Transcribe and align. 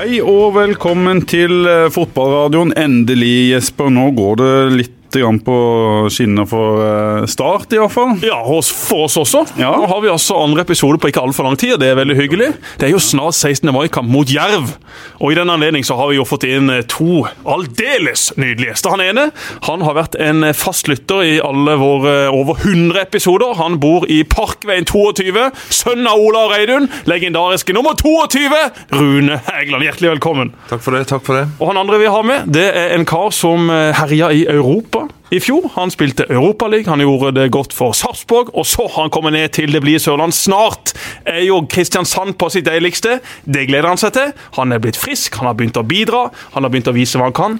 Hei 0.00 0.16
og 0.24 0.54
velkommen 0.54 1.18
til 1.28 1.66
eh, 1.68 1.90
fotballradioen. 1.92 2.70
Endelig, 2.80 3.50
Jesper. 3.50 3.90
Nå 3.92 4.06
går 4.16 4.38
det 4.40 4.52
litt 4.78 4.94
på 5.10 6.08
skinner 6.10 6.46
for 6.46 6.80
eh, 6.84 7.26
Start, 7.26 7.72
i 7.72 7.78
hvert 7.78 7.92
fall. 7.92 8.16
Ja, 8.22 8.40
og 8.42 8.64
for 8.64 9.06
oss 9.06 9.16
også. 9.16 9.44
Ja. 9.58 9.72
Nå 9.76 9.86
har 9.90 10.00
vi 10.02 10.10
altså 10.10 10.38
andre 10.38 10.62
episode 10.62 10.98
på 10.98 11.10
ikke 11.10 11.20
altfor 11.20 11.44
lang 11.44 11.58
tid, 11.58 11.74
og 11.74 11.80
det 11.80 11.90
er 11.90 11.98
veldig 11.98 12.16
hyggelig. 12.16 12.52
Det 12.78 12.88
er 12.88 12.92
jo 12.94 13.00
snart 13.02 13.34
16. 13.34 13.72
mai-kamp 13.72 14.08
mot 14.10 14.28
Jerv, 14.30 14.76
og 15.20 15.32
i 15.32 15.38
den 15.38 15.50
anledning 15.50 15.84
så 15.84 15.96
har 15.98 16.10
vi 16.10 16.18
jo 16.18 16.26
fått 16.28 16.46
inn 16.48 16.70
eh, 16.70 16.84
to 16.86 17.24
aldeles 17.44 18.30
nydelige 18.36 18.70
gjester. 18.70 18.94
Han 18.94 19.04
ene 19.04 19.30
han 19.66 19.82
har 19.86 19.96
vært 19.98 20.16
en 20.20 20.44
fast 20.56 20.88
lytter 20.90 21.24
i 21.26 21.34
alle 21.44 21.76
våre 21.80 22.14
over 22.32 22.60
100 22.62 23.00
episoder. 23.02 23.54
Han 23.60 23.80
bor 23.82 24.06
i 24.10 24.22
Parkveien 24.24 24.86
22, 24.88 25.50
sønn 25.74 26.06
av 26.08 26.20
Ola 26.20 26.46
og 26.46 26.54
Reidun, 26.54 26.88
legendariske 27.10 27.74
nummer 27.76 27.98
22, 27.98 28.46
Rune 28.94 29.40
Hægeland. 29.46 29.86
Hjertelig 29.86 30.14
velkommen. 30.16 30.54
Takk 30.70 30.84
for 30.84 30.96
det. 30.96 31.06
takk 31.10 31.26
for 31.26 31.40
det. 31.40 31.46
Og 31.58 31.70
han 31.72 31.80
andre 31.80 32.00
vi 32.00 32.10
har 32.10 32.26
med, 32.26 32.50
det 32.52 32.68
er 32.76 32.94
en 32.96 33.06
kar 33.08 33.30
som 33.34 33.70
eh, 33.72 33.90
herja 33.96 34.30
i 34.34 34.46
Europa 34.50 34.99
i 35.30 35.38
fjor. 35.42 35.68
Han 35.76 35.92
spilte 35.92 36.26
Europaliga, 36.30 36.90
han 36.90 37.02
gjorde 37.04 37.32
det 37.36 37.46
godt 37.54 37.74
for 37.76 37.94
Sarpsborg, 37.96 38.50
og 38.54 38.66
så 38.66 38.86
har 38.88 39.04
han 39.04 39.12
kommet 39.14 39.36
ned 39.36 39.52
til 39.54 39.72
det 39.72 39.82
blide 39.84 40.02
Sørland. 40.02 40.34
Snart 40.34 40.94
er 41.28 41.44
jo 41.46 41.60
Kristiansand 41.70 42.36
på 42.40 42.50
sitt 42.52 42.66
deiligste. 42.66 43.20
Det 43.44 43.66
gleder 43.70 43.92
han 43.92 44.00
seg 44.00 44.14
til. 44.16 44.34
Han 44.58 44.74
er 44.74 44.82
blitt 44.82 44.98
frisk, 45.00 45.38
han 45.40 45.50
har 45.50 45.56
begynt 45.58 45.78
å 45.80 45.86
bidra, 45.86 46.26
han 46.56 46.66
har 46.66 46.74
begynt 46.74 46.90
å 46.90 46.96
vise 46.96 47.20
hva 47.20 47.30
han 47.30 47.36
kan. 47.36 47.58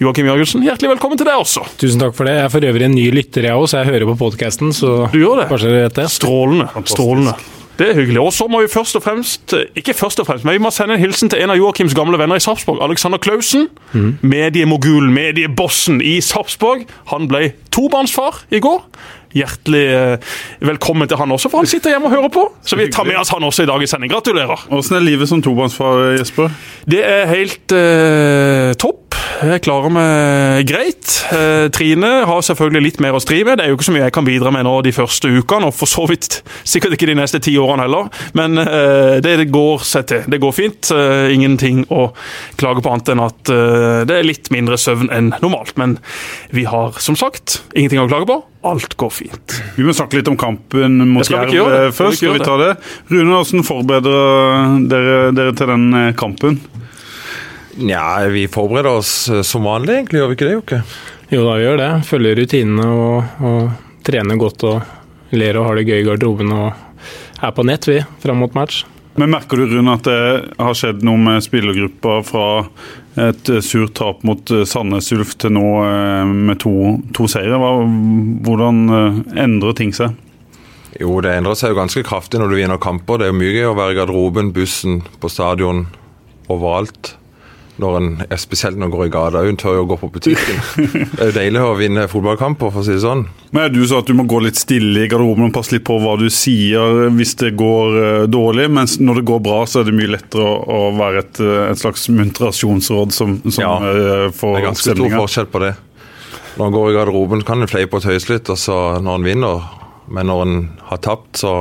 Joakim 0.00 0.30
Jørgensen, 0.30 0.64
hjertelig 0.64 0.94
velkommen 0.94 1.20
til 1.20 1.28
deg 1.28 1.44
også. 1.44 1.66
Tusen 1.80 2.00
takk 2.00 2.16
for 2.16 2.28
det. 2.28 2.38
Jeg 2.38 2.48
er 2.48 2.52
for 2.56 2.72
øvrig 2.72 2.88
en 2.88 2.96
ny 2.96 3.06
lytter, 3.14 3.50
jeg 3.50 3.60
òg, 3.60 3.68
så 3.68 3.82
jeg 3.82 3.92
hører 3.92 4.12
på 4.14 4.18
podkasten. 4.24 4.72
Du 5.12 5.20
gjør 5.20 5.44
det? 5.44 5.88
det. 6.00 6.10
Strålende. 6.16 6.70
strålende. 6.88 7.38
Det 7.78 7.86
er 7.90 7.94
hyggelig. 7.96 8.20
Og 8.20 8.32
så 8.32 8.44
må 8.50 8.60
vi 8.60 8.68
først 8.68 8.96
og 8.98 9.02
fremst 9.02 9.54
ikke 9.76 9.94
først 9.96 10.20
og 10.20 10.26
fremst, 10.28 10.44
men 10.44 10.52
vi 10.58 10.62
må 10.62 10.70
sende 10.74 10.94
en 10.98 11.00
hilsen 11.00 11.30
til 11.32 11.40
en 11.40 11.50
av 11.54 11.56
Joakims 11.56 11.94
gamle 11.96 12.18
venner 12.20 12.36
i 12.36 12.42
Sarpsborg, 12.44 12.82
Alexander 12.84 13.18
Klausen. 13.22 13.68
Mediemogulen, 14.20 15.12
mediebossen 15.16 16.02
i 16.04 16.18
Sarpsborg. 16.20 16.84
Han 17.14 17.28
ble 17.30 17.52
tobarnsfar 17.72 18.42
i 18.52 18.60
går. 18.60 18.84
Hjertelig 19.30 19.82
eh, 19.94 20.30
velkommen 20.66 21.08
til 21.08 21.16
han 21.20 21.30
også, 21.30 21.48
for 21.52 21.62
han 21.62 21.68
sitter 21.70 21.94
hjemme 21.94 22.08
og 22.10 22.16
hører 22.16 22.32
på. 22.34 22.42
Så 22.66 22.76
vi 22.76 22.88
tar 22.90 23.06
med 23.06 23.16
oss 23.20 23.30
han 23.30 23.44
også 23.46 23.62
i 23.62 23.68
dagens 23.70 23.94
sending. 23.94 24.10
Gratulerer. 24.12 24.66
Åssen 24.74 24.98
er 24.98 25.04
livet 25.06 25.30
som 25.30 25.42
tobarnsfar, 25.44 26.16
Jesper? 26.18 26.50
Det 26.90 27.04
er 27.06 27.30
helt 27.30 27.76
eh, 27.76 28.72
topp. 28.82 29.09
Jeg 29.40 29.62
klarer 29.64 29.88
meg 29.88 30.66
greit. 30.68 31.14
Eh, 31.32 31.70
Trine 31.72 32.08
har 32.28 32.42
selvfølgelig 32.44 32.82
litt 32.84 32.98
mer 33.00 33.16
å 33.16 33.20
stri 33.22 33.38
med. 33.46 33.56
Det 33.56 33.64
er 33.64 33.70
jo 33.72 33.78
ikke 33.78 33.86
så 33.86 33.94
mye 33.94 34.02
jeg 34.02 34.12
kan 34.12 34.26
bidra 34.26 34.50
med 34.52 34.66
nå 34.66 34.74
de 34.84 34.92
første 34.92 35.30
ukene, 35.32 35.70
og 35.70 35.76
for 35.76 35.88
så 35.88 36.04
vidt 36.10 36.42
sikkert 36.68 36.96
ikke 36.96 37.08
de 37.08 37.16
neste 37.16 37.40
ti 37.40 37.54
årene 37.56 37.86
heller. 37.86 38.10
Men 38.36 38.60
eh, 38.60 39.16
det 39.24 39.48
går 39.48 39.86
seg 39.88 40.10
til. 40.10 40.26
Det 40.28 40.40
går 40.42 40.52
fint. 40.52 40.90
Eh, 40.92 41.32
ingenting 41.32 41.86
å 41.88 42.10
klage 42.60 42.84
på 42.84 42.92
annet 42.92 43.14
enn 43.14 43.24
at 43.24 43.52
eh, 43.54 44.02
det 44.10 44.18
er 44.18 44.28
litt 44.28 44.52
mindre 44.52 44.76
søvn 44.80 45.08
enn 45.16 45.32
normalt. 45.40 45.72
Men 45.80 45.96
vi 46.52 46.66
har 46.68 47.00
som 47.00 47.16
sagt 47.16 47.62
ingenting 47.72 48.02
å 48.02 48.10
klage 48.10 48.28
på. 48.28 48.42
Alt 48.68 48.98
går 49.00 49.14
fint. 49.22 49.56
Vi 49.78 49.86
må 49.88 49.96
snakke 49.96 50.20
litt 50.20 50.28
om 50.28 50.36
kampen 50.36 51.00
mot 51.14 51.24
Jerv 51.24 51.56
eh, 51.56 51.88
først. 51.96 52.20
Skal 52.20 52.36
vi 52.36 52.44
ta 52.44 52.60
det? 52.60 52.74
Rune, 53.08 53.32
hvordan 53.32 53.64
forbereder 53.64 54.84
dere 54.92 55.18
dere 55.32 55.56
til 55.56 55.72
den 55.72 55.88
eh, 55.96 56.12
kampen? 56.20 56.60
Nja, 57.80 58.28
vi 58.28 58.48
forbereder 58.48 58.90
oss 58.90 59.28
eh, 59.28 59.42
som 59.42 59.64
vanlig, 59.64 59.94
egentlig. 59.94 60.20
Gjør 60.20 60.28
vi 60.28 60.36
ikke 60.36 60.46
det, 60.46 60.54
Jokke? 60.58 60.78
Jo 61.30 61.44
da, 61.46 61.56
vi 61.56 61.64
gjør 61.64 61.80
det. 61.80 61.90
Følger 62.08 62.40
rutinene 62.42 62.86
og, 62.92 63.42
og 63.46 64.00
trener 64.04 64.40
godt 64.40 64.64
og 64.68 65.36
ler 65.36 65.56
og 65.56 65.68
har 65.68 65.78
det 65.78 65.86
gøy 65.88 66.00
i 66.02 66.06
garderoben 66.08 66.50
og 66.52 66.72
er 67.40 67.52
på 67.56 67.64
nett, 67.64 67.86
vi, 67.88 68.00
fram 68.20 68.42
mot 68.42 68.56
match. 68.56 68.82
Men 69.16 69.32
Merker 69.32 69.58
du 69.58 69.70
Rune, 69.70 69.94
at 69.96 70.06
det 70.06 70.18
har 70.60 70.76
skjedd 70.76 71.04
noe 71.06 71.20
med 71.20 71.44
spillergruppa 71.44 72.18
fra 72.26 72.48
et 73.20 73.48
eh, 73.48 73.62
surt 73.64 73.94
tap 73.96 74.26
mot 74.28 74.52
eh, 74.52 74.66
Sandnes 74.68 75.08
Ulf 75.16 75.32
til 75.40 75.54
nå 75.56 75.64
med 76.28 76.60
to, 76.60 76.74
to 77.16 77.28
seire? 77.32 77.56
Hvordan 78.44 78.82
endrer 79.40 79.78
ting 79.78 79.94
seg? 79.96 80.18
Jo, 81.00 81.14
det 81.24 81.32
endrer 81.38 81.56
seg 81.56 81.72
jo 81.72 81.80
ganske 81.80 82.04
kraftig 82.04 82.42
når 82.42 82.52
du 82.52 82.58
vinner 82.58 82.82
kamper. 82.82 83.22
Det 83.22 83.30
er 83.30 83.32
jo 83.32 83.40
mye 83.40 83.56
gøy 83.56 83.70
å 83.70 83.78
være 83.78 83.96
i 83.96 83.98
garderoben, 84.02 84.52
bussen, 84.52 85.00
på 85.22 85.32
stadion, 85.32 85.86
overalt. 86.50 87.14
Når 87.80 87.96
en, 87.96 88.08
spesielt 88.40 88.76
når 88.76 88.90
en 88.90 88.92
går 88.92 89.06
i 89.06 89.12
gata. 89.14 89.42
Hun 89.46 89.58
tør 89.60 89.78
jo 89.78 89.84
å 89.86 89.88
gå 89.88 89.96
på 90.02 90.10
butikken. 90.16 90.58
Det 91.16 91.20
er 91.22 91.30
jo 91.30 91.36
deilig 91.36 91.62
å 91.64 91.74
vinne 91.78 92.06
fotballkamper, 92.10 92.72
for 92.74 92.82
å 92.82 92.86
si 92.86 92.96
det 92.96 93.04
sånn. 93.04 93.24
Men 93.56 93.72
Du 93.72 93.80
sa 93.88 94.02
at 94.02 94.10
du 94.10 94.14
må 94.18 94.26
gå 94.28 94.42
litt 94.44 94.60
stille 94.60 95.06
i 95.06 95.10
garderoben 95.10 95.48
og 95.48 95.54
passe 95.56 95.74
litt 95.74 95.86
på 95.88 95.96
hva 96.02 96.16
du 96.20 96.26
sier 96.32 97.08
hvis 97.16 97.34
det 97.40 97.54
går 97.60 97.98
eh, 98.00 98.24
dårlig, 98.30 98.68
mens 98.72 98.98
når 99.00 99.20
det 99.20 99.26
går 99.32 99.44
bra, 99.46 99.60
så 99.66 99.80
er 99.80 99.88
det 99.88 99.96
mye 99.96 100.12
lettere 100.12 100.44
å, 100.44 100.80
være 100.98 101.24
et, 101.24 101.42
eh, 101.44 101.66
et 101.70 101.80
slags 101.80 102.08
muntrasjonsråd 102.12 103.14
som, 103.16 103.38
som 103.48 103.64
Ja, 103.64 103.74
eh, 103.80 104.26
Det 104.30 104.54
er 104.60 104.66
ganske 104.68 104.96
stor 104.96 105.16
forskjell 105.16 105.50
på 105.50 105.64
det. 105.64 105.74
Når 106.58 106.66
en 106.66 106.74
går 106.74 106.90
i 106.90 106.96
garderoben, 106.98 107.44
kan 107.46 107.62
en 107.62 107.70
fleipe 107.70 107.96
og 107.96 108.04
tøyse 108.04 108.32
litt, 108.32 108.50
og 108.52 108.58
så 108.60 108.76
når 109.00 109.20
en 109.20 109.30
vinner. 109.30 109.70
Men 110.10 110.28
når 110.28 110.42
en 110.44 110.58
har 110.90 111.00
tapt, 111.00 111.38
så 111.40 111.54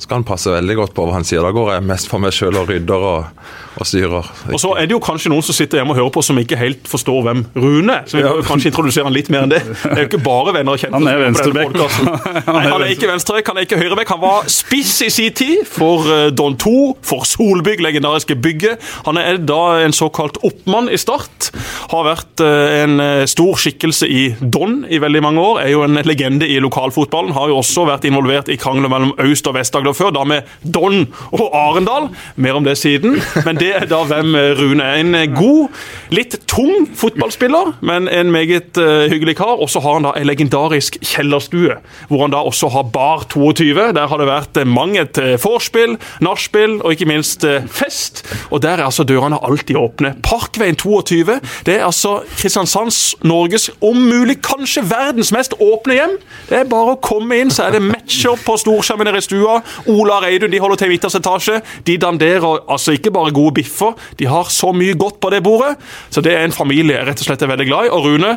skal 0.00 0.20
han 0.20 0.28
passe 0.28 0.52
veldig 0.52 0.76
godt 0.80 0.96
på 0.96 1.06
hva 1.06 1.16
han 1.18 1.26
sier. 1.28 1.44
Da 1.44 1.52
går 1.54 1.76
jeg 1.76 1.86
mest 1.88 2.10
for 2.10 2.22
meg 2.22 2.34
sjøl 2.36 2.58
og 2.60 2.70
rydder 2.72 3.06
og, 3.12 3.44
og 3.76 3.88
styrer. 3.88 4.30
Og 4.52 4.60
så 4.60 4.72
er 4.80 4.88
det 4.88 4.94
jo 4.96 5.00
kanskje 5.04 5.30
noen 5.32 5.44
som 5.44 5.56
sitter 5.56 5.80
hjemme 5.80 5.92
og 5.92 5.98
hører 6.00 6.12
på 6.14 6.22
som 6.24 6.38
ikke 6.40 6.58
helt 6.58 6.88
forstår 6.88 7.22
hvem 7.26 7.42
Rune. 7.56 7.98
Så 8.08 8.18
vi 8.18 8.24
må 8.24 8.40
kanskje 8.46 8.70
introdusere 8.72 9.06
han 9.08 9.16
litt 9.16 9.28
mer 9.32 9.44
enn 9.44 9.52
det. 9.52 9.60
Det 9.66 9.92
er 9.92 10.02
jo 10.04 10.08
ikke 10.10 10.22
bare 10.24 10.54
venner 10.56 10.76
og 10.76 10.80
kjente. 10.80 10.96
Han 10.96 11.10
er 11.10 11.20
venstrebekk. 11.26 11.76
Nei, 12.56 12.62
han 12.64 12.84
er 12.86 12.92
ikke 12.94 13.10
venstrebekk, 13.10 13.50
han 13.52 13.60
er 13.60 13.68
ikke 13.68 13.80
høyrebekk. 13.80 14.12
Han 14.14 14.22
var 14.22 14.48
spiss 14.52 14.94
i 15.04 15.10
sin 15.12 15.34
tid 15.36 15.66
for 15.68 16.08
eh, 16.12 16.28
Don 16.36 16.56
2, 16.60 16.74
for 17.06 17.26
Solbygg, 17.28 17.82
legendariske 17.84 18.38
bygget. 18.42 18.84
Han 19.08 19.20
er 19.20 19.40
da 19.44 19.60
en 19.84 19.96
såkalt 19.96 20.40
oppmann 20.46 20.90
i 20.92 21.00
Start. 21.00 21.50
Har 21.92 22.06
vært 22.08 22.44
eh, 22.44 22.78
en 22.82 23.02
eh, 23.02 23.24
stor 23.30 23.60
skikkelse 23.60 24.08
i 24.08 24.24
Don 24.40 24.82
i 24.88 25.00
veldig 25.02 25.24
mange 25.24 25.44
år. 25.44 25.62
Er 25.66 25.74
jo 25.74 25.84
en 25.86 26.00
legende 26.06 26.48
i 26.48 26.58
lokalfotballen. 26.62 27.34
Har 27.36 27.52
jo 27.52 27.60
også 27.60 27.86
vært 27.90 28.08
involvert 28.08 28.50
i 28.52 28.58
krangler 28.60 28.92
mellom 28.92 29.12
Øst- 29.26 29.48
og 29.50 29.58
Vest-Agder 29.58 29.96
før, 29.96 30.14
da 30.16 30.24
med 30.28 30.48
Don 30.64 31.04
og 31.36 31.46
Arendal. 31.52 32.10
Mer 32.40 32.58
om 32.58 32.66
det 32.66 32.78
siden. 32.80 33.20
Men 33.44 33.60
det 33.60 33.65
er 33.74 33.86
da 33.90 34.02
hvem 34.06 34.34
eh, 34.38 34.52
Rune 34.58 34.84
er. 34.84 35.00
En 35.00 35.14
eh, 35.18 35.26
god, 35.32 35.74
litt 36.14 36.36
tung 36.50 36.86
fotballspiller, 36.96 37.74
men 37.86 38.08
en 38.12 38.30
meget 38.34 38.78
eh, 38.80 39.06
hyggelig 39.12 39.36
kar. 39.40 39.56
Og 39.60 39.70
så 39.72 39.82
har 39.84 39.98
han 39.98 40.06
da 40.08 40.14
en 40.16 40.28
legendarisk 40.28 40.98
kjellerstue, 41.02 41.78
hvor 42.08 42.24
han 42.24 42.34
da 42.34 42.42
også 42.46 42.70
har 42.74 42.88
bar 42.94 43.26
22. 43.32 43.74
Der 43.96 44.10
har 44.10 44.22
det 44.22 44.28
vært 44.28 44.60
mange 44.66 45.04
et 45.06 45.20
vorspiel, 45.42 45.96
nachspiel 46.24 46.78
og 46.80 46.94
ikke 46.94 47.08
minst 47.10 47.44
fest. 47.72 48.22
Og 48.50 48.62
der 48.64 48.80
er 48.80 48.86
altså 48.86 49.04
dørene 49.06 49.38
alltid 49.44 49.76
åpne. 49.76 50.14
Parkveien 50.24 50.76
22, 50.76 51.38
det 51.66 51.78
er 51.78 51.84
altså 51.86 52.20
Kristiansands, 52.36 53.16
Norges, 53.26 53.68
om 53.84 53.98
mulig 54.08 54.38
kanskje 54.44 54.84
verdens 54.88 55.32
mest 55.34 55.54
åpne 55.60 55.98
hjem. 55.98 56.16
Det 56.48 56.60
er 56.60 56.70
bare 56.70 56.94
å 56.94 57.00
komme 57.02 57.40
inn, 57.40 57.52
så 57.52 57.66
er 57.66 57.76
det 57.76 57.84
matcher 57.84 58.38
på 58.44 58.56
storskjermen 58.60 59.16
i 59.16 59.24
stua. 59.24 59.60
Ola 59.90 60.20
Reidun 60.24 60.52
de 60.52 60.60
holder 60.62 60.80
til 60.80 60.90
i 60.90 60.94
midterste 60.94 61.20
etasje. 61.22 61.60
De 61.86 61.96
danderer 62.00 62.46
altså 62.70 62.96
ikke 62.96 63.12
bare 63.14 63.34
gode 63.34 63.55
biffer, 63.56 63.96
de 64.20 64.30
har 64.30 64.52
så 64.52 64.72
mye 64.76 64.96
godt 64.98 65.20
på 65.22 65.32
det 65.34 65.42
bordet. 65.46 65.74
Så 66.12 66.22
det 66.24 66.36
er 66.36 66.46
en 66.46 66.54
familie 66.54 67.00
jeg 67.00 67.08
rett 67.08 67.22
og 67.22 67.30
slett 67.30 67.44
er 67.44 67.52
veldig 67.52 67.68
glad 67.68 67.88
i. 67.88 67.92
Og 67.96 68.06
Rune, 68.06 68.36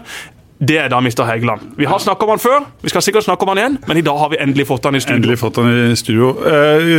det 0.60 0.76
er 0.76 0.90
da 0.92 1.00
Mr. 1.00 1.24
Hægeland. 1.24 1.62
Vi 1.78 1.88
har 1.88 2.02
snakket 2.04 2.24
om 2.24 2.34
han 2.34 2.42
før, 2.44 2.66
vi 2.84 2.92
skal 2.92 3.02
sikkert 3.02 3.24
snakke 3.24 3.46
om 3.46 3.54
han 3.54 3.62
igjen, 3.62 3.78
men 3.88 3.98
i 3.98 4.04
dag 4.04 4.18
har 4.20 4.34
vi 4.34 4.42
endelig 4.44 4.68
fått 4.68 4.90
han 4.90 4.96
i 4.96 5.00
studio. 5.00 5.22
Endelig 5.22 5.40
fått 5.40 5.60
han 5.62 5.70
i 5.72 5.96
studio. 5.96 6.34
Eh, 6.44 6.90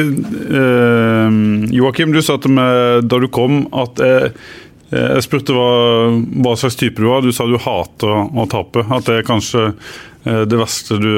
eh, 0.60 1.36
Joakim, 1.76 2.14
du 2.16 2.22
sa 2.24 2.38
til 2.40 2.56
meg 2.56 3.04
da 3.04 3.20
du 3.20 3.28
kom 3.28 3.66
at 3.76 4.00
eh, 4.00 4.30
Jeg 4.90 5.22
spurte 5.22 5.54
hva, 5.54 5.70
hva 6.42 6.54
slags 6.58 6.78
type 6.80 6.98
du 6.98 7.06
var. 7.06 7.22
Du 7.22 7.30
sa 7.34 7.46
du 7.46 7.58
hater 7.62 8.10
å, 8.10 8.46
tape. 8.50 8.82
At 8.90 9.06
det 9.06 9.20
er 9.20 9.28
kanskje 9.28 9.68
eh, 9.70 10.42
det 10.50 10.58
verste 10.58 10.98
du, 10.98 11.12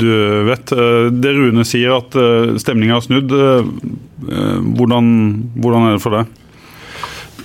du 0.00 0.10
vet. 0.48 0.72
Eh, 0.72 1.08
det 1.12 1.34
Rune 1.36 1.66
sier, 1.68 1.98
at 1.98 2.16
stemninga 2.62 2.96
har 2.96 3.04
snudd. 3.04 3.36
eh, 3.36 3.72
eh, 4.32 4.60
hvordan, 4.80 5.10
hvordan 5.60 5.90
er 5.90 5.98
det 5.98 6.04
for 6.04 6.16
deg? 6.20 6.39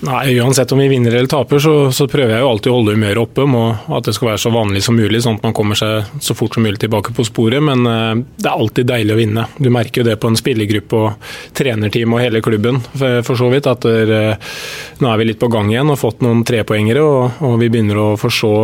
Nei, 0.01 0.39
Uansett 0.39 0.71
om 0.71 0.79
vi 0.79 0.87
vinner 0.87 1.11
eller 1.11 1.27
taper, 1.27 1.59
så, 1.59 1.91
så 1.91 2.07
prøver 2.07 2.35
jeg 2.35 2.43
jo 2.43 2.49
alltid 2.49 2.71
å 2.71 2.75
holde 2.75 2.95
humøret 2.95 3.21
oppe. 3.21 3.45
Må, 3.49 3.63
at 3.95 4.07
det 4.07 4.15
skal 4.17 4.31
være 4.31 4.41
så 4.43 4.51
vanlig 4.53 4.83
som 4.85 4.97
mulig, 4.97 5.21
sånn 5.23 5.39
at 5.39 5.45
man 5.47 5.55
kommer 5.55 5.79
seg 5.79 6.19
så 6.23 6.35
fort 6.37 6.57
som 6.57 6.65
mulig 6.65 6.81
tilbake 6.83 7.13
på 7.15 7.25
sporet. 7.27 7.63
Men 7.63 7.85
uh, 7.87 8.13
det 8.35 8.49
er 8.49 8.53
alltid 8.53 8.89
deilig 8.91 9.15
å 9.15 9.19
vinne. 9.19 9.47
Du 9.57 9.71
merker 9.73 10.01
jo 10.01 10.07
det 10.09 10.17
på 10.21 10.31
en 10.31 10.39
spillergruppe 10.39 10.99
og 10.99 11.31
trenerteam 11.57 12.15
og 12.15 12.23
hele 12.23 12.43
klubben, 12.45 12.81
for, 12.93 13.21
for 13.27 13.39
så 13.39 13.49
vidt. 13.53 13.69
At 13.71 13.87
der, 13.87 14.15
uh, 14.35 14.55
nå 15.01 15.11
er 15.11 15.21
vi 15.21 15.29
litt 15.31 15.41
på 15.41 15.51
gang 15.53 15.71
igjen 15.73 15.93
og 15.93 16.01
fått 16.01 16.25
noen 16.25 16.43
trepoengere, 16.47 17.03
og, 17.05 17.43
og 17.47 17.59
vi 17.63 17.71
begynner 17.71 18.01
å 18.01 18.07
forstå 18.19 18.55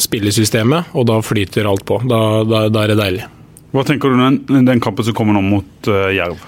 spillesystemet, 0.00 0.94
og 0.96 1.06
da 1.10 1.20
flyter 1.24 1.68
alt 1.68 1.84
på. 1.88 2.00
Da, 2.08 2.22
da, 2.48 2.64
da 2.72 2.84
er 2.86 2.94
det 2.94 3.02
deilig. 3.02 3.28
Hva 3.70 3.84
tenker 3.86 4.10
du 4.10 4.18
om 4.18 4.24
den, 4.26 4.64
den 4.66 4.82
kampen 4.82 5.06
som 5.06 5.14
kommer 5.16 5.36
nå 5.36 5.44
mot 5.46 5.92
uh, 5.92 6.08
Jerv? 6.14 6.40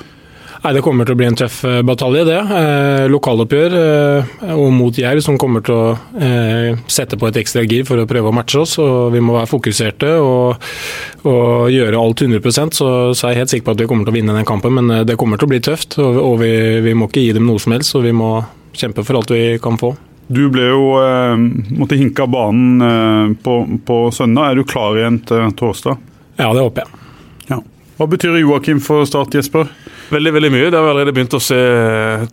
Nei, 0.62 0.72
Det 0.76 0.82
kommer 0.84 1.06
til 1.06 1.16
å 1.16 1.18
bli 1.18 1.26
en 1.26 1.36
tøff 1.38 1.56
eh, 1.66 1.80
batalje, 1.82 2.22
det. 2.28 2.38
Eh, 2.38 3.04
lokaloppgjør 3.10 3.72
eh, 3.80 4.52
og 4.54 4.68
mot 4.70 4.98
Jerv, 4.98 5.18
som 5.24 5.38
kommer 5.40 5.64
til 5.66 5.74
å 5.74 5.86
eh, 6.14 6.78
sette 6.86 7.18
på 7.18 7.26
et 7.26 7.40
ekstra 7.40 7.64
gir 7.66 7.82
for 7.88 7.98
å 7.98 8.06
prøve 8.06 8.30
å 8.30 8.36
matche 8.36 8.60
oss. 8.62 8.76
og 8.78 9.10
Vi 9.14 9.22
må 9.24 9.34
være 9.34 9.50
fokuserte 9.50 10.12
og, 10.22 10.62
og 11.26 11.66
gjøre 11.74 11.98
alt 11.98 12.22
100 12.22 12.70
så, 12.78 12.88
så 13.10 13.26
er 13.26 13.34
jeg 13.34 13.42
helt 13.42 13.54
sikker 13.56 13.66
på 13.66 13.74
at 13.74 13.82
vi 13.82 13.90
kommer 13.90 14.06
til 14.06 14.14
å 14.14 14.18
vinne 14.20 14.38
den 14.38 14.46
kampen. 14.46 14.78
Men 14.78 14.94
eh, 15.00 15.04
det 15.08 15.18
kommer 15.18 15.40
til 15.40 15.50
å 15.50 15.54
bli 15.56 15.62
tøft, 15.66 15.98
og, 15.98 16.22
og 16.22 16.38
vi, 16.44 16.54
vi 16.86 16.94
må 16.94 17.10
ikke 17.10 17.26
gi 17.26 17.34
dem 17.34 17.50
noe 17.50 17.62
som 17.62 17.74
helst. 17.74 17.98
og 17.98 18.06
vi 18.06 18.14
må 18.14 18.36
kjempe 18.78 19.02
for 19.04 19.18
alt 19.18 19.34
vi 19.34 19.58
kan 19.62 19.76
få. 19.80 19.96
Du 20.32 20.46
ble 20.52 20.70
jo 20.70 20.84
eh, 21.02 21.34
måtte 21.74 21.98
hinke 21.98 22.22
av 22.22 22.30
banen 22.32 22.86
eh, 22.86 23.34
på, 23.42 23.58
på, 23.82 24.02
søndag. 24.14 24.52
Er 24.52 24.62
du 24.62 24.68
klar 24.68 24.94
igjen 24.94 25.18
til 25.26 25.50
torsdag? 25.58 25.98
Ja, 26.38 26.52
det 26.54 26.62
håper 26.62 26.86
jeg. 26.86 27.00
Ja. 27.50 27.58
Hva 27.98 28.08
betyr 28.14 28.38
Joakim 28.40 28.80
for 28.82 29.04
Start, 29.10 29.34
Jesper? 29.34 29.74
Veldig 30.12 30.32
veldig 30.34 30.48
mye. 30.52 30.68
Det 30.68 30.76
har 30.76 30.84
vi 30.84 30.90
allerede 30.92 31.12
begynt 31.16 31.32
å 31.32 31.40
se 31.40 31.56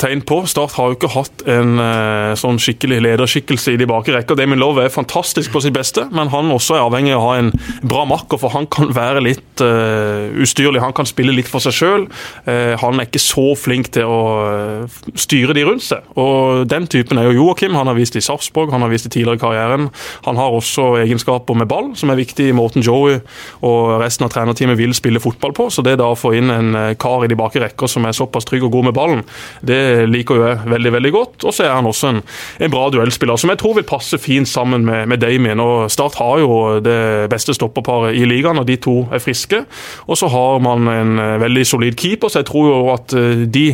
tegn 0.02 0.20
på. 0.28 0.42
Start 0.52 0.74
har 0.76 0.90
jo 0.90 0.98
ikke 0.98 1.12
hatt 1.14 1.44
en 1.48 1.78
uh, 1.80 2.36
sånn 2.36 2.58
skikkelig 2.60 2.98
lederskikkelse 3.06 3.72
i 3.72 3.78
de 3.80 3.86
bakre 3.88 4.18
rekker. 4.18 4.36
Damien 4.36 4.60
Love 4.60 4.84
er 4.84 4.92
fantastisk 4.92 5.54
på 5.54 5.62
sitt 5.64 5.78
beste, 5.78 6.04
men 6.12 6.28
han 6.34 6.52
også 6.52 6.76
er 6.76 6.84
avhengig 6.84 7.14
av 7.16 7.22
å 7.22 7.30
ha 7.30 7.38
en 7.40 7.54
bra 7.88 8.04
makker, 8.10 8.42
for 8.42 8.52
han 8.52 8.68
kan 8.68 8.92
være 8.98 9.24
litt 9.24 9.64
uh, 9.64 10.28
ustyrlig. 10.44 10.82
Han 10.84 10.96
kan 10.98 11.08
spille 11.08 11.36
litt 11.38 11.48
for 11.48 11.64
seg 11.64 11.78
sjøl. 11.78 12.08
Uh, 12.50 12.76
han 12.82 13.00
er 13.00 13.08
ikke 13.08 13.22
så 13.24 13.46
flink 13.56 13.94
til 13.96 14.12
å 14.12 14.20
styre 15.16 15.56
de 15.56 15.64
rundt 15.70 15.86
seg. 15.88 16.12
Og 16.20 16.68
Den 16.68 16.90
typen 16.92 17.22
er 17.22 17.30
jo 17.30 17.38
Joakim. 17.38 17.80
Han 17.80 17.88
har 17.88 17.96
vist 17.96 18.20
i 18.20 18.26
Sarpsborg, 18.26 18.76
han 18.76 18.84
har 18.84 18.92
vist 18.92 19.08
i 19.08 19.14
tidligere 19.14 19.40
i 19.40 19.44
karrieren. 19.46 19.88
Han 20.28 20.42
har 20.42 20.52
også 20.52 20.98
egenskaper 21.06 21.56
med 21.56 21.72
ball, 21.72 21.94
som 21.96 22.12
er 22.12 22.20
viktig 22.20 22.50
i 22.50 22.60
måten 22.60 22.84
Joey 22.84 23.22
og 23.64 23.96
resten 24.04 24.28
av 24.28 24.36
trenerteamet 24.36 24.76
vil 24.84 24.92
spille 24.98 25.24
fotball 25.24 25.56
på. 25.56 25.72
Så 25.72 25.86
det 25.86 25.96
da 26.04 26.12
å 26.12 26.20
få 26.20 26.36
inn 26.36 26.52
en 26.52 26.76
kar 27.00 27.24
i 27.24 27.32
de 27.32 27.40
bakre 27.40 27.64
rekker 27.64 27.69
som 27.90 28.06
er 28.06 28.16
såpass 28.16 28.48
trygg 28.48 28.66
og 28.68 28.72
god 28.72 28.90
med 28.90 28.96
ballen. 28.98 29.24
Det 29.66 30.08
liker 30.10 30.40
jo 30.40 30.48
jeg 30.48 30.72
veldig 30.72 30.94
veldig 30.96 31.12
godt. 31.14 31.46
Og 31.46 31.56
så 31.56 31.66
er 31.66 31.76
han 31.76 31.90
også 31.90 32.14
en, 32.14 32.22
en, 32.60 32.72
bra 32.72 32.88
duellspiller 32.94 33.40
som 33.40 33.52
jeg 33.54 33.62
tror 33.62 33.78
vil 33.80 33.88
passe 33.88 34.20
fint 34.22 34.50
sammen 34.50 34.86
med, 34.88 35.08
med 35.10 35.22
Damien. 35.22 35.60
Og 35.64 35.90
Start 35.92 36.20
har 36.20 36.42
jo 36.44 36.54
det 36.84 37.30
beste 37.32 37.56
stopperparet 37.58 38.18
i 38.18 38.26
ligaen, 38.30 38.60
og 38.62 38.68
de 38.70 38.78
to 38.82 39.02
er 39.14 39.24
friske. 39.24 39.64
Og 40.08 40.20
så 40.20 40.30
har 40.32 40.62
man 40.64 40.88
en 40.92 41.20
eh, 41.20 41.36
veldig 41.42 41.66
solid 41.68 41.98
keeper, 42.00 42.32
så 42.32 42.44
jeg 42.44 42.50
tror 42.50 42.70
jo 42.70 42.80
at 42.94 43.16
eh, 43.18 43.46
de 43.50 43.66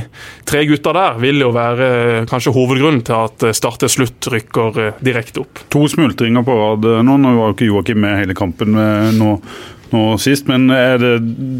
tre 0.47 0.65
gutta 0.69 0.95
der 0.95 1.19
vil 1.21 1.43
jo 1.43 1.51
være 1.55 1.91
eh, 2.21 2.25
kanskje 2.29 2.55
hovedgrunnen 2.55 3.03
til 3.05 3.17
at 3.19 3.47
Start 3.55 3.81
til 3.83 3.91
slutt 3.91 4.27
rykker 4.31 4.79
direkte 5.03 5.43
opp. 5.43 5.61
To 5.73 5.85
smultringer 5.91 6.43
på 6.45 6.55
rad 6.59 6.85
nå. 7.05 7.17
Nå 7.25 7.31
var 7.37 7.49
jo 7.49 7.55
ikke 7.55 7.69
Joakim 7.69 8.01
med 8.03 8.19
hele 8.21 8.35
kampen 8.37 8.75
nå 9.15 9.31
nå 9.95 10.03
sist. 10.21 10.49
Men 10.51 10.67
er 10.73 10.99
det, 11.01 11.13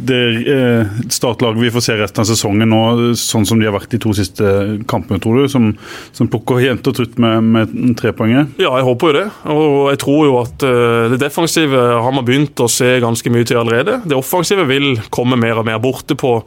det 0.10 0.22
eh, 0.52 0.96
startlaget 1.14 1.62
vi 1.62 1.72
får 1.74 1.86
se 1.86 1.98
resten 2.00 2.24
av 2.24 2.30
sesongen 2.30 2.72
nå, 2.72 2.82
sånn 3.20 3.48
som 3.48 3.62
de 3.62 3.70
har 3.70 3.76
vært 3.76 3.94
de 3.96 4.02
to 4.02 4.14
siste 4.18 4.46
kampene, 4.90 5.22
tror 5.24 5.42
du? 5.42 5.46
Som, 5.52 5.72
som 6.16 6.30
plukker 6.32 6.64
jevnt 6.64 6.90
og 6.92 6.98
trutt 6.98 7.20
med, 7.22 7.52
med 7.56 7.76
trepoenget? 8.00 8.56
Ja, 8.62 8.74
jeg 8.80 8.88
håper 8.88 9.12
jo 9.12 9.18
det. 9.20 9.26
Og 9.56 9.78
jeg 9.94 10.02
tror 10.04 10.22
jo 10.28 10.36
at 10.42 10.66
uh, 10.68 11.06
det 11.14 11.22
defensive 11.22 11.86
har 12.06 12.16
man 12.16 12.26
begynt 12.28 12.60
å 12.64 12.70
se 12.72 12.96
ganske 13.04 13.32
mye 13.34 13.48
til 13.48 13.62
allerede. 13.62 14.00
Det 14.06 14.18
offensive 14.18 14.68
vil 14.70 14.96
komme 15.14 15.40
mer 15.40 15.62
og 15.62 15.68
mer 15.70 15.82
borte 15.84 16.18
på 16.20 16.38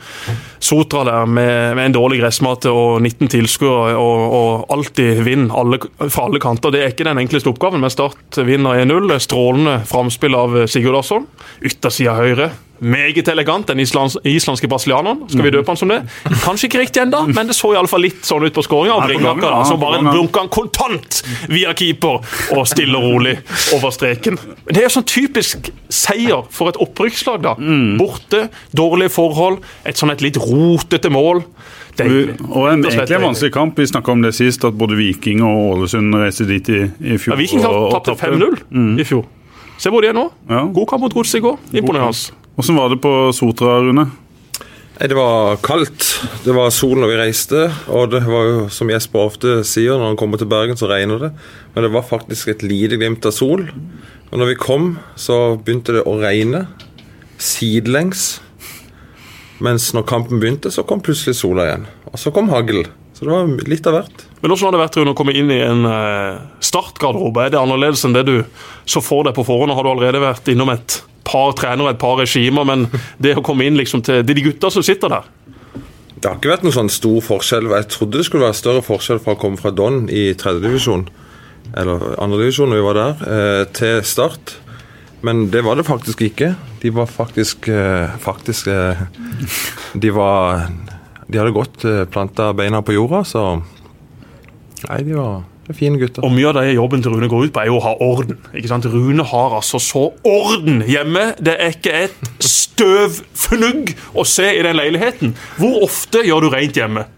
Sotra 0.59 1.05
der 1.07 1.29
med, 1.31 1.77
med 1.79 1.85
en 1.87 1.95
dårlig 1.95 2.19
gressmate 2.21 2.73
og 2.75 2.99
19 3.01 3.31
tilskuere 3.33 3.95
og, 3.97 4.23
og, 4.35 4.65
alltid 4.75 5.23
vinner 5.27 5.55
alle, 5.55 5.79
fra 6.09 6.27
alle 6.27 6.41
kanter. 6.43 6.75
Det 6.75 6.83
er 6.83 6.93
ikke 6.93 7.07
den 7.07 7.21
enkleste 7.23 7.53
oppgaven, 7.53 7.81
men 7.83 7.93
Start 7.93 8.41
vinner 8.47 8.83
1-0. 8.83 9.15
Strålende 9.23 9.79
framspill 9.89 10.37
av 10.37 10.57
Sigurd 10.67 10.89
Sigurdarsson 10.89 11.27
yttersida 11.79 12.19
høyre. 12.19 12.51
Meget 12.79 13.27
elegant, 13.29 13.67
den 13.67 13.81
islands, 13.83 14.17
islandske 14.25 14.69
brasilianeren. 14.71 15.25
Skal 15.29 15.43
vi 15.49 15.51
døpe 15.51 15.73
han 15.73 15.79
som 15.81 15.91
det? 15.91 15.99
Kanskje 16.45 16.69
ikke 16.69 16.83
riktig 16.85 17.03
ennå, 17.03 17.25
men 17.35 17.51
det 17.51 17.57
så 17.59 17.73
iallfall 17.75 18.05
litt 18.07 18.23
sånn 18.27 18.47
ut 18.47 18.55
på 18.55 18.63
skåringa. 18.63 19.09
Ja, 19.19 19.65
så 19.67 19.75
bare 19.81 19.99
blunka 20.05 20.45
han 20.45 20.51
kontant 20.53 21.23
via 21.51 21.75
keeper 21.79 22.23
og 22.55 22.69
stille 22.71 22.95
og 23.01 23.09
rolig 23.09 23.35
over 23.75 23.91
streken. 23.95 24.39
Det 24.69 24.79
er 24.79 24.87
jo 24.87 24.93
sånn 24.95 25.09
typisk 25.11 25.73
seier 25.91 26.47
for 26.55 26.71
et 26.71 26.79
opprykkslag, 26.79 27.43
da. 27.49 27.57
Mm. 27.59 27.97
Borte, 27.99 28.47
dårlige 28.79 29.11
forhold, 29.17 29.59
et 29.89 29.99
sånn 29.99 30.15
et 30.15 30.23
litt 30.23 30.39
rotete 30.39 31.11
mål. 31.11 31.43
Deilig. 31.99 32.37
Og 32.47 32.69
en, 32.71 32.85
egentlig 32.87 33.17
en 33.17 33.27
vanskelig 33.27 33.57
kamp. 33.57 33.81
Vi 33.81 33.89
snakka 33.91 34.15
om 34.15 34.23
det 34.23 34.31
sist, 34.39 34.63
at 34.69 34.79
både 34.79 34.95
Viking 35.01 35.43
og 35.43 35.73
Ålesund 35.73 36.15
reiste 36.15 36.47
dit 36.47 36.71
i, 36.71 36.85
i 36.87 37.19
fjor. 37.19 37.35
Ja, 37.35 37.41
Viking 37.43 37.67
tapte 37.67 38.15
5-0 38.15 38.63
mm. 38.71 38.95
i 39.03 39.09
fjor. 39.09 39.27
Se 39.79 39.91
hvor 39.95 40.03
de 40.03 40.11
er 40.11 40.17
nå. 40.17 40.27
Ja. 40.51 40.65
God 40.75 40.89
kamp 40.91 41.05
mot 41.05 41.15
Godset 41.15 41.39
i 41.39 41.45
går. 41.45 41.59
Imponerende. 41.79 42.35
Hvordan 42.59 42.81
var 42.81 42.91
det 42.91 42.99
på 43.05 43.13
Sotra, 43.37 43.77
Rune? 43.87 44.09
Det 44.99 45.15
var 45.15 45.61
kaldt. 45.63 46.03
Det 46.43 46.51
var 46.57 46.73
sol 46.75 46.99
når 46.99 47.13
vi 47.13 47.19
reiste. 47.21 47.61
Og 47.95 48.11
det 48.11 48.25
var 48.27 48.49
jo, 48.49 48.57
som 48.75 48.91
Jesper 48.91 49.23
ofte 49.23 49.61
sier, 49.63 49.95
når 49.95 50.11
han 50.11 50.19
kommer 50.19 50.41
til 50.41 50.51
Bergen, 50.51 50.75
så 50.79 50.89
regner 50.91 51.23
det. 51.23 51.31
Men 51.77 51.87
det 51.87 51.93
var 51.95 52.09
faktisk 52.09 52.51
et 52.51 52.65
lite 52.67 52.99
glimt 52.99 53.29
av 53.29 53.37
sol. 53.37 53.69
Og 54.33 54.35
når 54.43 54.51
vi 54.51 54.59
kom, 54.59 54.89
så 55.15 55.55
begynte 55.55 55.95
det 55.95 56.03
å 56.03 56.17
regne. 56.19 56.65
Sidelengs. 57.39 58.41
Mens 59.63 59.93
når 59.95 60.09
kampen 60.11 60.43
begynte, 60.43 60.75
så 60.75 60.83
kom 60.87 61.05
plutselig 61.07 61.39
sola 61.39 61.69
igjen. 61.69 61.87
Og 62.11 62.19
så 62.19 62.35
kom 62.35 62.51
hagl. 62.51 62.83
Så 63.19 63.27
det 63.27 63.33
var 63.35 63.49
litt 63.67 63.87
av 63.91 63.97
hvert. 63.97 64.21
Men 64.39 64.53
Hvordan 64.53 64.69
har 64.69 64.75
det 64.77 64.81
vært 64.85 64.97
Rune, 65.01 65.11
å 65.11 65.19
komme 65.19 65.33
inn 65.35 65.49
i 65.51 65.59
en 65.65 65.83
uh, 65.91 66.39
startgarderobe? 66.63 67.49
Er 67.49 67.55
det 67.55 67.59
annerledes 67.59 68.05
enn 68.07 68.15
det 68.15 68.23
du 68.29 68.37
så 68.87 69.03
for 69.03 69.27
deg 69.27 69.35
på 69.35 69.43
forhånd? 69.49 69.75
Har 69.75 69.83
du 69.83 69.91
allerede 69.91 70.23
vært 70.23 70.51
innom 70.53 70.71
et 70.71 71.01
par 71.27 71.51
trenere, 71.59 71.97
et 71.97 72.01
par 72.01 72.15
regimer, 72.21 72.63
men 72.69 72.87
det 73.19 73.35
å 73.41 73.43
komme 73.45 73.67
inn 73.67 73.77
liksom 73.81 74.05
til, 74.07 74.23
til 74.23 74.39
de 74.39 74.45
gutta 74.47 74.71
som 74.71 74.87
sitter 74.87 75.11
der? 75.11 75.27
Det 76.15 76.31
har 76.31 76.39
ikke 76.39 76.53
vært 76.53 76.65
noen 76.67 76.77
sånn 76.77 76.93
stor 76.95 77.19
forskjell. 77.27 77.67
Jeg 77.75 77.91
trodde 77.91 78.21
det 78.21 78.27
skulle 78.29 78.47
være 78.47 78.59
større 78.61 78.87
forskjell 78.87 79.21
fra 79.25 79.35
å 79.35 79.41
komme 79.41 79.59
fra 79.59 79.75
Don 79.75 80.07
i 80.11 80.29
tredjedivisjon, 80.39 81.09
eller 81.79 82.07
andredivisjon 82.23 82.71
når 82.71 82.81
vi 82.81 82.87
var 82.87 82.99
der, 82.99 83.29
eh, 83.35 83.65
til 83.75 84.01
Start. 84.07 84.55
Men 85.27 85.49
det 85.51 85.65
var 85.67 85.75
det 85.75 85.87
faktisk 85.87 86.23
ikke. 86.23 86.53
De 86.83 86.95
var 86.95 87.11
faktisk, 87.11 87.67
eh, 87.69 88.15
faktisk 88.23 88.71
De 89.99 90.11
var 90.15 90.71
de 91.29 91.41
hadde 91.41 91.55
godt 91.57 91.85
uh, 91.85 92.03
planta 92.11 92.53
beina 92.57 92.83
på 92.85 92.97
jorda, 92.97 93.23
så 93.29 93.45
Nei, 94.89 95.01
de 95.03 95.17
var 95.19 95.43
fine 95.75 95.99
gutter. 96.01 96.25
Og 96.25 96.33
Mye 96.33 96.49
av 96.49 96.61
det 96.61 96.77
jobben 96.77 97.03
til 97.05 97.13
Rune 97.13 97.29
går 97.31 97.49
ut 97.49 97.55
på, 97.55 97.61
er 97.61 97.71
jo 97.71 97.79
å 97.81 97.85
ha 97.85 97.95
orden. 98.05 98.39
ikke 98.55 98.71
sant? 98.71 98.87
Rune 98.89 99.27
har 99.27 99.59
altså 99.59 99.81
så 99.83 100.05
orden 100.27 100.81
hjemme. 100.89 101.33
Det 101.43 101.57
er 101.59 101.75
ikke 101.75 101.95
et 102.07 102.33
støvfnugg 102.45 103.93
å 104.15 104.25
se 104.29 104.49
i 104.55 104.65
den 104.65 104.79
leiligheten. 104.79 105.35
Hvor 105.59 105.85
ofte 105.89 106.23
gjør 106.25 106.47
du 106.47 106.53
rent 106.55 106.79
hjemme? 106.79 107.09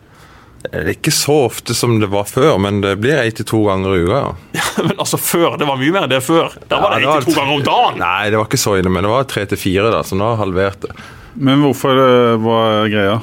Det 0.60 0.76
er 0.76 0.90
ikke 0.92 1.12
så 1.14 1.34
ofte 1.46 1.72
som 1.76 1.94
det 2.02 2.10
var 2.12 2.26
før, 2.28 2.58
men 2.60 2.82
det 2.84 2.98
blir 3.00 3.16
én 3.22 3.32
til 3.32 3.46
to 3.48 3.62
ganger 3.64 3.94
i 3.96 4.02
uka. 4.04 4.18
Ja. 4.18 4.60
ja, 4.60 4.66
Men 4.88 4.98
altså 4.98 5.20
før, 5.20 5.56
det 5.60 5.68
var 5.68 5.78
mye 5.80 5.94
mer 5.94 6.04
enn 6.04 6.12
det 6.12 6.20
før. 6.24 6.52
Da 6.68 6.82
var 6.82 6.96
det 6.96 7.06
én 7.06 7.24
til 7.24 7.32
to 7.32 7.38
ganger 7.38 7.54
om 7.54 7.64
dagen. 7.64 8.02
Nei, 8.02 8.28
det 8.32 8.40
var 8.40 8.50
ikke 8.50 8.60
så 8.60 8.76
ille, 8.76 8.92
men 8.92 9.06
det 9.06 9.12
var 9.14 9.28
tre 9.30 9.46
til 9.48 9.60
fire, 9.60 9.88
da, 9.94 10.02
så 10.04 10.18
nå 10.20 10.34
har 10.34 10.42
halvert 10.42 10.84
det. 10.84 10.92
Men 11.40 11.62
hvorfor 11.64 12.02
eh, 12.02 12.36
var 12.44 12.90
greia? 12.92 13.20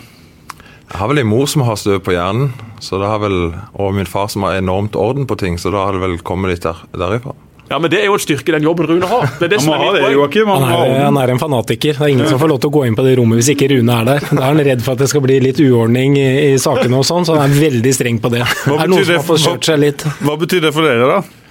Jeg 0.88 1.01
har 1.01 1.10
vel 1.12 1.20
en 1.20 1.27
mor 1.27 1.50
som 1.51 1.65
har 1.67 1.75
støv 1.79 2.00
på 2.06 2.13
hjernen, 2.15 2.53
så 2.79 3.00
det 3.01 3.10
har 3.12 3.20
vel, 3.20 3.51
og 3.75 3.96
min 3.98 4.08
far 4.08 4.29
som 4.32 4.46
har 4.48 4.56
enormt 4.56 4.96
orden 4.96 5.27
på 5.27 5.36
ting, 5.39 5.60
så 5.60 5.74
da 5.74 5.84
har 5.84 5.98
det 5.98 6.03
vel 6.06 6.15
kommet 6.24 6.53
litt 6.53 6.63
der, 6.63 6.79
derifra. 6.96 7.36
Ja, 7.67 7.79
men 7.79 7.91
Det 7.91 8.00
er 8.00 8.06
jo 8.08 8.15
en 8.15 8.22
styrke 8.24 8.53
den 8.56 8.63
jobben 8.63 8.88
Rune 8.88 9.08
har. 9.10 9.25
Det 9.39 9.50
er 9.50 9.51
det 9.51 9.58
som 9.60 9.74
er 9.75 9.82
det, 9.98 10.06
poeng. 10.06 10.48
Han, 10.48 10.63
han, 10.63 10.91
han, 11.03 11.17
er 11.20 11.34
en 11.34 11.41
fanatiker. 11.41 11.98
Det 11.98 12.06
er 12.06 12.13
ingen 12.13 12.29
som 12.29 12.39
får 12.39 12.53
lov 12.53 12.62
til 12.63 12.72
å 12.72 12.75
gå 12.77 12.86
inn 12.88 12.96
på 12.96 13.03
det 13.03 13.17
rommet 13.20 13.41
hvis 13.41 13.50
ikke 13.51 13.67
Rune 13.74 13.98
er 13.98 14.08
der. 14.08 14.27
Da 14.29 14.38
er 14.38 14.46
han 14.46 14.62
redd 14.70 14.86
for 14.86 14.96
at 14.96 15.03
det 15.03 15.10
skal 15.12 15.25
bli 15.25 15.41
litt 15.44 15.60
uordning 15.60 16.15
i, 16.15 16.29
i 16.53 16.62
sakene 16.62 17.01
og 17.01 17.03
sånn, 17.08 17.27
så 17.27 17.36
han 17.36 17.51
er 17.51 17.60
veldig 17.67 17.94
streng 17.98 18.22
på 18.24 18.32
det. 18.32 18.46
Hva 18.63 18.79
er 18.86 18.96
har 19.12 19.27
forsøkt 19.27 19.67
seg 19.67 19.84
litt. 19.84 20.08
Hva 20.24 20.38
betyr 20.39 20.63
det 20.63 20.72
for 20.75 20.88
dere, 20.88 21.12
da? 21.17 21.46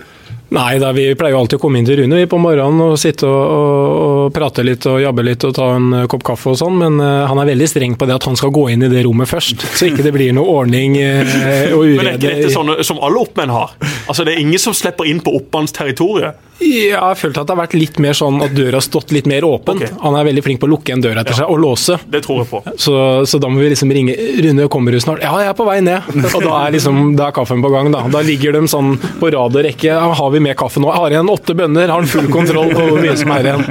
Nei, 0.54 0.76
da, 0.78 0.92
vi 0.94 1.08
pleier 1.18 1.34
jo 1.34 1.40
alltid 1.42 1.58
å 1.58 1.62
komme 1.64 1.80
inn 1.80 1.86
til 1.88 1.98
Rune 1.98 2.20
på 2.30 2.38
morgenen 2.38 2.82
og 2.84 2.92
sitte 3.02 3.26
og, 3.26 3.34
og, 3.34 3.96
og, 4.06 4.20
prate 4.34 4.62
litt 4.62 4.86
og 4.86 5.00
jabbe 5.02 5.24
litt 5.26 5.46
og 5.48 5.54
ta 5.56 5.72
en 5.74 5.88
kopp 6.10 6.22
kaffe 6.28 6.52
og 6.52 6.58
sånn, 6.60 6.76
men 6.78 7.00
uh, 7.02 7.26
han 7.26 7.40
er 7.42 7.50
veldig 7.50 7.68
streng 7.70 7.96
på 7.98 8.06
det 8.06 8.14
at 8.14 8.28
han 8.28 8.38
skal 8.38 8.52
gå 8.54 8.68
inn 8.70 8.86
i 8.86 8.90
det 8.92 9.02
rommet 9.08 9.30
først. 9.30 9.66
Så 9.74 9.90
ikke 9.90 10.06
det 10.06 10.14
blir 10.14 10.30
noe 10.36 10.46
ordning 10.62 10.94
uh, 11.00 11.34
og 11.74 11.82
urede. 11.82 11.98
Men 11.98 12.12
er 12.12 12.18
ikke 12.20 12.34
dette 12.36 12.54
sånn 12.54 12.70
som 12.86 13.02
alle 13.02 13.26
oppmenn 13.26 13.54
har? 13.54 13.74
Altså 14.06 14.22
Det 14.22 14.36
er 14.36 14.44
ingen 14.44 14.62
som 14.62 14.76
slipper 14.76 15.10
inn 15.10 15.22
på 15.24 15.34
oppmanns 15.34 15.74
territorium? 15.74 16.38
Ja, 16.58 16.66
jeg 16.66 16.96
har 16.96 17.18
følt 17.18 17.36
at 17.36 17.48
det 17.48 17.52
har 17.52 17.58
vært 17.58 17.74
litt 17.76 17.98
mer 18.02 18.16
sånn 18.16 18.38
at 18.44 18.54
døra 18.56 18.78
har 18.78 18.84
stått 18.84 19.12
litt 19.14 19.26
mer 19.28 19.44
åpen. 19.44 19.76
Okay. 19.76 19.92
Han 20.02 20.16
er 20.16 20.26
veldig 20.28 20.44
flink 20.44 20.60
på 20.62 20.68
å 20.68 20.72
lukke 20.72 20.94
en 20.94 21.02
dør 21.04 21.18
etter 21.20 21.34
ja. 21.34 21.42
seg 21.42 21.52
og 21.52 21.60
låse. 21.60 21.98
Det 22.08 22.22
tror 22.24 22.40
jeg 22.42 22.48
på. 22.50 22.60
Så, 22.80 22.94
så, 23.28 23.40
da 23.42 23.50
må 23.52 23.60
vi 23.60 23.70
liksom 23.72 23.92
ringe 23.92 24.14
Rune, 24.46 24.68
kommer 24.72 24.96
du 24.96 25.00
snart? 25.02 25.22
Ja, 25.24 25.34
jeg 25.42 25.52
er 25.52 25.58
på 25.58 25.66
vei 25.68 25.78
ned. 25.84 26.08
Og 26.32 26.46
da 26.46 26.54
er 26.62 26.76
liksom, 26.76 27.02
da 27.18 27.28
er 27.28 27.36
kaffen 27.36 27.64
på 27.64 27.72
gang. 27.72 27.90
Da 27.94 28.04
Da 28.12 28.22
ligger 28.24 28.56
de 28.56 28.64
sånn 28.72 28.94
på 29.20 29.30
rad 29.34 29.58
og 29.58 29.66
rekke. 29.68 29.98
Har 30.20 30.32
vi 30.32 30.42
mer 30.46 30.56
kaffe 30.58 30.82
nå? 30.82 30.90
Jeg 30.92 31.04
har 31.04 31.16
igjen 31.16 31.32
åtte 31.32 31.56
bønner. 31.58 31.92
Har 31.92 32.02
han 32.02 32.10
full 32.10 32.30
kontroll 32.32 32.72
på 32.72 32.88
hvor 32.88 33.04
mye 33.04 33.16
som 33.20 33.34
er 33.36 33.50
igjen. 33.50 33.66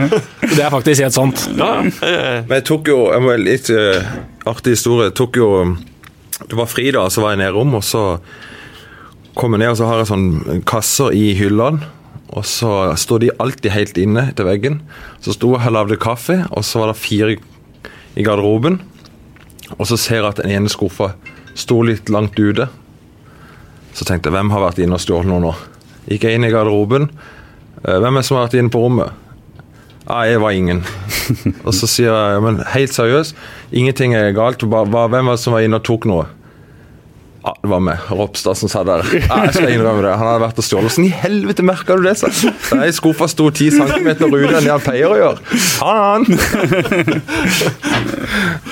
Det 0.45 0.61
er 0.61 0.71
faktisk 0.73 1.07
helt 1.07 1.17
sant. 1.17 1.47
Ja, 1.57 1.71
Men 1.81 2.57
jeg 2.59 2.67
tok 2.69 2.91
jo 2.91 2.99
en 3.13 3.25
må, 3.25 3.35
Litt 3.45 3.69
uh, 3.73 4.05
artig 4.49 4.77
historie. 4.77 5.09
Jeg 5.09 5.17
tok 5.17 5.37
jo 5.41 5.49
Det 6.37 6.55
var 6.57 6.69
fri, 6.69 6.89
da, 6.93 7.07
så 7.11 7.23
var 7.23 7.33
jeg 7.33 7.43
nede 7.43 7.53
i 7.53 7.55
rom, 7.55 7.75
og 7.77 7.83
så 7.85 8.05
kom 9.35 9.55
jeg 9.55 9.65
ned, 9.65 9.73
og 9.73 9.77
så 9.79 9.89
har 9.89 10.01
jeg 10.01 10.09
sånn 10.11 10.63
kasser 10.67 11.15
i 11.15 11.29
hyllene. 11.39 11.94
Og 12.33 12.45
så 12.47 12.71
sto 12.97 13.19
de 13.21 13.33
alltid 13.39 13.71
helt 13.73 13.99
inne 14.01 14.27
til 14.35 14.47
veggen. 14.47 14.79
Så 15.21 15.35
sto 15.35 15.53
jeg 15.53 15.69
og 15.69 15.75
lagde 15.75 15.99
kaffe, 16.01 16.41
og 16.49 16.65
så 16.65 16.81
var 16.81 16.91
det 16.91 17.01
fire 17.01 17.35
i 18.15 18.25
garderoben. 18.25 18.79
Og 19.77 19.85
så 19.89 19.97
ser 19.97 20.21
jeg 20.21 20.31
at 20.31 20.41
den 20.41 20.53
ene 20.57 20.71
skuffa 20.71 21.13
sto 21.55 21.81
litt 21.85 22.09
langt 22.11 22.37
ute. 22.39 22.67
Så 23.95 24.07
tenkte 24.07 24.29
jeg 24.29 24.35
hvem 24.35 24.51
har 24.51 24.65
vært 24.65 24.81
inne 24.83 24.97
og 24.97 25.03
stjålet 25.03 25.29
noe 25.29 25.43
nå? 25.43 25.53
Gikk 26.09 26.27
jeg 26.27 26.37
inn 26.37 26.47
i 26.47 26.51
garderoben. 26.53 27.07
Eh, 27.85 27.99
hvem 28.01 28.17
er 28.17 28.21
det 28.21 28.27
som 28.27 28.39
har 28.39 28.49
vært 28.49 28.57
inne 28.59 28.73
på 28.73 28.81
rommet? 28.83 29.21
Ja, 30.05 30.19
jeg 30.27 30.41
var 30.43 30.53
ingen. 30.53 30.83
og 31.65 31.71
så 31.73 31.89
sier 31.89 32.11
jeg 32.11 32.41
men 32.45 32.59
helt 32.75 32.93
seriøst, 32.93 33.37
ingenting 33.73 34.13
er 34.17 34.35
galt. 34.37 34.61
Bare, 34.69 35.07
hvem 35.09 35.31
var 35.31 35.37
det 35.37 35.41
som 35.41 35.55
var 35.55 35.65
inne 35.65 35.79
og 35.79 35.87
tok 35.87 36.05
noe? 36.09 36.27
Ja, 37.45 37.51
det 37.61 37.69
var 37.69 37.81
meg. 37.85 37.99
Ropstad 38.09 38.57
som 38.57 38.69
sa 38.71 38.81
der. 38.87 39.03
Ja, 39.21 39.35
jeg 39.45 39.53
skal 39.53 39.67
innrømme 39.75 40.01
det. 40.01 40.15
Han 40.17 40.25
hadde 40.31 40.41
vært 40.41 40.61
og 40.61 40.65
stjålet. 40.65 40.93
Sånn, 40.95 41.05
i 41.05 41.11
helvete 41.13 41.61
merka 41.67 41.93
du 41.99 42.01
det? 42.07 42.15
Så. 42.17 42.31
Nei, 42.73 42.87
I 42.89 42.95
skuffa 42.97 43.27
sto 43.29 43.51
ti 43.53 43.67
centimeter 43.73 44.25
enn 44.25 44.65
det 44.65 44.71
han 44.73 44.81
pleier 44.81 45.13
å 45.13 45.19
gjøre. 45.19 45.59
Faen! 45.77 46.25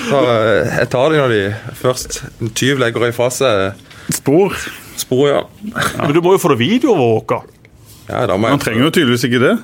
Så 0.04 0.20
eh, 0.20 0.74
jeg 0.80 0.88
tar 0.92 1.12
de 1.14 1.20
når 1.20 1.32
de 1.34 1.42
først 1.78 2.18
En 2.42 2.50
tyv 2.56 2.82
legger 2.82 3.06
ifra 3.08 3.30
seg 3.32 3.78
Spor. 4.12 4.52
spor, 5.00 5.22
ja. 5.30 5.38
Men 6.02 6.12
du 6.12 6.20
må 6.24 6.34
jo 6.34 6.40
få 6.42 6.50
det 6.52 6.58
videoovervåka. 6.60 7.38
ja 8.10 8.26
da 8.28 8.36
må 8.36 8.50
Han 8.52 8.60
trenger 8.60 8.84
jo 8.84 8.90
tydeligvis 8.92 9.24
ikke 9.30 9.40
det. 9.40 9.54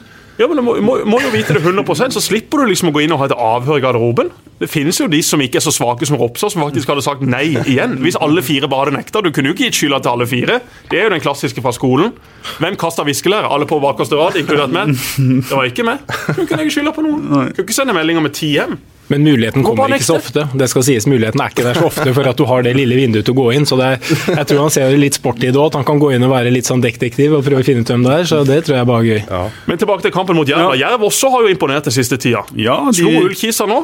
Ja, 0.40 0.46
men 0.48 0.56
du 0.56 0.64
må, 0.64 0.74
må, 0.80 0.94
må 1.04 1.18
jo 1.20 1.30
vite 1.34 1.52
det 1.52 1.60
100% 1.60 2.14
så 2.16 2.20
slipper 2.24 2.62
du 2.62 2.70
liksom 2.70 2.88
å 2.88 2.94
gå 2.96 3.02
inn 3.04 3.12
og 3.12 3.20
ha 3.20 3.26
et 3.28 3.34
avhør 3.36 3.76
i 3.76 3.82
garderoben. 3.84 4.30
Det 4.60 4.68
finnes 4.72 4.96
jo 5.00 5.08
de 5.08 5.18
som 5.24 5.40
ikke 5.40 5.60
er 5.60 5.64
så 5.64 5.72
svake 5.72 6.08
som 6.08 6.16
Ropstad, 6.20 6.52
som 6.54 6.64
faktisk 6.64 6.88
hadde 6.88 7.04
sagt 7.04 7.24
nei 7.24 7.46
igjen. 7.60 7.98
Hvis 8.00 8.16
alle 8.20 8.40
fire 8.44 8.68
bare 8.68 8.88
hadde 8.88 8.96
nekta. 8.98 9.20
Du 9.24 9.28
kunne 9.36 9.52
jo 9.52 9.56
ikke 9.56 9.68
gitt 9.68 9.78
skylda 9.78 10.00
til 10.04 10.14
alle 10.14 10.28
fire. 10.28 10.58
Det 10.88 11.00
er 11.00 11.06
jo 11.08 11.12
den 11.14 11.24
klassiske 11.24 11.64
fra 11.64 11.72
skolen. 11.76 12.14
Hvem 12.60 12.76
kasta 12.80 13.04
viskelæret? 13.08 13.48
Alle 13.52 13.68
på 13.68 13.80
bakerste 13.84 14.16
rad, 14.20 14.36
inkludert 14.40 14.72
meg. 14.72 14.94
Det 15.20 15.52
var 15.52 15.68
ikke 15.68 15.86
meg. 15.88 16.04
Du 16.36 16.42
kunne 16.46 16.64
ikke 16.64 16.76
skylda 16.78 16.96
på 16.96 17.04
noen. 17.04 17.20
Du 17.28 17.34
kunne 17.60 17.68
ikke 17.68 17.76
sende 17.76 17.96
meldinger 17.96 18.24
med 18.24 18.36
ti 18.36 18.54
hjem. 18.56 18.78
Men 19.10 19.24
muligheten 19.26 19.64
kommer 19.66 19.90
ikke 19.96 20.06
så 20.06 20.16
ofte. 20.20 20.44
Det 20.54 20.68
skal 20.70 20.84
sies, 20.86 21.06
Muligheten 21.10 21.40
er 21.42 21.50
ikke 21.50 21.64
der 21.66 21.74
så 21.80 21.86
ofte 21.90 22.12
for 22.14 22.28
at 22.30 22.38
du 22.38 22.44
har 22.46 22.62
det 22.62 22.76
lille 22.78 22.94
vinduet 22.94 23.26
til 23.26 23.34
å 23.34 23.38
gå 23.40 23.46
inn. 23.56 23.66
så 23.66 23.76
det 23.80 23.88
er, 23.90 24.12
Jeg 24.36 24.46
tror 24.46 24.60
han 24.62 24.70
ser 24.70 24.96
litt 24.96 25.18
sport 25.18 25.42
i 25.42 25.50
det 25.50 25.58
òg, 25.58 25.66
at 25.72 25.78
han 25.80 25.84
kan 25.88 25.98
gå 25.98 26.12
inn 26.14 26.22
og 26.26 26.30
være 26.30 26.52
litt 26.54 26.68
sånn 26.70 26.80
detektiv 26.84 27.34
og 27.34 27.42
prøve 27.44 27.64
å 27.64 27.66
finne 27.66 27.82
ut 27.82 27.90
hvem 27.90 28.04
det 28.06 28.12
er. 28.20 28.24
så 28.30 28.42
Det 28.46 28.60
tror 28.64 28.76
jeg 28.78 28.84
er 28.84 28.90
bare 28.92 29.08
gøy. 29.10 29.50
Men 29.66 29.78
tilbake 29.82 30.02
til 30.06 30.14
kampen 30.14 30.36
mot 30.38 30.46
Jerv. 30.48 30.76
Jerv 30.78 31.02
også 31.10 31.30
har 31.34 31.42
jo 31.48 31.50
imponert 31.56 31.84
den 31.90 31.96
siste 31.98 32.16
tida. 32.22 32.44
Ja, 32.54 32.78
de- 32.90 33.02
Slo 33.02 33.10
Ullkisa 33.26 33.66
nå. 33.66 33.82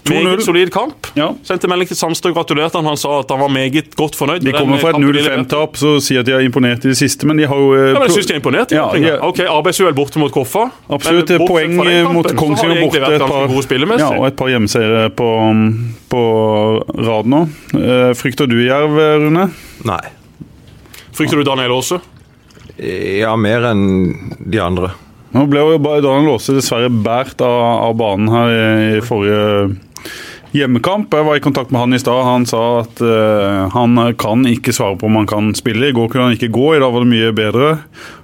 2-0. 0.00 0.22
Meget 0.24 0.42
solid 0.44 0.70
kamp. 0.72 1.06
Ja. 1.14 1.28
Sendte 1.44 1.68
melding 1.68 1.88
til 1.90 1.96
Sandstø, 1.98 2.30
gratulerte 2.32 2.78
han. 2.78 2.86
Han 2.88 2.96
sa 2.96 3.18
at 3.20 3.30
han 3.30 3.40
var 3.42 3.50
meget 3.52 3.90
godt 3.98 4.16
fornøyd. 4.16 4.40
De 4.44 4.52
kommer 4.54 4.78
fra 4.80 4.90
et 4.90 4.96
kampen 4.96 5.12
de 5.12 5.18
leverte. 5.18 5.42
0-5-tap, 5.44 5.76
så 5.76 5.92
sier 6.02 6.22
at 6.22 6.28
de 6.28 6.32
har 6.36 6.44
imponert 6.46 6.86
i 6.86 6.92
det 6.92 6.96
siste, 6.98 7.26
men 7.28 7.36
de 7.40 7.48
har 7.50 7.56
jo 7.60 7.74
eh, 7.76 7.90
Ja, 7.90 7.98
men 7.98 8.06
jeg 8.06 8.14
synes 8.14 8.24
syns 8.24 8.30
de 8.30 8.36
er 8.36 8.40
imponert. 8.40 8.72
Ja, 8.74 8.86
Ja. 9.00 9.16
Ok, 9.26 9.42
Arbeidsuhell 9.44 9.94
borte 9.96 10.22
mot 10.22 10.32
Koffa. 10.32 10.68
Absolutt. 10.88 11.34
Men 11.34 11.46
Poeng 11.46 11.76
kampen, 11.76 12.12
mot 12.16 12.30
Kongsvinger 12.36 12.80
borte. 12.84 13.02
Et 13.10 13.20
par, 13.20 13.98
ja, 13.98 14.08
og 14.16 14.26
et 14.30 14.36
par 14.38 14.48
hjemmeseiere 14.52 15.10
på, 15.16 15.28
på 16.08 16.22
rad 17.10 17.30
nå. 17.30 17.42
Eh, 17.74 18.14
Frykter 18.16 18.48
du 18.50 18.56
Jerv, 18.64 18.96
Rune? 19.26 19.50
Nei. 19.84 20.00
Frykter 21.12 21.36
du 21.36 21.44
Daniel 21.44 21.76
Aase? 21.76 22.00
Ja, 22.80 23.34
mer 23.36 23.66
enn 23.74 24.38
de 24.40 24.60
andre. 24.64 24.94
Nå 25.30 25.46
ble 25.50 25.62
jo 25.62 25.78
Daniel 25.78 26.32
Aase 26.34 26.56
dessverre 26.56 26.90
båret 26.90 27.42
av, 27.44 27.60
av 27.90 27.94
banen 27.98 28.30
her 28.32 28.50
i, 28.50 28.64
i 28.98 29.04
forrige 29.04 29.78
hjemmekamp. 30.56 31.12
Jeg 31.14 31.26
var 31.26 31.38
i 31.38 31.42
kontakt 31.44 31.70
med 31.70 31.84
han 31.84 31.94
i 31.94 32.00
stad. 32.02 32.24
Han 32.26 32.46
sa 32.48 32.62
at 32.80 33.02
uh, 33.04 33.70
han 33.74 33.98
kan 34.18 34.42
ikke 34.48 34.74
svare 34.74 34.98
på 34.98 35.06
om 35.06 35.20
han 35.20 35.28
kan 35.30 35.52
spille. 35.54 35.90
I 35.90 35.96
går 35.96 36.10
kunne 36.10 36.30
han 36.30 36.38
ikke 36.38 36.50
gå, 36.54 36.72
i 36.74 36.82
dag 36.82 36.90
var 36.94 37.06
det 37.06 37.12
mye 37.12 37.34
bedre. 37.36 37.68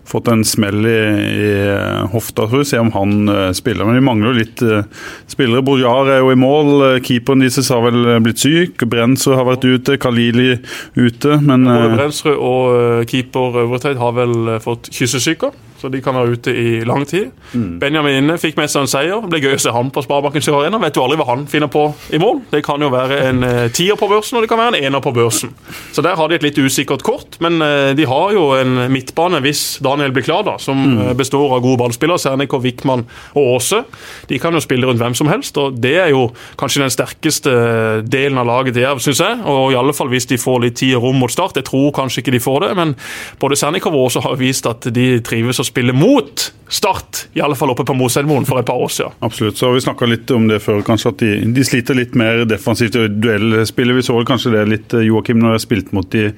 Fått 0.06 0.28
en 0.30 0.44
smell 0.46 0.86
i, 0.86 0.98
i 1.26 1.46
eh, 1.66 2.06
hofta, 2.12 2.46
tror 2.46 2.62
jeg. 2.62 2.70
Se 2.70 2.78
om 2.78 2.92
han 2.94 3.26
uh, 3.28 3.50
spiller. 3.56 3.86
Men 3.88 3.98
vi 3.98 4.04
mangler 4.06 4.30
jo 4.30 4.38
litt 4.38 4.62
uh, 4.62 5.08
spillere. 5.26 5.64
Bojar 5.66 6.12
er 6.14 6.22
jo 6.22 6.30
i 6.30 6.38
mål. 6.38 7.02
Keeperen 7.06 7.42
deres 7.42 7.70
har 7.72 7.82
vel 7.84 8.20
blitt 8.22 8.42
syk. 8.42 8.86
Brenzo 8.86 9.34
har 9.36 9.48
vært 9.48 9.66
ute. 9.66 9.98
Kalili 9.98 10.56
ute. 10.94 11.40
Men 11.42 11.66
Både 11.66 11.90
eh, 11.90 11.94
Brensrud 11.96 12.36
og 12.36 13.06
keeper 13.10 13.62
Øvreteid 13.64 13.98
har 14.00 14.14
vel 14.16 14.58
fått 14.62 14.92
kyssesyke. 14.94 15.52
så 15.76 15.90
de 15.92 16.00
kan 16.00 16.16
være 16.16 16.38
ute 16.38 16.52
i 16.56 16.84
lang 16.88 17.04
tid. 17.04 17.28
Mm. 17.52 17.78
Benjamin 17.82 18.22
inne 18.22 18.38
fikk 18.40 18.56
med 18.56 18.70
seg 18.72 18.86
en 18.86 18.88
seier. 18.88 19.18
Det 19.20 19.28
ble 19.28 19.42
gøy 19.42 19.58
å 19.58 19.60
se 19.60 19.74
han 19.74 19.90
på 19.92 20.02
Sparebanken 20.06 20.44
Sør 20.44 20.62
Arena. 20.62 20.80
Vet 20.80 20.96
du 20.96 21.02
aldri 21.02 21.18
hva 21.20 21.26
han 21.28 21.44
finner 21.50 21.68
på 21.68 21.82
i 22.16 22.20
mål. 22.22 22.40
Det 22.50 22.62
kan 22.64 22.80
jo 22.80 22.88
være 22.94 23.18
en 23.26 23.44
tier 23.76 23.98
på 23.98 24.08
børsen, 24.08 24.38
og 24.38 24.46
det 24.46 24.48
kan 24.48 24.62
være 24.62 24.72
en 24.72 24.88
ener 24.88 25.04
på 25.04 25.12
børsen. 25.16 25.52
Så 25.92 26.04
der 26.06 26.16
har 26.16 26.30
de 26.30 26.38
et 26.38 26.46
litt 26.46 26.56
usikkert 26.56 27.04
kort, 27.04 27.36
men 27.44 27.60
de 27.98 28.08
har 28.08 28.32
jo 28.32 28.48
en 28.56 28.86
midtbane 28.92 29.42
hvis 29.44 29.66
Daniel 29.96 30.44
da, 30.44 30.58
som 30.58 30.76
Mm. 30.76 31.08
eh, 31.08 31.14
består 31.14 31.52
av 31.56 31.62
gode 31.62 31.78
ballspillere. 31.78 32.18
Sernikov, 32.18 32.62
Wickman 32.62 33.04
og 33.34 33.54
Aase. 33.56 33.84
De 34.28 34.38
kan 34.38 34.52
jo 34.52 34.60
spille 34.60 34.86
rundt 34.86 35.00
hvem 35.00 35.14
som 35.14 35.26
helst, 35.28 35.56
og 35.58 35.80
det 35.80 35.96
er 35.96 36.10
jo 36.10 36.30
kanskje 36.58 36.82
den 36.82 36.90
sterkeste 36.90 38.02
delen 38.08 38.38
av 38.38 38.46
laget 38.46 38.74
til 38.74 38.82
Jerv, 38.82 38.98
syns 39.00 39.18
jeg. 39.18 39.38
Og 39.44 39.72
i 39.72 39.76
alle 39.76 39.92
fall 39.92 40.08
hvis 40.08 40.26
de 40.26 40.36
får 40.36 40.60
litt 40.62 40.76
tid 40.76 40.94
og 40.96 41.02
rom 41.02 41.18
mot 41.18 41.30
start. 41.30 41.54
Jeg 41.56 41.64
tror 41.64 41.92
kanskje 41.92 42.22
ikke 42.22 42.32
de 42.32 42.38
får 42.40 42.60
det, 42.68 42.76
men 42.76 42.94
både 43.40 43.56
Sernikov 43.56 43.94
og 43.94 44.06
Aase 44.06 44.20
har 44.22 44.36
vist 44.36 44.66
at 44.66 44.80
de 44.92 45.20
trives 45.20 45.58
å 45.60 45.64
spille 45.64 45.92
mot 45.96 46.52
Start. 46.68 47.28
I 47.36 47.40
alle 47.40 47.54
fall 47.54 47.70
oppe 47.70 47.84
på 47.86 47.94
Moselmoen 47.94 48.44
for 48.44 48.58
et 48.58 48.66
par 48.66 48.74
år 48.74 48.88
siden. 48.90 49.12
Absolutt. 49.22 49.54
Så 49.54 49.68
har 49.68 49.74
vi 49.76 49.84
snakka 49.84 50.08
litt 50.10 50.30
om 50.34 50.48
det 50.48 50.58
før, 50.64 50.80
kanskje 50.82 51.12
at 51.12 51.18
de, 51.22 51.52
de 51.54 51.62
sliter 51.62 51.94
litt 51.94 52.16
mer 52.18 52.44
defensivt 52.44 52.96
i 52.98 53.04
duellspillet. 53.06 53.94
Vi 53.94 54.02
så 54.02 54.16
kanskje 54.26 54.50
det 54.50 54.64
litt, 54.68 54.94
eh, 54.98 55.06
Joakim, 55.06 55.38
når 55.38 55.52
jeg 55.60 55.60
spilte 55.68 55.94
mot 55.94 56.10
de 56.10 56.32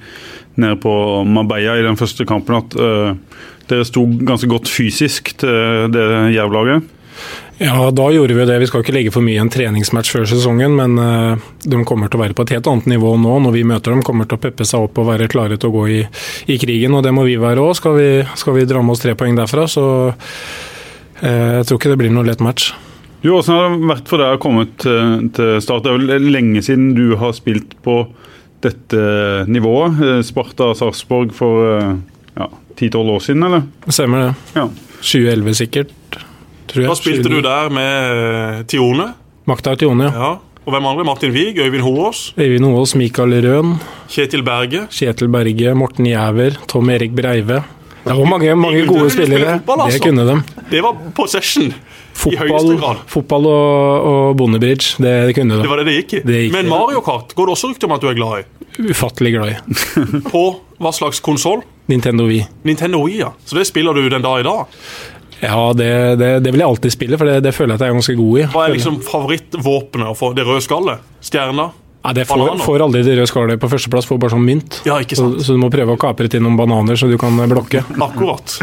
nede 0.61 0.77
på 0.83 0.93
Marbella 1.27 1.77
i 1.79 1.85
den 1.85 1.97
første 1.99 2.25
kampen, 2.29 2.59
at 2.61 2.77
uh, 2.79 3.15
dere 3.69 3.85
sto 3.87 4.05
ganske 4.05 4.49
godt 4.49 4.69
fysisk 4.71 5.33
til 5.41 5.91
det 5.93 6.07
Jerv-laget. 6.35 6.95
Ja, 7.59 7.89
da 7.91 8.05
gjorde 8.15 8.31
vi 8.37 8.45
det. 8.47 8.55
Vi 8.61 8.67
skal 8.69 8.79
ikke 8.85 8.93
legge 8.95 9.11
for 9.11 9.19
mye 9.25 9.35
i 9.35 9.41
en 9.41 9.49
treningsmatch 9.51 10.13
før 10.15 10.23
sesongen, 10.29 10.77
men 10.79 10.93
uh, 10.95 11.49
de 11.67 11.81
kommer 11.87 12.07
til 12.07 12.19
å 12.19 12.23
være 12.23 12.37
på 12.37 12.45
et 12.47 12.53
helt 12.55 12.69
annet 12.71 12.87
nivå 12.93 13.11
nå 13.19 13.33
når 13.43 13.55
vi 13.57 13.65
møter 13.67 13.91
dem. 13.91 14.03
Kommer 14.07 14.29
til 14.29 14.39
å 14.39 14.43
peppe 14.45 14.63
seg 14.67 14.85
opp 14.87 15.01
og 15.03 15.09
være 15.11 15.27
klare 15.31 15.57
til 15.59 15.67
å 15.67 15.75
gå 15.75 15.87
i, 15.91 15.99
i 16.55 16.59
krigen, 16.61 16.95
og 16.95 17.03
det 17.03 17.11
må 17.15 17.25
vi 17.27 17.35
være 17.41 17.59
òg. 17.65 17.73
Skal, 17.81 17.97
vi- 17.99 18.37
skal 18.39 18.55
vi 18.55 18.63
dra 18.69 18.79
med 18.83 18.95
oss 18.95 19.03
tre 19.03 19.17
poeng 19.19 19.35
derfra, 19.35 19.67
så 19.67 19.83
uh, 20.13 21.57
jeg 21.59 21.67
tror 21.67 21.81
ikke 21.81 21.91
det 21.91 21.99
blir 22.03 22.15
noe 22.15 22.27
lett 22.29 22.43
match. 22.43 22.71
Jo, 23.19 23.35
Hvordan 23.41 23.57
har 23.59 23.73
det 23.75 23.87
vært 23.91 24.07
for 24.13 24.23
deg 24.23 24.37
å 24.37 24.39
komme 24.39 24.63
til, 24.79 25.27
til 25.35 25.57
start? 25.59 25.83
Det 25.83 25.91
er 25.91 25.99
vel 26.15 26.29
lenge 26.31 26.61
siden 26.63 26.93
du 26.95 27.17
har 27.19 27.33
spilt 27.35 27.75
på 27.83 28.05
dette 28.63 29.03
nivået. 29.47 30.01
Eh, 30.03 30.19
Sparta 30.25 30.73
Sarpsborg 30.77 31.33
for 31.35 31.77
eh, 31.77 31.95
ja, 32.35 32.49
10-12 32.79 33.13
år 33.15 33.23
siden, 33.25 33.47
eller? 33.47 33.65
Stemmer 33.87 34.25
det. 34.27 34.33
Ja. 34.57 34.67
2011 34.99 35.55
sikkert, 35.61 35.95
tror 36.67 36.83
jeg. 36.83 36.91
Da 36.91 36.99
spilte 36.99 37.31
du 37.31 37.39
der 37.45 37.71
med 37.73 38.19
eh, 38.19 38.61
Tione. 38.71 39.11
Makta 39.49 39.75
Tione, 39.79 40.11
ja. 40.11 40.29
Ja. 40.29 40.35
Og 40.69 40.73
hvem 40.75 40.85
andre? 40.85 41.03
Martin 41.07 41.31
Wiig, 41.33 41.57
Øyvind 41.57 41.81
Hoås, 41.81 42.33
Øyvind 42.37 42.65
Hoaas, 42.67 42.91
Mikael 42.99 43.31
Røen, 43.41 43.77
Kjetil 44.11 44.43
Berge. 44.45 44.83
Kjetil 44.93 45.31
Berge, 45.33 45.73
Morten 45.73 46.05
Jæver, 46.05 46.59
Tom 46.69 46.91
Erik 46.93 47.15
Breive. 47.17 47.63
Det 48.05 48.15
var 48.15 48.25
mange, 48.31 48.55
mange 48.55 48.85
gode 48.87 49.09
spille 49.11 49.27
spillere. 49.33 49.57
fotball, 49.59 49.81
altså. 49.85 49.97
Det 49.99 50.05
kunne 50.07 50.25
de. 50.29 50.65
Det 50.71 50.83
var 50.85 50.99
possession 51.17 51.73
Fotball, 52.19 52.73
grad. 52.81 52.97
fotball 53.07 53.45
og, 53.47 54.07
og 54.09 54.37
bondebridge, 54.39 54.97
det, 54.99 55.11
det 55.29 55.35
kunne 55.37 55.55
de. 55.55 55.61
Det 55.63 55.69
var 55.71 55.79
det 55.79 55.85
det 55.87 55.93
gikk 56.01 56.13
i. 56.17 56.21
Gikk. 56.27 56.55
Men 56.57 56.67
Mario 56.67 56.99
Kart 57.05 57.31
går 57.37 57.47
det 57.47 57.53
også 57.55 57.69
rykter 57.71 57.87
om 57.87 57.93
at 57.95 58.03
du 58.03 58.09
er 58.11 58.17
glad 58.17 58.41
i. 58.41 58.89
Ufattelig 58.89 59.31
glad 59.37 59.53
i. 59.53 59.77
På 60.33 60.41
hva 60.83 60.91
slags 60.95 61.21
konsoll? 61.23 61.61
Nintendo 61.91 62.25
Wii. 62.27 62.41
Nintendo 62.67 62.99
Wii, 63.05 63.21
ja. 63.21 63.31
Så 63.47 63.55
det 63.55 63.63
spiller 63.69 63.95
du 63.95 64.09
den 64.11 64.25
dag 64.25 64.41
i 64.41 64.47
dag. 64.47 64.81
Ja, 65.39 65.61
det, 65.79 65.87
det, 66.19 66.29
det 66.43 66.51
vil 66.51 66.59
jeg 66.59 66.67
alltid 66.67 66.91
spille, 66.97 67.17
for 67.19 67.29
det, 67.29 67.37
det 67.45 67.53
føler 67.55 67.73
jeg 67.77 67.79
at 67.79 67.85
jeg 67.87 67.93
er 67.93 67.99
ganske 68.01 68.17
god 68.19 68.39
i. 68.41 68.47
Hva 68.51 68.65
er 68.67 68.75
liksom 68.75 68.99
favorittvåpenet 69.07 70.11
å 70.11 70.17
få? 70.19 70.33
Det 70.35 70.43
røde 70.47 70.63
skallet? 70.65 71.05
Stjerna? 71.23 71.69
Ja, 71.99 72.13
det 72.15 72.23
får, 72.29 72.45
får 72.63 72.81
aldri 72.85 73.01
det 73.03 73.17
røde 73.17 73.27
skallet 73.27 73.59
på 73.59 73.67
førsteplass, 73.73 74.07
får 74.07 74.19
bare 74.23 74.31
sånn 74.37 74.45
mynt. 74.47 74.79
Ja, 74.87 75.01
ikke 75.03 75.17
Så, 75.19 75.25
sant. 75.27 75.43
så 75.43 75.57
du 75.57 75.59
må 75.59 75.67
prøve 75.73 75.97
å 75.97 75.99
kapre 75.99 76.29
til 76.31 76.39
noen 76.45 76.55
bananer 76.59 76.95
så 76.99 77.09
du 77.11 77.17
kan 77.19 77.35
blokke. 77.51 77.83
Akkurat. 78.07 78.55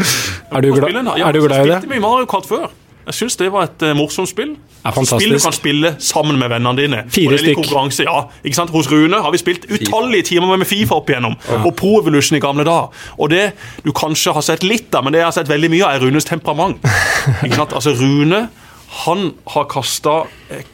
Er 0.49 0.65
du, 0.65 0.71
Må 0.73 0.81
glad, 0.81 1.13
ja, 1.19 1.27
er 1.29 1.37
du 1.37 1.43
glad 1.45 1.53
i 1.53 1.61
Jeg 1.61 1.69
det? 1.69 1.79
spilte 1.83 1.93
mye 1.93 2.05
Mario 2.07 2.25
Kart 2.31 2.49
før. 2.49 2.67
Jeg 3.07 3.15
syns 3.15 3.37
det 3.39 3.45
var 3.53 3.69
et 3.69 3.83
uh, 3.87 3.93
morsomt 3.95 4.27
spill. 4.27 4.57
er 4.83 4.91
Spill 5.07 5.31
du 5.31 5.39
kan 5.39 5.53
spille 5.55 5.93
sammen 6.03 6.35
med 6.41 6.49
vennene 6.51 6.75
dine. 6.75 6.97
Fire 7.13 7.37
stykk. 7.39 7.61
konkurranse, 7.61 8.03
ja. 8.03 8.25
Ikke 8.43 8.57
sant? 8.57 8.73
Hos 8.73 8.89
Rune 8.91 9.21
har 9.23 9.31
vi 9.31 9.39
spilt 9.39 9.63
utallige 9.71 10.25
timer 10.33 10.57
med 10.59 10.67
Fifa 10.67 10.97
opp 10.99 11.07
igjennom. 11.13 11.37
Og 11.61 11.69
Pro 11.79 12.01
Evolution 12.01 12.35
i 12.35 12.41
gamle 12.43 12.65
dager. 12.67 12.89
Og 13.15 13.31
det 13.31 13.45
du 13.85 13.93
kanskje 13.95 14.33
har 14.35 14.43
sett 14.43 14.65
litt 14.67 14.91
av, 14.97 15.05
men 15.07 15.15
det 15.15 15.21
jeg 15.21 15.29
har 15.29 15.37
sett 15.37 15.47
veldig 15.53 15.69
mye 15.71 15.85
av, 15.87 15.95
er 15.95 16.03
Runes 16.03 16.27
temperament. 16.27 16.83
Ikke 17.47 17.61
sant? 17.61 17.77
Altså 17.79 17.95
Rune 17.95 18.49
han 18.87 19.33
har 19.45 19.67
kasta 19.69 20.23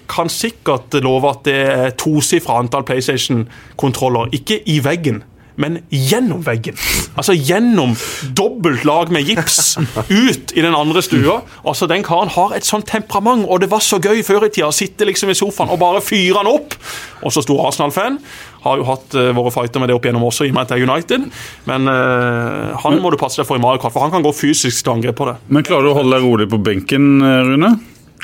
Kan 0.09 0.29
sikkert 0.29 0.93
love 1.01 1.29
at 1.31 1.45
det 1.47 1.59
er 1.65 1.93
tosifra 1.97 2.59
antall 2.61 2.85
PlayStation-kontroller. 2.85 4.29
Ikke 4.37 4.59
i 4.69 4.77
veggen, 4.85 5.23
men 5.55 5.79
gjennom 5.89 6.43
veggen. 6.45 6.77
Altså 7.17 7.33
gjennom 7.33 7.95
dobbelt 8.37 8.85
lag 8.85 9.11
med 9.13 9.25
gips 9.25 9.75
ut 10.09 10.53
i 10.53 10.61
den 10.61 10.75
andre 10.77 11.01
stua. 11.05 11.39
Altså 11.65 11.87
Den 11.89 12.05
karen 12.05 12.31
har 12.33 12.55
et 12.55 12.65
sånt 12.65 12.87
temperament, 12.89 13.45
og 13.47 13.61
det 13.61 13.71
var 13.71 13.83
så 13.85 13.99
gøy 14.01 14.23
før 14.25 14.47
i 14.47 14.51
tida 14.53 14.69
å 14.69 14.75
sitte 14.75 15.07
liksom 15.09 15.33
i 15.33 15.37
sofaen 15.37 15.73
og 15.73 15.81
bare 15.81 16.01
fyre 16.05 16.41
han 16.41 16.49
opp. 16.49 16.77
Og 17.23 17.33
så 17.33 17.43
stor 17.45 17.67
Arsenal-fan. 17.67 18.19
Har 18.63 18.79
jo 18.79 18.85
hatt 18.87 19.15
uh, 19.19 19.33
våre 19.35 19.51
fighter 19.51 19.81
med 19.83 19.89
det 19.91 19.95
opp 19.97 20.05
igjennom 20.07 20.23
også, 20.29 20.45
i 20.47 20.53
og 20.53 20.55
med 20.55 20.63
at 20.63 20.71
det 20.71 20.77
er 20.77 20.85
United. 20.87 21.25
Men 21.67 21.89
uh, 21.89 22.77
han 22.79 23.01
må 23.03 23.11
du 23.11 23.19
passe 23.19 23.41
deg 23.41 23.49
for 23.49 23.59
i 23.59 23.63
Mario 23.63 23.81
Kart, 23.83 23.91
for 23.95 24.05
han 24.05 24.13
kan 24.13 24.23
gå 24.23 24.31
fysisk 24.37 24.85
til 24.85 24.93
angrep 24.95 25.17
på 25.19 25.27
det. 25.27 25.39
Men 25.51 25.65
klarer 25.67 25.89
du 25.89 25.91
å 25.91 25.97
holde 25.99 26.15
deg 26.15 26.29
rolig 26.29 26.47
på 26.51 26.61
benken, 26.63 27.17
eh, 27.19 27.41
Rune? 27.49 27.73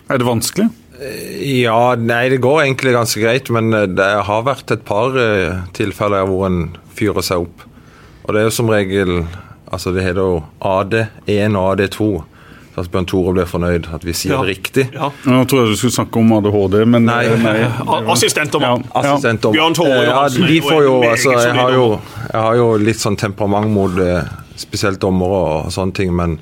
Er 0.09 0.17
det 0.21 0.25
vanskelig? 0.27 0.69
Ja, 1.63 1.95
nei, 1.95 2.25
det 2.33 2.41
går 2.43 2.63
egentlig 2.65 2.91
ganske 2.95 3.21
greit, 3.23 3.49
men 3.55 3.71
eh, 3.73 3.85
det 3.87 4.07
har 4.27 4.41
vært 4.47 4.71
et 4.75 4.81
par 4.87 5.15
eh, 5.15 5.61
tilfeller 5.77 6.25
hvor 6.27 6.47
en 6.49 6.63
fyrer 6.97 7.23
seg 7.23 7.45
opp. 7.45 7.63
Og 8.25 8.33
det 8.35 8.41
er 8.41 8.49
jo 8.49 8.57
som 8.59 8.69
regel 8.73 9.21
Altså, 9.69 9.91
det 9.93 10.01
heter 10.01 10.17
jo 10.25 10.37
AD1 10.65 11.53
og 11.53 11.65
AD2. 11.75 12.05
Så 12.73 12.81
at 12.81 12.87
Bjørn 12.89 13.05
Tore 13.05 13.33
blir 13.35 13.45
fornøyd, 13.45 13.85
at 13.93 14.01
vi 14.01 14.15
sier 14.17 14.33
Ja. 14.33 14.39
det 14.41 14.55
riktig. 14.55 14.85
Ja. 14.95 15.11
Nå 15.29 15.43
tror 15.45 15.61
jeg 15.61 15.75
du 15.75 15.77
skulle 15.77 15.93
snakke 15.93 16.17
om 16.23 16.31
ADHD, 16.39 16.79
men 16.89 17.05
Nei. 17.05 17.19
nei. 17.37 17.53
Assistentdommer. 18.15 18.81
Ja. 18.81 19.03
Assistent 19.03 19.45
Bjørn 19.53 19.77
Tore 19.77 19.91
Eh, 19.93 20.07
ja, 20.09 20.23
de 20.29 20.57
får 20.65 20.81
jo, 20.87 20.95
altså, 21.05 21.35
jeg, 21.37 21.53
har 21.53 21.75
jo, 21.77 21.85
jeg 22.31 22.41
har 22.47 22.55
jo 22.57 22.67
litt 22.81 22.97
sånn 22.97 23.17
temperament 23.21 23.69
mot 23.77 24.01
eh, 24.01 24.25
spesielt 24.57 24.97
dommere 25.05 25.43
og 25.67 25.69
sånne 25.77 25.93
ting, 26.01 26.15
men 26.17 26.39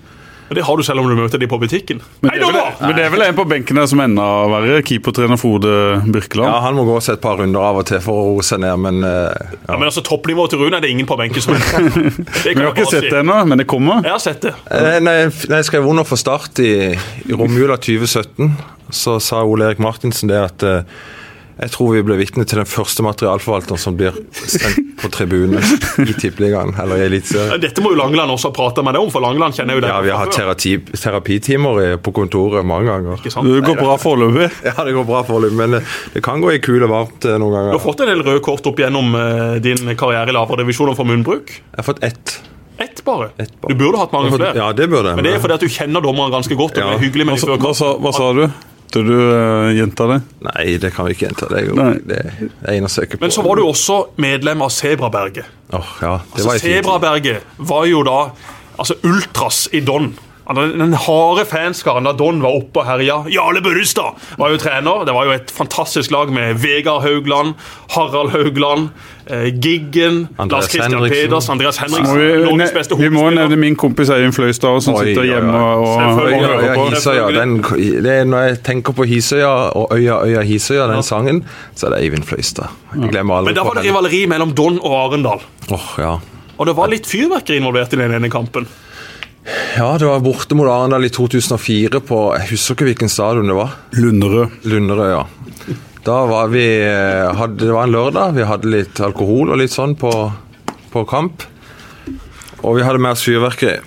Men 0.48 0.56
Det 0.56 0.64
har 0.64 0.78
du 0.80 0.84
selv 0.88 1.02
om 1.02 1.10
du 1.12 1.16
møter 1.20 1.42
de 1.42 1.48
på 1.52 1.58
butikken. 1.60 2.00
Men 2.22 2.32
det, 2.32 2.40
er 2.40 2.46
vel, 2.54 2.60
men 2.82 2.96
det 2.96 3.04
er 3.06 3.10
vel 3.12 3.24
en 3.26 3.36
på 3.36 3.46
benken 3.50 3.76
der 3.80 3.88
som 3.92 4.00
enda 4.04 4.26
verre. 4.52 4.78
Keepertrener 4.88 5.40
Frode 5.42 5.74
Birkeland. 6.08 6.48
ja, 6.54 6.62
han 6.64 6.78
må 6.78 6.86
gå 6.88 6.96
seg 7.04 7.18
et 7.18 7.24
par 7.26 7.36
runder 7.42 7.60
av 7.68 7.82
og 7.82 7.88
til 7.90 8.00
for 8.06 8.22
å 8.22 8.30
roe 8.38 8.46
seg 8.48 8.62
ned, 8.64 8.78
men 8.86 9.02
eh, 9.04 9.52
Ja, 9.68 9.76
men 9.76 9.90
altså, 9.90 10.04
Toppnivået 10.08 10.54
til 10.56 10.64
Rune 10.64 10.80
er 10.80 10.86
det 10.88 10.94
ingen 10.94 11.10
på 11.10 11.18
benken 11.20 11.44
som 11.44 11.56
er. 11.58 11.68
Vi 11.68 12.56
har 12.56 12.72
ikke 12.72 12.88
sett 12.88 13.08
si. 13.10 13.12
det 13.12 13.20
ennå, 13.26 13.42
men 13.52 13.60
det 13.64 13.68
kommer. 13.68 14.00
Jeg 14.08 14.16
har 14.16 14.24
sett 14.24 14.48
det. 14.48 14.56
Eh, 14.72 15.44
jeg 15.52 15.68
skrev 15.68 15.86
under 15.92 16.08
for 16.08 16.20
Start 16.22 16.64
i, 16.64 16.72
i 17.28 17.36
romjula 17.38 17.76
2017, 17.82 18.56
så 18.96 19.18
sa 19.20 19.44
Ole 19.44 19.68
Erik 19.74 19.84
Martinsen 19.84 20.32
det 20.32 20.40
at 20.40 20.64
eh, 20.64 20.82
jeg 21.58 21.72
tror 21.74 21.94
vi 21.96 22.04
ble 22.06 22.18
vitne 22.20 22.46
til 22.46 22.60
den 22.62 22.68
første 22.70 23.02
materialforvalteren 23.06 23.80
som 23.82 23.96
blir 23.98 24.18
sendt 24.38 24.92
på 25.02 25.10
tribunen 25.14 25.58
i 26.04 26.14
Tippeligaen 26.14 26.76
eller 26.78 27.02
i 27.02 27.08
Eliteserien. 27.08 27.62
Dette 27.62 27.82
må 27.82 27.94
jo 27.94 28.00
Langeland 28.00 28.34
også 28.34 28.52
ha 28.52 28.56
prata 28.58 28.84
med 28.86 28.94
deg 28.98 29.06
om, 29.08 29.12
for 29.14 29.26
Langeland 29.26 29.58
kjenner 29.58 29.78
jo 29.78 29.84
det. 29.86 29.90
Ja, 29.90 30.02
vi 30.06 30.12
har 30.14 30.22
hatt 30.22 30.36
terapi, 30.38 30.76
terapitimer 30.94 31.98
på 32.04 32.14
kontoret 32.16 32.66
mange 32.68 32.92
ganger. 32.92 33.18
Ikke 33.18 33.34
sant? 33.34 33.50
Det 33.50 33.64
går 33.66 33.80
bra 33.82 33.96
foreløpig. 34.02 34.52
Ja, 34.68 34.76
det 34.86 34.94
går 34.98 35.08
bra 35.10 35.24
foreløpig, 35.28 35.58
men 35.58 35.80
det, 35.80 36.22
kan 36.26 36.44
gå 36.44 36.54
i 36.54 36.62
kule 36.62 36.90
varmt 36.92 37.26
noen 37.26 37.56
ganger. 37.56 37.74
Du 37.74 37.80
har 37.80 37.86
fått 37.88 38.06
en 38.06 38.12
del 38.12 38.22
røde 38.26 38.44
kort 38.46 38.70
opp 38.70 38.84
gjennom 38.84 39.18
eh, 39.18 39.58
din 39.64 39.96
karriere 39.98 40.34
i 40.34 40.38
lavere 40.38 40.62
divisjoner 40.62 40.98
for 40.98 41.10
munnbruk. 41.10 41.50
Jeg 41.58 41.82
har 41.82 41.90
fått 41.90 42.04
ett. 42.06 42.38
Ett 42.78 43.02
bare. 43.06 43.32
Ett 43.38 43.62
bare. 43.62 43.74
Du 43.74 43.80
burde 43.80 43.98
hatt 43.98 44.14
mange 44.14 44.34
flere. 44.36 44.54
Ja, 44.58 44.70
det 44.78 44.90
burde 44.92 45.10
jeg. 45.10 45.18
Men 45.18 45.26
det 45.26 45.34
er 45.34 45.42
fordi 45.42 45.58
at 45.58 45.66
du 45.66 45.70
kjenner 45.74 46.04
dommerne 46.06 46.34
ganske 46.34 46.58
godt. 46.58 46.78
og 46.78 46.84
Ja. 46.84 46.92
det 46.92 47.00
er 47.00 47.06
hyggelig 47.08 47.26
med 47.26 47.38
Hva, 47.38 47.42
de 47.42 47.48
før 47.48 47.58
hva, 47.66 47.94
hva 48.06 48.14
sa 48.14 48.34
du? 48.38 48.44
Tør 48.94 49.04
du 49.04 49.16
uh, 49.16 49.70
gjenta 49.76 50.06
det? 50.14 50.18
Nei, 50.48 50.66
det 50.80 50.94
kan 50.96 51.08
vi 51.08 51.16
ikke 51.16 51.26
gjenta. 51.28 51.50
Det 51.52 51.58
er 51.60 51.66
jo 51.68 51.76
Nei. 51.76 51.90
det 52.08 52.20
er 52.24 52.78
en 52.78 52.88
å 52.88 52.92
søke 52.92 53.18
på. 53.18 53.24
Men 53.26 53.34
så 53.36 53.44
var 53.44 53.60
du 53.60 53.66
også 53.68 53.98
medlem 54.24 54.64
av 54.64 54.72
Sebraberget. 54.72 55.50
Åh, 55.76 55.90
ja, 56.02 56.14
det 56.24 56.38
Altså, 56.38 56.48
var. 56.48 56.62
Sebraberget 56.64 57.60
var 57.72 57.90
jo 57.90 58.04
da 58.08 58.20
altså 58.80 58.96
ultras 59.10 59.66
i 59.76 59.82
Don. 59.84 60.14
Den 60.56 60.94
harde 60.96 61.44
fanskaren 61.46 62.08
da 62.08 62.14
Don 62.16 62.40
var 62.40 62.56
oppe 62.56 62.80
og 62.80 62.88
herja. 62.88 63.18
Jarle 63.28 63.60
Bullestad 63.64 64.16
var 64.40 64.54
jo 64.54 64.60
trener. 64.62 65.04
Det 65.04 65.16
var 65.16 65.28
jo 65.28 65.34
et 65.36 65.52
fantastisk 65.52 66.14
lag 66.16 66.32
med 66.32 66.62
Vegard 66.64 67.02
Haugland, 67.04 67.58
Harald 67.92 68.32
Haugland, 68.32 68.88
eh, 69.26 69.50
Giggen, 69.52 70.30
Andreas 70.38 70.52
Lars 70.52 70.72
Christian 70.72 70.94
Henriksen. 70.94 71.28
Pedersen, 71.28 71.52
Andreas 71.52 71.82
Henriksen. 71.84 72.16
vi, 72.16 72.30
Norges 72.46 72.72
beste 72.78 73.00
vi 73.02 73.10
må 73.12 73.26
nevne 73.36 73.60
min 73.60 73.76
kompis 73.76 74.10
Eivind 74.10 74.38
Fløystad, 74.38 74.80
som 74.88 74.96
Oi, 74.96 75.10
sitter 75.10 75.28
hjemme 75.28 75.52
og, 75.52 75.84
og, 75.84 76.00
og 76.00 76.22
hører 76.22 76.80
Hisøya, 76.94 78.24
når 78.32 78.48
jeg 78.48 78.64
tenker 78.72 78.96
på 78.96 79.04
Hisøya 79.04 79.52
og 79.76 79.92
Øya 79.98 80.22
Øya 80.24 80.48
Hisøya, 80.48 80.88
den 80.94 81.04
sangen, 81.04 81.44
så 81.76 81.90
er 81.90 81.98
det 81.98 82.04
Eivind 82.08 82.24
Fløystad. 82.24 82.72
Jeg 82.96 83.12
glemmer 83.12 83.42
aldri 83.42 83.52
Men 83.52 83.60
da 83.60 83.68
var 83.68 83.82
det 83.82 83.88
rivaleri 83.90 84.26
mellom 84.32 84.56
Don 84.56 84.80
og 84.80 85.00
Arendal. 85.04 85.44
Åh, 85.76 85.94
ja. 86.00 86.18
Og 86.58 86.66
det 86.66 86.74
var 86.78 86.90
litt 86.90 87.06
fyrverkeri 87.06 87.60
involvert 87.60 87.92
i 87.94 88.00
den 88.00 88.16
ene 88.16 88.32
kampen. 88.32 88.66
Ja, 89.78 89.90
det 89.98 90.08
var 90.08 90.24
borte 90.26 90.56
mot 90.58 90.68
Arendal 90.68 91.06
i 91.08 91.12
2004 91.14 92.02
på 92.04 92.22
Jeg 92.36 92.50
husker 92.52 92.76
ikke 92.76 92.88
hvilken 92.90 93.12
stadion 93.12 93.48
det 93.48 93.56
var. 93.58 93.76
Lunderød. 93.96 94.64
Lunderød, 94.68 95.12
ja. 95.14 95.26
Da 96.08 96.22
var 96.28 96.50
vi 96.52 96.66
eh, 96.84 97.36
hadde, 97.36 97.66
Det 97.66 97.74
var 97.76 97.88
en 97.88 97.96
lørdag. 97.96 98.36
Vi 98.38 98.48
hadde 98.48 98.72
litt 98.72 99.00
alkohol 99.04 99.52
og 99.52 99.62
litt 99.62 99.74
sånn 99.74 99.96
på, 100.00 100.12
på 100.94 101.06
kamp. 101.08 101.46
Og 102.64 102.78
vi 102.80 102.84
hadde 102.88 103.02
med 103.04 103.16
oss 103.16 103.26
fyrverkeri. 103.28 103.80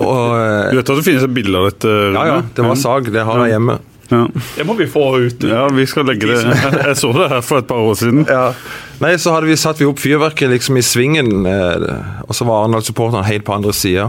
Og 0.00 0.34
eh, 0.38 0.70
Du 0.72 0.80
vet 0.80 0.90
at 0.92 0.96
det 1.00 1.06
finnes 1.06 1.24
et 1.28 1.36
bilde 1.36 1.60
av 1.60 1.70
dette? 1.70 1.88
Rune? 1.88 2.16
Ja, 2.16 2.26
ja, 2.36 2.42
det 2.56 2.66
var 2.68 2.80
sag. 2.80 3.12
Det 3.12 3.24
har 3.28 3.44
jeg 3.44 3.56
hjemme. 3.56 3.78
Ja. 4.08 4.22
Det 4.56 4.64
må 4.64 4.72
vi 4.78 4.86
få 4.88 5.02
ut. 5.20 5.42
ja, 5.44 5.66
vi 5.68 5.84
skal 5.84 6.06
legge 6.08 6.30
det 6.30 6.38
Jeg, 6.86 6.94
så 6.96 7.10
det 7.12 7.26
her 7.28 7.42
for 7.44 7.60
et 7.60 7.68
par 7.68 7.84
år 7.84 7.98
siden. 8.00 8.24
Ja. 8.28 8.54
Nei, 9.02 9.12
så 9.20 9.34
hadde 9.36 9.50
vi 9.50 9.56
satt 9.60 9.80
vi 9.82 9.88
opp 9.88 10.00
fyrverkeri 10.00 10.54
liksom 10.54 10.80
i 10.80 10.84
svingen, 10.84 11.44
eh, 11.48 12.24
og 12.24 12.32
så 12.36 12.48
var 12.48 12.64
Arendal-supporteren 12.64 13.28
helt 13.28 13.44
på 13.44 13.56
andre 13.56 13.74
sida. 13.76 14.08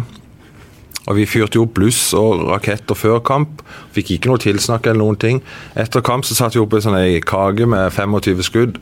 Og 1.10 1.18
vi 1.18 1.26
fyrte 1.26 1.58
jo 1.58 1.66
opp 1.66 1.74
bluss 1.80 2.12
og 2.18 2.44
raketter 2.52 2.98
før 2.98 3.18
kamp. 3.26 3.64
Fikk 3.96 4.14
ikke 4.16 4.30
noe 4.30 4.42
tilsnakk 4.42 4.86
eller 4.86 5.02
noen 5.02 5.18
ting. 5.22 5.42
Etter 5.80 6.06
kamp 6.06 6.28
så 6.28 6.38
satte 6.38 6.60
vi 6.60 6.62
opp 6.62 6.76
en 6.78 6.86
sånn 6.86 7.00
ei 7.00 7.18
kake 7.26 7.66
med 7.70 7.90
25 7.96 8.46
skudd. 8.46 8.78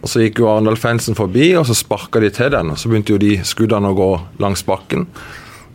Og 0.00 0.08
så 0.08 0.24
gikk 0.24 0.40
jo 0.40 0.48
Arendal-fansen 0.48 1.18
forbi, 1.18 1.52
og 1.60 1.68
så 1.68 1.76
sparka 1.76 2.22
de 2.24 2.32
til 2.32 2.50
den. 2.56 2.72
Og 2.72 2.80
så 2.80 2.88
begynte 2.88 3.12
jo 3.12 3.20
de 3.20 3.36
skuddene 3.44 3.92
å 3.92 3.98
gå 3.98 4.10
langs 4.40 4.64
bakken. 4.64 5.04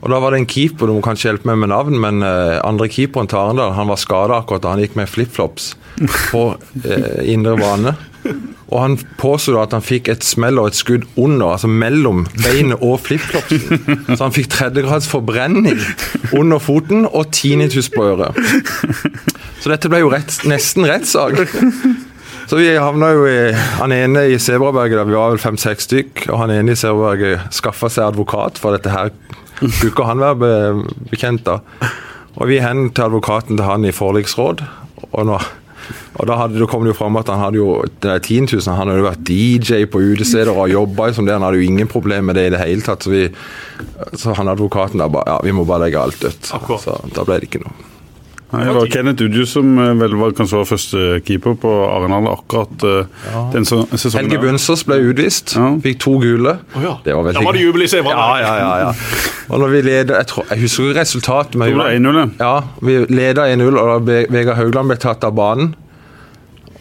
Og 0.02 0.12
da 0.12 0.19
var 0.21 0.34
det 0.34 0.41
en 0.43 0.50
keeper, 0.50 0.89
du 0.89 0.98
må 0.98 1.06
kanskje 1.06 1.32
hjelpe 1.32 1.50
meg 1.50 1.62
med 1.63 1.71
navn, 1.71 1.95
men 2.02 2.26
eh, 2.26 2.60
andre 2.65 2.89
keeperen 2.91 3.30
til 3.30 3.39
Arendal 3.41 3.74
han 3.74 3.89
var 3.89 4.02
skada 4.02 4.41
akkurat 4.41 4.62
da 4.65 4.74
han 4.76 4.84
gikk 4.84 4.98
med 5.00 5.10
flipflops 5.10 5.71
på 6.34 6.43
eh, 6.84 7.24
indre 7.34 7.56
bane. 7.58 7.95
Og 8.65 8.79
han 8.81 8.95
påsto 9.19 9.55
at 9.61 9.75
han 9.75 9.83
fikk 9.85 10.09
et 10.11 10.25
smell 10.25 10.57
og 10.61 10.71
et 10.71 10.79
skudd 10.79 11.05
under, 11.15 11.53
altså 11.53 11.69
mellom 11.69 12.23
beinet 12.41 12.81
og 12.81 12.97
flipflopsen. 13.05 13.83
Så 14.15 14.19
han 14.23 14.33
fikk 14.35 14.49
tredjegrads 14.53 15.07
forbrenning 15.11 15.77
under 16.33 16.61
foten 16.63 17.05
og 17.05 17.29
tinnitus 17.35 17.91
på 17.93 18.07
øret. 18.09 18.38
Så 19.61 19.71
dette 19.71 19.89
ble 19.91 20.01
jo 20.01 20.11
rett, 20.13 20.41
nesten 20.49 20.88
rettssak. 20.89 21.39
Så 22.45 22.59
vi 22.59 22.67
havna 22.77 23.07
jo 23.15 23.23
i 23.25 23.53
Han 23.79 23.93
ene 23.93 24.27
i 24.29 24.38
Sebraberget, 24.41 24.99
der 24.99 25.07
vi 25.09 25.17
var 25.17 25.31
vel 25.33 25.41
fem-seks 25.41 25.88
stykk, 25.88 26.27
og 26.29 26.43
han 26.43 26.53
ene 26.53 26.75
i 26.75 26.77
Sebraberget 26.77 27.53
skaffa 27.55 27.89
seg 27.89 28.11
advokat, 28.11 28.61
for 28.61 28.75
dette 28.75 28.93
her 28.93 29.13
skulle 29.79 30.05
han 30.09 30.21
være 30.21 30.38
be, 30.41 30.51
bekjent 31.09 31.47
av. 31.49 31.65
Og 32.35 32.49
vi 32.51 32.59
hen 32.61 32.89
til 32.91 33.07
advokaten 33.07 33.55
til 33.55 33.65
han 33.65 33.88
i 33.88 33.93
forliksråd, 33.95 34.65
og 35.11 35.29
nå 35.29 35.39
og 36.15 36.30
da 36.30 36.38
hadde 36.39 36.67
kom 36.71 36.86
det 36.86 36.93
jo 36.93 36.98
fram 37.00 37.17
at 37.19 37.30
han 37.32 37.41
hadde 37.43 37.60
jo 37.60 37.69
der 38.04 38.19
10 38.19 38.48
000, 38.52 38.67
han 38.69 38.89
hadde 38.89 39.02
jo 39.02 39.08
vært 39.08 39.26
DJ 39.30 39.88
på 39.91 40.02
utesteder 40.13 40.54
og 40.54 40.71
jobba 40.71 41.10
som 41.15 41.28
det. 41.28 41.36
Han 41.38 41.45
hadde 41.48 41.62
jo 41.62 41.67
ingen 41.67 41.89
problemer 41.91 42.30
med 42.32 42.39
det 42.39 42.48
i 42.50 42.54
det 42.56 42.62
hele 42.63 42.86
tatt. 42.86 43.06
Så, 43.06 43.12
vi, 43.13 43.28
så 44.15 44.36
han 44.38 44.52
advokaten 44.52 45.04
da 45.04 45.10
bare 45.12 45.36
Ja, 45.36 45.41
vi 45.43 45.54
må 45.56 45.65
bare 45.67 45.88
legge 45.88 46.00
alt 46.02 46.21
dødt. 46.21 46.54
Så 46.82 46.98
da 47.15 47.28
ble 47.28 47.41
det 47.41 47.50
ikke 47.50 47.65
noe. 47.65 47.94
Nei, 48.56 48.65
Det 48.70 48.76
var 48.78 48.91
Kenneth 48.94 49.26
Udju 49.26 49.46
som 49.50 49.72
eh, 49.84 49.91
vel 50.00 50.15
var 50.20 50.36
kanskje 50.38 50.60
var 50.62 50.70
første 50.70 51.06
keeper 51.28 51.58
på 51.62 51.72
Arendal 51.89 52.30
akkurat 52.32 52.86
ja. 52.86 53.46
den 53.54 53.65
sesongen. 53.68 54.15
Helge. 54.15 54.41
Bunsås 54.46 54.86
ble 54.88 55.00
utvist. 55.12 55.56
Ja. 55.60 55.72
Fikk 55.84 56.00
to 56.04 56.18
gule. 56.24 56.58
Oh, 56.76 56.84
ja. 56.84 56.96
Det 57.06 57.15
var 57.15 57.28
veldig 57.30 57.41
Da 57.41 57.46
var 57.48 57.58
det 57.58 57.63
jubel 57.65 57.86
i 57.86 57.89
Sevran. 57.91 58.15
Ja, 58.15 58.28
ja, 58.41 58.54
ja, 58.62 58.74
ja. 58.86 58.91
Og 59.50 59.62
når 59.62 59.74
vi 59.76 59.82
leder, 59.86 60.15
jeg, 60.22 60.28
tror, 60.32 60.46
jeg 60.50 60.63
husker 60.65 60.94
resultatet, 60.98 61.56
Med, 61.56 61.68
Det 61.68 61.76
ble 61.76 61.84
var- 61.84 61.91
1-0, 61.91 62.20
ja. 62.20 62.28
ja, 62.39 62.62
vi 62.82 63.00
leda 63.13 63.50
1-0, 63.54 63.78
og 63.82 64.08
da 64.08 64.22
Vegard 64.34 64.58
Haugland 64.60 64.91
ble 64.94 64.98
tatt 64.98 65.24
av 65.28 65.36
banen. 65.38 65.76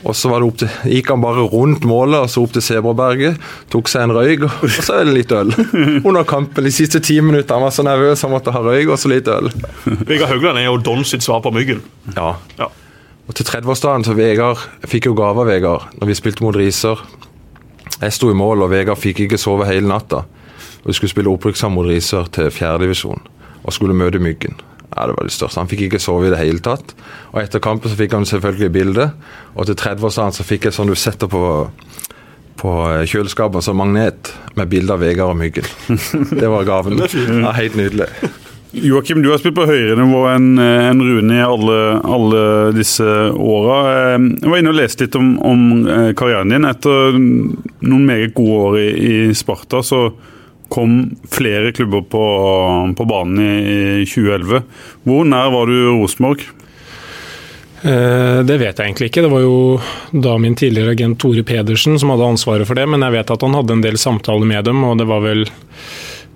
Og 0.05 0.13
så 0.17 0.29
til, 0.61 0.69
gikk 0.93 1.09
han 1.15 1.23
bare 1.23 1.47
rundt 1.49 1.87
målet 1.89 2.27
og 2.27 2.31
så 2.31 2.43
opp 2.45 2.53
til 2.53 2.63
Sebraberget. 2.65 3.41
Tok 3.73 3.89
seg 3.89 4.05
en 4.05 4.13
røyk 4.13 4.45
og 4.45 4.69
så 4.69 5.01
er 5.01 5.09
det 5.09 5.15
litt 5.17 5.33
øl. 5.33 5.53
Under 6.09 6.27
kampen 6.29 6.67
de 6.67 6.73
siste 6.75 7.01
ti 7.01 7.17
minuttene. 7.25 7.57
Han 7.57 7.65
var 7.65 7.73
så 7.73 7.87
nervøs 7.87 8.25
han 8.27 8.35
måtte 8.35 8.53
ha 8.53 8.61
røyk 8.65 8.93
og 8.93 9.01
så 9.01 9.11
litt 9.13 9.31
øl. 9.33 9.49
Vegard 10.09 10.35
Haugland 10.35 10.61
er 10.61 10.69
jo 10.69 10.77
Don 10.85 11.05
sitt 11.09 11.25
svar 11.25 11.41
på 11.45 11.53
Myggen. 11.55 11.81
Ja. 12.17 12.35
Ja. 12.61 12.69
Og 13.25 13.37
til 13.39 13.49
30-årsdagen 13.49 14.05
så 14.05 14.13
Vegard 14.19 14.61
fikk 14.85 15.09
jo 15.09 15.17
gave 15.17 15.41
av 15.41 15.49
Vegard 15.49 15.89
når 15.97 16.13
vi 16.13 16.19
spilte 16.19 16.45
mot 16.45 16.57
Riser. 16.57 17.01
Jeg 18.03 18.13
sto 18.13 18.29
i 18.29 18.37
mål, 18.37 18.67
og 18.67 18.73
Vegard 18.75 19.01
fikk 19.01 19.25
ikke 19.25 19.41
sove 19.41 19.65
hele 19.69 19.89
natta. 19.89 20.25
Og 20.85 20.91
Vi 20.91 20.99
skulle 20.99 21.15
spille 21.15 21.33
opprykkskamp 21.33 21.79
mot 21.79 21.89
Riser 21.89 22.29
til 22.35 22.53
fjerdedivisjon 22.53 23.23
og 23.65 23.73
skulle 23.73 23.97
møte 23.97 24.21
Myggen. 24.21 24.59
Ja, 24.95 25.07
det 25.11 25.17
var 25.19 25.27
det 25.27 25.35
største. 25.35 25.59
Han 25.59 25.71
fikk 25.71 25.87
ikke 25.89 25.99
sove 26.03 26.29
i 26.29 26.31
det 26.33 26.39
hele 26.39 26.63
tatt. 26.63 26.95
Og 27.33 27.41
etter 27.43 27.63
kampen 27.63 27.91
så 27.91 27.99
fikk 27.99 28.15
han 28.15 28.27
selvfølgelig 28.29 28.71
bilde. 28.77 29.09
Og 29.59 29.67
til 29.67 29.75
30-årsdagen 29.81 30.37
så 30.37 30.47
fikk 30.47 30.69
jeg 30.69 30.77
sånn 30.77 30.93
du 30.93 30.97
setter 30.99 31.31
på 31.31 31.45
på 32.55 32.71
kjøleskapet, 33.11 33.65
som 33.67 33.77
magnet, 33.77 34.29
med 34.55 34.69
bilde 34.71 34.95
av 34.95 35.01
Vegard 35.03 35.33
og 35.35 35.37
Myggen. 35.41 35.67
Det 36.41 36.47
var 36.49 36.63
gaven. 36.65 37.01
Ja, 37.03 37.51
helt 37.53 37.75
nydelig. 37.77 38.07
Joakim, 38.75 39.21
du 39.23 39.29
har 39.33 39.39
spilt 39.43 39.57
på 39.59 39.67
høyere 39.69 39.99
nivå 39.99 40.21
enn 40.31 40.47
en 40.63 41.03
Rune 41.03 41.35
i 41.37 41.43
alle, 41.45 41.77
alle 42.07 42.45
disse 42.75 43.05
åra. 43.35 43.81
Eh, 44.15 44.29
Jeg 44.39 44.51
var 44.55 44.63
inne 44.63 44.73
og 44.73 44.79
leste 44.79 45.05
litt 45.09 45.19
om, 45.19 45.35
om 45.47 45.67
eh, 45.83 46.09
karrieren 46.19 46.55
din. 46.55 46.67
Etter 46.71 47.19
noen 47.19 48.07
meget 48.07 48.33
gode 48.39 48.63
år 48.71 48.79
i, 48.81 48.89
i 49.11 49.19
Sparta, 49.37 49.83
så 49.87 50.01
kom 50.73 51.17
flere 51.31 51.73
klubber 51.77 52.03
på, 52.11 52.25
på 52.97 53.07
banen 53.09 53.41
i, 53.45 54.03
i 54.03 54.07
2011. 54.09 54.63
Hvor 55.07 55.25
nær 55.29 55.51
var 55.55 55.71
du 55.71 55.77
Rosenborg? 56.01 56.45
Eh, 57.85 58.41
Det 58.47 58.57
vet 58.61 58.79
jeg 58.79 58.87
egentlig 58.89 59.11
ikke. 59.11 59.25
Det 59.27 59.33
var 59.33 59.45
jo 59.45 59.57
da 60.25 60.37
min 60.41 60.57
tidligere 60.57 60.95
agent 60.97 61.19
Tore 61.21 61.45
Pedersen 61.47 61.99
som 62.01 62.15
hadde 62.15 62.31
ansvaret 62.35 62.67
for 62.69 62.79
det, 62.79 62.87
men 62.89 63.05
jeg 63.05 63.19
vet 63.19 63.35
at 63.35 63.45
han 63.45 63.57
hadde 63.59 63.77
en 63.77 63.85
del 63.85 63.99
samtaler 64.01 64.49
med 64.49 64.65
dem, 64.65 64.83
og 64.89 64.97
det 65.01 65.09
var 65.11 65.21
vel 65.25 65.45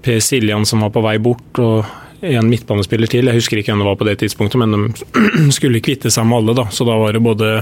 Per 0.04 0.20
Siljan 0.22 0.66
som 0.68 0.84
var 0.84 0.92
på 0.94 1.02
vei 1.02 1.16
bort, 1.18 1.58
og 1.58 1.88
en 2.20 2.48
midtbanespiller 2.50 3.10
til. 3.10 3.28
Jeg 3.30 3.38
husker 3.38 3.60
ikke 3.60 3.72
hvem 3.72 3.84
det 3.84 3.88
var 3.88 3.98
på 4.00 4.08
det 4.08 4.16
tidspunktet, 4.22 4.60
men 4.62 4.74
de 4.74 5.50
skulle 5.56 5.82
kvitte 5.84 6.10
seg 6.12 6.26
med 6.28 6.40
alle, 6.40 6.56
da. 6.58 6.68
Så 6.74 6.86
da 6.88 6.96
var 6.98 7.14
det 7.14 7.22
både 7.24 7.52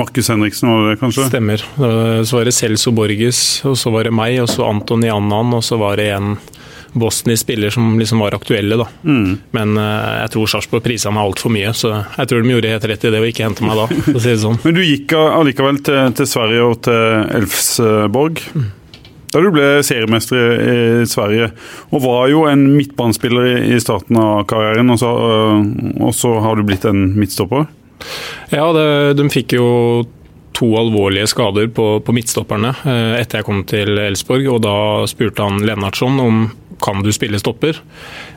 Markus 0.00 0.30
Henriksen, 0.32 0.70
var 0.72 0.92
det 0.92 1.00
kanskje? 1.02 1.28
Stemmer. 1.28 1.64
Så 2.24 2.38
var 2.38 2.48
det 2.48 2.56
Celso 2.56 2.94
Borges, 2.96 3.42
og 3.68 3.76
så 3.80 3.92
var 3.94 4.08
det 4.08 4.14
meg, 4.16 4.38
og 4.44 4.48
så 4.52 4.68
Anton 4.68 5.04
Jannan, 5.04 5.52
og 5.58 5.64
så 5.66 5.80
var 5.80 6.00
det 6.00 6.12
en 6.16 6.36
bosnisk 6.92 7.42
spiller 7.42 7.70
som 7.70 7.98
liksom 7.98 8.18
var 8.18 8.34
aktuelle. 8.34 8.76
da. 8.76 8.86
Mm. 9.04 9.38
Men 9.50 9.76
uh, 9.78 10.22
jeg 10.22 10.32
tror 10.34 10.50
Sarpsborg 10.50 10.84
prisa 10.84 11.12
meg 11.14 11.28
altfor 11.28 11.52
mye, 11.52 11.74
så 11.76 11.92
jeg 12.16 12.30
tror 12.30 12.42
de 12.42 12.54
gjorde 12.54 12.72
helt 12.72 12.88
rett 12.92 13.04
i 13.04 13.12
det 13.12 13.22
å 13.22 13.28
ikke 13.28 13.46
hente 13.46 13.66
meg 13.66 13.78
da. 13.78 13.86
si 14.24 14.34
sånn. 14.40 14.58
Men 14.64 14.78
du 14.78 14.82
gikk 14.84 15.14
allikevel 15.18 15.82
til, 15.84 16.00
til 16.18 16.30
Sverige 16.30 16.66
og 16.66 16.82
til 16.88 17.30
Elfsborg. 17.42 18.42
Da 19.38 19.44
du 19.46 19.52
ble 19.54 19.66
seriemester 19.86 20.56
i, 20.58 20.78
Sverige, 21.06 21.52
og 21.94 22.00
var 22.02 22.24
jo 22.26 22.40
en 22.50 22.64
midtbanespiller 22.74 23.68
i, 23.70 23.76
starten 23.78 24.16
av 24.18 24.40
karrieren, 24.50 24.88
og 24.90 24.96
så, 24.98 25.10
øh, 25.14 25.60
og 26.08 26.14
så 26.16 26.32
har 26.42 26.56
du 26.58 26.64
blitt 26.66 26.82
en 26.88 27.12
midtstopper. 27.14 27.68
Ja, 28.50 28.64
det, 28.74 28.88
de 29.14 29.26
fikk 29.30 29.54
jo 29.54 29.68
to 30.58 30.72
alvorlige 30.80 31.28
skader 31.30 31.68
på, 31.70 31.86
på 32.02 32.14
midtstopperne 32.16 32.72
eh, 32.82 33.12
etter 33.20 33.38
jeg 33.38 33.46
kom 33.46 33.60
til 33.70 34.00
Elsborg. 34.02 34.48
og 34.56 34.64
Da 34.64 34.74
spurte 35.06 35.46
han 35.46 35.62
Lennartson 35.62 36.18
om 36.18 36.40
kan 36.82 37.04
du 37.06 37.12
spille 37.14 37.38
stopper. 37.38 37.78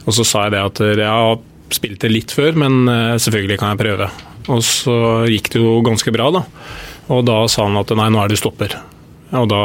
Og 0.06 0.14
Så 0.14 0.26
sa 0.28 0.44
jeg 0.46 0.54
det 0.54 0.62
at 0.68 0.84
jeg 0.86 1.08
har 1.08 1.42
spilt 1.74 2.04
det 2.06 2.12
litt 2.14 2.36
før, 2.36 2.54
men 2.62 2.86
selvfølgelig 3.18 3.58
kan 3.58 3.74
jeg 3.74 3.82
prøve. 3.82 4.12
Og 4.54 4.62
Så 4.62 5.00
gikk 5.34 5.50
det 5.56 5.66
jo 5.66 5.80
ganske 5.82 6.14
bra, 6.14 6.30
da. 6.38 6.46
Og 7.10 7.26
da 7.26 7.40
sa 7.50 7.66
han 7.66 7.82
at 7.82 7.96
nei, 7.98 8.12
nå 8.14 8.22
er 8.22 8.30
du 8.30 8.38
stopper. 8.38 8.78
Og 9.34 9.50
da, 9.50 9.64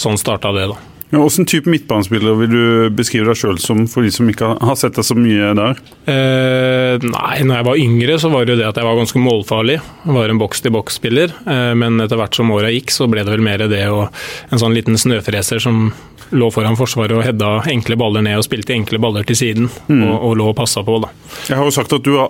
Sånn 0.00 0.16
starta 0.16 0.48
det, 0.56 0.64
da. 0.70 0.89
Ja, 1.10 1.18
Hvilken 1.18 1.46
type 1.50 1.70
midtbanespiller 1.72 2.36
vil 2.38 2.52
du 2.52 2.64
beskrive 2.94 3.26
deg 3.30 3.38
sjøl 3.38 3.58
som, 3.62 3.82
for 3.90 4.06
de 4.06 4.12
som 4.14 4.28
ikke 4.30 4.52
har 4.62 4.76
sett 4.78 4.94
deg 4.94 5.06
så 5.06 5.16
mye 5.18 5.50
der? 5.58 5.80
Eh, 6.06 7.02
nei, 7.02 7.40
når 7.42 7.56
jeg 7.56 7.66
var 7.66 7.80
yngre 7.82 8.18
så 8.22 8.30
var 8.30 8.46
det 8.46 8.54
jo 8.54 8.60
det 8.60 8.68
at 8.68 8.78
jeg 8.78 8.86
var 8.86 9.00
ganske 9.00 9.22
målfarlig. 9.24 9.80
Jeg 10.04 10.16
var 10.16 10.30
en 10.30 10.42
boks-til-boks-spiller. 10.42 11.34
Eh, 11.50 11.72
men 11.82 11.98
etter 12.04 12.20
hvert 12.20 12.38
som 12.38 12.54
åra 12.54 12.70
gikk, 12.70 12.94
så 12.94 13.10
ble 13.10 13.26
det 13.26 13.34
vel 13.34 13.42
mer 13.42 13.66
det 13.70 13.82
og 13.90 14.06
en 14.50 14.62
sånn 14.62 14.76
liten 14.76 14.98
snøfreser 14.98 15.62
som 15.62 15.90
lå 16.30 16.46
foran 16.54 16.76
forsvaret 16.78 17.14
og 17.16 17.24
hedda 17.26 17.48
enkle 17.70 17.96
baller 17.98 18.22
ned 18.24 18.38
og 18.38 18.46
spilte 18.46 18.74
enkle 18.74 19.00
baller 19.02 19.26
til 19.26 19.38
siden. 19.38 19.70
Mm. 19.88 20.02
Og, 20.04 20.14
og, 20.14 20.34
lå 20.38 20.48
og 20.52 20.56
passa 20.58 20.82
på, 20.86 20.98
da. 21.02 21.10
Jeg 21.48 21.58
har 21.58 21.66
jo 21.66 21.74
sagt 21.74 21.94
at 21.96 22.06
du 22.06 22.12
uh, 22.16 22.28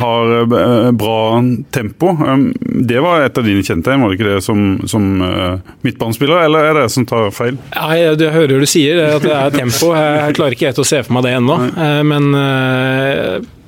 har 0.00 0.34
uh, 0.46 0.90
bra 0.96 1.18
tempo. 1.74 2.12
Um, 2.14 2.50
det 2.60 3.02
var 3.02 3.24
et 3.24 3.38
av 3.38 3.46
dine 3.46 3.64
kjennetegn, 3.66 4.04
var 4.04 4.12
det 4.12 4.20
ikke 4.20 4.30
det 4.30 4.44
som, 4.46 4.64
som 4.90 5.08
uh, 5.24 5.72
midtbanespiller, 5.86 6.44
eller 6.46 6.68
er 6.70 6.78
det 6.78 6.86
jeg 6.86 6.94
som 6.98 7.08
tar 7.10 7.30
feil? 7.34 7.58
Nei, 7.74 7.98
det 8.20 8.34
hører 8.34 8.62
du 8.62 8.68
sier, 8.68 9.00
at 9.16 9.24
det 9.24 9.32
er 9.36 9.56
tempo. 9.56 9.94
Jeg, 9.96 10.18
jeg 10.20 10.36
klarer 10.38 10.56
ikke 10.56 10.70
helt 10.70 10.84
å 10.84 10.90
se 10.90 11.00
for 11.06 11.16
meg 11.16 11.26
det 11.26 11.38
ennå. 11.38 11.56
men 12.06 12.30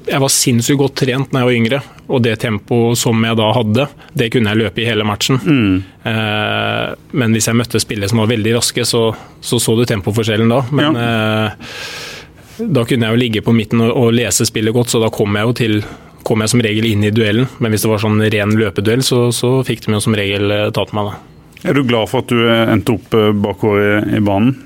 jeg 0.06 0.22
var 0.22 0.32
sinnssykt 0.32 0.80
godt 0.80 0.96
trent 1.02 1.32
da 1.32 1.42
jeg 1.42 1.48
var 1.48 1.56
yngre, 1.56 1.80
og 2.10 2.22
det 2.24 2.34
tempoet 2.42 2.98
som 2.98 3.22
jeg 3.24 3.38
da 3.38 3.48
hadde, 3.54 3.86
det 4.18 4.28
kunne 4.34 4.52
jeg 4.52 4.60
løpe 4.62 4.82
i 4.82 4.86
hele 4.86 5.06
matchen. 5.06 5.38
Mm. 5.42 5.74
Eh, 6.10 6.86
men 7.18 7.36
hvis 7.36 7.48
jeg 7.48 7.58
møtte 7.58 7.82
spillere 7.82 8.10
som 8.10 8.22
var 8.22 8.30
veldig 8.32 8.56
raske, 8.58 8.86
så 8.88 9.04
så, 9.40 9.58
så 9.62 9.76
du 9.78 9.84
tempoforskjellen 9.88 10.50
da. 10.50 10.62
Men 10.74 10.98
ja. 10.98 11.08
eh, 11.48 12.62
da 12.62 12.86
kunne 12.86 13.08
jeg 13.08 13.16
jo 13.16 13.22
ligge 13.24 13.44
på 13.44 13.54
midten 13.56 13.82
og, 13.84 13.92
og, 13.96 14.14
lese 14.16 14.46
spillet 14.48 14.74
godt, 14.74 14.92
så 14.92 15.02
da 15.02 15.10
kom 15.12 15.38
jeg 15.38 15.48
jo 15.48 15.58
til 15.62 15.78
kom 16.22 16.44
jeg 16.44 16.52
som 16.52 16.62
regel 16.62 16.86
inn 16.86 17.02
i 17.02 17.10
duellen. 17.14 17.48
Men 17.58 17.74
hvis 17.74 17.82
det 17.86 17.90
var 17.90 18.02
sånn 18.02 18.22
ren 18.22 18.54
løpeduell, 18.58 19.02
så, 19.06 19.24
så 19.34 19.56
fikk 19.66 19.86
de 19.86 19.96
jo 19.96 20.02
som 20.02 20.18
regel 20.18 20.54
eh, 20.54 20.70
tatt 20.74 20.94
meg, 20.96 21.10
da. 21.10 21.31
Er 21.62 21.79
du 21.79 21.85
glad 21.87 22.11
for 22.11 22.25
at 22.25 22.33
du 22.33 22.42
endte 22.42 22.96
opp 22.96 23.16
bakover 23.42 23.83
i, 23.83 24.18
i 24.18 24.22
banen? 24.25 24.57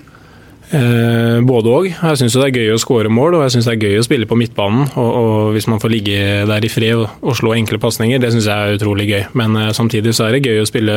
Eh, 0.75 1.39
både 1.47 1.71
òg. 1.71 1.85
Jeg 1.93 2.19
syns 2.19 2.35
det 2.35 2.47
er 2.49 2.57
gøy 2.59 2.73
å 2.75 2.81
skåre 2.83 3.11
mål, 3.13 3.37
og 3.39 3.45
jeg 3.45 3.55
syns 3.55 3.69
det 3.69 3.75
er 3.77 3.85
gøy 3.87 4.01
å 4.01 4.07
spille 4.07 4.27
på 4.27 4.39
midtbanen. 4.39 4.89
Og, 4.99 5.11
og 5.21 5.51
Hvis 5.55 5.69
man 5.71 5.79
får 5.83 5.93
ligge 5.93 6.23
der 6.49 6.67
i 6.67 6.71
fred 6.71 7.05
og, 7.05 7.21
og 7.23 7.37
slå 7.39 7.55
enkle 7.55 7.79
pasninger, 7.83 8.19
det 8.23 8.33
syns 8.35 8.49
jeg 8.51 8.57
er 8.57 8.79
utrolig 8.79 9.07
gøy. 9.13 9.23
Men 9.39 9.55
eh, 9.61 9.71
samtidig 9.77 10.17
så 10.17 10.27
er 10.27 10.37
det 10.37 10.49
gøy 10.49 10.65
å 10.65 10.69
spille 10.69 10.97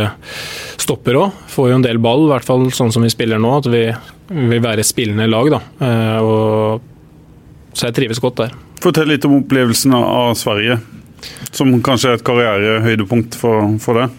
stopper 0.79 1.19
òg. 1.21 1.43
Får 1.53 1.69
jo 1.69 1.77
en 1.77 1.85
del 1.85 2.01
ball, 2.01 2.25
i 2.25 2.31
hvert 2.33 2.47
fall 2.47 2.65
sånn 2.73 2.93
som 2.95 3.05
vi 3.05 3.13
spiller 3.13 3.41
nå. 3.41 3.51
At 3.59 3.69
vi 3.69 3.83
vil 4.29 4.63
være 4.65 4.87
spillende 4.87 5.29
lag. 5.29 5.53
da. 5.53 5.61
Eh, 5.85 6.17
og, 6.25 7.69
så 7.75 7.91
jeg 7.91 7.99
trives 7.99 8.23
godt 8.23 8.41
der. 8.41 8.57
Fortell 8.81 9.11
litt 9.11 9.27
om 9.27 9.37
opplevelsen 9.43 9.93
av 9.93 10.33
Sverige, 10.39 10.79
som 11.53 11.77
kanskje 11.85 12.15
er 12.15 12.17
et 12.17 12.25
karrierehøydepunkt 12.25 13.37
for, 13.37 13.75
for 13.83 14.01
deg? 14.01 14.17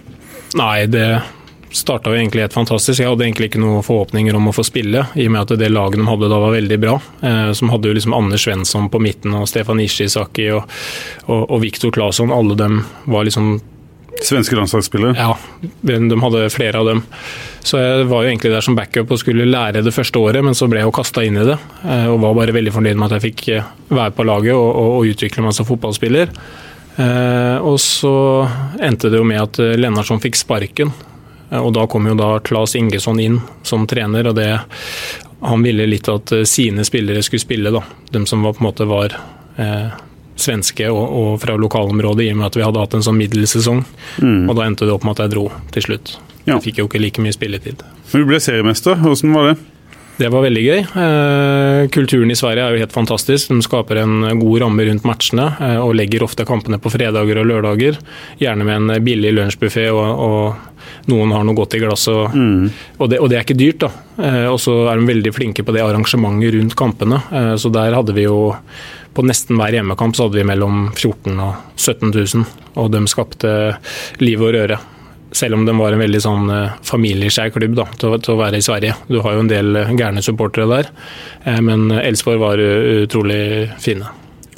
Nei, 0.58 0.86
det 0.90 1.06
starta 1.72 2.10
jo 2.10 2.18
egentlig 2.18 2.44
helt 2.44 2.56
fantastisk. 2.56 3.00
Jeg 3.00 3.10
hadde 3.10 3.26
egentlig 3.26 3.50
ikke 3.50 3.62
noen 3.62 3.84
forhåpninger 3.86 4.36
om 4.36 4.50
å 4.50 4.54
få 4.54 4.64
spille, 4.66 5.04
i 5.14 5.26
og 5.28 5.34
med 5.34 5.42
at 5.44 5.58
det 5.60 5.70
laget 5.70 6.00
de 6.00 6.06
hadde 6.08 6.30
da 6.30 6.38
var 6.42 6.54
veldig 6.56 6.78
bra. 6.82 6.96
Eh, 7.26 7.50
som 7.56 7.72
hadde 7.72 7.90
jo 7.90 7.96
liksom 7.98 8.16
Anders 8.16 8.46
Svensson 8.46 8.90
på 8.90 9.02
midten 9.02 9.36
og 9.38 9.48
Stefan 9.50 9.82
Ishizaki 9.82 10.50
og, 10.56 10.64
og, 11.26 11.44
og 11.44 11.60
Viktor 11.64 11.94
Claesson. 11.94 12.34
Alle 12.34 12.58
dem 12.58 12.82
var 13.10 13.28
liksom 13.28 13.58
Svenske 14.20 14.56
landslagsspillere? 14.56 15.14
Ja, 15.16 15.36
de 15.80 16.20
hadde 16.20 16.48
flere 16.52 16.80
av 16.82 16.88
dem. 16.90 17.02
Så 17.64 17.78
jeg 17.80 18.08
var 18.10 18.24
jo 18.24 18.30
egentlig 18.32 18.50
der 18.52 18.64
som 18.64 18.76
backup 18.76 19.12
og 19.14 19.20
skulle 19.20 19.46
lære 19.48 19.84
det 19.84 19.94
første 19.94 20.20
året, 20.20 20.44
men 20.44 20.56
så 20.56 20.68
ble 20.68 20.82
jeg 20.82 20.88
jo 20.88 20.96
kasta 20.96 21.24
inn 21.24 21.38
i 21.40 21.46
det. 21.46 21.56
Eh, 21.84 22.08
og 22.10 22.20
var 22.24 22.36
bare 22.36 22.56
veldig 22.56 22.74
fornøyd 22.74 22.98
med 22.98 23.08
at 23.08 23.16
jeg 23.16 23.30
fikk 23.30 23.46
eh, 23.54 23.70
være 23.88 24.16
på 24.16 24.26
laget 24.28 24.56
og, 24.56 24.66
og, 24.68 24.90
og 24.98 25.14
utvikle 25.14 25.46
meg 25.46 25.56
som 25.56 25.68
fotballspiller. 25.68 26.34
Eh, 27.00 27.56
og 27.64 27.78
så 27.80 28.14
endte 28.82 29.12
det 29.12 29.20
jo 29.20 29.28
med 29.28 29.40
at 29.40 29.62
Lennartson 29.80 30.20
fikk 30.20 30.36
sparken 30.40 30.92
og 31.58 31.72
Da 31.74 31.86
kom 31.90 32.06
jo 32.06 32.14
da 32.14 32.38
Claes 32.46 32.76
Ingesson 32.78 33.20
inn 33.20 33.40
som 33.66 33.86
trener, 33.90 34.28
og 34.30 34.38
det 34.38 34.52
han 35.40 35.62
ville 35.64 35.86
litt 35.88 36.08
at 36.08 36.32
eh, 36.32 36.44
sine 36.44 36.84
spillere 36.84 37.22
skulle 37.22 37.40
spille. 37.40 37.72
da, 37.72 37.82
De 38.10 38.26
som 38.26 38.42
var, 38.42 38.54
på 38.54 38.64
en 38.64 38.68
måte 38.68 38.86
var 38.88 39.16
eh, 39.56 39.88
svenske 40.36 40.88
og, 40.90 41.04
og, 41.08 41.30
fra 41.40 41.56
lokalområdet, 41.56 42.26
i 42.26 42.32
og 42.34 42.40
med 42.40 42.50
at 42.50 42.58
vi 42.58 42.64
hadde 42.64 42.82
hatt 42.82 42.96
en 42.96 43.06
sånn 43.06 43.18
middelsesong. 43.20 43.84
Mm. 44.20 44.48
Og 44.48 44.56
Da 44.56 44.66
endte 44.66 44.88
det 44.88 44.94
opp 44.94 45.06
med 45.06 45.16
at 45.16 45.26
jeg 45.26 45.34
dro 45.36 45.48
til 45.74 45.88
slutt. 45.88 46.14
Ja. 46.44 46.56
Jeg 46.56 46.64
fikk 46.68 46.80
jo 46.82 46.88
ikke 46.88 47.02
like 47.02 47.24
mye 47.24 47.36
spilletid. 47.36 47.84
Men 48.12 48.24
Du 48.24 48.28
ble 48.28 48.40
seriemester, 48.42 49.00
hvordan 49.00 49.36
var 49.36 49.50
det? 49.50 49.58
Det 50.20 50.28
var 50.28 50.42
veldig 50.44 50.62
gøy. 50.62 50.80
Eh, 51.00 51.82
kulturen 51.94 52.28
i 52.28 52.36
Sverige 52.36 52.66
er 52.66 52.74
jo 52.74 52.82
helt 52.82 52.92
fantastisk. 52.92 53.48
De 53.48 53.64
skaper 53.64 54.02
en 54.02 54.26
god 54.36 54.58
ramme 54.60 54.84
rundt 54.84 55.06
matchene 55.08 55.46
eh, 55.56 55.78
og 55.80 55.94
legger 55.96 56.26
ofte 56.26 56.44
kampene 56.48 56.76
på 56.76 56.92
fredager 56.92 57.40
og 57.40 57.48
lørdager. 57.48 57.96
Gjerne 58.42 58.66
med 58.68 58.76
en 58.82 59.06
billig 59.06 59.32
lunsjbuffé 59.38 59.86
og, 59.94 60.20
og 60.26 61.08
noen 61.08 61.32
har 61.32 61.46
noe 61.48 61.56
godt 61.56 61.78
i 61.78 61.80
glasset. 61.80 62.36
Mm. 62.36 62.68
Og, 62.98 63.06
det, 63.08 63.16
og, 63.16 63.30
det, 63.32 63.38
er 63.38 63.48
ikke 63.48 63.56
dyrt, 63.62 63.86
da. 63.86 63.90
Eh, 64.20 64.46
og 64.52 64.60
så 64.60 64.76
er 64.90 65.00
de 65.00 65.08
veldig 65.08 65.34
flinke 65.38 65.64
på 65.64 65.76
det 65.76 65.86
arrangementet 65.86 66.52
rundt 66.58 66.76
kampene. 66.76 67.24
Så 67.56 67.72
der 67.72 67.96
hadde 67.96 68.16
vi 68.16 68.28
jo 68.28 68.50
på 69.16 69.24
nesten 69.24 69.56
hver 69.56 69.72
hjemmekamp 69.74 70.14
så 70.14 70.28
hadde 70.28 70.42
vi 70.42 70.48
mellom 70.52 70.90
14 70.92 71.32
og 71.40 71.80
17 71.80 72.12
000, 72.12 72.48
og 72.78 72.92
de 72.92 73.06
skapte 73.10 73.54
liv 74.20 74.44
og 74.44 74.52
røre 74.54 74.76
selv 75.32 75.54
om 75.54 75.64
den 75.66 75.78
var 75.78 75.94
en 75.94 76.02
veldig 76.02 76.22
sånn 76.22 76.50
uh, 76.50 76.74
familieskjær 76.86 77.52
klubb 77.54 77.76
da, 77.78 77.86
til, 78.00 78.16
til, 78.18 78.34
å 78.34 78.40
være 78.40 78.60
i 78.60 78.64
Sverige. 78.64 78.96
Du 79.10 79.20
har 79.24 79.36
jo 79.36 79.44
en 79.44 79.52
del 79.52 79.78
uh, 79.78 79.94
gærne 79.98 80.24
supportere 80.24 80.68
der, 80.70 80.90
uh, 81.46 81.60
men 81.64 81.88
Elsborg 82.00 82.42
var 82.42 82.60
utrolig 82.60 83.70
fine. 83.82 84.10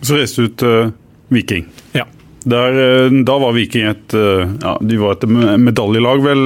Så 0.03 0.19
reiste 0.19 0.47
du 0.47 0.57
til 0.63 0.91
Viking. 1.33 1.69
Ja. 1.97 2.07
Der, 2.43 2.75
da 3.23 3.35
var 3.39 3.53
Viking 3.55 3.85
et 3.87 4.15
ja, 4.17 4.73
de 4.83 4.97
var 4.99 5.15
et 5.15 5.29
medaljelag 5.63 6.25
vel 6.25 6.41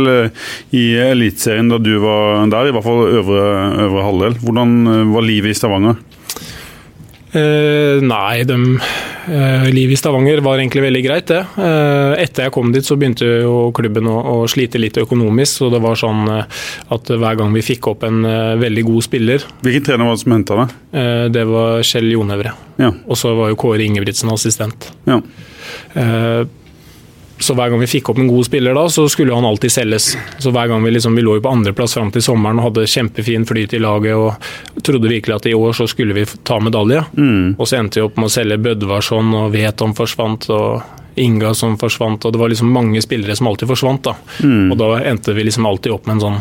i 0.77 0.83
Eliteserien 1.01 1.71
da 1.73 1.79
du 1.81 1.95
var 2.03 2.43
der, 2.53 2.69
i 2.69 2.75
hvert 2.77 2.85
fall 2.85 3.15
øvre, 3.23 3.47
øvre 3.87 4.05
halvdel. 4.05 4.37
Hvordan 4.43 4.75
var 5.15 5.25
livet 5.25 5.55
i 5.55 5.57
Stavanger? 5.57 5.97
Eh, 7.37 8.03
nei, 8.05 8.45
de, 8.49 8.57
uh, 9.29 9.67
livet 9.69 9.97
i 9.97 9.99
Stavanger 10.01 10.41
var 10.45 10.61
egentlig 10.61 10.87
veldig 10.87 11.03
greit, 11.05 11.29
det. 11.29 11.43
Uh, 11.59 12.17
etter 12.17 12.47
jeg 12.47 12.55
kom 12.55 12.73
dit, 12.73 12.87
så 12.87 12.97
begynte 12.97 13.29
jo 13.43 13.71
klubben 13.77 14.09
å, 14.09 14.17
å, 14.33 14.37
slite 14.51 14.81
litt 14.81 14.97
økonomisk. 15.01 15.61
Så 15.61 15.71
det 15.73 15.81
var 15.85 15.99
sånn 15.99 16.25
eh, 16.33 16.61
at 16.95 17.11
hver 17.13 17.39
gang 17.39 17.55
vi 17.55 17.65
fikk 17.65 17.91
opp 17.93 18.05
en 18.07 18.25
eh, 18.29 18.55
veldig 18.61 18.85
god 18.87 19.05
spiller 19.07 19.45
Hvilken 19.65 19.87
trener 19.87 20.09
var 20.09 20.17
det 20.17 20.23
som 20.23 20.35
henta 20.35 20.59
deg? 20.61 20.75
Eh, 21.01 21.25
det 21.33 21.45
var 21.49 21.83
Kjell 21.87 22.11
Jonevre. 22.13 22.53
Ja. 22.81 22.93
Og 23.07 23.19
så 23.21 23.33
var 23.39 23.53
jo 23.53 23.59
Kåre 23.61 23.85
Ingebrigtsen 23.87 24.33
assistent. 24.33 24.91
Ja. 25.09 25.21
Så 27.39 27.53
hver 27.53 27.69
gang 27.69 27.81
vi 27.83 27.89
fikk 27.91 28.09
opp 28.11 28.19
en 28.19 28.31
god 28.31 28.47
spiller 28.49 28.75
da, 28.75 28.87
så 28.89 29.05
skulle 29.13 29.35
han 29.37 29.45
alltid 29.45 29.73
selges. 29.73 30.17
Så 30.41 30.51
hver 30.55 30.71
gang 30.71 30.85
Vi 30.85 30.91
liksom, 30.95 31.17
vi 31.17 31.23
lå 31.23 31.37
jo 31.37 31.45
på 31.45 31.53
andreplass 31.53 31.95
fram 31.95 32.11
til 32.13 32.25
sommeren 32.25 32.61
og 32.61 32.71
hadde 32.71 32.87
kjempefin 32.89 33.45
flyt 33.47 33.75
i 33.77 33.81
laget 33.83 34.17
og 34.17 34.83
trodde 34.83 35.11
virkelig 35.11 35.37
at 35.37 35.49
i 35.51 35.55
år 35.55 35.77
så 35.77 35.89
skulle 35.91 36.17
vi 36.17 36.25
ta 36.25 36.59
medalje. 36.61 37.05
Mm. 37.17 37.57
Og 37.59 37.69
så 37.69 37.81
endte 37.81 38.01
vi 38.01 38.07
opp 38.07 38.17
med 38.17 38.31
å 38.31 38.33
selge 38.33 38.61
Bødvarsson 38.65 39.35
og 39.37 39.51
Veton 39.53 39.97
forsvant 39.97 40.49
og 40.51 40.93
Inga 41.17 41.55
som 41.57 41.79
forsvant. 41.81 42.25
og 42.25 42.33
Det 42.33 42.39
var 42.39 42.51
liksom 42.53 42.69
mange 42.73 43.01
spillere 43.01 43.37
som 43.37 43.49
alltid 43.49 43.69
forsvant. 43.69 44.03
da. 44.05 44.15
Mm. 44.45 44.73
Og 44.73 44.79
da 44.79 44.89
endte 45.01 45.33
vi 45.33 45.45
liksom 45.45 45.67
alltid 45.67 45.93
opp 45.93 46.07
med 46.07 46.19
en 46.19 46.25
sånn 46.27 46.41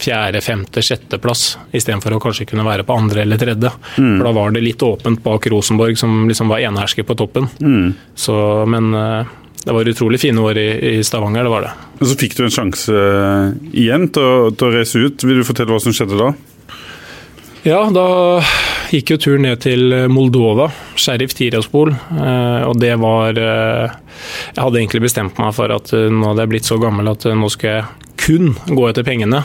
fjerde, 0.00 0.40
femte, 0.40 0.82
sjetteplass, 0.82 1.58
istedenfor 1.76 2.16
å 2.16 2.20
kanskje 2.22 2.48
kunne 2.48 2.64
være 2.66 2.86
på 2.88 2.96
andre 2.96 3.22
eller 3.22 3.40
tredje. 3.40 3.70
Mm. 3.98 4.16
For 4.16 4.24
da 4.26 4.32
var 4.32 4.54
det 4.54 4.64
litt 4.64 4.82
åpent 4.82 5.22
bak 5.22 5.46
Rosenborg, 5.52 5.98
som 6.00 6.24
liksom 6.28 6.50
var 6.50 6.64
enehersker 6.64 7.06
på 7.06 7.16
toppen. 7.20 7.50
Mm. 7.60 7.92
Så, 8.18 8.34
men 8.70 8.94
eh, 8.96 9.30
det 9.64 9.72
var 9.72 9.88
utrolig 9.88 10.20
fine 10.20 10.40
år 10.40 10.58
i, 10.58 10.68
i, 10.90 11.04
Stavanger, 11.04 11.44
det 11.44 11.52
var 11.52 11.66
det. 11.66 11.72
Og 12.00 12.08
Så 12.08 12.16
fikk 12.20 12.36
du 12.38 12.46
en 12.46 12.54
sjanse 12.54 12.94
uh, 12.94 13.50
igjen 13.76 14.08
til 14.14 14.24
å, 14.24 14.48
til 14.54 14.70
å, 14.70 14.72
reise 14.72 15.02
ut. 15.04 15.26
Vil 15.28 15.42
du 15.42 15.46
fortelle 15.46 15.74
hva 15.74 15.82
som 15.84 15.94
skjedde 15.96 16.16
da? 16.16 16.30
Ja, 17.66 17.82
da 17.92 18.06
gikk 18.88 19.12
jo 19.12 19.18
turen 19.20 19.44
ned 19.44 19.60
til 19.60 19.92
Moldova, 20.08 20.70
Sheriff 20.96 21.36
Tiraspol. 21.36 21.92
Uh, 22.08 22.70
og 22.70 22.80
det 22.80 22.94
var 23.02 23.36
uh, 23.36 23.92
Jeg 24.54 24.62
hadde 24.62 24.80
egentlig 24.80 25.04
bestemt 25.10 25.36
meg 25.40 25.52
for 25.56 25.76
at 25.76 25.92
nå 25.92 26.32
hadde 26.32 26.46
jeg 26.46 26.54
blitt 26.54 26.70
så 26.70 26.80
gammel 26.80 27.12
at 27.12 27.28
nå 27.28 27.52
skulle 27.52 27.82
jeg 27.82 28.16
kun 28.20 28.54
gå 28.68 28.88
etter 28.88 29.04
pengene. 29.04 29.44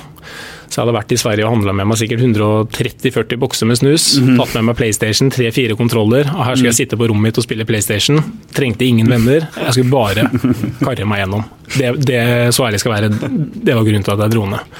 Så 0.75 0.81
jeg 0.81 0.89
hadde 0.89 0.95
vært 0.97 1.13
i 1.15 1.17
Sverige 1.21 1.43
og 1.47 1.53
handla 1.53 1.71
med 1.71 1.87
meg 1.87 1.95
sikkert 2.01 2.19
130-40 2.19 3.39
bokser 3.39 3.69
med 3.69 3.77
snus. 3.79 4.09
Tatt 4.19 4.57
med 4.57 4.65
meg 4.67 4.75
PlayStation, 4.75 5.29
tre-fire 5.31 5.77
kontroller. 5.79 6.27
Og 6.33 6.41
her 6.43 6.57
skulle 6.57 6.73
jeg 6.73 6.81
sitte 6.81 6.97
på 6.99 7.07
rommet 7.07 7.29
mitt 7.29 7.39
og 7.39 7.45
spille 7.45 7.63
PlayStation. 7.69 8.19
Trengte 8.51 8.83
ingen 8.83 9.07
venner. 9.07 9.47
Jeg 9.55 9.77
skulle 9.77 9.93
bare 9.93 10.25
karre 10.83 11.07
meg 11.07 11.21
gjennom. 11.21 11.45
Det, 11.77 11.93
det, 12.03 12.19
så 12.57 12.67
ærlig 12.67 12.83
skal 12.83 12.91
være, 12.97 13.11
det 13.15 13.71
var 13.71 13.87
grunnen 13.87 14.03
til 14.03 14.17
at 14.17 14.25
jeg 14.25 14.35
dro 14.35 14.43
ned. 14.51 14.75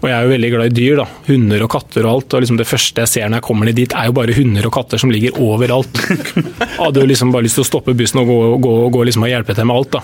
Og 0.00 0.06
jeg 0.08 0.16
er 0.16 0.24
jo 0.24 0.32
veldig 0.32 0.50
glad 0.54 0.70
i 0.70 0.74
dyr. 0.78 1.00
da, 1.02 1.04
Hunder 1.26 1.64
og 1.66 1.70
katter 1.74 2.06
og 2.06 2.12
alt. 2.14 2.34
og 2.34 2.42
liksom 2.42 2.56
Det 2.56 2.68
første 2.68 3.04
jeg 3.04 3.10
ser 3.12 3.28
når 3.28 3.40
jeg 3.40 3.46
kommer 3.50 3.68
ned 3.68 3.76
dit, 3.76 3.92
er 3.92 4.08
jo 4.08 4.16
bare 4.16 4.36
hunder 4.36 4.68
og 4.68 4.74
katter 4.78 5.00
som 5.02 5.12
ligger 5.12 5.36
overalt. 5.40 6.00
Jeg 6.80 6.86
hadde 6.86 7.02
jo 7.02 7.08
liksom 7.10 7.32
bare 7.34 7.44
lyst 7.44 7.58
til 7.58 7.66
å 7.66 7.68
stoppe 7.68 7.92
bussen 7.96 8.22
og 8.22 8.30
gå, 8.30 8.36
gå, 8.64 8.74
gå 8.94 9.02
liksom 9.04 9.26
og 9.26 9.28
hjelpe 9.28 9.54
til 9.56 9.66
med 9.68 9.76
alt. 9.76 9.98
da. 9.98 10.00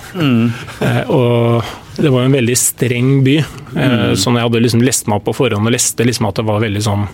Eh, 0.85 1.13
og 1.17 1.71
det 1.97 2.11
var 2.13 2.27
jo 2.27 2.29
en 2.29 2.37
veldig 2.37 2.57
streng 2.61 3.13
by. 3.25 3.37
Eh, 3.41 4.11
så 4.21 4.29
når 4.29 4.43
jeg 4.43 4.49
hadde 4.51 4.63
liksom 4.67 4.85
lest 4.85 5.09
meg 5.09 5.17
opp 5.21 5.31
på 5.31 5.37
forhånd 5.39 5.71
og 5.71 5.73
leste 5.73 6.05
liksom 6.05 6.29
at 6.29 6.43
det 6.43 6.45
var 6.51 6.61
veldig 6.67 6.83
sånn 6.85 7.07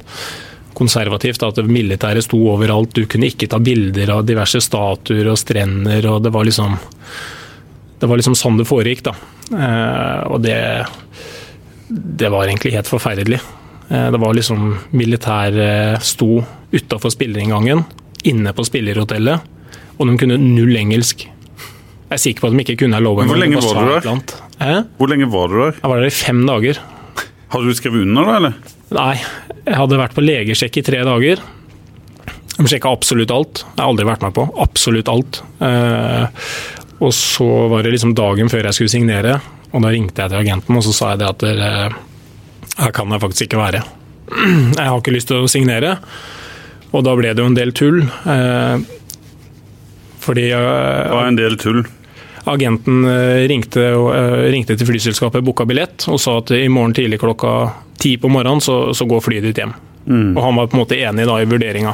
konservativt, 0.75 1.45
at 1.47 1.61
militæret 1.69 2.27
sto 2.27 2.41
overalt, 2.51 2.97
du 2.97 3.07
kunne 3.07 3.29
ikke 3.31 3.47
ta 3.53 3.61
bilder 3.63 4.17
av 4.17 4.25
diverse 4.27 4.59
statuer 4.65 5.31
og 5.31 5.39
strender, 5.39 6.09
og 6.11 6.25
det 6.25 6.33
var 6.35 6.49
liksom 6.49 6.75
det 8.03 8.09
var 8.11 8.19
liksom 8.19 8.35
sånn 8.35 8.57
det 8.59 8.67
foregikk, 8.67 9.05
da. 9.07 9.13
Eh, 9.55 10.23
og 10.33 10.43
det 10.43 10.59
det 11.93 12.31
var 12.33 12.47
egentlig 12.49 12.73
helt 12.77 12.89
forferdelig. 12.89 13.41
Eh, 13.91 14.09
Det 14.15 14.21
var 14.21 14.35
liksom 14.35 14.79
Militæret 14.97 16.03
sto 16.03 16.43
utafor 16.73 17.13
spillerinngangen, 17.13 17.85
inne 18.25 18.53
på 18.57 18.65
spillerhotellet, 18.65 19.41
og 19.99 20.09
de 20.09 20.17
kunne 20.21 20.39
null 20.41 20.77
engelsk. 20.77 21.27
Jeg 21.27 22.19
er 22.19 22.21
sikker 22.21 22.41
på 22.45 22.49
at 22.51 22.57
de 22.57 22.65
ikke 22.65 22.79
kunne 22.85 23.01
lov 23.01 23.19
Men 23.23 23.29
hvor 23.31 23.41
lenge 23.41 23.61
var 23.61 23.75
du 23.75 23.93
der? 23.93 24.85
Hvor 24.99 25.09
lenge 25.09 25.29
var 25.33 25.49
du 25.49 25.59
der? 25.63 25.73
Jeg 25.81 25.91
var 25.91 26.01
der 26.01 26.07
i 26.11 26.17
fem 26.17 26.43
dager. 26.47 26.79
Hadde 27.53 27.69
du 27.69 27.75
skrevet 27.77 28.05
under, 28.07 28.25
da? 28.29 28.37
eller? 28.37 28.55
Nei, 28.93 29.15
jeg 29.67 29.77
hadde 29.81 29.99
vært 30.01 30.15
på 30.17 30.25
legesjekk 30.25 30.77
i 30.81 30.85
tre 30.85 31.01
dager. 31.09 31.41
De 32.59 32.69
sjekka 32.69 32.93
absolutt 32.93 33.33
alt. 33.33 33.63
Jeg 33.65 33.81
har 33.81 33.89
aldri 33.89 34.07
vært 34.09 34.25
med 34.27 34.35
på. 34.37 34.45
Absolutt 34.61 35.09
alt. 35.09 35.41
Eh, 35.65 36.27
og 37.03 37.13
så 37.17 37.49
var 37.73 37.83
det 37.85 37.95
liksom 37.97 38.13
dagen 38.17 38.53
før 38.53 38.69
jeg 38.69 38.77
skulle 38.77 38.93
signere, 38.93 39.39
og 39.73 39.85
da 39.85 39.93
ringte 39.93 40.23
jeg 40.23 40.33
til 40.33 40.43
agenten 40.43 40.79
og 40.79 40.85
så 40.87 40.95
sa 40.97 41.13
jeg 41.13 41.23
det 41.23 41.31
at 41.31 41.45
dere, 41.45 41.73
her 42.79 42.95
kan 42.95 43.13
jeg 43.13 43.25
faktisk 43.25 43.49
ikke 43.49 43.61
være. 43.61 43.83
Jeg 44.79 44.87
har 44.87 44.97
ikke 44.97 45.13
lyst 45.13 45.29
til 45.29 45.45
å 45.45 45.49
signere. 45.51 45.97
Og 46.93 47.03
da 47.05 47.15
ble 47.17 47.33
det 47.33 47.43
jo 47.43 47.49
en 47.51 47.57
del 47.57 47.73
tull. 47.77 47.99
Eh, 48.01 48.85
fordi 50.23 50.47
Hva 50.53 51.25
er 51.25 51.27
en 51.27 51.37
del 51.37 51.59
tull. 51.61 51.83
Agenten 52.49 53.05
eh, 53.09 53.45
ringte, 53.51 53.83
eh, 53.93 54.39
ringte 54.53 54.77
til 54.79 54.89
flyselskapet, 54.89 55.45
booka 55.45 55.67
billett 55.69 56.09
og 56.11 56.21
sa 56.23 56.39
at 56.41 56.55
i 56.57 56.65
morgen 56.73 56.95
tidlig 56.97 57.21
klokka 57.23 57.53
ti 58.03 58.17
på 58.19 58.31
morgenen 58.33 58.63
så, 58.65 58.79
så 58.97 59.07
går 59.11 59.23
flyet 59.23 59.47
ditt 59.47 59.61
hjem. 59.63 59.77
Og 60.09 60.41
han 60.43 60.57
var 60.59 60.67
på 60.67 60.75
en 60.75 60.83
måte 60.83 60.99
enig 60.99 61.29
da 61.29 61.37
i 61.39 61.47
vurderinga. 61.47 61.93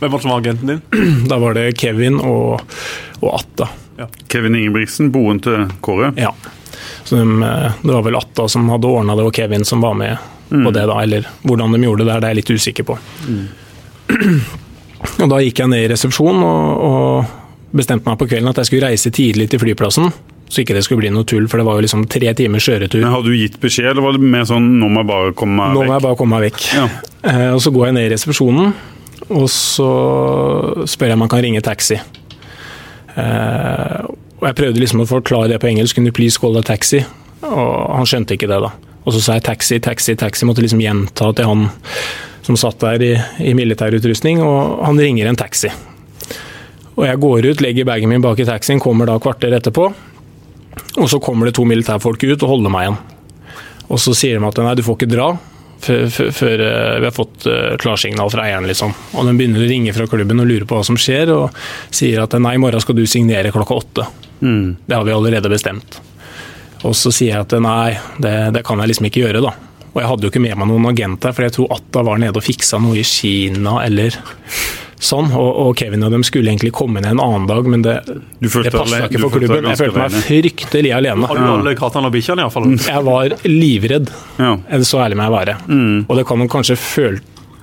Hvem 0.00 0.14
var 0.14 0.22
som 0.22 0.32
var 0.32 0.40
agenten 0.40 0.70
din? 0.72 0.80
Da 1.30 1.38
var 1.42 1.58
det 1.58 1.66
Kevin 1.78 2.16
og, 2.22 2.62
og 3.20 3.30
Atta. 3.36 3.68
Kevin 4.32 4.56
Ingebrigtsen, 4.56 5.12
boen 5.14 5.42
til 5.44 5.68
Kåre. 5.84 6.14
Ja. 6.16 6.32
Så 7.04 7.16
de, 7.16 7.26
eh, 7.42 7.72
det 7.82 7.92
var 7.92 8.02
vel 8.06 8.16
Atta 8.16 8.48
som 8.48 8.68
hadde 8.72 8.90
ordna 8.90 9.16
det, 9.18 9.24
og 9.28 9.34
Kevin 9.36 9.64
som 9.64 9.80
var 9.84 9.94
med 9.94 10.16
på 10.52 10.72
det. 10.72 10.86
da, 10.86 10.98
Eller 11.02 11.26
hvordan 11.42 11.72
de 11.72 11.82
gjorde 11.86 12.04
det 12.04 12.10
der, 12.12 12.20
det 12.20 12.28
er 12.28 12.34
jeg 12.34 12.40
litt 12.42 12.50
usikker 12.60 12.84
på. 12.84 12.98
Og 15.22 15.28
Da 15.30 15.38
gikk 15.42 15.58
jeg 15.58 15.70
ned 15.72 15.82
i 15.82 15.88
resepsjonen 15.90 16.42
og, 16.46 16.82
og 16.86 17.72
bestemte 17.74 18.06
meg 18.06 18.18
på 18.20 18.28
kvelden 18.30 18.50
at 18.52 18.60
jeg 18.60 18.68
skulle 18.68 18.86
reise 18.92 19.10
tidlig 19.10 19.48
til 19.50 19.58
flyplassen. 19.62 20.12
Så 20.52 20.60
ikke 20.62 20.76
det 20.76 20.82
skulle 20.84 21.00
bli 21.00 21.10
noe 21.10 21.24
tull, 21.24 21.46
for 21.48 21.58
det 21.58 21.64
var 21.66 21.78
jo 21.78 21.84
liksom 21.86 22.04
tre 22.12 22.28
timers 22.36 22.66
kjøretur. 22.68 23.00
Men 23.00 23.14
Hadde 23.14 23.32
du 23.32 23.38
gitt 23.38 23.56
beskjed, 23.62 23.88
eller 23.94 24.04
var 24.04 24.12
det 24.18 24.20
mer 24.34 24.44
sånn 24.44 24.66
'nå 24.78 24.90
må 24.92 25.00
jeg 25.00 25.08
bare 25.08 25.32
komme 25.32 25.56
meg 25.56 25.74
Nå 25.74 25.86
må 25.88 25.94
jeg 25.96 26.04
bare 26.04 26.18
komme 26.20 26.36
meg 26.36 26.52
vekk. 26.52 26.60
Ja. 26.76 26.86
Eh, 27.24 27.50
og 27.56 27.60
så 27.64 27.72
går 27.72 27.86
jeg 27.88 27.94
ned 27.96 28.04
i 28.04 28.12
resepsjonen, 28.12 28.74
og 29.32 29.46
så 29.48 29.88
spør 30.84 31.08
jeg 31.08 31.16
om 31.16 31.24
han 31.24 31.32
kan 31.32 31.42
ringe 31.42 31.62
taxi. 31.64 31.96
Eh, 33.16 33.98
og 34.42 34.48
jeg 34.48 34.58
prøvde 34.58 34.82
liksom 34.82 35.04
å 35.04 35.06
forklare 35.06 35.52
det 35.52 35.60
på 35.62 35.68
engelsk. 35.70 35.94
Kunne 35.94 36.10
du 36.10 36.16
please 36.16 36.40
call 36.42 36.58
a 36.58 36.64
taxi? 36.66 37.04
Og 37.46 37.92
han 37.94 38.08
skjønte 38.10 38.34
ikke 38.34 38.48
det, 38.50 38.58
da. 38.64 38.72
Og 39.06 39.14
så 39.14 39.20
sa 39.22 39.36
jeg 39.36 39.46
taxi, 39.46 39.78
taxi, 39.82 40.16
taxi. 40.18 40.46
Måtte 40.48 40.64
liksom 40.64 40.82
gjenta 40.82 41.30
til 41.38 41.46
han 41.46 41.68
som 42.42 42.58
satt 42.58 42.82
der 42.82 43.04
i, 43.06 43.12
i 43.46 43.52
militærutrustning, 43.54 44.40
og 44.42 44.82
han 44.82 44.98
ringer 44.98 45.30
en 45.30 45.38
taxi. 45.38 45.70
Og 46.96 47.06
jeg 47.06 47.20
går 47.22 47.46
ut, 47.52 47.62
legger 47.62 47.86
bagen 47.86 48.10
min 48.10 48.24
bak 48.24 48.42
i 48.42 48.48
taxien, 48.48 48.82
kommer 48.82 49.06
da 49.06 49.14
kvarter 49.22 49.54
etterpå. 49.54 49.86
Og 50.98 51.06
så 51.08 51.22
kommer 51.22 51.46
det 51.46 51.54
to 51.56 51.64
militærfolk 51.68 52.26
ut 52.26 52.42
og 52.42 52.50
holder 52.56 52.74
meg 52.74 52.88
igjen. 52.88 52.98
Og 53.94 54.02
så 54.02 54.16
sier 54.16 54.42
de 54.42 54.48
at 54.50 54.58
nei, 54.66 54.74
du 54.74 54.82
får 54.82 54.98
ikke 54.98 55.12
dra 55.14 55.30
før, 55.82 56.60
eh, 56.62 56.98
vi 57.00 57.08
har 57.08 57.14
fått 57.14 57.46
eh, 57.50 57.76
klarsignal 57.82 58.30
fra 58.30 58.46
eieren, 58.46 58.68
liksom. 58.70 58.92
Og 59.18 59.26
de 59.26 59.34
begynner 59.38 59.64
å 59.64 59.70
ringe 59.70 59.94
fra 59.94 60.06
klubben 60.06 60.42
og 60.42 60.46
lure 60.46 60.66
på 60.68 60.78
hva 60.78 60.84
som 60.86 60.98
skjer, 60.98 61.32
og 61.34 61.62
sier 61.90 62.22
at 62.22 62.36
nei, 62.38 62.54
i 62.54 62.62
morgen 62.62 62.82
skal 62.82 62.98
du 62.98 63.02
signere 63.10 63.50
klokka 63.54 63.78
åtte. 63.78 64.06
Mm. 64.42 64.76
Det 64.86 64.98
har 64.98 65.06
vi 65.06 65.14
allerede 65.14 65.50
bestemt. 65.52 66.00
Og 66.82 66.96
så 66.98 67.12
sier 67.14 67.36
jeg 67.36 67.46
at 67.46 67.54
nei, 67.62 67.94
det, 68.22 68.34
det 68.56 68.64
kan 68.66 68.82
jeg 68.82 68.92
liksom 68.92 69.08
ikke 69.08 69.24
gjøre, 69.24 69.42
da. 69.44 69.54
Og 69.92 70.00
jeg 70.00 70.08
hadde 70.08 70.24
jo 70.26 70.32
ikke 70.32 70.42
med 70.42 70.56
meg 70.58 70.70
noen 70.70 70.88
agent 70.90 71.20
der, 71.22 71.34
for 71.36 71.46
jeg 71.46 71.54
tror 71.58 71.74
Atta 71.76 72.02
var 72.06 72.20
nede 72.20 72.40
og 72.40 72.46
fiksa 72.46 72.80
noe 72.80 72.96
i 72.98 73.04
Kina 73.06 73.76
eller 73.84 74.16
sånn. 75.02 75.28
Og, 75.36 75.50
og 75.66 75.74
Kevin 75.78 76.06
og 76.06 76.14
dem 76.14 76.24
skulle 76.26 76.48
egentlig 76.48 76.72
komme 76.74 77.02
ned 77.02 77.12
en 77.12 77.22
annen 77.22 77.48
dag, 77.50 77.68
men 77.68 77.84
det, 77.84 77.98
Du 78.40 78.48
det 78.48 78.72
passa 78.72 79.02
ikke 79.06 79.20
for 79.26 79.36
klubben. 79.36 79.68
Jeg 79.68 79.80
følte 79.82 80.06
meg 80.06 80.16
fryktelig 80.28 80.94
alene. 80.96 81.28
Har 81.28 81.42
du 81.42 81.44
alle 81.50 81.74
kattene 81.78 82.08
og 82.08 82.16
bikkjene, 82.16 82.46
iallfall? 82.46 82.70
Jeg 82.86 83.04
var 83.10 83.36
livredd. 83.48 84.12
Ja. 84.40 84.54
Så 84.86 85.02
ærlig 85.04 85.20
må 85.20 85.28
jeg 85.28 85.36
være. 85.36 85.58
Og 86.08 86.16
det 86.18 86.26
kan 86.30 86.48
kanskje 86.56 86.78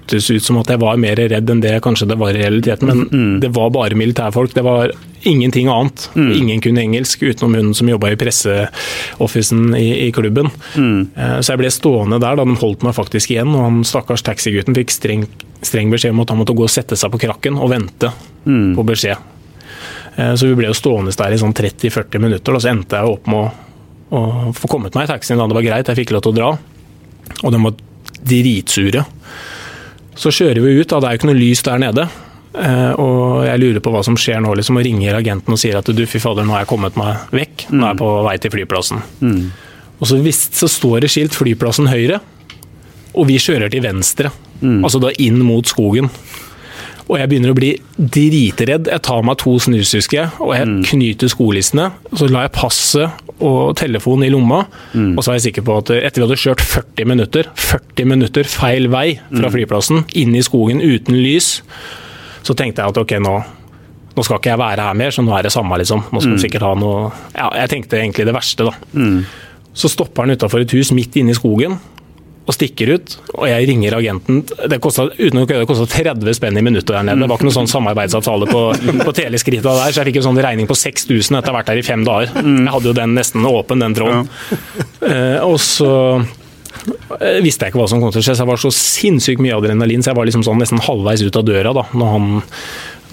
føltes 0.09 0.29
ut 0.33 0.43
som 0.43 0.57
at 0.57 0.69
jeg 0.73 0.79
var 0.81 0.97
mer 0.97 1.15
redd 1.19 1.49
enn 1.49 1.61
det 1.61 1.75
kanskje 1.85 2.07
det 2.09 2.17
var 2.17 2.33
i 2.33 2.39
realiteten, 2.41 2.87
men 2.89 3.39
det 3.41 3.51
var 3.53 3.69
bare 3.71 3.95
militærfolk. 3.97 4.53
Det 4.55 4.63
var 4.65 4.91
ingenting 5.23 5.67
annet. 5.69 6.09
Ingen 6.15 6.61
kunne 6.61 6.81
engelsk, 6.81 7.21
utenom 7.23 7.53
hun 7.55 7.73
som 7.75 7.89
jobba 7.89 8.11
i 8.13 8.15
presseoffisen 8.19 9.75
i, 9.77 10.07
i 10.07 10.11
klubben. 10.15 10.49
Mm. 10.75 11.09
Så 11.41 11.53
jeg 11.53 11.59
ble 11.61 11.71
stående 11.73 12.19
der 12.23 12.35
da 12.39 12.45
de 12.47 12.55
holdt 12.61 12.83
meg 12.87 12.95
faktisk 12.97 13.31
igjen, 13.35 13.53
og 13.55 13.65
han 13.67 13.81
stakkars 13.85 14.23
taxigutten 14.25 14.75
fikk 14.77 14.91
streng, 14.95 15.27
streng 15.61 15.91
beskjed 15.93 16.15
om 16.15 16.23
at 16.23 16.33
han 16.33 16.39
måtte 16.41 16.55
gå 16.57 16.65
og 16.65 16.71
sette 16.73 16.97
seg 16.99 17.11
på 17.13 17.21
krakken 17.27 17.59
og 17.59 17.69
vente 17.73 18.11
på 18.75 18.85
beskjed. 18.87 19.17
Eh, 20.15 20.33
Så 20.35 20.47
vi 20.47 20.55
ble 20.55 20.71
jo 20.71 20.77
stående 20.77 21.11
der 21.15 21.35
i 21.35 21.37
sånn 21.41 21.53
30-40 21.53 22.19
minutter, 22.23 22.55
og 22.55 22.63
så 22.63 22.71
endte 22.73 22.97
jeg 22.97 23.13
opp 23.13 23.27
med 23.29 23.43
å, 23.43 23.51
å 24.15 24.53
få 24.55 24.67
kommet 24.71 24.95
meg 24.97 25.05
i 25.05 25.11
taxien 25.13 25.37
da 25.37 25.45
det 25.47 25.59
var 25.59 25.67
greit, 25.67 25.87
jeg 25.91 25.99
fikk 26.01 26.15
lov 26.15 26.23
til 26.25 26.33
å 26.33 26.39
dra. 26.39 26.49
Og 27.43 27.51
de 27.53 27.59
var 27.61 27.75
dritsure. 28.25 29.03
Så 30.19 30.33
kjører 30.35 30.59
vi 30.63 30.73
ut, 30.81 30.89
da 30.91 30.99
det 30.99 31.07
er 31.07 31.15
jo 31.15 31.21
ikke 31.21 31.29
noe 31.31 31.39
lys 31.39 31.61
der 31.63 31.79
nede. 31.81 32.07
Eh, 32.49 32.91
og 32.99 33.45
jeg 33.45 33.61
lurer 33.61 33.83
på 33.83 33.91
hva 33.93 34.01
som 34.03 34.17
skjer 34.19 34.41
nå, 34.43 34.51
liksom, 34.59 34.79
og 34.81 34.85
ringer 34.87 35.15
agenten 35.19 35.55
og 35.55 35.61
sier 35.61 35.77
at 35.79 35.91
du, 35.95 36.01
fy 36.09 36.19
fader, 36.19 36.43
nå 36.47 36.55
har 36.55 36.65
jeg 36.65 36.71
kommet 36.71 36.97
meg 36.99 37.31
vekk. 37.35 37.67
Nå 37.71 37.85
er 37.85 37.93
jeg 37.93 38.01
på 38.01 38.09
vei 38.27 38.35
til 38.41 38.53
flyplassen. 38.57 39.03
Og 39.99 40.07
så, 40.07 40.19
visst, 40.23 40.59
så 40.59 40.67
står 40.71 41.03
det 41.03 41.11
skilt 41.11 41.35
'flyplassen 41.35 41.89
høyre', 41.91 42.21
og 43.15 43.27
vi 43.27 43.39
kjører 43.39 43.71
til 43.71 43.83
venstre. 43.83 44.31
Altså 44.83 44.99
da 44.99 45.11
inn 45.19 45.39
mot 45.43 45.67
skogen. 45.67 46.09
Og 47.09 47.17
jeg 47.17 47.29
begynner 47.31 47.51
å 47.51 47.57
bli 47.57 47.71
dritredd. 47.97 48.87
Jeg 48.91 49.01
tar 49.01 49.23
meg 49.25 49.39
to 49.41 49.55
snus, 49.59 49.95
husker 49.97 50.17
jeg, 50.21 50.29
og 50.39 50.53
jeg 50.53 50.67
knyter 50.91 51.31
skolissene. 51.31 51.87
Så 52.13 52.27
lar 52.29 52.45
jeg 52.45 52.53
passet 52.53 53.09
og 53.39 53.75
telefonen 53.79 54.25
i 54.27 54.31
lomma, 54.33 54.63
og 55.15 55.21
så 55.23 55.31
er 55.31 55.37
jeg 55.39 55.45
sikker 55.49 55.65
på 55.67 55.77
at 55.81 55.91
etter 55.95 56.21
vi 56.21 56.25
hadde 56.27 56.39
kjørt 56.41 56.63
40 56.65 57.07
minutter, 57.07 57.49
40 57.55 58.09
minutter 58.09 58.43
feil 58.49 58.89
vei 58.91 59.19
fra 59.29 59.51
flyplassen, 59.53 60.03
inn 60.19 60.35
i 60.35 60.43
skogen 60.43 60.81
uten 60.83 61.15
lys, 61.15 61.61
så 62.43 62.55
tenkte 62.57 62.81
jeg 62.83 62.93
at 62.93 62.97
ok, 62.99 63.13
nå, 63.23 63.35
nå 64.15 64.25
skal 64.25 64.39
ikke 64.41 64.51
jeg 64.53 64.59
være 64.59 64.87
her 64.89 64.97
mer, 64.99 65.11
så 65.15 65.23
nå 65.23 65.35
er 65.37 65.47
det 65.47 65.53
samme, 65.53 65.77
liksom. 65.79 66.03
Nå 66.11 66.19
skal 66.23 66.35
vi 66.35 66.43
sikkert 66.47 66.65
ha 66.67 66.73
noe 66.75 67.11
Ja, 67.35 67.49
jeg 67.61 67.69
tenkte 67.75 67.99
egentlig 67.99 68.25
det 68.27 68.35
verste, 68.35 68.67
da. 68.67 68.73
Så 69.73 69.87
stopper 69.91 70.25
han 70.25 70.35
utafor 70.35 70.59
et 70.63 70.71
hus 70.75 70.91
midt 70.91 71.15
inne 71.21 71.31
i 71.31 71.37
skogen 71.37 71.77
og 72.49 72.55
stikker 72.57 72.95
ut. 72.95 73.15
Og 73.35 73.45
jeg 73.45 73.67
ringer 73.69 73.95
agenten. 73.99 74.41
Det 74.71 74.79
kosta 74.81 75.05
30 75.13 76.33
spenn 76.33 76.57
i 76.57 76.63
minuttet 76.65 76.89
der 76.95 77.05
nede. 77.05 77.21
Det 77.21 77.29
var 77.29 77.37
ikke 77.37 77.49
noen 77.49 77.57
sånn 77.59 77.69
samarbeidsavtale 77.69 78.49
på, 78.49 78.63
på 79.03 79.15
teleskrita 79.19 79.69
der, 79.69 79.93
så 79.93 80.01
jeg 80.01 80.09
fikk 80.09 80.21
en 80.23 80.27
sånn 80.31 80.41
regning 80.41 80.69
på 80.69 80.77
6000 80.79 81.37
etter 81.37 81.51
å 81.51 81.53
ha 81.53 81.59
vært 81.59 81.69
der 81.69 81.81
i 81.83 81.85
fem 81.85 82.05
dager. 82.07 82.33
Jeg 82.41 82.73
hadde 82.73 82.89
jo 82.89 82.97
den 82.97 83.15
nesten 83.19 83.45
åpen, 83.45 83.85
den 83.85 83.97
tråden. 83.97 84.25
Ja. 85.05 85.45
og 85.45 85.59
så 85.61 85.91
eh, 87.19 87.39
visste 87.45 87.67
jeg 87.67 87.73
ikke 87.73 87.83
hva 87.83 87.89
som 87.91 88.01
kom 88.01 88.13
til 88.15 88.23
å 88.23 88.25
skje, 88.25 88.35
så 88.35 88.45
jeg 88.45 88.49
var 88.49 88.61
så 88.61 88.73
sinnssykt 88.73 89.43
mye 89.45 89.57
adrenalin, 89.59 90.01
så 90.01 90.11
jeg 90.11 90.19
var 90.19 90.29
liksom 90.29 90.45
sånn 90.47 90.61
nesten 90.63 90.81
halvveis 90.89 91.23
ut 91.25 91.39
av 91.39 91.45
døra 91.45 91.73
da, 91.77 91.85
når 91.93 92.13
han, 92.15 92.29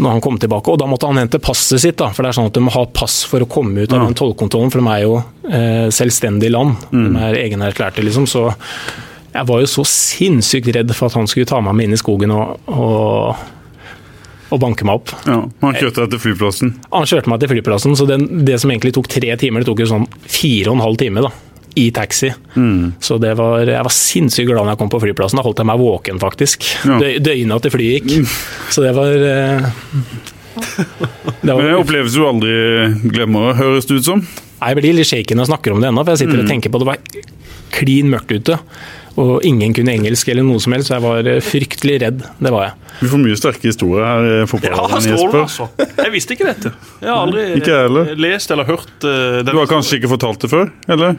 når 0.01 0.17
han 0.17 0.25
kom 0.25 0.41
tilbake. 0.41 0.73
Og 0.73 0.81
da 0.81 0.89
måtte 0.89 1.11
han 1.11 1.21
hente 1.21 1.43
passet 1.45 1.85
sitt, 1.85 1.99
da, 2.01 2.09
for 2.17 2.25
det 2.25 2.33
er 2.33 2.39
sånn 2.41 2.49
at 2.49 2.57
du 2.57 2.65
må 2.65 2.73
ha 2.73 2.87
pass 2.89 3.21
for 3.29 3.45
å 3.45 3.51
komme 3.51 3.85
ut 3.85 3.93
av 3.93 4.07
den 4.07 4.17
tollkontrollen, 4.17 4.73
for 4.73 4.81
de 4.81 4.95
er 4.95 5.05
jo 5.05 5.19
eh, 5.51 5.89
selvstendig 5.93 6.55
land. 6.57 6.89
De 6.93 7.27
er 7.29 7.43
egenerklærte, 7.45 8.05
liksom. 8.07 8.29
Så 8.31 8.49
jeg 9.37 9.49
var 9.51 9.61
jo 9.63 9.69
så 9.71 9.85
sinnssykt 9.89 10.71
redd 10.77 10.93
for 10.97 11.11
at 11.11 11.17
han 11.19 11.29
skulle 11.31 11.49
ta 11.49 11.61
meg 11.65 11.77
med 11.79 11.89
inn 11.91 11.97
i 11.97 12.01
skogen 12.01 12.33
og, 12.35 12.57
og, 12.73 13.37
og 14.51 14.61
banke 14.63 14.87
meg 14.89 15.01
opp. 15.03 15.13
Ja, 15.29 15.41
Han 15.65 15.77
kjørte 15.79 16.05
deg 16.05 16.15
til 16.17 16.23
flyplassen. 16.29 16.75
Han 16.93 17.09
kjørte 17.09 17.33
meg 17.33 17.43
til 17.43 17.53
flyplassen, 17.55 17.97
så 17.99 18.07
den, 18.09 18.27
det 18.47 18.61
som 18.63 18.73
egentlig 18.73 18.95
tok 18.97 19.11
tre 19.13 19.35
timer, 19.41 19.63
det 19.65 19.69
tok 19.71 19.83
jo 19.85 19.91
sånn 19.93 20.07
fire 20.27 20.71
og 20.73 20.79
en 20.81 20.87
halv 20.87 21.01
time. 21.03 21.25
da. 21.27 21.33
i 21.77 21.91
taxi. 21.93 22.31
Så 23.05 23.19
det 23.21 23.35
var, 23.37 23.67
jeg 23.69 23.85
var 23.85 23.93
sinnssykt 23.93 24.49
glad 24.49 24.65
når 24.65 24.73
jeg 24.73 24.79
kom 24.81 24.93
på 24.95 25.01
flyplassen. 25.03 25.37
Da 25.37 25.43
holdt 25.45 25.59
jeg 25.61 25.69
meg 25.69 25.83
våken, 25.83 26.21
faktisk. 26.23 26.65
Ja. 26.89 26.97
Dø, 27.03 27.11
døgna 27.21 27.59
til 27.61 27.75
flyet 27.75 28.07
gikk. 28.09 28.31
Så 28.73 28.81
det 28.87 28.95
var 28.97 29.13
eh, 29.13 29.67
det 31.43 31.45
Men 31.45 31.53
var 31.53 31.67
en 31.75 31.83
opplevelse 31.83 32.17
du 32.17 32.25
aldri 32.25 32.55
glemmer, 33.13 33.53
høres 33.59 33.85
det 33.91 33.99
ut 34.01 34.09
som. 34.09 34.23
Nei, 34.25 34.71
Jeg 34.73 34.79
blir 34.81 34.97
litt 34.97 35.11
shaken 35.11 35.37
når 35.37 35.45
jeg 35.45 35.53
snakker 35.53 35.75
om 35.77 35.83
det 35.85 35.91
ennå, 35.91 36.05
for 36.07 36.15
jeg 36.17 36.23
sitter 36.25 36.41
og 36.41 36.49
tenker 36.49 36.73
på 36.73 36.81
det 36.81 36.89
var 36.89 37.03
klin 37.77 38.09
mørkt 38.09 38.33
ute. 38.33 38.57
Og 39.17 39.45
ingen 39.49 39.73
kunne 39.73 39.95
engelsk 39.97 40.29
eller 40.29 40.45
noe 40.45 40.61
som 40.61 40.75
helst, 40.77 40.91
så 40.91 40.99
jeg 40.99 41.05
var 41.07 41.29
eh, 41.31 41.39
fryktelig 41.41 41.95
redd. 42.03 42.19
Det 42.43 42.51
var 42.53 42.67
jeg. 42.67 42.75
Vi 43.01 43.09
får 43.13 43.23
mye 43.23 43.37
sterke 43.41 43.69
historier 43.71 44.05
her 44.05 44.27
i 44.29 44.35
Ja, 44.43 44.47
fotballen, 44.51 45.03
strålende, 45.05 45.13
Jesper. 45.13 45.43
altså. 45.43 45.69
Jeg 46.05 46.13
visste 46.13 46.37
ikke 46.37 46.49
dette. 46.51 46.73
Jeg 47.01 47.11
har 47.13 47.23
aldri 47.27 47.47
Ikke 47.61 47.79
heller. 47.87 48.11
lest 48.27 48.51
eller 48.53 48.69
hørt 48.69 49.05
uh, 49.05 49.41
Du 49.45 49.53
har 49.57 49.67
kanskje 49.71 49.99
ikke 50.01 50.13
fortalt 50.15 50.41
det 50.45 50.51
før, 50.53 50.69
eller? 50.89 51.17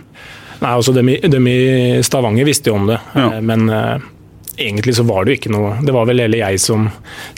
Nei, 0.62 0.72
altså 0.74 0.94
Dem 0.94 1.10
i, 1.14 1.18
dem 1.30 1.48
i 1.50 1.58
Stavanger 2.06 2.46
visste 2.48 2.72
jo 2.72 2.78
om 2.80 2.88
det, 2.90 3.00
Ja. 3.18 3.28
eh, 3.38 3.42
men 3.46 3.68
eh, 3.70 3.98
egentlig 4.58 4.96
så 4.98 5.04
var 5.08 5.26
det 5.26 5.36
jo 5.36 5.38
ikke 5.40 5.52
noe 5.54 5.76
Det 5.86 5.94
var 5.94 6.06
vel 6.10 6.20
heller 6.24 6.40
jeg 6.42 6.60
som 6.60 6.88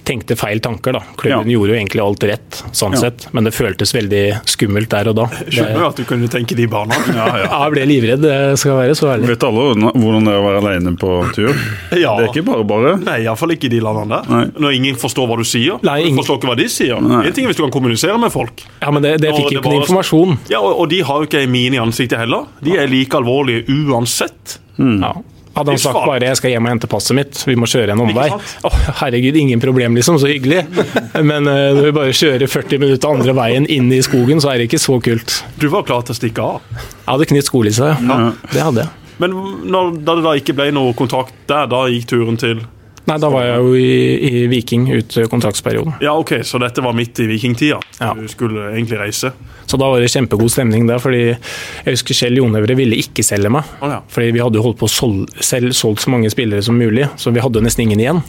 tenkte 0.07 0.35
feil 0.39 0.59
tanker, 0.63 0.93
da. 0.95 1.01
Klubben 1.19 1.49
Ja. 1.49 1.53
gjorde 1.57 1.73
jo 1.73 1.77
egentlig 1.79 2.01
alt 2.03 2.23
rett, 2.23 2.59
sånn 2.71 2.93
Ja. 2.95 2.99
sett, 3.05 3.27
men 3.33 3.43
det 3.43 3.53
føltes 3.53 3.91
veldig 3.93 4.23
skummelt 4.47 4.89
der 4.89 5.09
og 5.11 5.15
da. 5.15 5.25
Det, 5.25 5.51
Skjønner 5.53 5.79
jo 5.83 5.87
at 5.89 5.95
du 5.99 6.03
kunne 6.05 6.27
tenke 6.31 6.55
de 6.55 6.65
barna. 6.67 6.95
Ja, 7.13 7.25
ja. 7.43 7.63
jeg 7.65 7.71
ble 7.75 7.85
livredd, 7.91 8.21
det 8.23 8.59
skal 8.59 8.77
være 8.79 8.95
så 8.97 9.11
ærlig. 9.13 9.27
Vet 9.33 9.43
alle 9.43 9.91
hvordan 9.93 10.25
det 10.25 10.33
er 10.33 10.39
å 10.39 10.45
være 10.47 10.61
alene 10.63 10.95
på 10.97 11.11
tur? 11.35 11.53
Ja. 11.99 12.15
Det 12.17 12.29
er 12.29 12.31
ikke 12.33 12.45
bare 12.45 12.63
bare. 12.69 12.95
Nei, 13.03 13.17
iallfall 13.25 13.51
ikke 13.55 13.65
i 13.67 13.73
de 13.75 13.79
landene 13.83 14.09
der. 14.21 14.29
Nei. 14.29 14.45
Når 14.59 14.75
ingen 14.79 14.95
forstår 14.95 15.27
hva 15.27 15.37
du 15.37 15.43
sier. 15.43 15.79
Nei, 15.83 15.99
ingen- 16.07 16.17
forstår 16.21 16.39
ikke 16.39 16.49
hva 16.53 16.57
de 16.57 16.67
sier. 16.69 17.01
Nei. 17.01 17.25
En 17.27 17.33
ting 17.33 17.45
er 17.45 17.49
hvis 17.51 17.57
du 17.59 17.63
kan 17.65 17.71
kommunisere 17.75 18.17
med 18.19 18.31
folk. 18.31 18.63
Ja, 18.81 18.91
men 18.91 19.03
det, 19.03 19.17
det 19.21 19.33
fikk 19.35 19.51
jo 19.51 19.59
ikke 19.59 19.73
noe 19.73 19.81
informasjon. 19.83 20.37
Ja, 20.49 20.59
og, 20.61 20.79
og 20.85 20.89
de 20.89 21.01
har 21.01 21.19
jo 21.19 21.27
ikke 21.27 21.41
ei 21.43 21.47
mine 21.51 21.75
i 21.75 21.81
ansiktet 21.83 22.17
heller. 22.21 22.45
De 22.63 22.77
er 22.77 22.87
like 22.87 23.17
alvorlige 23.17 23.65
uansett. 23.67 24.59
Ja. 24.79 25.13
Hadde 25.59 25.75
han 25.75 25.81
sagt 25.81 25.99
bare 26.07 26.29
'jeg 26.29 26.39
skal 26.39 26.53
hjem 26.53 26.65
og 26.67 26.71
hente 26.73 26.89
passet 26.91 27.17
mitt', 27.17 27.41
vi 27.47 27.55
må 27.59 27.67
kjøre 27.69 27.91
en 27.95 28.03
omvei. 28.05 28.29
Oh, 28.63 28.77
herregud, 29.01 29.35
ingen 29.35 29.59
problem, 29.59 29.95
liksom. 29.99 30.19
Så 30.19 30.31
hyggelig. 30.31 30.65
Men 31.31 31.47
uh, 31.47 31.75
når 31.75 31.83
vi 31.89 31.91
bare 31.99 32.15
kjører 32.15 32.47
40 32.47 32.79
minutter 32.79 33.11
andre 33.11 33.35
veien 33.35 33.67
inn 33.67 33.91
i 33.91 34.01
skogen, 34.05 34.41
så 34.41 34.53
er 34.53 34.61
det 34.63 34.69
ikke 34.69 34.81
så 34.81 34.99
kult. 35.03 35.43
Du 35.59 35.67
var 35.69 35.83
klar 35.83 36.07
til 36.07 36.15
å 36.15 36.19
stikke 36.21 36.47
av. 36.55 36.61
Jeg 36.79 37.11
hadde 37.11 37.29
knytt 37.33 37.51
skolissa, 37.51 37.93
ja. 37.99 38.19
Det 38.53 38.63
hadde 38.63 38.87
jeg. 38.87 38.95
Men 39.19 39.35
når, 39.67 39.97
da 40.07 40.15
det 40.15 40.23
da 40.23 40.35
ikke 40.39 40.55
ble 40.55 40.69
noe 40.71 40.95
kontakt 40.95 41.35
der, 41.51 41.67
da 41.67 41.85
gikk 41.91 42.07
turen 42.07 42.39
til 42.39 42.63
Nei, 43.09 43.17
da 43.21 43.29
var 43.33 43.45
jeg 43.45 43.61
jo 43.63 43.75
i, 43.75 43.93
i 44.29 44.43
Viking 44.51 44.87
ut 44.93 45.15
kontraktsperioden. 45.31 45.95
Ja, 46.05 46.13
ok, 46.19 46.39
så 46.45 46.61
dette 46.61 46.83
var 46.85 46.93
midt 46.97 47.19
i 47.23 47.29
vikingtida. 47.29 47.79
Ja. 47.99 48.11
Du 48.17 48.27
skulle 48.29 48.69
egentlig 48.73 48.99
reise. 49.01 49.31
Så 49.69 49.77
da 49.77 49.89
var 49.89 50.01
det 50.01 50.11
kjempegod 50.13 50.51
stemning 50.53 50.85
der, 50.89 51.01
fordi 51.01 51.23
jeg 51.29 51.87
husker 51.87 52.17
Kjell 52.17 52.39
Jonevre 52.39 52.77
ville 52.77 52.97
ikke 53.01 53.25
selge 53.25 53.51
meg. 53.53 53.67
Oh, 53.81 53.89
ja. 53.91 53.99
Fordi 54.09 54.31
vi 54.33 54.43
hadde 54.43 54.61
jo 54.61 54.65
holdt 54.65 54.79
på 54.81 54.89
å 54.89 54.93
sol 54.93 55.17
selv 55.45 55.73
solgt 55.77 56.05
så 56.05 56.13
mange 56.13 56.29
spillere 56.33 56.65
som 56.65 56.77
mulig, 56.77 57.07
så 57.21 57.33
vi 57.33 57.43
hadde 57.43 57.65
nesten 57.65 57.87
ingen 57.87 58.01
igjen. 58.01 58.21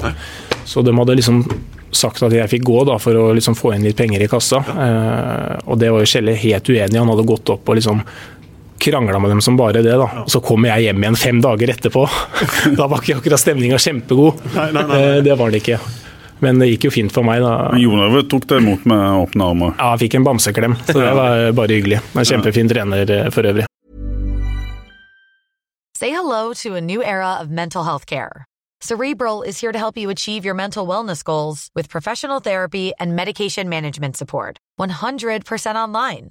Så 0.68 0.84
de 0.84 0.96
hadde 0.96 1.16
liksom 1.20 1.44
sagt 1.90 2.22
at 2.22 2.34
jeg 2.34 2.50
fikk 2.52 2.66
gå 2.68 2.82
da, 2.86 2.98
for 3.02 3.16
å 3.18 3.30
liksom 3.36 3.56
få 3.58 3.74
inn 3.74 3.84
litt 3.84 3.98
penger 3.98 4.22
i 4.22 4.28
kassa. 4.30 4.60
Eh, 4.60 5.54
og 5.66 5.80
det 5.80 5.90
var 5.90 6.04
jo 6.04 6.10
Kjelle 6.12 6.36
helt 6.38 6.70
uenig 6.70 6.94
i. 6.94 7.00
Han 7.00 7.10
hadde 7.10 7.26
gått 7.28 7.52
opp 7.56 7.68
og 7.68 7.80
liksom 7.80 8.04
krangla 8.80 9.20
med 9.22 9.30
dem 9.34 9.40
som 9.44 9.56
bare 9.58 9.82
det. 9.84 9.94
da. 9.96 10.08
Og 10.24 10.30
så 10.32 10.40
kommer 10.44 10.72
jeg 10.72 10.88
hjem 10.90 11.04
igjen 11.04 11.18
fem 11.20 11.40
dager 11.44 11.72
etterpå. 11.76 12.06
da 12.78 12.88
var 12.90 13.02
ikke 13.04 13.20
akkurat 13.20 13.42
stemninga 13.42 13.78
kjempegod. 13.80 14.40
Nei, 14.56 14.68
nei, 14.76 14.84
nei. 14.90 15.00
Eh, 15.00 15.16
det 15.26 15.36
var 15.38 15.52
det 15.52 15.62
ikke. 15.64 15.80
Men 16.40 16.60
det 16.60 16.70
gikk 16.70 16.88
jo 16.88 16.94
fint 16.94 17.12
for 17.12 17.26
meg. 17.26 17.42
da. 17.44 17.72
Jon 17.76 18.00
Arve 18.00 18.24
tok 18.28 18.46
deg 18.48 18.62
imot 18.64 18.86
med 18.88 19.24
åpne 19.26 19.50
armer. 19.52 19.74
Ja, 19.76 19.90
jeg 19.94 20.06
fikk 20.06 20.18
en 20.20 20.28
bamseklem, 20.28 20.76
så 20.88 20.96
det 20.96 21.16
var 21.18 21.50
bare 21.58 21.76
hyggelig. 21.76 22.00
En 22.16 22.30
kjempefin 22.32 22.70
trener 22.70 23.16
eh, 23.18 23.28
for 23.34 23.44
øvrig. 23.50 23.66
Say 26.00 26.08
hello 26.16 26.54
to 26.54 26.76
a 26.76 26.80
new 26.80 27.02
era 27.04 27.36
of 27.42 27.50
mental 27.50 27.84
health 27.84 28.06
care. 28.06 28.46
Cerebral 28.80 29.42
is 29.42 29.60
here 29.60 29.72
to 29.72 29.78
help 29.78 29.98
you 29.98 30.08
achieve 30.08 30.46
your 30.46 30.54
mental 30.54 30.86
wellness 30.86 31.22
goals 31.22 31.68
with 31.74 31.90
professional 31.90 32.40
therapy 32.40 32.92
and 32.98 33.14
medication 33.14 33.68
management 33.68 34.16
support. 34.16 34.56
100% 34.80 35.74
online. 35.74 36.30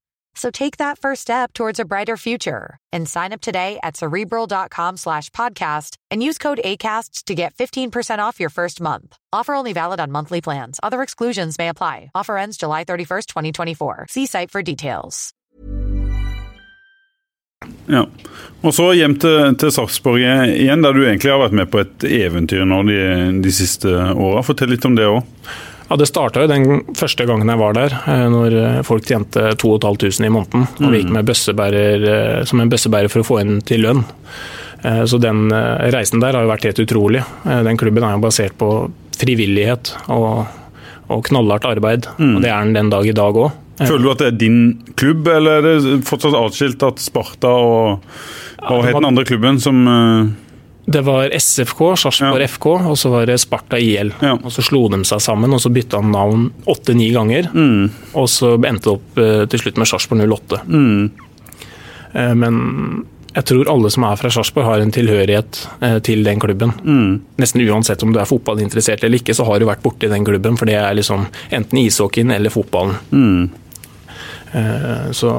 So 0.33 0.49
take 0.49 0.77
that 0.77 0.97
first 0.97 1.21
step 1.21 1.53
towards 1.53 1.79
a 1.79 1.85
brighter 1.85 2.17
future 2.17 2.77
and 2.91 3.07
sign 3.07 3.33
up 3.33 3.41
today 3.41 3.79
at 3.83 3.97
cerebral.com 3.97 4.97
slash 4.97 5.29
podcast 5.31 5.97
and 6.09 6.23
use 6.23 6.37
code 6.37 6.61
ACAST 6.63 7.25
to 7.25 7.35
get 7.35 7.53
15% 7.55 8.19
off 8.19 8.39
your 8.39 8.49
first 8.49 8.81
month. 8.81 9.17
Offer 9.33 9.53
only 9.53 9.73
valid 9.73 9.99
on 9.99 10.11
monthly 10.11 10.41
plans. 10.41 10.79
Other 10.81 11.01
exclusions 11.01 11.57
may 11.57 11.67
apply. 11.67 12.11
Offer 12.15 12.37
ends 12.37 12.57
July 12.57 12.85
31st, 12.85 13.25
2024. 13.27 14.07
See 14.09 14.25
site 14.25 14.51
for 14.51 14.61
details. 14.61 15.33
Ja. 17.89 18.05
Og 18.61 18.73
så 18.73 18.91
hjem 18.97 19.15
til, 19.21 19.55
til 19.59 19.71
Sarpsborg 19.73 20.21
igjen, 20.21 20.83
der 20.83 20.93
du 20.93 21.03
egentlig 21.03 21.31
har 21.33 21.41
vært 21.43 21.57
med 21.57 21.69
på 21.73 21.81
et 21.83 22.05
eventyr 22.05 22.63
nå 22.65 22.81
de, 22.87 23.01
de 23.43 23.53
siste 23.53 23.89
åra. 23.89 24.41
Fortell 24.45 24.73
litt 24.73 24.85
om 24.87 24.97
det 24.97 25.09
òg. 25.09 25.21
Ja, 25.91 25.97
Det 25.97 26.05
starta 26.07 26.45
den 26.47 26.85
første 26.95 27.25
gangen 27.27 27.49
jeg 27.51 27.59
var 27.59 27.73
der, 27.75 27.91
eh, 28.07 28.27
når 28.31 28.53
eh, 28.55 28.75
folk 28.87 29.03
tjente 29.03 29.49
2500 29.59 30.23
i 30.23 30.29
måneden. 30.31 30.63
Og 30.79 30.93
vi 30.93 31.01
gikk 31.01 31.09
med 31.11 31.27
bøssebærer, 31.27 32.05
eh, 32.07 32.43
som 32.47 32.61
en 32.63 32.71
bøssebærer 32.71 33.11
for 33.11 33.19
å 33.19 33.27
få 33.27 33.39
inn 33.41 33.57
til 33.67 33.83
lønn. 33.83 34.05
Så 34.81 35.19
den 35.21 35.51
reisen 35.93 36.23
der 36.23 36.33
har 36.33 36.41
jo 36.41 36.49
vært 36.49 36.63
helt 36.65 36.79
utrolig. 36.81 37.19
Den 37.45 37.77
klubben 37.77 38.01
er 38.01 38.15
jo 38.15 38.23
basert 38.23 38.55
på 38.57 38.69
frivillighet 39.13 39.91
og, 40.09 40.47
og 41.05 41.21
knallhardt 41.27 41.67
arbeid. 41.69 42.07
Og 42.17 42.39
det 42.41 42.49
er 42.49 42.63
den 42.65 42.73
den 42.79 42.89
dag 42.89 43.05
i 43.05 43.13
dag 43.13 43.37
òg. 43.37 43.51
Føler 43.77 44.01
du 44.01 44.09
at 44.09 44.23
det 44.23 44.29
er 44.31 44.39
din 44.41 44.57
klubb, 44.97 45.29
eller 45.29 45.59
er 45.59 45.67
det 45.67 45.99
fortsatt 46.09 46.33
atskilt 46.39 46.81
at 46.87 47.03
Sparta 47.03 47.51
og 47.53 48.01
hva 48.57 48.79
ja, 48.79 48.87
het 48.87 48.97
den 48.97 49.09
andre 49.11 49.27
klubben 49.29 49.61
som 49.61 49.85
Det 50.85 51.01
var 51.05 51.29
SFK, 51.29 51.95
Sarpsborg 51.95 52.41
Ja. 52.41 52.47
FK, 52.47 52.65
og 52.89 52.97
så 52.97 53.09
var 53.13 53.25
det 53.29 53.37
Sparta 53.39 53.77
IL. 53.79 54.13
Ja. 54.21 54.33
Og 54.33 54.51
Så 54.51 54.63
slo 54.65 54.87
de 54.89 55.03
seg 55.05 55.21
sammen, 55.21 55.53
og 55.53 55.61
så 55.61 55.69
bytta 55.71 56.01
han 56.01 56.11
navn 56.11 56.51
åtte-ni 56.65 57.11
ganger. 57.13 57.51
Mm. 57.53 57.91
Og 58.15 58.27
så 58.27 58.55
endte 58.65 58.89
det 58.89 58.95
opp 58.95 59.17
eh, 59.21 59.45
til 59.45 59.59
slutt 59.59 59.77
med 59.77 59.87
Sarpsborg 59.87 60.25
08. 60.25 60.61
mm. 60.67 61.11
Eh, 62.13 62.33
Men 62.35 63.05
jeg 63.35 63.45
tror 63.45 63.69
alle 63.71 63.89
som 63.89 64.03
er 64.03 64.17
fra 64.19 64.29
Sarpsborg 64.29 64.65
har 64.65 64.81
en 64.83 64.91
tilhørighet 64.91 65.61
eh, 65.81 65.99
til 65.99 66.23
den 66.23 66.39
klubben. 66.39 66.73
Mm. 66.83 67.21
Nesten 67.37 67.61
uansett 67.69 68.03
om 68.03 68.11
du 68.11 68.19
er 68.19 68.25
fotballinteressert 68.27 69.03
eller 69.05 69.21
ikke, 69.21 69.33
så 69.37 69.45
har 69.47 69.59
du 69.59 69.65
vært 69.69 69.83
borti 69.85 70.09
den 70.11 70.25
klubben. 70.25 70.57
For 70.57 70.65
det 70.65 70.75
er 70.75 70.97
liksom 70.97 71.27
enten 71.51 71.77
ishockeyen 71.85 72.33
eller 72.35 72.49
fotballen. 72.49 72.97
Mm. 73.11 73.49
Så, 75.15 75.29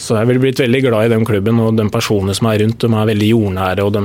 så 0.00 0.16
jeg 0.16 0.28
vil 0.30 0.38
blitt 0.42 0.60
veldig 0.62 0.80
glad 0.86 1.06
i 1.06 1.12
den 1.12 1.26
klubben, 1.28 1.58
og 1.60 1.76
de 1.76 1.84
personene 1.92 2.32
som 2.36 2.48
er 2.48 2.62
rundt. 2.64 2.78
De 2.80 2.88
er 2.88 3.10
veldig 3.12 3.28
jordnære, 3.34 3.84
og 3.84 3.92
de 3.98 4.04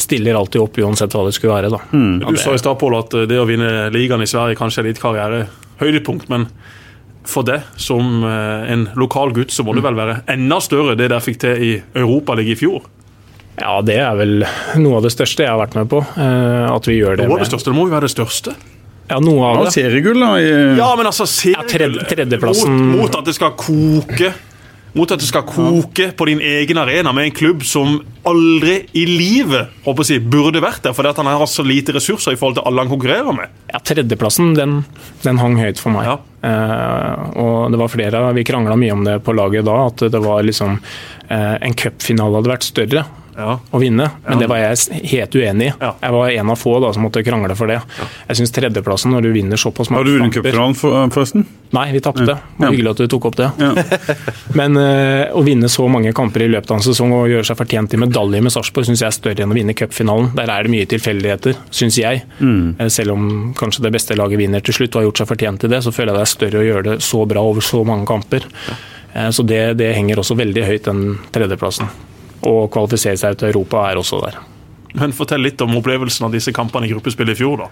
stiller 0.00 0.36
alltid 0.36 0.60
opp 0.60 0.78
uansett 0.84 1.12
hva 1.16 1.22
det 1.26 1.34
skulle 1.36 1.54
være. 1.56 1.70
da. 1.72 1.80
Mm. 1.92 2.18
Du 2.24 2.36
sa 2.40 2.54
i 2.56 2.60
stad, 2.60 2.76
Pål, 2.80 2.98
at 2.98 3.14
eh, 3.16 3.28
det 3.30 3.38
å 3.40 3.46
vinne 3.48 3.86
ligaen 3.94 4.24
i 4.24 4.28
Sverige 4.28 4.58
kanskje 4.58 4.82
er 4.84 4.90
ditt 4.90 5.00
karrierehøydepunkt. 5.02 6.28
Men 6.32 6.48
for 7.26 7.46
deg 7.48 7.64
som 7.80 8.20
eh, 8.24 8.68
en 8.74 8.84
lokal 9.00 9.32
gutt, 9.36 9.54
så 9.54 9.64
må 9.66 9.74
det 9.76 9.84
vel 9.86 9.96
være 9.98 10.20
enda 10.36 10.60
større 10.62 10.94
det 10.98 11.08
dere 11.10 11.22
fikk 11.24 11.40
til 11.42 11.64
i 11.64 11.72
Europaligaen 11.96 12.52
i 12.54 12.60
fjor? 12.60 12.84
Ja, 13.56 13.78
det 13.80 13.96
er 14.04 14.16
vel 14.18 14.34
noe 14.84 14.98
av 14.98 15.06
det 15.08 15.14
største 15.14 15.46
jeg 15.46 15.48
har 15.48 15.62
vært 15.62 15.78
med 15.78 15.88
på. 15.88 16.02
eh, 16.20 16.66
At 16.68 16.86
vi 16.88 16.98
gjør 17.00 17.16
det. 17.16 17.24
det, 17.28 17.38
det 17.40 17.48
største, 17.48 17.72
det 17.72 17.78
må 17.78 17.86
jo 17.88 17.94
være 17.96 18.04
det 18.10 18.12
største. 18.12 18.52
Ja, 19.08 19.20
noe 19.22 19.44
av 19.46 19.56
Ja, 19.60 19.64
det. 19.68 19.72
seriegull, 19.76 20.18
da. 20.20 20.32
I, 20.40 20.50
Ja, 20.80 20.90
men 20.96 21.06
altså, 21.06 21.26
seriegull 21.30 21.98
ja, 22.00 22.08
tredjeplassen- 22.10 22.76
mot, 22.90 22.98
mot 23.06 23.16
at 23.20 23.24
det 23.24 23.34
skal 23.38 23.52
koke 23.58 24.32
mot 24.96 25.10
at 25.12 25.20
det 25.20 25.26
skal 25.28 25.42
koke 25.44 26.06
på 26.16 26.24
din 26.24 26.38
egen 26.40 26.78
arena 26.80 27.12
med 27.12 27.26
en 27.26 27.30
klubb 27.36 27.62
som 27.68 27.98
aldri 28.24 28.78
i 28.96 29.02
livet 29.04 29.68
håper 29.84 30.00
jeg, 30.00 30.06
å 30.06 30.08
si, 30.08 30.16
burde 30.32 30.62
vært 30.64 30.80
der, 30.86 30.94
fordi 30.96 31.10
at 31.10 31.18
han 31.20 31.26
har 31.28 31.44
så 31.52 31.60
lite 31.68 31.92
ressurser 31.92 32.32
i 32.32 32.38
forhold 32.40 32.56
til 32.56 32.64
alle 32.64 32.80
han 32.80 32.88
konkurrerer 32.88 33.36
med. 33.36 33.52
Ja, 33.74 33.78
Tredjeplassen 33.84 34.54
den, 34.56 34.78
den 35.22 35.36
hang 35.36 35.58
høyt 35.60 35.76
for 35.82 35.92
meg. 35.92 36.08
Ja. 36.08 36.16
Eh, 36.48 37.36
og 37.42 37.70
det 37.74 37.78
var 37.82 37.88
flere, 37.92 38.24
Vi 38.32 38.44
krangla 38.48 38.74
mye 38.80 38.92
om 38.96 39.04
det 39.04 39.18
på 39.26 39.34
laget 39.36 39.66
da, 39.68 39.76
at 39.90 39.98
det 40.10 40.22
var 40.24 40.40
liksom 40.48 40.78
eh, 41.28 41.56
En 41.60 41.74
cupfinale 41.74 42.40
hadde 42.40 42.54
vært 42.54 42.64
større. 42.64 43.04
Ja. 43.36 43.58
å 43.70 43.78
vinne, 43.82 44.06
men 44.26 44.38
det 44.40 44.46
var 44.48 44.56
jeg 44.62 45.02
helt 45.12 45.34
uenig 45.36 45.66
i. 45.68 45.72
Ja. 45.80 45.90
Jeg 46.00 46.12
var 46.14 46.30
en 46.32 46.50
av 46.54 46.56
få 46.56 46.78
da, 46.80 46.92
som 46.96 47.02
måtte 47.04 47.20
krangle 47.26 47.54
for 47.58 47.68
det. 47.68 47.80
Jeg 48.30 48.36
syns 48.40 48.52
tredjeplassen, 48.56 49.12
når 49.12 49.26
du 49.26 49.32
vinner 49.34 49.60
såpass 49.60 49.90
mange 49.92 50.00
Har 50.00 50.08
du 50.08 50.14
vunnet 50.18 50.32
kamper- 50.32 50.50
cupfinalen, 50.50 50.74
for, 50.78 51.10
forresten? 51.12 51.44
Nei, 51.76 51.90
vi 51.92 52.00
tapte. 52.00 52.24
Ja. 52.38 52.70
Hyggelig 52.70 52.90
at 52.94 52.96
du 53.02 53.06
tok 53.12 53.24
opp 53.28 53.36
det. 53.36 53.50
Ja. 53.60 53.72
Men 54.58 54.76
eh, 54.80 55.28
å 55.36 55.42
vinne 55.44 55.68
så 55.68 55.84
mange 55.90 56.12
kamper 56.16 56.46
i 56.46 56.48
løpet 56.48 56.70
av 56.70 56.78
en 56.78 56.86
sesong 56.86 57.12
og 57.12 57.28
gjøre 57.28 57.44
seg 57.50 57.58
fortjent 57.60 57.90
til 57.92 58.00
medalje 58.00 58.40
med 58.46 58.54
Sarpsborg, 58.54 58.86
syns 58.88 59.02
jeg 59.04 59.10
er 59.10 59.16
større 59.18 59.44
enn 59.44 59.52
å 59.52 59.58
vinne 59.58 59.74
cupfinalen. 59.76 60.30
Der 60.38 60.52
er 60.56 60.62
det 60.64 60.72
mye 60.72 60.88
tilfeldigheter, 60.88 61.58
syns 61.74 61.98
jeg. 62.00 62.22
Mm. 62.40 62.76
Selv 62.88 63.16
om 63.18 63.28
kanskje 63.58 63.82
det 63.84 63.92
beste 63.98 64.16
laget 64.16 64.40
vinner 64.40 64.64
til 64.64 64.78
slutt 64.78 64.94
og 64.96 65.02
har 65.02 65.08
gjort 65.10 65.22
seg 65.24 65.30
fortjent 65.34 65.60
til 65.66 65.74
det, 65.74 65.82
så 65.84 65.92
føler 65.92 66.14
jeg 66.14 66.20
det 66.22 66.24
er 66.24 66.34
større 66.36 66.62
å 66.62 66.66
gjøre 66.70 66.88
det 66.92 66.98
så 67.04 67.24
bra 67.28 67.44
over 67.50 67.60
så 67.66 67.82
mange 67.84 68.06
kamper. 68.08 68.46
Eh, 69.12 69.28
Så 69.34 69.44
det, 69.44 69.74
det 69.76 69.92
henger 69.98 70.22
også 70.22 70.38
veldig 70.38 70.64
høyt, 70.70 70.84
den 70.88 71.18
tredjeplassen. 71.34 71.90
Og 72.42 72.70
kvalifisere 72.70 73.16
seg 73.18 73.36
til 73.38 73.48
Europa 73.48 73.90
er 73.90 73.96
også 73.96 74.20
der. 74.24 74.38
Men 74.94 75.12
fortell 75.12 75.42
litt 75.42 75.60
om 75.60 75.74
opplevelsen 75.76 76.24
av 76.26 76.32
disse 76.32 76.52
kampene 76.52 76.86
i 76.86 76.92
gruppespillet 76.92 77.36
i 77.36 77.40
fjor, 77.42 77.58
da. 77.58 77.68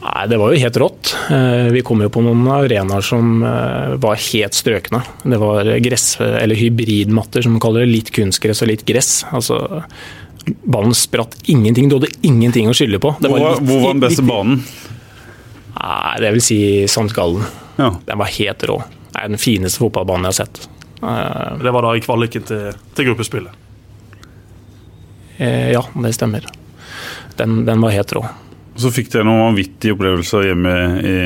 Nei, 0.00 0.26
Det 0.28 0.38
var 0.40 0.52
jo 0.54 0.60
helt 0.62 0.76
rått. 0.80 1.14
Eh, 1.30 1.68
Vi 1.72 1.82
kom 1.82 2.00
jo 2.00 2.08
på 2.08 2.22
noen 2.24 2.46
arenaer 2.48 3.02
som 3.04 3.42
eh, 3.44 3.96
var 4.00 4.16
helt 4.16 4.54
strøkne. 4.56 5.02
Det 5.24 5.38
var 5.38 5.64
gress, 5.84 6.16
eller 6.20 6.56
hybridmatter, 6.56 7.42
som 7.42 7.52
man 7.52 7.60
kaller 7.60 7.84
det. 7.84 7.92
Litt 7.92 8.10
kunstgress 8.16 8.62
og 8.62 8.68
litt 8.68 8.86
gress. 8.88 9.24
Altså, 9.32 9.82
Ballen 10.64 10.94
spratt 10.96 11.36
ingenting. 11.52 11.90
Du 11.90 11.98
hadde 11.98 12.08
ingenting 12.24 12.68
å 12.68 12.72
skylde 12.74 12.98
på. 12.98 13.12
Det 13.20 13.28
Hvor 13.28 13.38
var, 13.40 13.50
litt- 13.60 13.68
hvor 13.68 13.82
var 13.84 13.92
den 13.92 14.00
beste 14.00 14.22
banen? 14.24 14.62
Nei, 15.80 16.16
det 16.20 16.32
vil 16.32 16.40
si 16.44 16.58
St. 16.88 17.12
Gallen. 17.14 17.44
Ja. 17.78 17.90
Den 18.06 18.18
var 18.18 18.26
helt 18.26 18.64
rå. 18.68 18.78
Det 19.12 19.20
er 19.22 19.28
den 19.28 19.40
fineste 19.40 19.78
fotballbanen 19.82 20.24
jeg 20.28 20.32
har 20.32 20.46
sett. 20.46 20.68
Eh, 21.02 21.58
Det 21.62 21.72
var 21.72 21.82
da 21.82 21.92
i 21.96 22.00
kvaliken 22.00 22.42
til, 22.48 22.72
til 22.94 23.04
gruppespillet. 23.10 23.52
Eh, 25.40 25.70
Ja, 25.74 25.82
det 26.04 26.12
stemmer. 26.16 26.46
Den, 27.40 27.64
den 27.66 27.80
var 27.82 27.94
helt 27.96 28.12
rå. 28.16 28.22
Så 28.80 28.92
fikk 28.94 29.10
dere 29.12 29.26
noen 29.26 29.42
vanvittige 29.48 29.96
opplevelser 29.96 30.46
hjemme 30.50 30.74
i, 31.00 31.16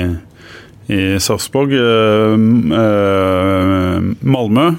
i 0.95 1.01
Sarpsborg. 1.23 1.75
Eh, 1.75 2.35
eh, 2.81 4.09
Malmö. 4.25 4.71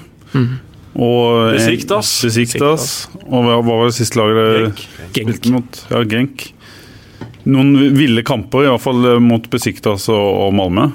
Og 0.96 1.52
Besiktas. 1.52 2.10
Besiktas. 2.24 2.90
Og 3.26 3.44
hva, 3.44 3.58
var 3.64 3.86
det 3.88 3.96
siste 3.98 4.18
laget 4.20 4.38
dere 4.40 4.60
Genk. 4.66 4.84
Genk. 5.12 5.16
spilte 5.28 5.52
mot? 5.54 5.80
Ja, 5.92 6.02
Genk. 6.08 6.46
Noen 7.46 7.74
ville 7.94 8.24
kamper, 8.26 8.64
i 8.66 8.70
hvert 8.72 8.82
fall 8.82 9.04
eh, 9.12 9.20
mot 9.22 9.44
Besiktas 9.52 10.08
og, 10.12 10.24
og 10.46 10.54
Malmö. 10.56 10.88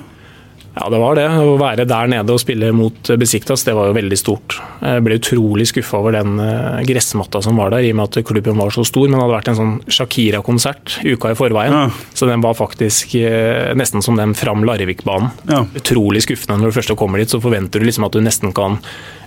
Ja, 0.71 0.87
det 0.87 0.99
var 1.01 1.17
det. 1.19 1.25
Å 1.27 1.55
være 1.59 1.83
der 1.87 2.09
nede 2.11 2.31
og 2.31 2.39
spille 2.39 2.69
mot 2.75 3.09
Besiktas, 3.19 3.65
det 3.67 3.73
var 3.75 3.89
jo 3.89 3.95
veldig 3.97 4.17
stort. 4.19 4.55
Jeg 4.79 5.03
ble 5.03 5.17
utrolig 5.19 5.65
skuffa 5.67 5.99
over 5.99 6.15
den 6.15 6.39
eh, 6.39 6.79
gressmatta 6.87 7.41
som 7.43 7.59
var 7.59 7.73
der, 7.73 7.83
i 7.83 7.91
og 7.91 7.99
med 7.99 8.07
at 8.07 8.27
klubben 8.29 8.59
var 8.59 8.71
så 8.71 8.85
stor. 8.87 9.09
Men 9.09 9.17
det 9.19 9.25
hadde 9.25 9.35
vært 9.35 9.51
en 9.51 9.59
sånn 9.59 9.73
Shakira-konsert 9.91 11.01
uka 11.03 11.33
i 11.33 11.37
forveien. 11.37 11.75
Ja. 11.75 12.13
Så 12.15 12.29
den 12.29 12.43
var 12.45 12.55
faktisk 12.55 13.17
eh, 13.19 13.73
nesten 13.75 14.05
som 14.05 14.19
den 14.19 14.35
Fram 14.37 14.63
Larvik-banen. 14.67 15.33
Ja. 15.51 15.65
Utrolig 15.75 16.23
skuffende 16.23 16.61
når 16.61 16.71
du 16.71 16.79
først 16.79 16.95
kommer 16.99 17.19
dit, 17.19 17.31
så 17.33 17.43
forventer 17.43 17.83
du 17.83 17.89
liksom 17.89 18.07
at 18.07 18.15
du 18.15 18.23
nesten 18.23 18.55
kan 18.55 18.79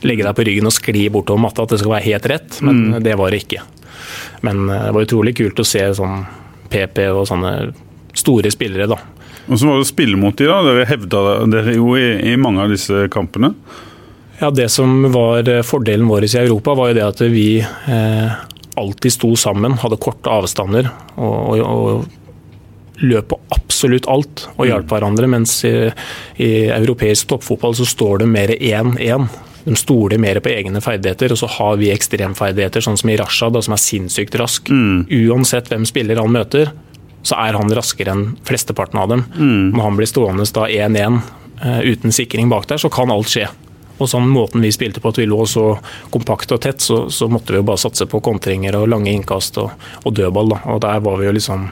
legge 0.05 0.25
deg 0.25 0.37
på 0.39 0.49
ryggen 0.49 0.71
og 0.71 0.77
skli 0.77 1.11
bortover 1.13 1.45
matta, 1.45 1.69
at 1.69 1.77
det 1.77 1.83
skal 1.85 1.99
være 1.99 2.09
helt 2.09 2.31
rett. 2.33 2.61
Men 2.65 3.03
det 3.05 3.21
var 3.21 3.35
det 3.35 3.45
ikke. 3.45 3.61
Men 4.49 4.65
eh, 4.71 4.89
det 4.89 4.97
var 4.97 5.11
utrolig 5.11 5.37
kult 5.37 5.61
å 5.61 5.69
se 5.69 5.85
sånn 6.01 6.25
PP 6.73 7.05
og 7.13 7.27
sånne 7.29 7.53
store 8.15 8.51
spillere, 8.55 8.89
da. 8.89 8.97
Og 9.49 9.59
så 9.59 9.69
var 9.69 9.77
det 9.77 9.85
å 9.85 9.91
spille 9.91 10.21
mot 10.21 10.37
de 10.39 10.49
da. 10.49 10.61
Dere 10.65 10.87
hevda 10.89 11.25
dere 11.53 11.77
jo 11.77 11.95
i, 12.01 12.07
i 12.33 12.37
mange 12.41 12.65
av 12.65 12.73
disse 12.73 13.07
kampene. 13.13 13.53
Ja, 14.41 14.51
Det 14.51 14.69
som 14.73 15.13
var 15.13 15.49
eh, 15.49 15.63
fordelen 15.63 16.09
vår 16.11 16.27
i 16.27 16.33
Europa, 16.43 16.75
var 16.75 16.91
jo 16.91 16.99
det 16.99 17.07
at 17.07 17.23
vi 17.31 17.49
eh, 17.61 18.35
alltid 18.81 19.15
sto 19.15 19.35
sammen, 19.39 19.79
hadde 19.79 20.01
korte 20.03 20.33
avstander 20.33 20.91
og, 21.15 21.37
og, 21.55 21.63
og 21.63 23.05
løp 23.05 23.31
på 23.31 23.39
absolutt 23.55 24.09
alt 24.11 24.47
og 24.57 24.69
hjalp 24.69 24.91
hverandre. 24.91 25.31
Mens 25.31 25.61
i, 25.69 25.75
i 26.43 26.53
europeisk 26.75 27.31
toppfotball 27.33 27.77
så 27.79 27.87
står 27.89 28.25
det 28.25 28.31
mer 28.31 28.55
1-1. 28.57 29.29
De 29.65 29.77
stoler 29.81 30.21
mer 30.21 30.41
på 30.45 30.53
egne 30.53 30.83
ferdigheter, 30.85 31.33
og 31.33 31.41
så 31.41 31.49
har 31.57 31.79
vi 31.81 31.93
ekstremferdigheter, 31.95 32.85
sånn 32.85 32.99
som 33.01 33.13
i 33.13 33.17
Rashad, 33.17 33.57
som 33.65 33.77
er 33.77 33.81
sinnssykt 33.81 34.37
rask. 34.41 34.69
Uansett 34.69 35.71
hvem 35.73 35.87
spiller 35.89 36.21
han 36.21 36.35
møter, 36.35 36.75
så 37.25 37.39
er 37.41 37.57
han 37.57 37.73
raskere 37.73 38.13
enn 38.13 38.25
flesteparten 38.45 39.01
av 39.01 39.11
dem. 39.11 39.27
Når 39.75 39.87
han 39.87 39.99
blir 39.99 40.11
stående 40.11 40.47
da 40.55 40.69
1-1 40.69 41.21
eh, 41.65 41.81
uten 41.95 42.13
sikring 42.13 42.51
bak 42.53 42.69
der, 42.69 42.81
så 42.81 42.93
kan 42.93 43.13
alt 43.13 43.33
skje. 43.33 43.49
Og 43.95 44.11
sånn 44.11 44.27
måten 44.29 44.65
vi 44.65 44.73
spilte 44.75 45.01
på, 45.01 45.13
at 45.13 45.21
vi 45.21 45.29
lå 45.31 45.45
så 45.47 45.77
kompakt 46.13 46.53
og 46.53 46.61
tett, 46.65 46.83
så, 46.83 47.05
så 47.15 47.29
måtte 47.31 47.55
vi 47.55 47.61
jo 47.61 47.67
bare 47.67 47.81
satse 47.81 48.09
på 48.11 48.21
kontringer 48.25 48.77
og 48.81 48.89
lange 48.91 49.13
innkast 49.13 49.61
og, 49.63 49.71
og 50.03 50.17
dødball. 50.19 50.51
Da. 50.51 50.61
Og 50.75 50.83
der 50.83 51.05
var 51.05 51.21
vi 51.21 51.29
jo 51.29 51.37
liksom 51.37 51.69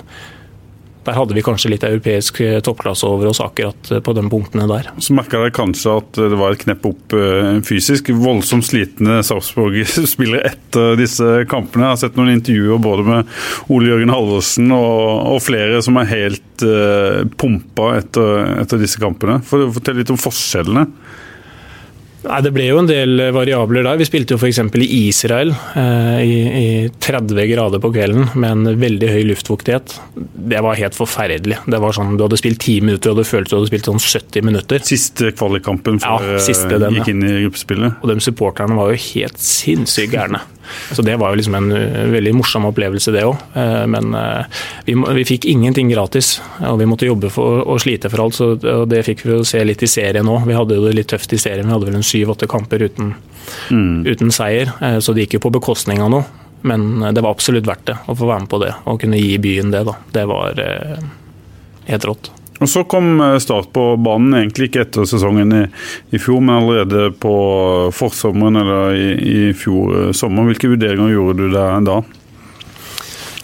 Der 1.07 1.17
hadde 1.19 1.35
vi 1.35 1.43
kanskje 1.43 1.73
litt 1.73 1.85
europeisk 1.87 2.41
eh, 2.45 2.61
toppklasse 2.63 3.09
over 3.09 3.31
oss 3.33 3.41
akkurat 3.43 3.91
eh, 3.91 4.03
på 4.05 4.15
de 4.15 4.23
punktene 4.31 4.69
der. 4.71 4.91
Så 5.03 5.17
merka 5.17 5.41
dere 5.41 5.55
kanskje 5.55 5.97
at 5.99 6.21
det 6.21 6.39
var 6.39 6.55
et 6.55 6.63
knepp 6.63 6.87
opp 6.93 7.17
eh, 7.19 7.59
fysisk. 7.67 8.13
Voldsomt 8.23 8.67
slitne 8.69 9.19
Sarpsborg-spillere 9.27 10.45
etter 10.53 10.95
disse 11.01 11.43
kampene. 11.51 11.89
Jeg 11.89 11.97
har 11.97 12.03
sett 12.05 12.21
noen 12.21 12.37
intervjuer 12.37 12.83
både 12.83 13.07
med 13.09 13.35
Ole 13.73 13.91
Jørgen 13.91 14.15
Halvorsen 14.15 14.71
og, 14.77 15.33
og 15.35 15.43
flere 15.43 15.83
som 15.83 15.99
er 15.99 16.11
helt 16.13 16.65
uh, 16.67 17.23
pumpa 17.39 17.97
etter, 17.99 18.55
etter 18.63 18.81
disse 18.83 19.01
kampene. 19.03 19.41
For, 19.47 19.73
fortell 19.75 19.99
litt 20.03 20.13
om 20.13 20.21
forskjellene. 20.21 20.87
Nei, 22.23 22.39
Det 22.45 22.53
ble 22.55 22.67
jo 22.69 22.79
en 22.81 22.89
del 22.89 23.23
variabler 23.35 23.87
der. 23.87 23.99
Vi 24.01 24.07
spilte 24.07 24.37
jo 24.37 24.41
f.eks. 24.41 24.61
i 24.79 25.01
Israel 25.09 25.53
eh, 25.79 26.21
i, 26.23 26.37
i 26.63 26.67
30 27.03 27.49
grader 27.51 27.83
på 27.83 27.91
kvelden 27.95 28.31
med 28.39 28.51
en 28.51 28.81
veldig 28.83 29.11
høy 29.11 29.23
luftfuktighet. 29.33 29.97
Det 30.53 30.63
var 30.63 30.79
helt 30.79 30.97
forferdelig. 30.99 31.59
Det 31.67 31.83
var 31.83 31.97
sånn, 31.97 32.17
Du 32.19 32.27
hadde 32.27 32.39
spilt 32.41 32.63
10 32.63 32.87
minutter 32.87 33.13
og 33.13 33.23
du 33.23 33.27
følte 33.27 33.53
du 33.55 33.59
hadde 33.61 33.73
spilt 33.73 33.91
sånn 33.91 34.03
70 34.03 34.47
minutter. 34.49 34.87
Siste 34.87 35.33
kvalikkampen 35.35 36.01
før 36.03 36.29
Ja, 36.35 36.41
siste 36.43 36.77
eh, 36.77 36.83
den, 36.85 37.01
gikk 37.01 37.13
inn 37.13 37.27
i 37.27 37.35
gruppespillet. 37.47 37.99
Og 38.03 38.13
de 38.13 38.19
supporterne 38.25 38.79
var 38.79 38.93
jo 38.95 39.03
helt 39.11 39.43
sinnssykt 39.43 40.15
gærne. 40.15 40.45
Så 40.93 41.03
det 41.03 41.17
var 41.21 41.33
jo 41.33 41.41
liksom 41.41 41.57
en 41.59 41.71
uh, 41.73 42.11
veldig 42.13 42.35
morsom 42.37 42.67
opplevelse, 42.69 43.13
det 43.15 43.25
òg. 43.29 43.39
Men 43.93 44.15
uh, 44.17 44.45
vi, 44.87 44.97
vi 45.19 45.25
fikk 45.29 45.47
ingenting 45.51 45.91
gratis, 45.93 46.35
og 46.61 46.79
vi 46.81 46.89
måtte 46.89 47.09
jobbe 47.09 47.31
for 47.33 47.63
og 47.63 47.81
slite 47.83 48.11
for 48.13 48.25
alt. 48.25 48.39
Så, 48.39 48.51
og 48.57 48.85
det 48.91 49.05
fikk 49.07 49.25
vi 49.27 49.35
jo 49.35 49.47
se 49.47 49.63
litt 49.65 49.83
i 49.85 49.91
serien 49.91 50.29
òg. 50.29 50.47
Vi 50.49 50.57
hadde 50.57 50.81
det 50.83 50.95
litt 50.99 51.11
tøft 51.13 51.35
i 51.35 51.41
serien. 51.41 51.69
Vi 51.69 51.75
hadde 51.75 51.91
vel 51.91 51.99
en 52.01 52.07
syv-åtte 52.07 52.49
kamper 52.51 52.87
uten, 52.89 53.15
uten 53.71 54.35
seier, 54.35 54.73
så 55.03 55.15
det 55.15 55.27
gikk 55.27 55.39
jo 55.39 55.47
på 55.47 55.55
bekostning 55.59 56.03
av 56.05 56.13
noe. 56.15 56.29
Men 56.67 57.03
det 57.15 57.25
var 57.25 57.35
absolutt 57.35 57.67
verdt 57.67 57.89
det 57.91 57.97
å 58.07 58.15
få 58.15 58.29
være 58.29 58.45
med 58.45 58.53
på 58.53 58.63
det, 58.63 58.71
og 58.87 59.01
kunne 59.03 59.21
gi 59.21 59.35
byen 59.43 59.75
det. 59.75 59.83
da. 59.89 59.97
Det 60.15 60.29
var 60.31 60.63
helt 61.89 62.09
rått. 62.11 62.33
Og 62.63 62.69
Så 62.71 62.85
kom 62.87 63.21
eh, 63.21 63.39
Start 63.43 63.73
på 63.75 63.85
banen, 63.99 64.37
egentlig 64.39 64.71
ikke 64.71 64.85
etter 64.87 65.07
sesongen 65.09 65.55
i, 65.57 65.63
i 66.15 66.21
fjor, 66.23 66.43
men 66.45 66.61
allerede 66.61 67.11
på 67.23 67.35
forsommeren 67.97 68.61
eller 68.63 68.95
i, 68.95 69.09
i 69.19 69.41
fjor 69.57 69.97
eh, 69.99 70.13
sommer. 70.17 70.47
Hvilke 70.51 70.71
vurderinger 70.71 71.11
gjorde 71.11 71.43
du 71.43 71.49
der 71.57 71.83
da? 71.89 71.99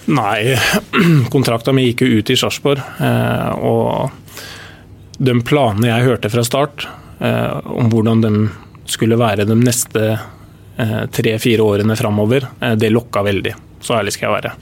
Nei, 0.09 0.55
kontrakta 1.35 1.75
mi 1.77 1.89
gikk 1.91 2.07
jo 2.07 2.21
ut 2.23 2.33
i 2.33 2.39
Sarpsborg. 2.39 2.81
eh, 3.03 3.51
Og 3.59 5.19
de 5.19 5.35
planene 5.43 5.91
jeg 5.91 6.07
hørte 6.07 6.31
fra 6.31 6.47
start 6.47 6.87
om 7.19 7.89
hvordan 7.91 8.21
de 8.23 8.29
skulle 8.87 9.17
være 9.19 9.43
de 9.49 9.57
neste 9.59 10.03
tre-fire 11.11 11.65
årene 11.67 11.97
framover, 11.99 12.45
det 12.79 12.93
lokka 12.95 13.25
veldig. 13.27 13.57
Så 13.81 13.95
ærlig 13.95 14.13
skal 14.17 14.29
jeg 14.29 14.37
være. 14.43 14.53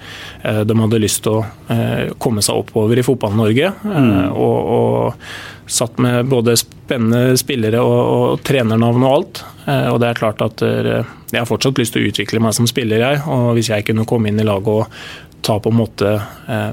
Eh, 0.44 0.62
De 0.68 0.78
hadde 0.80 1.00
lyst 1.02 1.22
til 1.24 1.38
å 1.38 1.44
eh, 1.72 2.10
komme 2.22 2.42
seg 2.44 2.58
oppover 2.60 2.98
i 3.00 3.04
Fotball-Norge. 3.06 3.70
Mm. 3.84 4.32
Og, 4.36 4.72
og 4.76 5.68
satt 5.72 5.98
med 5.98 6.28
både 6.30 6.54
spennende 6.60 7.36
spillere 7.40 7.80
og, 7.82 8.00
og 8.16 8.42
trenernavn 8.46 9.02
og 9.06 9.14
alt. 9.14 9.44
Eh, 9.66 9.88
Og 9.92 10.00
det 10.02 10.10
er 10.12 10.20
klart 10.20 10.42
at 10.44 10.62
eh, 10.62 11.00
jeg 11.32 11.40
har 11.40 11.48
fortsatt 11.48 11.78
lyst 11.80 11.96
til 11.96 12.04
å 12.04 12.10
utvikle 12.12 12.42
meg 12.44 12.54
som 12.54 12.68
spiller, 12.70 13.02
jeg. 13.02 13.22
Og 13.26 13.54
hvis 13.56 13.72
jeg 13.72 13.86
kunne 13.88 14.04
komme 14.06 14.28
inn 14.30 14.38
i 14.40 14.46
laget 14.46 14.68
og 14.68 15.42
ta 15.46 15.58
på 15.62 15.72
en 15.72 15.80
måte 15.80 16.12
eh, 16.48 16.72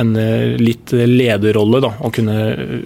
en 0.00 0.16
eh, 0.18 0.54
litt 0.58 0.90
lederrolle, 0.94 1.82
da, 1.84 1.92
og 2.00 2.14
kunne 2.16 2.38
eh, 2.54 2.78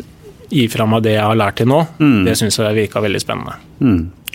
gi 0.48 0.64
fra 0.72 0.86
meg 0.88 1.02
det 1.04 1.12
jeg 1.18 1.24
har 1.28 1.36
lært 1.36 1.58
til 1.60 1.68
nå, 1.68 1.82
det 2.24 2.34
syns 2.40 2.56
jeg 2.58 2.76
virka 2.76 3.02
veldig 3.04 3.20
spennende. 3.20 3.58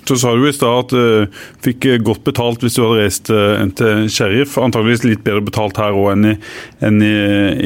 Så 0.07 0.17
sa 0.19 0.33
du 0.35 0.47
i 0.47 0.53
stad 0.55 0.85
at 0.85 0.93
du 0.93 1.37
fikk 1.63 1.87
eh, 1.87 2.01
godt 2.03 2.25
betalt 2.27 2.63
hvis 2.63 2.75
du 2.77 2.83
hadde 2.83 3.03
reist 3.03 3.31
eh, 3.33 3.61
til 3.79 4.07
Sheriff. 4.11 4.57
Antageligvis 4.61 5.05
litt 5.07 5.23
bedre 5.25 5.43
betalt 5.45 5.79
her 5.79 5.95
òg 5.95 6.11
enn 6.15 6.33
i, 6.33 6.35
enn 6.83 7.03
i, 7.05 7.13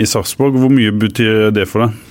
i 0.03 0.05
Sarpsborg. 0.09 0.59
Hvor 0.61 0.73
mye 0.73 0.93
betyr 0.93 1.49
det 1.55 1.67
for 1.71 1.88
deg? 1.88 2.03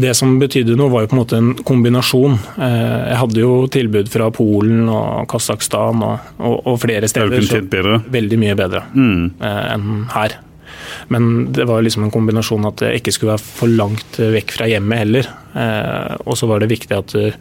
Det 0.00 0.14
som 0.16 0.38
betydde 0.40 0.78
noe, 0.80 0.88
var 0.88 1.04
jo 1.04 1.10
på 1.10 1.16
en 1.16 1.20
måte 1.20 1.38
en 1.38 1.50
kombinasjon. 1.60 2.38
Eh, 2.56 3.02
Jeg 3.12 3.20
hadde 3.20 3.42
jo 3.42 3.52
tilbud 3.70 4.08
fra 4.10 4.30
Polen 4.34 4.88
og 4.88 5.28
Kasakhstan 5.30 6.02
og, 6.06 6.32
og, 6.40 6.56
og 6.72 6.80
flere 6.86 7.04
er 7.04 7.12
steder. 7.12 7.44
så-. 7.44 8.00
Veldig 8.14 8.40
mye 8.40 8.58
bedre 8.58 8.86
mm. 8.96 9.22
enn 9.44 9.94
her. 10.16 10.38
Men 11.12 11.52
det 11.52 11.66
var 11.68 11.84
liksom 11.84 12.06
en 12.06 12.12
kombinasjon 12.14 12.66
at 12.68 12.82
jeg 12.84 13.00
ikke 13.00 13.12
skulle 13.14 13.34
være 13.34 13.44
for 13.44 13.70
langt 13.70 14.18
vekk 14.18 14.56
fra 14.56 14.68
hjemmet 14.70 15.02
heller. 15.04 15.28
Eh, 15.54 16.16
og 16.24 16.38
så 16.40 16.48
var 16.50 16.62
det 16.64 16.72
viktig 16.72 16.96
at 16.96 17.14
eh, 17.20 17.36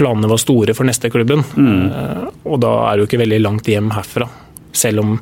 planene 0.00 0.30
var 0.30 0.40
store 0.40 0.74
for 0.76 0.88
neste 0.88 1.12
klubben. 1.12 1.44
Mm. 1.54 2.30
og 2.44 2.60
da 2.62 2.72
er 2.88 2.96
det 2.96 3.04
jo 3.04 3.10
ikke 3.10 3.24
veldig 3.24 3.40
langt 3.44 3.68
hjem 3.68 3.92
herfra. 3.94 4.28
Selv 4.72 5.02
om 5.02 5.16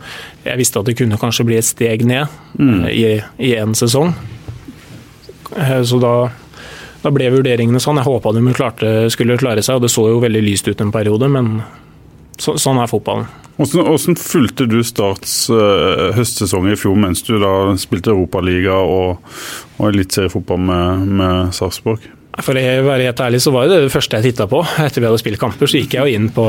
jeg 0.44 0.60
visste 0.60 0.80
at 0.80 0.88
det 0.88 0.96
kunne 0.98 1.18
kanskje 1.20 1.46
bli 1.48 1.58
et 1.58 1.66
steg 1.66 2.04
ned 2.06 2.28
mm. 2.58 2.82
i, 2.92 3.04
én 3.50 3.62
en 3.62 3.74
sesong. 3.78 4.12
Eh, 5.56 5.82
så 5.88 6.00
da, 6.02 6.14
da 7.02 7.12
ble 7.14 7.30
vurderingene 7.32 7.80
sånn. 7.82 8.00
Jeg 8.00 8.08
håpa 8.08 8.34
de 8.36 8.54
klarte, 8.56 8.94
skulle 9.14 9.38
klare 9.40 9.64
seg, 9.64 9.78
og 9.78 9.86
det 9.86 9.92
så 9.92 10.08
jo 10.10 10.22
veldig 10.24 10.44
lyst 10.44 10.68
ut 10.68 10.80
en 10.84 10.94
periode, 10.94 11.30
men 11.32 11.58
så, 12.38 12.58
sånn 12.60 12.80
er 12.82 12.90
fotballen. 12.90 13.28
Hvordan, 13.58 13.88
hvordan 13.88 14.18
fulgte 14.22 14.68
du 14.70 14.78
Starts 14.86 15.48
uh, 15.50 16.12
høstsesong 16.14 16.68
i 16.70 16.76
fjor 16.78 16.94
mens 17.00 17.24
du 17.26 17.34
da 17.42 17.72
spilte 17.80 18.12
Europaliga 18.12 18.76
og, 18.78 19.24
og 19.80 19.88
eliteseriefotball 19.88 20.62
med, 20.68 21.08
med 21.18 21.56
Sarpsborg? 21.56 22.06
For 22.44 22.54
å 22.54 22.62
være 22.86 23.08
helt 23.08 23.20
ærlig, 23.24 23.40
så 23.42 23.50
var 23.54 23.66
det 23.68 23.80
det 23.82 23.92
første 23.92 24.18
jeg 24.20 24.30
titta 24.32 24.46
på. 24.50 24.60
Etter 24.84 25.02
vi 25.02 25.08
hadde 25.08 25.20
spilt 25.20 25.40
kamper, 25.42 25.66
så 25.70 25.80
gikk 25.80 25.96
jeg 25.96 26.04
jo 26.06 26.18
inn 26.20 26.28
på, 26.34 26.44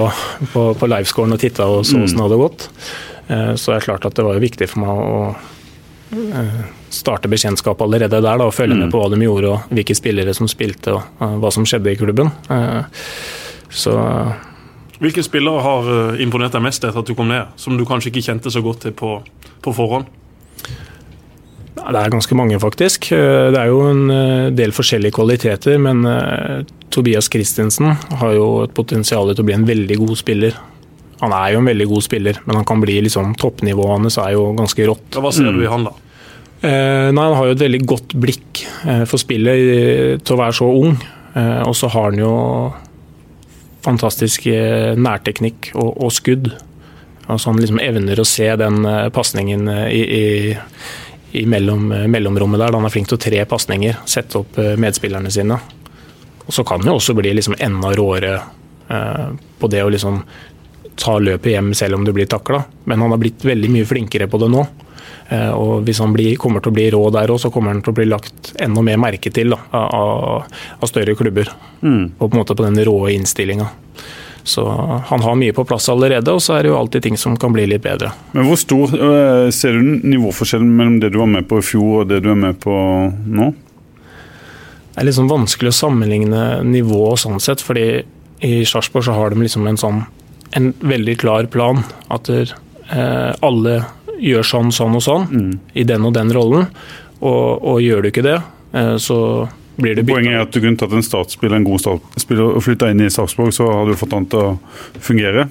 på, 0.53 0.65
på 0.77 0.89
livescoren 0.91 1.33
og 1.33 1.39
titta 1.41 1.65
og 1.65 1.81
så 1.87 2.03
åssen 2.03 2.19
det 2.19 2.25
hadde 2.27 2.37
gått. 2.41 2.67
Eh, 3.27 3.53
Så 3.57 3.71
det 3.73 3.79
er 3.79 3.87
klart 3.87 4.05
at 4.05 4.17
det 4.19 4.25
var 4.27 4.37
jo 4.37 4.43
viktig 4.43 4.67
for 4.69 4.83
meg 4.83 5.01
å 5.01 5.21
eh, 6.41 6.59
starte 6.93 7.31
bekjentskap 7.31 7.81
allerede 7.81 8.19
der. 8.21 8.37
Da, 8.37 8.45
og 8.45 8.53
følge 8.53 8.77
med 8.77 8.93
på 8.93 9.01
hva 9.01 9.09
de 9.13 9.21
gjorde 9.25 9.55
og 9.55 9.73
hvilke 9.73 9.97
spillere 9.97 10.33
som 10.37 10.49
spilte 10.51 10.93
og 10.97 11.25
eh, 11.25 11.35
hva 11.41 11.51
som 11.57 11.65
skjedde 11.65 11.95
i 11.95 11.99
klubben. 11.99 12.29
Så 13.69 13.95
Hvilke 14.99 15.23
spillere 15.23 15.61
har 15.63 15.85
imponert 16.19 16.51
deg 16.51 16.63
mest 16.65 16.83
etter 16.83 16.99
at 16.99 17.07
du 17.07 17.13
kom 17.15 17.29
ned, 17.31 17.53
som 17.55 17.77
du 17.79 17.85
kanskje 17.87 18.09
ikke 18.11 18.25
kjente 18.25 18.51
så 18.51 18.59
godt 18.65 18.81
til 18.83 18.91
på, 18.99 19.13
på 19.63 19.71
forhånd? 19.77 20.09
Det 21.79 21.99
er 21.99 22.11
ganske 22.11 22.35
mange, 22.37 22.59
faktisk. 22.61 23.11
Eh, 23.15 23.51
Det 23.53 23.59
er 23.59 23.69
jo 23.71 23.81
en 23.89 24.09
eh, 24.11 24.49
del 24.51 24.73
forskjellige 24.75 25.15
kvaliteter, 25.15 25.79
men 25.81 26.03
eh, 26.05 26.65
Tobias 26.91 27.29
Christensen 27.31 27.95
har 28.19 28.33
jo 28.35 28.63
et 28.65 28.73
potensial 28.73 29.31
til 29.33 29.43
å 29.43 29.47
bli 29.47 29.55
en 29.55 29.67
veldig 29.67 29.97
god 30.01 30.19
spiller. 30.19 30.57
Han 31.21 31.33
er 31.35 31.53
jo 31.53 31.61
en 31.61 31.69
veldig 31.69 31.87
god 31.89 32.05
spiller, 32.05 32.39
men 32.45 32.59
han 32.59 32.67
kan 32.67 32.81
bli 32.81 32.99
liksom 33.03 33.33
toppnivået 33.39 33.95
hans 33.97 34.19
er 34.21 34.35
jo 34.37 34.53
ganske 34.57 34.85
rått. 34.87 35.17
Hva 35.19 35.31
ser 35.35 35.51
du 35.51 35.63
i 35.63 35.71
han, 35.71 35.87
da? 35.89 35.95
Eh, 36.61 37.09
nei, 37.15 37.25
Han 37.25 37.37
har 37.37 37.49
jo 37.49 37.55
et 37.57 37.65
veldig 37.65 37.81
godt 37.87 38.15
blikk 38.19 38.63
for 39.07 39.19
spillet 39.19 40.23
til 40.23 40.35
å 40.35 40.39
være 40.39 40.55
så 40.55 40.67
ung. 40.67 40.95
Eh, 41.35 41.61
og 41.63 41.75
så 41.75 41.89
har 41.91 42.11
han 42.11 42.19
jo 42.19 42.33
fantastisk 43.83 44.47
nærteknikk 44.99 45.71
og, 45.75 45.93
og 46.03 46.11
skudd. 46.11 46.49
Altså 47.29 47.51
Han 47.51 47.61
liksom 47.61 47.79
evner 47.83 48.19
å 48.19 48.27
se 48.27 48.47
den 48.59 48.83
pasningen 49.15 49.69
i, 49.87 50.01
i, 50.03 50.25
i 51.31 51.45
mellom, 51.45 51.91
eh, 51.91 52.07
mellomrommet 52.07 52.59
der. 52.59 52.71
da 52.71 52.77
Han 52.77 52.85
er 52.85 52.93
flink 52.93 53.07
til 53.07 53.17
å 53.17 53.21
tre 53.21 53.45
pasninger, 53.45 53.97
sette 54.05 54.39
opp 54.41 54.57
eh, 54.57 54.75
medspillerne 54.75 55.31
sine. 55.31 55.59
Og 56.45 56.53
så 56.53 56.65
kan 56.65 56.79
han 56.81 56.87
jo 56.93 56.97
også 56.97 57.13
bli 57.17 57.33
liksom 57.37 57.55
enda 57.59 57.91
råere 57.95 58.35
eh, 58.89 59.25
på 59.59 59.69
det 59.69 59.83
å 59.83 59.89
liksom 59.93 60.23
ta 60.99 61.17
løpet 61.19 61.53
hjem 61.53 61.73
selv 61.77 61.95
om 61.95 62.05
du 62.05 62.11
blir 62.11 62.25
takla. 62.27 62.63
Men 62.85 63.01
han 63.01 63.11
har 63.13 63.21
blitt 63.21 63.45
veldig 63.45 63.69
mye 63.71 63.85
flinkere 63.87 64.27
på 64.27 64.39
det 64.41 64.49
nå. 64.51 64.65
Eh, 65.29 65.51
Og 65.53 65.83
hvis 65.85 65.99
han 66.01 66.13
blir, 66.13 66.35
kommer 66.41 66.59
til 66.65 66.71
å 66.73 66.77
bli 66.79 66.89
rå 66.91 67.03
der 67.13 67.29
òg, 67.29 67.39
så 67.39 67.51
kommer 67.53 67.71
han 67.71 67.81
til 67.85 67.93
å 67.93 67.99
bli 67.99 68.05
lagt 68.09 68.53
enda 68.59 68.81
mer 68.81 68.97
merke 68.97 69.31
til 69.31 69.53
da, 69.53 69.59
av, 69.71 70.47
av 70.81 70.89
større 70.89 71.15
klubber. 71.15 71.51
Og 72.19 72.25
på 72.25 72.33
en 72.33 72.41
måte 72.41 72.55
på 72.57 72.65
den 72.65 72.81
råe 72.85 73.13
innstillinga. 73.13 73.69
Så 74.43 74.65
han 75.09 75.23
har 75.25 75.39
mye 75.39 75.55
på 75.55 75.65
plass 75.67 75.89
allerede, 75.91 76.33
og 76.33 76.41
så 76.43 76.57
er 76.57 76.63
det 76.65 76.71
jo 76.71 76.77
alltid 76.79 77.05
ting 77.05 77.17
som 77.19 77.37
kan 77.39 77.53
bli 77.55 77.67
litt 77.69 77.83
bedre. 77.85 78.11
Men 78.33 78.47
Hvor 78.49 78.59
stor 78.59 78.93
eh, 78.95 79.49
ser 79.55 79.77
du 79.77 80.05
nivåforskjellen 80.09 80.69
mellom 80.75 80.99
det 81.03 81.13
du 81.13 81.19
var 81.21 81.31
med 81.31 81.49
på 81.49 81.59
i 81.59 81.65
fjor 81.65 82.03
og 82.03 82.11
det 82.11 82.21
du 82.25 82.31
er 82.33 82.39
med 82.39 82.59
på 82.63 82.75
nå? 83.25 83.51
Det 84.89 85.03
er 85.03 85.07
liksom 85.07 85.29
vanskelig 85.31 85.71
å 85.71 85.79
sammenligne 85.79 86.45
nivå 86.67 87.03
og 87.13 87.19
sånn 87.21 87.39
sett, 87.43 87.61
fordi 87.63 88.01
i 88.43 88.63
Sarpsborg 88.67 89.05
så 89.05 89.15
har 89.15 89.31
de 89.31 89.43
liksom 89.43 89.67
en 89.67 89.79
sånn 89.79 90.01
en 90.57 90.73
veldig 90.79 91.19
klar 91.21 91.45
plan. 91.51 91.83
At 92.07 92.23
der, 92.29 92.53
eh, 92.89 93.33
alle 93.41 93.85
gjør 94.19 94.43
sånn, 94.43 94.71
sånn 94.73 94.97
og 94.97 95.03
sånn 95.03 95.59
i 95.73 95.83
den 95.83 96.05
og 96.05 96.13
den 96.13 96.33
rollen. 96.33 96.67
Og, 97.19 97.63
og 97.63 97.81
gjør 97.83 98.01
du 98.01 98.09
ikke 98.11 98.25
det, 98.25 98.41
eh, 98.73 98.95
så 98.97 99.49
blir 99.81 99.95
det 99.95 100.05
bytta. 100.05 100.17
Poenget 100.19 100.35
er 100.37 100.43
at 100.45 100.51
du 100.55 100.59
kunne 100.63 100.77
tatt 100.81 100.93
en 100.99 101.05
statsspiller, 101.05 101.55
en 101.59 101.67
god 101.67 101.79
statsspiller 101.85 102.55
og 102.55 102.63
flytta 102.65 102.91
inn 102.93 103.01
i 103.05 103.09
Sarpsborg, 103.13 103.53
så 103.55 103.69
hadde 103.71 103.95
du 103.95 104.01
fått 104.03 104.13
han 104.17 104.29
til 104.31 104.39
å 104.51 104.59
fungere. 104.99 105.49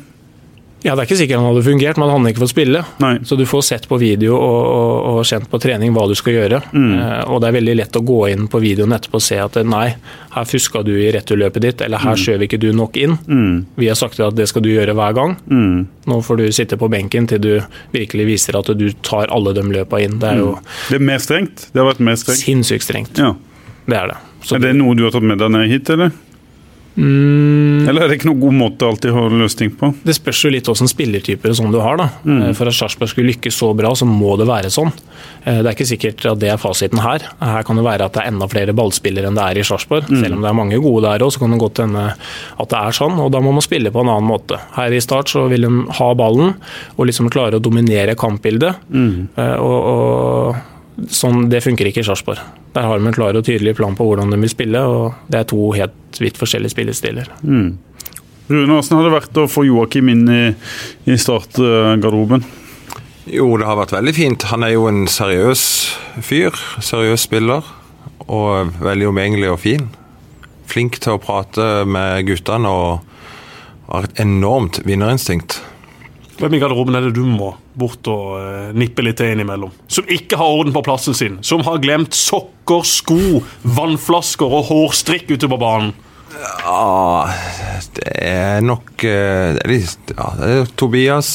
Ja, 0.87 0.93
Det 0.95 1.03
er 1.03 1.07
ikke 1.09 1.16
sikkert 1.18 1.41
han 1.41 1.47
hadde 1.49 1.62
fungert, 1.66 1.97
men 1.99 2.07
han 2.07 2.20
hadde 2.22 2.31
ikke 2.37 2.43
fått 2.45 2.53
spille. 2.53 2.81
Nei. 3.03 3.16
Så 3.26 3.35
du 3.35 3.43
får 3.51 3.62
sett 3.66 3.89
på 3.91 3.97
video 3.99 4.37
og, 4.39 4.66
og, 4.70 4.93
og 5.18 5.24
kjent 5.26 5.49
på 5.51 5.59
trening 5.59 5.91
hva 5.91 6.05
du 6.07 6.14
skal 6.14 6.37
gjøre. 6.37 6.61
Eh, 6.70 7.24
og 7.33 7.41
det 7.43 7.49
er 7.49 7.57
veldig 7.57 7.74
lett 7.81 7.99
å 7.99 8.03
gå 8.07 8.18
inn 8.31 8.45
på 8.47 8.61
videoen 8.62 8.95
etterpå 8.95 9.18
og 9.18 9.24
se 9.26 9.41
at 9.43 9.59
nei, 9.66 9.89
her 10.37 10.47
fuska 10.47 10.85
du 10.87 10.93
i 10.95 11.09
returløpet 11.16 11.64
ditt, 11.66 11.83
eller 11.83 11.99
her 11.99 12.14
skjøv 12.22 12.47
ikke 12.47 12.61
du 12.62 12.68
nok 12.79 12.95
inn. 13.03 13.18
Vi 13.74 13.91
har 13.91 13.99
sagt 13.99 14.22
at 14.22 14.39
det 14.39 14.47
skal 14.53 14.62
du 14.62 14.70
gjøre 14.70 14.95
hver 14.95 15.18
gang. 15.18 15.35
Nå 16.07 16.20
får 16.22 16.39
du 16.45 16.47
sitte 16.55 16.79
på 16.79 16.87
benken 16.95 17.26
til 17.26 17.43
du 17.43 17.51
virkelig 17.91 18.29
viser 18.31 18.61
at 18.62 18.70
du 18.79 18.87
tar 19.03 19.35
alle 19.35 19.57
de 19.59 19.66
løpa 19.81 19.99
inn. 20.07 20.20
Det 20.22 20.31
er 20.31 20.45
jo 20.45 20.55
Det 20.93 21.01
er 21.03 21.07
mer 21.11 21.18
strengt? 21.26 21.66
Det 21.74 21.83
har 21.83 21.91
vært 21.91 22.07
mer 22.07 22.22
strengt? 22.22 22.39
sinnssykt 22.47 22.87
strengt. 22.87 23.18
Ja. 23.18 23.35
Det 23.89 23.97
er 23.97 24.11
det. 24.12 24.16
Så 24.45 24.57
Er 24.59 24.66
det 24.68 24.74
noe 24.78 24.95
du 24.95 25.05
har 25.07 25.14
tatt 25.14 25.24
med 25.26 25.41
deg 25.41 25.51
ned 25.55 25.68
hit, 25.72 25.89
eller? 25.91 26.12
Mm. 26.99 27.86
Eller 27.86 28.03
er 28.05 28.11
det 28.11 28.16
ikke 28.18 28.26
noen 28.32 28.41
god 28.43 28.57
måte 28.59 28.86
alltid 28.89 29.12
å 29.12 29.18
ha 29.20 29.26
løsning 29.30 29.70
på? 29.78 29.93
Det 30.03 30.16
spørs 30.16 30.41
jo 30.45 30.51
litt 30.51 30.66
hvilken 30.66 30.91
spillertyper 30.91 31.53
som 31.55 31.70
du 31.70 31.78
har. 31.78 31.97
da. 32.01 32.09
Mm. 32.26 32.41
For 32.59 32.66
at 32.70 32.74
Sarpsborg 32.74 33.12
skulle 33.12 33.30
lykkes 33.30 33.55
så 33.61 33.68
bra, 33.78 33.93
så 33.95 34.09
må 34.09 34.34
det 34.41 34.49
være 34.51 34.70
sånn. 34.74 34.91
Eh, 35.45 35.61
Det 35.62 35.66
er 35.70 35.76
ikke 35.76 35.86
sikkert 35.93 36.26
at 36.32 36.41
det 36.43 36.51
er 36.51 36.59
fasiten 36.59 36.99
her. 36.99 37.22
Her 37.39 37.62
kan 37.68 37.78
det 37.78 37.84
være 37.86 38.09
at 38.09 38.12
det 38.18 38.22
er 38.24 38.32
enda 38.32 38.49
flere 38.51 38.74
ballspillere 38.74 39.30
enn 39.30 39.39
det 39.39 39.45
er 39.47 39.61
i 39.62 39.66
Sarpsborg. 39.68 40.09
Selv 40.11 40.34
om 40.39 40.43
det 40.43 40.51
er 40.51 40.59
mange 40.59 40.80
gode 40.82 41.05
der 41.07 41.22
òg, 41.24 41.30
så 41.32 41.39
kan 41.45 41.55
det 41.55 41.61
godt 41.62 41.78
hende 41.84 42.07
at 42.59 42.68
det 42.74 42.78
er 42.82 42.99
sånn. 42.99 43.18
Og 43.22 43.30
da 43.32 43.41
må 43.41 43.53
man 43.55 43.62
spille 43.62 43.93
på 43.95 44.03
en 44.03 44.11
annen 44.16 44.28
måte. 44.28 44.59
Her 44.74 44.91
i 44.93 45.01
Start 45.05 45.30
så 45.30 45.47
vil 45.49 45.62
de 45.68 45.70
ha 46.01 46.11
ballen 46.18 46.57
og 46.99 47.07
liksom 47.07 47.30
klare 47.30 47.61
å 47.61 47.62
dominere 47.62 48.16
kampbildet. 48.18 48.74
Eh, 49.39 49.55
Og, 49.59 49.78
og 49.95 50.57
sånn, 51.07 51.49
Det 51.51 51.62
funker 51.62 51.88
ikke 51.88 52.03
i 52.03 52.07
Sarpsborg. 52.07 52.40
Der 52.74 52.86
har 52.86 52.99
de 52.99 53.07
en 53.07 53.14
klar 53.14 53.36
og 53.36 53.44
tydelig 53.46 53.76
plan 53.78 53.96
på 53.96 54.07
hvordan 54.09 54.30
de 54.30 54.40
vil 54.42 54.51
spille, 54.51 54.80
og 54.82 55.14
det 55.30 55.40
er 55.40 55.51
to 55.51 55.70
helt 55.76 56.20
vidt 56.20 56.38
forskjellige 56.40 56.74
spillestiler. 56.74 57.30
Rune, 57.44 57.76
hvordan 58.49 58.96
har 58.96 59.05
det 59.05 59.14
vært 59.14 59.42
å 59.42 59.49
få 59.51 59.66
Joakim 59.68 60.09
inn 60.09 60.24
i, 60.32 60.42
i 61.07 61.18
startgarderoben? 61.20 62.44
Jo, 63.28 63.51
det 63.61 63.66
har 63.68 63.76
vært 63.76 63.92
veldig 63.92 64.14
fint. 64.16 64.46
Han 64.49 64.64
er 64.64 64.72
jo 64.72 64.86
en 64.88 65.03
seriøs 65.11 65.62
fyr. 66.24 66.57
Seriøs 66.80 67.26
spiller. 67.28 67.66
Og 68.28 68.72
veldig 68.80 69.11
omgjengelig 69.11 69.51
og 69.53 69.61
fin. 69.61 69.88
Flink 70.68 70.96
til 71.01 71.16
å 71.16 71.20
prate 71.20 71.84
med 71.88 72.24
guttene 72.28 72.72
og 72.72 73.05
har 73.88 74.09
et 74.09 74.20
enormt 74.24 74.80
vinnerinstinkt. 74.88 75.61
Hvem 76.39 76.55
i 76.55 76.59
garderoben 76.62 76.95
er 76.95 77.09
det 77.09 77.16
du 77.16 77.24
må 77.26 77.51
bort 77.78 78.07
og 78.11 78.36
eh, 78.39 78.68
nippe 78.78 79.03
litt 79.03 79.18
til 79.18 79.32
innimellom? 79.34 79.72
Som 79.91 80.07
ikke 80.07 80.39
har 80.39 80.55
orden 80.55 80.74
på 80.74 80.84
plassen 80.86 81.16
sin. 81.18 81.41
Som 81.43 81.64
har 81.66 81.80
glemt 81.82 82.14
sokker, 82.14 82.84
sko, 82.86 83.41
vannflasker 83.66 84.47
og 84.61 84.68
hårstrikk 84.70 85.32
ute 85.34 85.51
på 85.51 85.59
banen. 85.59 85.91
Ja, 86.62 87.26
det 87.97 88.12
er 88.22 88.61
nok 88.62 89.03
eh, 89.03 89.57
det 89.59 89.64
er 89.66 89.74
ja, 90.14 90.28
det 90.39 90.51
er 90.61 90.74
Tobias. 90.78 91.32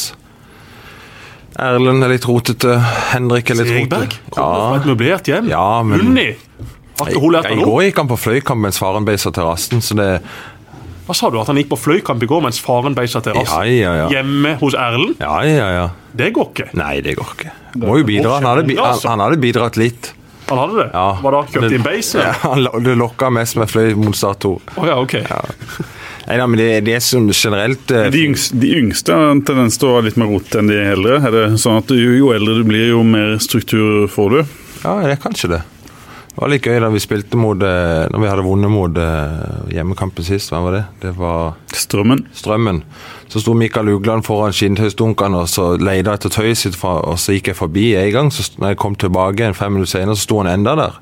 Erlend 1.60 2.02
er 2.06 2.14
litt 2.16 2.26
rotete. 2.26 2.78
Henrik 3.12 3.52
er 3.54 3.60
litt 3.60 3.74
rotete. 3.76 4.22
kommer 4.34 4.64
fra 4.72 4.80
et 4.80 4.88
møblert 4.90 5.30
hjem. 5.30 5.52
Ja, 5.52 5.68
men- 5.86 6.00
Unni! 6.08 6.30
Har 7.00 7.10
ikke 7.10 7.20
hun 7.24 7.34
lært 7.34 7.50
I 7.52 7.56
noe? 7.58 7.66
går 7.66 7.84
gikk 7.88 8.00
han 8.00 8.10
på 8.12 8.18
fløykamp 8.22 8.62
mens 8.64 8.78
faren 8.80 9.06
beisa 9.06 9.32
terrassen, 9.34 9.82
så 9.82 9.96
det 9.98 10.10
Hva 11.04 11.16
sa 11.18 11.30
du? 11.30 11.36
At 11.42 11.50
han 11.52 11.60
gikk 11.60 11.74
på 11.74 11.80
fløykamp 11.82 12.24
i 12.24 12.28
går 12.32 12.46
mens 12.46 12.62
faren 12.64 12.96
beisa 12.96 13.20
terrassen? 13.24 13.68
Ja, 13.68 13.92
ja, 13.92 13.94
ja. 14.04 14.10
Hjemme 14.14 14.56
hos 14.62 14.76
Erlend? 14.80 15.18
Ja, 15.20 15.42
ja, 15.44 15.70
ja. 15.76 15.88
Det 16.16 16.30
går 16.36 16.52
ikke. 16.54 16.68
Nei, 16.80 16.96
det 17.04 17.18
går 17.20 17.34
ikke. 17.36 17.56
Må 17.84 17.98
jo 18.00 18.06
bidra. 18.08 18.38
Han 18.38 18.48
hadde, 18.48 18.78
han, 18.78 19.02
han 19.12 19.24
hadde 19.26 19.40
bidratt 19.44 19.80
litt. 19.82 20.14
Han 20.48 20.62
hadde 20.62 20.78
det? 20.80 20.88
Ja. 20.94 21.08
Var 21.24 21.36
det 21.36 21.42
kjøpt 21.56 21.76
inn 21.76 21.84
base? 21.84 22.24
Ja, 22.24 22.32
han 22.46 22.68
det 22.86 22.96
lokka 23.00 23.32
mest 23.34 23.60
med 23.60 23.72
fløy 23.72 23.98
mot 24.00 24.16
Start 24.16 24.44
2. 24.46 24.54
Å 24.80 24.88
ja, 24.88 24.98
ok. 25.02 25.18
Nei 26.24 26.38
da, 26.40 26.48
men 26.48 26.60
det, 26.60 26.70
det 26.88 26.96
er 26.96 27.04
som 27.04 27.26
generelt 27.36 27.90
uh, 27.92 28.06
De 28.14 28.22
yngste, 28.30 28.56
de 28.62 28.70
yngste 28.78 29.12
har 29.12 29.34
en 29.34 29.42
tendens 29.44 29.76
til 29.80 29.90
å 29.90 29.98
ha 29.98 30.06
litt 30.06 30.16
mer 30.20 30.32
rot 30.32 30.56
enn 30.56 30.72
de 30.72 30.80
eldre. 30.94 31.20
Er 31.20 31.36
det 31.36 31.46
sånn 31.60 31.82
at 31.82 31.92
jo, 31.92 32.14
jo 32.16 32.32
eldre 32.36 32.62
du 32.62 32.64
blir, 32.68 32.94
jo 32.94 33.04
mer 33.08 33.36
struktur 33.44 34.06
får 34.12 34.38
du? 34.38 34.42
Ja, 34.86 34.98
det 35.04 35.18
er 35.18 35.24
kanskje 35.24 35.52
det. 35.58 35.62
Det 36.34 36.42
var 36.42 36.50
litt 36.50 36.66
gøy 36.66 36.80
da 36.82 36.88
vi 36.90 37.00
spilte 37.02 37.38
mot 37.38 37.62
eh, 37.62 38.08
Når 38.10 38.22
vi 38.24 38.30
hadde 38.32 38.46
vunnet 38.46 38.72
mot 38.74 38.96
eh, 38.98 39.74
hjemmekampen 39.76 40.26
sist. 40.26 40.50
Hvem 40.50 40.64
var 40.66 40.74
det? 40.80 40.84
Det 41.04 41.12
var 41.20 41.54
Strømmen. 41.78 42.24
Strømmen. 42.34 42.80
Så 43.30 43.42
sto 43.44 43.54
Mikael 43.58 43.92
Ugland 43.94 44.26
foran 44.26 44.54
skinntøysdunkene 44.54 45.44
og 45.44 45.52
så 45.52 45.72
leide 45.78 46.14
etter 46.14 46.34
tøyet 46.34 46.58
sitt, 46.58 46.78
og 46.82 47.20
så 47.22 47.36
gikk 47.38 47.52
jeg 47.52 47.60
forbi 47.60 47.86
en 47.98 48.10
gang. 48.16 48.32
Så 48.34 48.48
når 48.58 48.74
jeg 48.74 48.82
kom 48.82 48.98
tilbake 48.98 49.46
en 49.46 49.58
fem 49.58 49.74
minutter 49.78 49.94
senere, 49.94 50.18
så 50.18 50.26
sto 50.26 50.42
han 50.42 50.50
enda 50.50 50.74
der. 50.78 50.98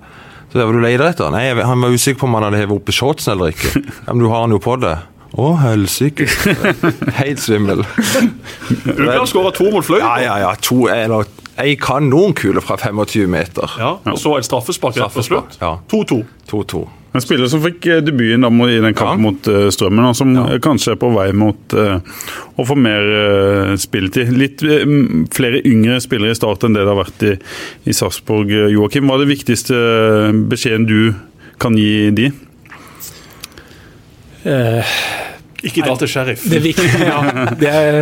Så 0.52 0.60
det 0.60 0.68
var 0.68 0.76
du 0.76 0.84
leita 0.84 1.08
etter? 1.14 1.32
Nei, 1.32 1.46
jeg, 1.48 1.64
Han 1.64 1.84
var 1.84 1.96
usikker 1.96 2.20
på 2.20 2.28
om 2.28 2.36
han 2.36 2.50
hadde 2.50 2.60
hevet 2.60 2.76
opp 2.82 2.92
i 2.92 2.96
shortsen 2.96 3.36
eller 3.38 3.56
ikke. 3.56 3.72
Ja, 4.06 4.12
men 4.12 4.24
du 4.24 4.28
har 4.34 4.44
han 4.44 4.56
jo 4.56 4.60
på 4.64 4.76
det. 4.84 4.98
Å, 5.32 5.52
helsike. 5.64 6.28
Helt 7.22 7.40
svimmel. 7.40 7.86
Ugland 8.84 9.32
skåra 9.32 9.54
to 9.56 9.70
mot 9.72 9.88
fløy. 9.88 10.02
Ja, 10.04 10.18
ja, 10.20 10.36
ja. 10.44 10.52
To, 10.68 10.90
eller 10.92 11.24
ei 11.62 11.76
kanonkule 11.80 12.64
fra 12.64 12.78
25 12.82 13.30
meter. 13.32 13.78
Ja, 13.80 13.94
og 14.04 14.18
så 14.20 14.38
et 14.38 14.48
straffespark 14.48 14.98
rett 15.00 15.14
på 15.16 15.26
slutt. 15.26 15.60
2-2. 15.62 16.24
2-2. 16.52 16.88
En 17.12 17.24
spiller 17.24 17.50
som 17.52 17.60
fikk 17.60 17.86
eh, 17.92 18.00
debuten 18.06 18.46
i 18.70 18.78
den 18.80 18.96
kampen 18.96 19.24
mot 19.26 19.48
eh, 19.52 19.68
Strømmen, 19.74 20.06
og 20.08 20.16
som 20.16 20.32
ja. 20.32 20.46
kanskje 20.64 20.94
er 20.94 21.00
på 21.02 21.10
vei 21.12 21.28
mot 21.36 21.76
eh, 21.76 21.98
å 22.56 22.66
få 22.68 22.78
mer 22.80 23.10
eh, 23.18 23.74
spilletid. 23.82 24.32
Litt 24.40 24.64
eh, 24.64 24.86
flere 25.36 25.60
yngre 25.68 26.00
spillere 26.04 26.32
i 26.32 26.40
start 26.40 26.64
enn 26.64 26.78
det 26.78 26.86
det 26.86 26.94
har 26.94 27.02
vært 27.02 27.26
i, 27.28 27.34
i 27.84 27.96
Sarpsborg. 27.98 28.54
Eh, 28.56 28.72
Joakim, 28.78 29.12
hva 29.12 29.20
er 29.20 29.26
det 29.26 29.34
viktigste 29.34 29.76
eh, 29.76 30.40
beskjeden 30.54 30.88
du 30.88 31.12
kan 31.62 31.76
gi 31.78 32.14
de? 32.16 32.32
Eh, 34.48 34.96
Ikke 35.64 35.84
dra 35.86 35.94
til 36.02 36.10
sheriff. 36.10 36.44
det, 36.50 36.60
vik- 36.64 36.80
ja, 37.06 37.18
det, 37.60 37.70
er, 37.70 37.98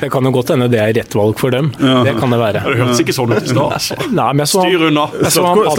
det 0.00 0.10
kan 0.14 0.22
jo 0.28 0.30
godt 0.36 0.52
hende 0.54 0.68
det 0.70 0.78
er 0.78 0.92
rett 1.00 1.14
valg 1.18 1.38
for 1.40 1.50
dem. 1.50 1.72
Det 1.74 2.12
kan 2.20 2.30
det 2.30 2.38
være. 2.38 2.62
Det 2.62 2.76
hørtes 2.78 3.00
ikke 3.02 3.14
sånn 3.16 3.32
ut 3.34 3.42
i 3.42 3.50
stad. 3.50 3.72
altså. 3.78 3.96
Styr 4.68 4.84
unna. 4.90 5.06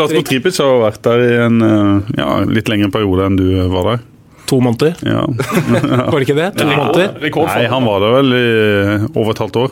Slatko 0.01 0.23
Tripic 0.27 0.59
har 0.59 0.81
vært 0.83 1.01
der 1.07 1.23
i 1.23 1.31
en 1.45 1.61
eh, 1.69 2.17
ja, 2.19 2.27
litt 2.49 2.67
lengre 2.73 2.91
periode 2.91 3.29
enn 3.29 3.39
du 3.39 3.45
var 3.71 3.91
der. 3.93 4.03
to 4.51 4.59
måneder, 4.59 4.97
Ja. 5.07 5.21
var 6.11 6.19
det 6.19 6.25
ikke 6.27 6.35
det? 6.41 6.49
To 6.59 6.67
måneder? 6.67 7.13
Nei, 7.55 7.69
han 7.71 7.85
var 7.87 8.03
der 8.03 8.11
vel 8.19 8.33
i 8.35 8.43
over 9.15 9.31
et 9.31 9.39
halvt 9.45 9.55
år. 9.63 9.71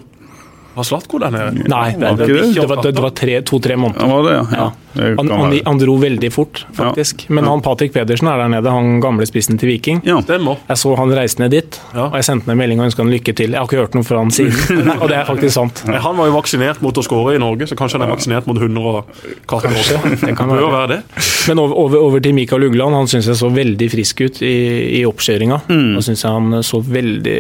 Var 0.76 0.88
Slatko 0.88 1.19
der 1.19 1.34
nede? 1.34 1.65
Nei, 1.67 1.91
det, 1.97 2.05
Var 2.05 2.15
det, 2.22 2.28
det? 2.28 2.53
det 2.55 2.67
var, 2.69 2.84
det 2.86 3.03
var 3.03 3.15
tre, 3.17 3.41
to-tre 3.47 3.76
måneder. 3.76 4.07
Var 4.07 4.28
det, 4.28 4.38
ja. 4.38 4.45
ja. 4.57 4.72
Ja. 4.93 5.03
Han, 5.17 5.30
han, 5.32 5.53
han 5.65 5.78
dro 5.80 5.95
veldig 5.95 6.30
fort, 6.34 6.65
faktisk. 6.76 7.26
Men 7.32 7.45
han 7.47 7.61
Patrick 7.63 7.93
Pedersen 7.93 8.28
er 8.28 8.41
der 8.41 8.49
nede, 8.51 8.72
han 8.72 8.99
gamle 9.03 9.24
spissen 9.28 9.59
til 9.59 9.69
Viking. 9.72 10.01
Ja. 10.07 10.17
Jeg 10.28 10.78
så 10.82 10.95
han 10.99 11.13
reiste 11.15 11.43
ned 11.43 11.53
dit, 11.55 11.78
og 11.95 12.17
jeg 12.19 12.28
sendte 12.28 12.49
ned 12.49 12.57
en 12.57 12.61
melding 12.61 12.82
og 12.82 12.89
ønska 12.89 13.03
han 13.05 13.11
lykke 13.13 13.36
til. 13.39 13.55
Jeg 13.55 13.61
har 13.61 13.69
ikke 13.69 13.80
hørt 13.80 13.95
noe 13.95 14.07
fra 14.07 14.19
han 14.19 14.34
siden, 14.36 14.91
og 15.01 15.07
det 15.11 15.17
er 15.22 15.28
faktisk 15.30 15.55
sant. 15.55 15.84
Han 15.88 16.19
var 16.19 16.28
jo 16.32 16.36
vaksinert 16.36 16.84
mot 16.84 16.99
å 16.99 17.05
skåre 17.07 17.38
i 17.38 17.41
Norge, 17.41 17.69
så 17.72 17.78
kanskje 17.80 17.99
han 18.01 18.07
er 18.09 18.13
vaksinert 18.13 18.49
mot 18.51 18.59
hunder 18.59 18.89
og 18.91 19.24
katter 19.49 19.72
også. 19.72 20.01
det 20.26 20.36
kan 20.39 20.51
være. 20.55 20.72
være 20.76 20.91
det. 20.97 21.01
Men 21.47 21.63
over, 21.63 21.78
over, 21.86 22.05
over 22.09 22.24
til 22.28 22.36
Mikael 22.36 22.67
Ugland. 22.67 22.99
Han 23.01 23.07
syns 23.11 23.32
jeg 23.32 23.39
så 23.39 23.47
veldig 23.51 23.88
frisk 23.91 24.26
ut 24.28 24.41
i, 24.43 24.55
i 24.99 25.05
oppkjøringa. 25.07 25.63
Da 25.72 26.03
syns 26.03 26.26
jeg 26.28 26.36
han 26.36 26.59
så 26.67 26.84
veldig 26.84 27.39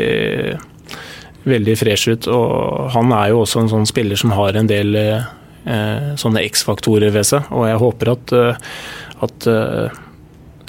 veldig 1.47 1.77
fresh 1.79 2.11
ut. 2.11 2.27
Og 2.31 2.91
han 2.95 3.13
er 3.15 3.31
jo 3.31 3.43
også 3.43 3.63
en 3.63 3.71
sånn 3.71 3.89
spiller 3.89 4.19
som 4.19 4.33
har 4.35 4.57
en 4.57 4.69
del 4.69 4.97
eh, 5.01 6.11
sånne 6.19 6.43
X-faktorer 6.49 7.13
ved 7.13 7.27
seg. 7.31 7.49
Og 7.55 7.67
jeg 7.69 7.81
håper 7.81 8.13
at, 8.15 8.35
eh, 8.37 8.71
at 9.27 9.49
eh, 9.49 10.01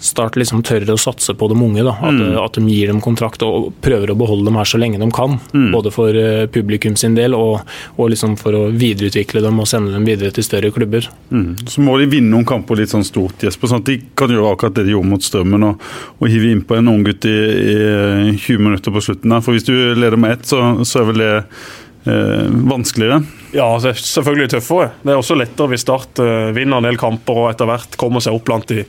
Start 0.02 0.34
liksom 0.40 0.64
tør 0.66 0.88
å 0.90 0.98
satse 0.98 1.34
på 1.38 1.46
de 1.50 1.56
unge. 1.56 1.84
Da. 1.86 1.94
At, 2.08 2.20
at 2.42 2.58
de 2.58 2.64
gir 2.66 2.90
dem 2.90 3.00
kontrakt 3.04 3.42
og 3.46 3.70
prøver 3.84 4.10
å 4.12 4.16
beholde 4.18 4.48
dem 4.48 4.58
her 4.58 4.68
så 4.68 4.80
lenge 4.80 4.98
de 4.98 5.08
kan. 5.14 5.38
Både 5.72 5.92
for 5.94 6.16
eh, 6.18 6.46
publikum 6.50 6.96
sin 6.98 7.14
del 7.14 7.36
og, 7.38 7.60
og 7.96 8.10
liksom 8.10 8.34
for 8.40 8.56
å 8.58 8.64
videreutvikle 8.74 9.44
dem 9.44 9.60
og 9.62 9.68
sende 9.70 9.94
dem 9.94 10.06
videre 10.08 10.34
til 10.34 10.46
større 10.46 10.72
klubber. 10.74 11.06
Mm. 11.30 11.54
Så 11.70 11.84
må 11.84 11.94
de 12.00 12.08
vinne 12.10 12.32
noen 12.32 12.48
kamper 12.48 12.82
litt 12.82 12.92
sånn 12.92 13.06
stort, 13.06 13.44
Jesper. 13.46 13.70
sånn 13.70 13.84
at 13.84 13.92
de 13.92 14.00
kan 14.18 14.32
gjøre 14.32 14.56
akkurat 14.56 14.80
det 14.80 14.88
de 14.88 14.96
gjorde 14.96 15.12
mot 15.12 15.22
Strømmen. 15.22 15.68
Og, 15.70 15.86
og 16.18 16.32
hive 16.32 16.50
innpå 16.56 16.80
en 16.80 16.90
unggutt 16.92 17.28
i, 17.30 17.38
i 17.76 18.34
20 18.34 18.66
minutter 18.66 18.94
på 18.94 19.04
slutten. 19.06 19.30
der. 19.30 19.44
For 19.44 19.54
hvis 19.54 19.68
du 19.68 19.74
leder 19.94 20.18
med 20.18 20.38
ett, 20.38 20.50
så, 20.50 20.82
så 20.88 21.02
er 21.02 21.08
vel 21.12 21.22
det 21.22 21.34
eh, 21.36 22.48
vanskeligere. 22.72 23.22
Ja, 23.52 23.68
det 23.82 23.92
er 23.92 24.00
selvfølgelig 24.00 24.50
tøffere. 24.56 24.90
Det 25.02 25.14
er 25.14 25.20
også 25.20 25.36
lettere 25.38 25.72
hvis 25.72 25.84
Start 25.84 26.22
eh, 26.22 26.50
vinner 26.56 26.80
en 26.80 26.88
del 26.90 26.98
kamper 27.00 27.44
og 27.44 27.52
etter 27.52 27.68
hvert 27.68 27.96
kommer 28.00 28.24
seg 28.24 28.36
opp 28.36 28.48
blant 28.48 28.68
de 28.72 28.84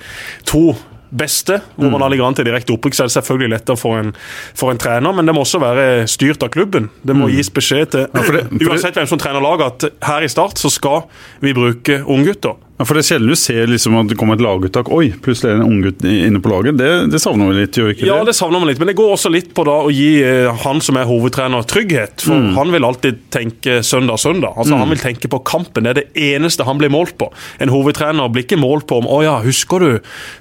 to 0.47 0.71
beste, 1.13 1.59
hvor 1.77 1.89
man 1.93 2.01
har 2.01 2.09
ligget 2.13 2.25
an 2.27 2.35
til 2.39 2.45
direkte 2.47 2.73
opprykk, 2.73 2.95
så 2.97 3.03
er 3.05 3.11
det 3.11 3.15
selvfølgelig 3.17 3.49
lettere 3.53 3.77
for 3.77 3.99
en, 4.01 4.11
for 4.57 4.71
en 4.73 4.81
trener, 4.81 5.13
men 5.13 5.25
det 5.29 5.35
må 5.35 5.43
også 5.45 5.61
være 5.61 6.07
styrt 6.09 6.43
av 6.43 6.49
klubben. 6.53 6.89
Det 7.05 7.15
må 7.15 7.27
gis 7.29 7.49
beskjed 7.53 7.91
til 7.93 8.07
for 8.13 8.33
det- 8.39 8.45
for 8.49 8.69
uansett 8.73 8.97
hvem 8.97 9.07
som 9.07 9.19
trener 9.21 9.41
laget, 9.45 9.83
at 9.83 10.07
her 10.09 10.25
i 10.25 10.27
Start 10.33 10.57
så 10.59 10.69
skal 10.73 11.03
vi 11.41 11.53
bruke 11.53 12.01
unggutter. 12.05 12.57
Ja, 12.79 12.85
for 12.89 12.97
Det 12.97 13.03
er 13.03 13.07
sjelden 13.13 13.29
du 13.29 13.37
ser 13.37 13.67
liksom 13.69 13.93
at 13.99 14.07
det 14.09 14.15
kommer 14.17 14.33
et 14.33 14.41
laguttak. 14.41 14.87
Oi, 14.91 15.11
plutselig 15.21 15.51
er 15.51 15.59
det 15.59 15.61
en 15.61 15.69
unggutt 15.75 16.01
inne 16.09 16.39
på 16.41 16.49
laget. 16.49 16.77
Det, 16.79 16.87
det 17.13 17.19
savner 17.21 17.51
vi 17.51 17.59
litt, 17.61 17.77
gjør 17.77 17.89
vi 17.91 17.93
ikke 17.97 18.07
Ja, 18.07 18.15
det? 18.23 18.31
det 18.31 18.35
savner 18.39 18.63
man 18.63 18.69
litt, 18.71 18.79
men 18.81 18.89
det 18.89 18.95
går 18.97 19.11
også 19.13 19.29
litt 19.29 19.51
på 19.53 19.65
da 19.67 19.75
å 19.85 19.91
gi 19.93 20.07
eh, 20.25 20.49
han 20.63 20.81
som 20.81 20.97
er 20.97 21.05
hovedtrener, 21.05 21.67
trygghet. 21.69 22.25
For 22.25 22.47
han 22.57 22.73
vil 22.73 22.87
alltid 22.87 23.19
tenke 23.33 23.77
søndag-søndag. 23.85 24.57
Altså 24.57 24.79
Han 24.81 24.89
vil 24.89 25.01
tenke 25.03 25.29
på 25.29 25.39
kampen. 25.45 25.85
Det 25.85 25.91
er 25.93 25.99
det 26.01 26.25
eneste 26.33 26.65
han 26.65 26.81
blir 26.81 26.89
målt 26.93 27.13
på. 27.21 27.29
En 27.61 27.69
hovedtrener 27.73 28.31
blir 28.33 28.47
ikke 28.47 28.57
målt 28.59 28.87
på 28.89 28.97
om 29.03 29.07
å 29.07 29.21
ja, 29.23 29.35
husker 29.45 29.83
du 29.85 29.91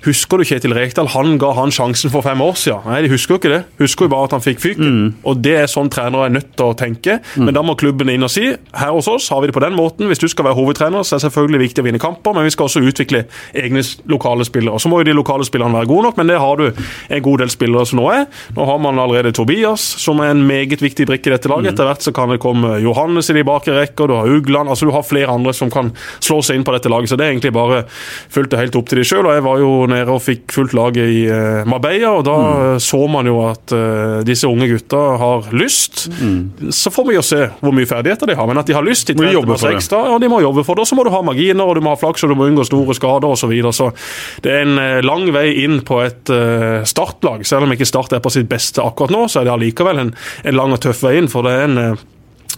Husker 0.06 0.40
du 0.40 0.46
Kjetil 0.48 0.72
Rekdal? 0.76 1.10
Han 1.12 1.36
ga 1.42 1.52
han 1.60 1.70
sjansen 1.74 2.10
for 2.12 2.24
fem 2.24 2.40
år 2.42 2.56
siden. 2.58 2.88
Nei, 2.88 3.02
de 3.04 3.12
husker 3.12 3.36
jo 3.36 3.40
ikke 3.42 3.52
det. 3.52 3.60
Husker 3.82 4.08
jo 4.08 4.14
bare 4.16 4.30
at 4.30 4.36
han 4.38 4.44
fikk 4.44 4.64
fyken. 4.64 4.98
Og 5.28 5.44
det 5.44 5.54
er 5.60 5.70
sånn 5.70 5.92
trenere 5.92 6.30
er 6.30 6.34
nødt 6.40 6.54
til 6.56 6.72
å 6.72 6.76
tenke. 6.80 7.20
Men 7.36 7.52
da 7.54 7.62
må 7.66 7.76
klubben 7.78 8.10
inn 8.12 8.24
og 8.24 8.32
si 8.32 8.48
her 8.56 8.92
hos 8.96 9.10
oss 9.12 9.28
har 9.34 9.44
vi 9.44 9.52
det 9.52 9.56
på 9.60 9.62
den 9.64 9.76
måten. 9.76 10.08
Hvis 10.10 10.22
du 10.24 10.28
skal 10.32 10.48
være 10.48 10.58
hovedtrener, 10.58 11.04
så 11.04 11.16
er 11.18 11.20
det 11.22 11.28
selvfølgelig 11.28 11.62
viktig 11.68 11.84
å 11.84 11.88
vinne 11.90 12.00
kamper, 12.22 12.34
men 12.34 12.44
vi 12.44 12.50
skal 12.54 12.68
også 12.68 12.82
utvikle 12.82 13.24
egne 13.54 13.82
lokale 14.10 14.44
spillere. 14.44 14.78
Så 14.80 14.88
må 14.88 15.00
jo 15.00 15.08
de 15.08 15.16
lokale 15.16 15.44
spillerne 15.44 15.74
være 15.74 15.90
gode 15.90 16.08
nok, 16.08 16.16
men 16.16 16.30
det 16.30 16.38
har 16.38 16.56
du 16.56 16.70
en 16.72 17.22
god 17.22 17.38
del 17.42 17.50
spillere 17.50 17.86
som 17.86 18.00
nå 18.00 18.08
er. 18.12 18.26
Nå 18.56 18.66
har 18.68 18.78
man 18.82 18.98
allerede 18.98 19.32
Tobias, 19.32 19.82
som 20.02 20.20
er 20.20 20.32
en 20.32 20.44
meget 20.46 20.82
viktig 20.82 21.06
brikke 21.06 21.30
i 21.30 21.34
dette 21.34 21.50
laget. 21.50 21.72
Etter 21.72 21.88
hvert 21.88 22.02
så 22.04 22.12
kan 22.14 22.30
det 22.32 22.40
komme 22.42 22.78
Johannes 22.82 23.30
i 23.30 23.36
de 23.36 23.44
bakre 23.46 23.76
rekker, 23.78 24.08
du 24.08 24.16
har 24.16 24.28
Ugland 24.28 24.68
altså 24.68 24.86
Du 24.86 24.92
har 24.92 25.04
flere 25.06 25.30
andre 25.30 25.52
som 25.54 25.70
kan 25.70 25.92
slå 26.20 26.40
seg 26.42 26.58
inn 26.58 26.64
på 26.66 26.74
dette 26.74 26.90
laget. 26.90 27.10
Så 27.10 27.18
det 27.18 27.26
er 27.26 27.34
egentlig 27.34 27.52
bare 27.54 27.84
fulgt 28.32 28.52
det 28.52 28.60
helt 28.60 28.76
opp 28.78 28.88
til 28.90 29.00
de 29.00 29.06
sjøl. 29.06 29.28
Jeg 29.32 29.44
var 29.44 29.60
jo 29.62 29.70
nede 29.90 30.12
og 30.12 30.22
fikk 30.22 30.52
fullt 30.54 30.74
laget 30.76 31.10
i 31.10 31.22
eh, 31.30 31.62
Marbella, 31.68 32.14
og 32.18 32.26
da 32.26 32.36
mm. 32.38 32.82
så 32.82 33.00
man 33.10 33.28
jo 33.28 33.38
at 33.46 33.74
eh, 33.76 34.18
disse 34.26 34.48
unge 34.48 34.68
gutta 34.70 35.02
har 35.22 35.50
lyst. 35.56 36.06
Så 36.72 36.92
får 36.92 37.08
vi 37.08 37.16
jo 37.16 37.24
se 37.26 37.46
hvor 37.62 37.74
mye 37.74 37.88
ferdigheter 37.88 38.30
de 38.30 38.36
har, 38.38 38.48
men 38.48 38.60
at 38.60 38.68
de 38.68 38.76
har 38.76 38.84
lyst 38.86 39.12
Må 39.12 39.22
de 39.22 39.28
trente 39.28 39.38
jobbe 39.38 39.58
for 39.58 39.68
det. 39.68 39.80
ekstra, 39.80 40.02
ja, 40.10 40.18
de 40.18 40.30
må 40.30 40.40
jobbe 40.42 40.64
for 40.66 40.78
det. 40.78 40.84
Og 40.84 40.90
så 40.90 40.98
må 40.98 41.06
du 41.06 41.12
ha 41.14 41.22
marginer, 41.24 41.64
og 41.64 41.78
du 41.78 41.84
må 41.84 41.94
ha 41.94 42.00
flaks, 42.12 42.20
så 42.20 42.28
du 42.28 42.34
må 42.34 42.46
unngå 42.46 42.64
store 42.64 42.94
skader 42.94 43.28
osv. 43.28 43.42
Så, 43.42 43.48
videre. 43.50 43.72
så 43.72 43.90
det 44.42 44.52
er 44.52 44.62
en 44.62 44.78
eh, 44.78 45.02
lang 45.02 45.26
vei 45.32 45.64
inn 45.64 45.82
på 45.84 46.02
et 46.02 46.30
eh, 46.30 46.84
startlag. 46.84 47.44
Selv 47.46 47.66
om 47.66 47.72
ikke 47.72 47.88
Start 47.88 48.12
er 48.12 48.22
på 48.22 48.30
sitt 48.30 48.48
beste 48.48 48.82
akkurat 48.82 49.12
nå, 49.12 49.26
så 49.28 49.40
er 49.40 49.48
det 49.48 49.52
allikevel 49.56 49.98
en, 49.98 50.14
en 50.44 50.56
lang 50.56 50.72
og 50.72 50.80
tøff 50.80 51.02
vei 51.02 51.18
inn. 51.18 51.28
For 51.28 51.42
det 51.42 51.52
er 51.52 51.66
en 51.66 51.78
eh, 51.78 52.04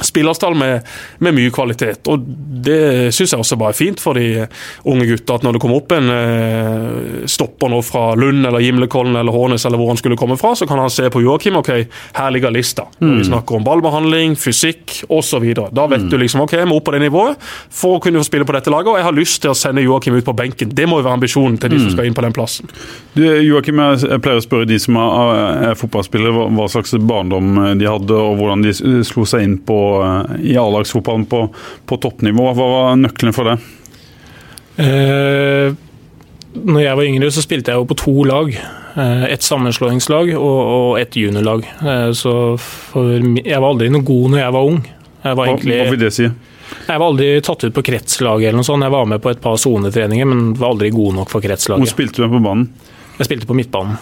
spillerstall 0.03 0.55
med, 0.59 0.83
med 1.19 1.37
mye 1.37 1.53
kvalitet. 1.55 2.07
Og 2.11 2.25
det 2.65 3.13
syns 3.15 3.35
jeg 3.35 3.43
også 3.43 3.59
bare 3.61 3.75
er 3.75 3.79
fint 3.79 4.03
for 4.03 4.19
de 4.19 4.47
unge 4.91 5.07
gutta. 5.09 5.39
At 5.39 5.47
når 5.47 5.57
det 5.57 5.63
kommer 5.63 5.81
opp 5.83 5.95
en 5.95 6.11
eh, 6.11 7.27
stopper 7.31 7.71
nå 7.73 7.81
fra 7.87 8.07
Lund 8.19 8.47
eller 8.47 8.65
Gimlekollen 8.65 9.17
eller 9.21 9.35
Hånes 9.35 9.67
eller 9.67 9.81
hvor 9.81 9.93
han 9.93 10.01
skulle 10.01 10.19
komme 10.21 10.39
fra, 10.41 10.55
så 10.59 10.69
kan 10.71 10.83
han 10.83 10.93
se 10.93 11.09
på 11.13 11.23
Joakim. 11.25 11.59
Ok, 11.61 11.71
her 12.19 12.35
ligger 12.35 12.55
lista. 12.55 12.87
Når 12.99 13.21
vi 13.21 13.29
snakker 13.31 13.59
om 13.59 13.67
ballbehandling, 13.67 14.37
fysikk 14.41 15.05
osv. 15.13 15.47
Da 15.75 15.87
vet 15.91 16.09
du 16.11 16.19
liksom 16.21 16.45
ok, 16.45 16.57
jeg 16.59 16.71
må 16.71 16.81
opp 16.81 16.89
på 16.89 16.97
det 16.97 17.05
nivået 17.05 17.41
for 17.73 17.99
å 17.99 18.03
kunne 18.03 18.21
få 18.23 18.29
spille 18.29 18.49
på 18.49 18.57
dette 18.57 18.73
laget. 18.73 18.93
Og 18.93 19.01
jeg 19.01 19.09
har 19.09 19.17
lyst 19.17 19.43
til 19.45 19.53
å 19.53 19.59
sende 19.59 19.85
Joakim 19.85 20.19
ut 20.19 20.27
på 20.27 20.37
benken. 20.37 20.73
Det 20.75 20.89
må 20.91 21.01
jo 21.01 21.07
være 21.07 21.21
ambisjonen 21.21 21.59
til 21.61 21.75
de 21.75 21.81
som 21.83 21.95
skal 21.95 22.09
inn 22.09 22.17
på 22.17 22.25
den 22.25 22.35
plassen. 22.37 22.71
Du, 23.15 23.23
Joakim, 23.25 23.81
jeg 24.01 24.21
pleier 24.25 24.41
å 24.41 24.45
spørre 24.45 24.69
de 24.69 24.79
som 24.83 24.99
er, 25.01 25.71
er 25.71 25.79
fotballspillere, 25.79 26.35
hva, 26.35 26.49
hva 26.59 26.69
slags 26.73 26.95
barndom 26.99 27.57
de 27.79 27.89
hadde, 27.89 28.19
og 28.19 28.39
hvordan 28.41 28.65
de 28.65 28.75
slo 29.07 29.27
seg 29.29 29.47
inn 29.47 29.57
på, 29.67 29.77
eh, 29.77 29.84
i 30.43 30.57
A-lagsfotballen 30.61 31.27
på, 31.31 31.47
på 31.89 31.99
toppnivå. 32.03 32.51
Hva 32.57 32.69
var 32.75 33.01
nøkkelen 33.01 33.37
for 33.37 33.51
det? 33.51 33.59
Eh, 34.85 35.75
når 36.55 36.81
jeg 36.85 36.99
var 36.99 37.11
yngre, 37.11 37.31
så 37.35 37.43
spilte 37.45 37.73
jeg 37.73 37.83
jo 37.83 37.87
på 37.91 37.99
to 37.99 38.15
lag. 38.29 38.51
Eh, 38.95 39.25
et 39.35 39.43
sammenslåingslag 39.43 40.35
og, 40.39 40.59
og 40.79 40.91
et 41.01 41.17
juniorlag. 41.19 41.67
Eh, 41.83 42.11
så 42.17 42.35
for, 42.63 43.15
jeg 43.41 43.61
var 43.61 43.71
aldri 43.73 43.91
noe 43.93 44.07
god 44.07 44.35
når 44.35 44.45
jeg 44.45 44.57
var 44.57 44.73
ung. 44.73 44.83
Jeg 45.25 45.31
var, 45.31 45.39
Hva, 45.41 45.47
egentlig, 45.55 45.79
hva 45.81 45.95
vil 45.95 46.05
det 46.05 46.13
si? 46.15 46.29
jeg 46.85 47.01
var 47.01 47.07
aldri 47.07 47.29
tatt 47.45 47.65
ut 47.65 47.75
på 47.77 47.85
kretslaget 47.87 48.49
eller 48.49 48.61
noe 48.61 48.67
sånt. 48.67 48.85
Jeg 48.85 48.93
var 48.95 49.07
med 49.09 49.23
på 49.25 49.31
et 49.33 49.41
par 49.43 49.57
sonetreninger, 49.61 50.29
men 50.29 50.53
var 50.59 50.75
aldri 50.75 50.91
god 50.95 51.21
nok 51.21 51.33
for 51.33 51.45
Hvor 51.45 51.91
spilte 51.91 52.23
du 52.23 52.29
på 52.29 52.43
banen? 52.43 52.69
Jeg 53.19 53.29
spilte 53.29 53.49
på 53.49 53.57
midtbanen. 53.57 53.97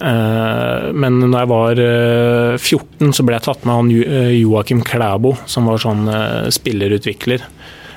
Eh, 0.00 0.92
Men 0.92 1.20
når 1.22 1.38
jeg 1.38 1.50
var 1.52 1.82
eh, 1.84 2.56
14, 2.58 3.12
så 3.14 3.24
ble 3.26 3.36
jeg 3.38 3.46
tatt 3.46 3.64
med 3.68 3.74
han 3.74 3.92
eh, 4.02 4.32
Joakim 4.40 4.82
Klæbo, 4.86 5.36
som 5.46 5.66
var 5.70 5.78
sånn 5.82 6.08
eh, 6.10 6.50
spillerutvikler. 6.54 7.44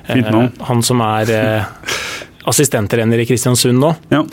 Eh, 0.07 0.21
Han 0.69 0.83
som 0.85 1.01
er 1.01 1.33
eh, 1.33 1.63
assistenttrener 2.47 3.19
i 3.19 3.27
Kristiansund 3.27 3.81
nå. 3.81 3.93
Ja. 4.13 4.23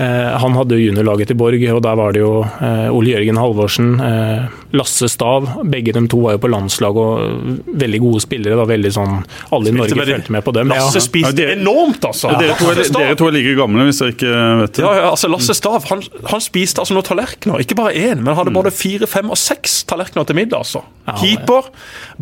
Eh, 0.00 0.38
Han 0.40 0.54
hadde 0.56 0.76
jo 0.78 0.86
juniorlaget 0.90 1.28
til 1.30 1.36
Borg, 1.36 1.60
og 1.74 1.82
der 1.84 1.96
var 1.98 2.14
det 2.16 2.22
jo 2.22 2.30
eh, 2.46 2.88
Ole 2.94 3.12
Jørgen 3.12 3.36
Halvorsen, 3.40 3.90
eh, 4.00 4.46
Lasse 4.72 5.08
Stav. 5.12 5.48
Begge 5.68 5.92
de 5.92 6.02
to 6.08 6.20
var 6.24 6.36
jo 6.36 6.40
på 6.44 6.50
landslag 6.50 6.96
og 6.96 7.66
veldig 7.82 8.00
gode 8.00 8.22
spillere. 8.24 8.56
Da, 8.56 8.64
veldig 8.70 8.92
sånn, 8.96 9.18
Alle 9.52 9.68
i 9.68 9.74
Norge 9.76 9.96
veldig- 9.98 10.16
fulgte 10.20 10.34
med 10.36 10.44
på 10.46 10.54
dem. 10.56 10.68
Lasse 10.72 11.00
Ja. 11.00 11.04
spiste 11.04 11.36
Ja, 11.44 11.54
enormt, 11.56 12.00
altså! 12.06 12.30
Dere, 12.38 12.56
to 12.56 12.70
er, 12.70 12.82
dere 12.84 13.16
to 13.20 13.28
er 13.28 13.32
like 13.36 13.56
gamle, 13.58 13.84
hvis 13.90 13.98
dere 14.00 14.14
ikke 14.14 14.32
vet 14.62 14.72
det. 14.78 14.84
Ja, 14.86 14.94
ja, 14.94 15.10
altså 15.10 15.28
Lasse 15.30 15.54
Stav 15.58 15.84
han, 15.90 16.02
han 16.30 16.40
spiste 16.40 16.80
altså 16.80 16.94
noen 16.96 17.04
tallerkener. 17.10 17.60
Ikke 17.60 17.76
bare 17.76 17.92
én, 17.92 18.22
men 18.22 18.34
hadde 18.38 18.54
både 18.54 18.72
fire, 18.72 19.06
fem 19.10 19.28
og 19.30 19.36
seks 19.36 19.84
tallerkener 19.84 20.24
til 20.26 20.36
middag. 20.36 20.58
altså. 20.64 20.82
Keeper 21.20 21.64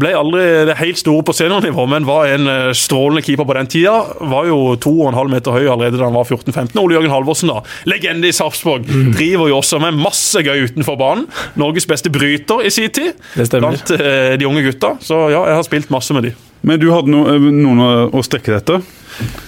ble 0.00 0.14
aldri 0.16 0.64
det 0.64 0.76
helt 0.78 0.96
store 0.96 1.22
på 1.22 1.34
seniornivå, 1.36 1.86
men 1.90 2.06
var 2.08 2.24
en 2.32 2.46
strålende 2.72 3.20
keeper 3.22 3.44
på 3.44 3.54
den 3.58 3.66
tida. 3.68 3.92
Var 4.18 4.46
jo 4.48 4.76
to 4.80 4.92
og 5.02 5.08
en 5.12 5.18
halv 5.18 5.28
meter 5.30 5.52
høy 5.52 5.66
allerede 5.68 5.98
da 5.98 6.04
han 6.08 6.14
var 6.16 6.24
14-15. 6.24 6.78
Ole 6.80 6.96
Jørgen 6.96 7.12
Halvorsen, 7.12 7.48
da, 7.52 7.60
legende 7.88 8.30
i 8.30 8.34
Sarpsborg, 8.34 8.86
driver 9.16 9.50
jo 9.50 9.58
også 9.60 9.80
med 9.82 9.98
masse 9.98 10.42
gøy 10.44 10.68
utenfor 10.68 10.98
banen. 11.00 11.26
Norges 11.60 11.88
beste 11.88 12.12
bryter 12.12 12.64
i 12.66 12.72
sin 12.74 12.92
tid. 12.94 13.18
Det 13.34 13.48
stemmer. 13.48 13.74
Blant 13.74 13.94
eh, 13.96 14.36
de 14.38 14.48
unge 14.48 14.64
gutta. 14.66 14.94
Så 15.04 15.26
ja, 15.32 15.42
jeg 15.50 15.58
har 15.58 15.66
spilt 15.66 15.92
masse 15.94 16.16
med 16.16 16.28
de. 16.28 16.34
Men 16.66 16.80
du 16.82 16.88
hadde 16.90 17.12
no, 17.12 17.24
noen 17.54 17.84
å, 18.10 18.22
strekke 18.26 18.50
deg 18.50 18.62
etter? 18.62 18.80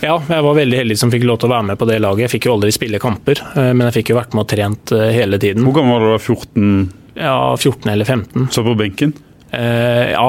Ja, 0.02 0.16
jeg 0.18 0.44
var 0.46 0.54
veldig 0.56 0.78
heldig 0.78 0.98
som 0.98 1.10
fikk 1.12 1.26
lov 1.26 1.40
til 1.42 1.50
å 1.50 1.54
være 1.54 1.68
med 1.72 1.80
på 1.80 1.88
det 1.90 1.98
laget. 2.02 2.26
Jeg 2.26 2.34
fikk 2.36 2.48
jo 2.48 2.54
aldri 2.56 2.70
spille 2.74 3.02
kamper, 3.02 3.42
eh, 3.54 3.72
men 3.72 3.88
jeg 3.88 4.00
fikk 4.00 4.12
jo 4.12 4.20
vært 4.20 4.36
med 4.36 4.46
og 4.46 4.52
trent 4.52 4.94
eh, 4.96 5.10
hele 5.16 5.40
tiden. 5.42 5.66
Hvor 5.66 5.80
gammel 5.80 5.98
var 5.98 6.06
du 6.06 6.12
da? 6.14 6.22
14? 6.22 6.70
Ja, 7.20 7.34
14 7.56 7.90
eller 7.92 8.08
15. 8.08 8.48
Så 8.54 8.64
på 8.66 8.76
benken? 8.78 9.16
Eh, 9.50 10.10
ja, 10.12 10.28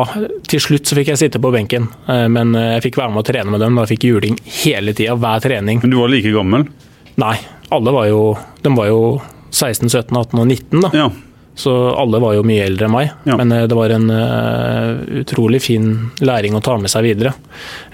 til 0.49 0.61
slutt 0.63 0.89
så 0.89 0.97
fikk 0.97 1.11
jeg 1.13 1.21
sitte 1.21 1.41
på 1.41 1.51
benken, 1.53 1.85
eh, 2.09 2.25
men 2.31 2.55
eh, 2.57 2.71
jeg 2.77 2.87
fikk 2.87 3.01
være 3.03 3.13
med 3.13 3.21
og 3.21 3.27
trene 3.29 3.53
med 3.53 3.61
dem. 3.61 3.77
Da 3.77 3.85
fikk 3.89 4.07
juling 4.09 4.37
hele 4.63 4.95
tida, 4.97 5.15
hver 5.19 5.43
trening. 5.43 5.81
Men 5.83 5.93
du 5.93 5.99
var 5.99 6.09
like 6.09 6.33
gammel? 6.33 6.65
Nei, 7.21 7.35
alle 7.71 7.91
var 7.95 8.07
jo 8.09 8.21
De 8.61 8.71
var 8.75 8.89
jo 8.91 9.01
16, 9.51 9.89
17, 9.89 10.17
18 10.17 10.39
og 10.39 10.47
19, 10.47 10.81
da. 10.81 10.89
Ja. 10.95 11.09
Så 11.55 11.71
alle 11.99 12.19
var 12.23 12.37
jo 12.37 12.45
mye 12.47 12.63
eldre 12.63 12.87
enn 12.87 12.93
meg. 12.93 13.09
Ja. 13.27 13.35
Men 13.37 13.51
eh, 13.51 13.65
det 13.67 13.75
var 13.75 13.91
en 13.91 14.07
uh, 14.07 15.01
utrolig 15.21 15.59
fin 15.61 15.89
læring 16.23 16.55
å 16.55 16.61
ta 16.63 16.77
med 16.79 16.89
seg 16.89 17.03
videre. 17.09 17.33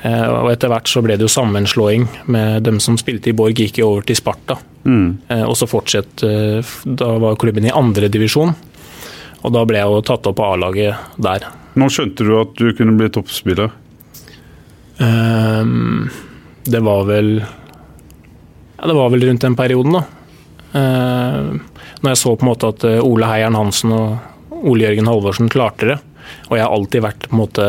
Uh, 0.03 0.43
og 0.43 0.51
etter 0.51 0.69
hvert 0.71 0.91
så 0.91 1.01
ble 1.03 1.17
det 1.17 1.25
jo 1.25 1.31
sammenslåing 1.33 2.05
med 2.29 2.67
dem 2.67 2.77
som 2.83 2.99
spilte 3.01 3.31
i 3.31 3.35
Borg, 3.37 3.57
gikk 3.57 3.81
jo 3.81 3.89
over 3.95 4.05
til 4.07 4.19
Sparta. 4.19 4.59
Mm. 4.85 5.09
Uh, 5.31 5.43
og 5.49 5.57
så 5.59 5.67
fortsatt 5.67 6.23
eh, 6.23 6.75
Da 6.85 7.09
var 7.19 7.35
klubben 7.41 7.65
i 7.67 7.73
andre 7.73 8.07
divisjon. 8.13 8.53
Og 9.41 9.53
da 9.53 9.65
ble 9.67 9.81
jeg 9.81 9.89
jo 9.89 10.05
tatt 10.05 10.29
opp 10.29 10.37
på 10.37 10.45
A-laget 10.53 11.17
der. 11.21 11.49
Nå 11.77 11.89
skjønte 11.93 12.25
du 12.25 12.33
at 12.39 12.55
du 12.57 12.71
kunne 12.77 12.95
bli 12.97 13.09
toppspiller? 13.13 13.69
Ehm, 15.03 16.07
det 16.65 16.81
var 16.83 17.05
vel 17.05 17.35
Ja, 18.77 18.87
det 18.87 18.95
var 18.97 19.09
vel 19.13 19.25
rundt 19.25 19.41
den 19.41 19.57
perioden, 19.57 19.97
da. 19.97 20.03
Ehm, 20.77 21.61
når 22.01 22.13
jeg 22.13 22.21
så 22.21 22.35
på 22.35 22.45
en 22.45 22.51
måte 22.51 22.71
at 22.73 22.85
eh, 22.85 23.01
Ole 23.01 23.29
Heieren 23.29 23.57
Hansen 23.57 23.93
og 23.95 24.63
Ole 24.63 24.87
Jørgen 24.87 25.09
Halvorsen 25.09 25.51
klarte 25.53 25.91
det, 25.91 25.99
og 26.49 26.57
jeg 26.57 26.65
har 26.65 26.73
alltid 26.75 27.05
vært 27.05 27.27
på 27.29 27.35
en 27.35 27.41
måte 27.41 27.67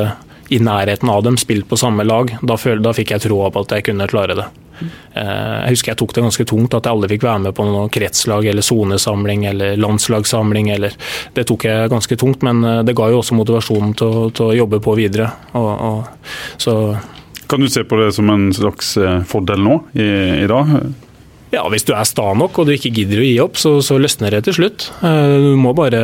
i 0.48 0.58
nærheten 0.64 1.10
av 1.12 1.22
dem, 1.24 1.36
spilt 1.40 1.68
på 1.68 1.76
samme 1.76 2.04
lag, 2.08 2.32
da, 2.42 2.56
føl, 2.56 2.80
da 2.84 2.94
fikk 2.96 3.12
jeg 3.14 3.26
troa 3.28 3.50
på 3.52 3.64
at 3.64 3.76
jeg 3.76 3.88
kunne 3.90 4.08
klare 4.08 4.36
det. 4.38 4.46
Eh, 4.80 5.58
Jeg 5.66 5.74
husker 5.74 5.92
jeg 5.92 6.00
tok 6.00 6.14
det 6.14 6.24
ganske 6.24 6.46
tungt 6.48 6.74
at 6.76 6.86
jeg 6.86 6.94
aldri 6.94 7.10
fikk 7.16 7.26
være 7.26 7.44
med 7.48 7.56
på 7.56 7.66
noe 7.66 7.90
kretslag 7.92 8.46
eller 8.48 8.64
sonesamling 8.64 9.44
eller 9.50 9.76
landslagssamling. 9.80 10.70
Eller, 10.74 10.96
det 11.34 11.46
tok 11.50 11.68
jeg 11.68 11.92
ganske 11.92 12.18
tungt, 12.20 12.44
men 12.46 12.64
eh, 12.64 12.82
det 12.86 12.96
ga 12.98 13.10
jo 13.12 13.20
også 13.22 13.38
motivasjonen 13.38 13.94
til, 13.98 14.18
til 14.32 14.50
å 14.50 14.58
jobbe 14.62 14.82
på 14.84 14.96
videre. 14.98 15.30
Og, 15.58 15.70
og, 15.90 16.34
så 16.60 16.74
Kan 17.48 17.60
du 17.64 17.68
se 17.72 17.84
på 17.88 17.96
det 18.00 18.10
som 18.16 18.28
en 18.30 18.50
slags 18.52 18.96
eh, 19.00 19.22
fordel 19.28 19.62
nå, 19.64 19.78
i, 19.96 20.08
i 20.44 20.48
dag? 20.50 20.74
ja, 21.48 21.62
hvis 21.72 21.86
du 21.88 21.94
er 21.96 22.04
sta 22.04 22.26
nok 22.36 22.58
og 22.60 22.66
du 22.68 22.74
ikke 22.74 22.90
gidder 22.92 23.22
å 23.22 23.24
gi 23.24 23.36
opp, 23.40 23.56
så, 23.56 23.70
så 23.80 23.96
løsner 23.96 24.34
det 24.36 24.42
til 24.44 24.56
slutt. 24.58 24.90
Eh, 25.00 25.36
Du 25.40 25.54
må 25.56 25.72
bare 25.72 26.00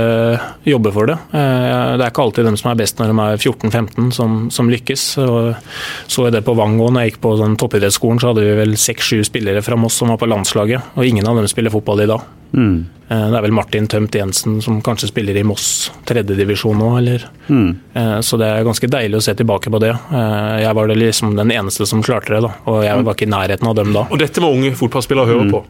jobbe 0.64 0.92
for 0.94 1.10
det. 1.10 1.18
Eh, 1.36 1.96
Det 1.98 2.06
er 2.06 2.08
ikke 2.08 2.24
alltid 2.24 2.48
dem 2.48 2.56
som 2.56 2.70
er 2.72 2.78
best 2.80 2.96
når 3.02 3.12
de 3.12 3.26
er 3.26 3.42
14-15 3.44 4.08
som, 4.16 4.38
som 4.54 4.70
lykkes. 4.72 5.04
Så 5.20 6.24
jeg 6.24 6.32
det 6.38 6.44
på 6.48 6.56
Vang 6.56 6.78
òg, 6.80 6.94
når 6.96 7.04
jeg 7.04 7.12
gikk 7.12 7.20
på 7.26 7.34
toppidrettsskolen, 7.60 8.22
så 8.24 8.32
hadde 8.32 8.46
vi 8.46 8.56
vel 8.62 8.72
seks-sju 8.80 9.20
spillere 9.28 9.60
fra 9.66 9.76
Moss 9.76 10.00
som 10.00 10.08
var 10.14 10.22
på 10.22 10.30
landslaget, 10.32 10.94
og 10.96 11.04
ingen 11.04 11.28
av 11.28 11.36
dem 11.36 11.50
spiller 11.52 11.74
fotball 11.74 12.06
i 12.06 12.08
dag. 12.14 12.24
Mm. 12.54 12.84
Eh, 13.10 13.30
Det 13.30 13.36
er 13.36 13.42
vel 13.42 13.52
Martin 13.52 13.86
Tømt 13.86 14.14
Jensen 14.16 14.62
som 14.62 14.78
kanskje 14.80 15.10
spiller 15.10 15.36
i 15.36 15.42
Moss 15.44 15.90
tredjedivisjon 16.08 16.78
nå, 16.78 16.96
eller 16.98 17.24
Mm. 17.50 17.76
Eh, 17.94 18.20
Så 18.24 18.38
det 18.38 18.46
er 18.48 18.64
ganske 18.64 18.88
deilig 18.88 19.16
å 19.18 19.22
se 19.22 19.34
tilbake 19.34 19.68
på 19.70 19.78
det. 19.78 19.90
Eh, 19.90 20.62
Jeg 20.64 20.74
var 20.74 20.86
det 20.88 20.96
liksom 20.96 21.36
den 21.36 21.50
eneste 21.50 21.86
som 21.86 22.02
klarte 22.02 22.28
det, 22.32 22.40
da. 22.42 22.54
Og 22.66 22.82
jeg 22.84 23.04
var 23.04 23.14
ikke 23.14 23.26
i 23.26 23.30
nærheten 23.30 23.68
av 23.68 23.74
dem 23.76 23.92
da. 23.92 24.06
Og 24.10 24.18
dette 24.18 24.40
må 24.40 24.48
unge 24.54 24.72
fotballspillere 24.74 25.26
høre 25.26 25.50
på. 25.50 25.64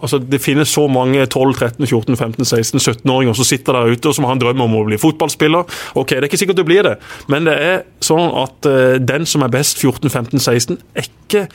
Altså, 0.00 0.20
Det 0.30 0.40
finnes 0.40 0.68
så 0.72 0.88
mange 0.88 1.26
12, 1.26 1.54
13, 1.54 1.86
14, 1.86 2.16
15, 2.16 2.44
16, 2.44 2.78
17-åringer 2.78 3.34
som 3.34 3.44
sitter 3.44 3.72
der 3.72 3.90
ute 3.96 4.06
og 4.08 4.14
som 4.14 4.24
har 4.24 4.32
en 4.32 4.38
drøm 4.38 4.60
om 4.60 4.74
å 4.76 4.86
bli 4.86 4.96
fotballspiller. 4.96 5.64
Ok, 5.96 6.08
Det 6.10 6.22
er 6.22 6.28
ikke 6.28 6.38
sikkert 6.46 6.56
du 6.56 6.64
blir 6.64 6.82
det, 6.84 6.98
men 7.28 7.44
det 7.44 7.58
er 7.58 7.82
sånn 8.00 8.30
at 8.44 8.60
den 9.04 9.26
som 9.26 9.42
er 9.42 9.48
best 9.48 9.78
14, 9.78 10.08
15, 10.08 10.38
16, 10.38 10.78
er 10.94 11.02
ikke 11.02 11.48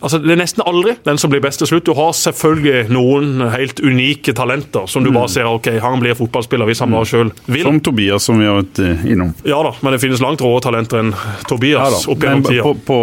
Altså, 0.00 0.18
Det 0.22 0.32
er 0.34 0.38
nesten 0.40 0.62
aldri 0.66 0.94
den 1.06 1.18
som 1.18 1.32
blir 1.32 1.42
best 1.42 1.62
til 1.62 1.70
slutt. 1.70 1.86
Du 1.88 1.94
har 1.98 2.12
selvfølgelig 2.14 2.88
noen 2.94 3.42
helt 3.52 3.80
unike 3.82 4.34
talenter 4.36 4.86
som 4.90 5.04
du 5.04 5.10
bare 5.14 5.30
ser 5.32 5.48
ok, 5.50 5.70
han 5.82 5.98
blir 6.02 6.16
fotballspiller 6.18 6.68
hvis 6.68 6.82
han 6.84 6.94
bare 6.94 7.08
sjøl 7.08 7.32
vil. 7.46 7.64
Som 7.66 7.80
Tobias, 7.84 8.28
som 8.28 8.38
vi 8.40 8.48
har 8.48 8.60
vært 8.60 8.82
eh, 8.84 9.06
innom. 9.12 9.32
Ja 9.48 9.60
da, 9.66 9.74
men 9.82 9.96
det 9.96 10.02
finnes 10.02 10.22
langt 10.22 10.42
råere 10.44 10.62
talenter 10.68 11.02
enn 11.02 11.12
Tobias 11.50 12.06
opp 12.06 12.22
Men 12.22 12.28
gjennom 12.28 12.48
tida. 12.48 12.66
på, 12.66 12.74
på, 12.86 12.98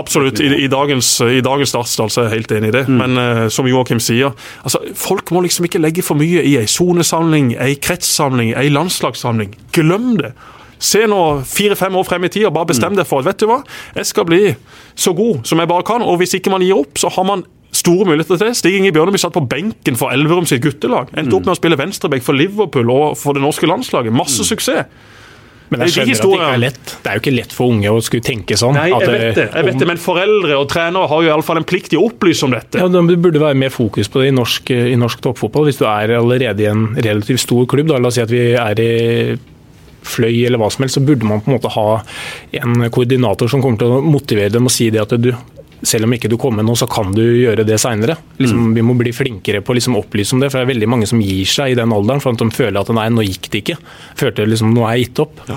Absolutt. 0.00 0.42
I, 0.42 0.64
i 0.64 0.70
dagens, 0.70 1.12
i 1.26 1.40
dagens 1.44 1.74
Start 1.90 2.16
er 2.18 2.28
jeg 2.28 2.34
helt 2.34 2.52
enig 2.56 2.70
i 2.72 2.76
det. 2.80 2.84
Men 2.90 3.18
uh, 3.18 3.46
som 3.52 3.68
Joakim 3.68 4.00
sier, 4.02 4.34
altså, 4.66 4.82
folk 4.98 5.30
må 5.34 5.44
liksom 5.46 5.68
ikke 5.68 5.80
legge 5.80 6.04
for 6.04 6.18
mye 6.18 6.42
i 6.46 6.56
ei 6.60 6.66
sonesamling, 6.70 7.54
ei 7.62 7.76
kretssamling, 7.82 8.52
ei 8.58 8.68
landslagssamling. 8.72 9.54
Glem 9.76 10.16
det. 10.20 10.34
Se 10.80 11.04
nå 11.10 11.20
fire-fem 11.44 11.96
år 12.00 12.06
frem 12.08 12.24
i 12.24 12.32
tid 12.32 12.46
og 12.48 12.54
bare 12.56 12.70
bestem 12.72 12.96
deg 12.96 13.08
for 13.08 13.20
at 13.20 13.28
vet 13.28 13.42
du 13.42 13.48
hva, 13.50 13.58
jeg 13.98 14.08
skal 14.08 14.24
bli 14.28 14.42
så 14.96 15.12
god 15.16 15.44
som 15.48 15.60
jeg 15.60 15.68
bare 15.68 15.84
kan. 15.86 16.04
Og 16.04 16.16
hvis 16.22 16.38
ikke 16.38 16.52
man 16.52 16.64
gir 16.64 16.78
opp, 16.80 16.96
så 17.00 17.12
har 17.12 17.26
man 17.28 17.44
store 17.76 18.08
muligheter 18.08 18.40
til 18.40 18.48
det. 18.48 18.56
Stig 18.58 18.78
Inge 18.78 18.92
Bjørneby 18.96 19.20
satt 19.20 19.36
på 19.36 19.44
benken 19.46 19.98
for 20.00 20.14
Elverum 20.14 20.48
sitt 20.48 20.64
guttelag. 20.64 21.12
Endte 21.20 21.36
opp 21.36 21.46
med 21.46 21.54
å 21.54 21.60
spille 21.60 21.78
venstreback 21.78 22.24
for 22.26 22.38
Liverpool 22.38 22.90
og 22.96 23.18
for 23.20 23.36
det 23.36 23.44
norske 23.44 23.68
landslaget. 23.68 24.14
Masse 24.16 24.46
suksess. 24.48 24.88
Men 25.70 25.84
jeg 25.84 25.86
er 25.86 25.92
skjønner 25.94 26.16
at 26.16 26.24
det 26.24 26.30
ikke 26.34 26.46
er 26.50 26.62
lett. 26.64 26.92
Det 26.98 27.10
er 27.10 27.18
jo 27.18 27.22
ikke 27.22 27.34
lett 27.36 27.52
for 27.54 27.70
unge 27.70 27.90
å 27.94 28.00
skulle 28.02 28.26
tenke 28.26 28.56
sånn. 28.58 28.74
Nei, 28.74 28.88
at 28.90 29.04
jeg 29.06 29.12
vet 29.12 29.36
det, 29.38 29.44
jeg 29.54 29.66
vet 29.68 29.78
det, 29.78 29.86
men 29.86 30.00
foreldre 30.02 30.56
og 30.58 30.66
trenere 30.72 31.06
har 31.12 31.22
jo 31.22 31.28
i 31.28 31.32
alle 31.36 31.46
fall 31.46 31.60
en 31.60 31.66
plikt 31.68 31.92
til 31.92 32.00
å 32.00 32.08
opplyse 32.08 32.42
om 32.48 32.56
dette. 32.56 32.80
Ja, 32.82 32.88
Det 32.90 33.18
burde 33.22 33.42
være 33.42 33.58
mer 33.60 33.70
fokus 33.70 34.10
på 34.10 34.24
det 34.24 34.32
i 34.32 34.34
norsk, 34.34 34.72
i 34.74 34.98
norsk 34.98 35.22
toppfotball. 35.22 35.68
Hvis 35.70 35.78
du 35.78 35.86
er 35.86 36.16
allerede 36.18 36.66
i 36.66 36.68
en 36.72 36.88
relativt 36.98 37.44
stor 37.44 37.70
klubb, 37.70 37.86
da, 37.92 38.00
la 38.02 38.10
oss 38.10 38.18
si 38.18 38.24
at 38.24 38.34
vi 38.34 38.42
er 38.58 38.82
i 38.82 38.90
Fløy 40.06 40.46
eller 40.46 40.60
hva 40.60 40.70
som 40.72 40.84
helst, 40.84 40.96
så 40.98 41.04
burde 41.04 41.26
man 41.28 41.42
på 41.44 41.50
en 41.50 41.58
måte 41.58 41.72
ha 41.74 41.88
en 42.60 42.86
koordinator 42.90 43.50
som 43.52 43.62
kommer 43.62 43.80
til 43.80 43.96
å 43.98 44.02
motivere 44.04 44.52
dem 44.54 44.68
og 44.68 44.74
si 44.74 44.90
det 44.90 45.02
at 45.02 45.16
du 45.20 45.32
selv 45.82 46.04
om 46.04 46.12
ikke 46.12 46.28
du 46.28 46.36
kommer 46.40 46.64
nå, 46.66 46.74
så 46.76 46.84
kan 46.90 47.12
du 47.14 47.22
gjøre 47.22 47.64
det 47.64 47.78
seinere. 47.80 48.16
Liksom, 48.40 48.74
Vi 48.76 48.82
må 48.84 48.94
bli 48.98 49.12
flinkere 49.16 49.62
på 49.64 49.72
å 49.72 49.78
liksom 49.78 49.96
opplyse 49.96 50.34
om 50.36 50.42
det. 50.42 50.50
for 50.50 50.60
Det 50.60 50.66
er 50.68 50.74
veldig 50.74 50.88
mange 50.92 51.08
som 51.08 51.22
gir 51.24 51.48
seg 51.48 51.72
i 51.72 51.78
den 51.78 51.92
alderen 51.96 52.20
for 52.20 52.32
at 52.32 52.42
de 52.42 52.50
føler 52.52 52.80
at 52.80 52.92
nei, 52.96 53.08
nå 53.08 53.24
gikk 53.24 53.48
det 53.50 53.62
ikke. 53.64 53.78
Følte 54.20 54.48
liksom, 54.48 54.74
nå 54.76 54.84
er 54.84 54.98
jeg 54.98 55.08
gitt 55.08 55.22
opp. 55.24 55.40
Ja. 55.48 55.56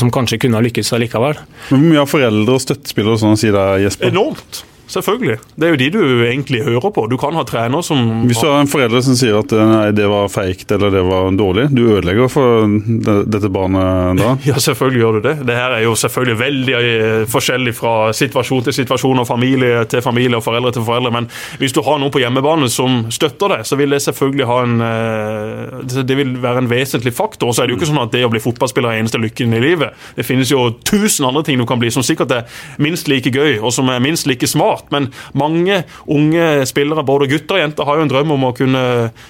Som 0.00 0.12
kanskje 0.12 0.38
kunne 0.40 0.56
ha 0.60 0.64
lykkes 0.64 0.92
allikevel. 0.96 1.36
Men 1.70 1.80
Hvor 1.80 1.88
mye 1.88 2.00
har 2.00 2.08
foreldre 2.08 2.56
og 2.56 2.62
støttespillere 2.64 3.16
og 3.16 3.20
sånn 3.20 3.36
å 3.36 3.40
si 3.40 3.50
det, 3.52 3.64
Jesper? 3.84 4.12
Enormt. 4.12 4.64
Selvfølgelig. 4.88 5.38
Det 5.56 5.64
er 5.66 5.70
jo 5.72 5.78
de 5.80 5.86
du 5.94 6.00
egentlig 6.26 6.60
hører 6.66 6.90
på. 6.92 7.06
Du 7.08 7.16
kan 7.16 7.32
ha 7.38 7.42
trener 7.48 7.80
som 7.82 8.26
Hvis 8.28 8.40
du 8.42 8.46
har 8.50 8.60
en 8.60 8.68
forelder 8.68 9.00
som 9.06 9.16
sier 9.16 9.38
at 9.38 9.52
eh, 9.56 9.64
nei, 9.70 9.90
det 9.96 10.04
var 10.10 10.28
feigt 10.28 10.70
eller 10.76 10.90
det 10.92 11.02
var 11.06 11.30
dårlig, 11.38 11.68
du 11.72 11.82
ødelegger 11.94 12.28
for 12.28 12.66
det, 12.68 13.14
dette 13.32 13.48
barnet 13.54 14.20
da? 14.20 14.34
Ja, 14.50 14.58
selvfølgelig 14.60 15.00
gjør 15.00 15.16
du 15.18 15.20
det. 15.28 15.34
Det 15.48 15.56
her 15.56 15.76
er 15.78 15.84
jo 15.86 15.94
selvfølgelig 15.96 16.38
veldig 16.42 16.74
eh, 16.80 17.24
forskjellig 17.32 17.74
fra 17.78 17.94
situasjon 18.16 18.66
til 18.68 18.76
situasjon 18.76 19.22
og 19.24 19.28
familie 19.28 19.84
til 19.90 20.04
familie 20.04 20.36
og 20.36 20.44
foreldre 20.44 20.74
til 20.76 20.84
foreldre. 20.86 21.14
Men 21.16 21.30
hvis 21.62 21.72
du 21.72 21.80
har 21.86 21.98
noen 22.02 22.12
på 22.14 22.20
hjemmebane 22.22 22.68
som 22.72 23.06
støtter 23.14 23.56
deg, 23.56 23.64
så 23.68 23.78
vil 23.80 23.96
det 23.96 24.02
selvfølgelig 24.04 24.50
ha 24.52 24.60
en 24.66 24.76
eh, 24.84 25.80
det- 25.94 26.06
Det 26.14 26.16
vil 26.18 26.36
være 26.42 26.58
en 26.58 26.68
vesentlig 26.70 27.14
faktor. 27.16 27.48
Og 27.48 27.54
så 27.56 27.62
er 27.62 27.66
det 27.66 27.74
jo 27.74 27.78
ikke 27.80 27.88
sånn 27.94 28.02
at 28.02 28.12
det 28.12 28.24
å 28.26 28.30
bli 28.30 28.40
fotballspiller 28.42 28.92
er 28.92 29.00
eneste 29.00 29.18
lykken 29.22 29.54
i 29.56 29.60
livet. 29.62 29.94
Det 30.16 30.24
finnes 30.26 30.50
jo 30.52 30.68
tusen 30.84 31.24
andre 31.26 31.42
ting 31.42 31.58
du 31.58 31.64
kan 31.66 31.78
bli 31.80 31.90
som 31.90 32.02
sikkert 32.04 32.30
er 32.36 32.44
minst 32.78 33.08
like 33.08 33.30
gøy 33.32 33.58
og 33.62 33.72
som 33.72 33.88
er 33.88 34.00
minst 34.04 34.26
like 34.28 34.46
smart. 34.46 34.73
Men 34.94 35.10
mange 35.36 35.82
unge 36.10 36.66
spillere, 36.68 37.04
både 37.06 37.28
gutter 37.30 37.58
og 37.58 37.64
jenter, 37.64 37.88
har 37.88 37.98
jo 37.98 38.06
en 38.06 38.12
drøm 38.12 38.34
om 38.36 38.48
å 38.48 38.52
kunne 38.56 38.84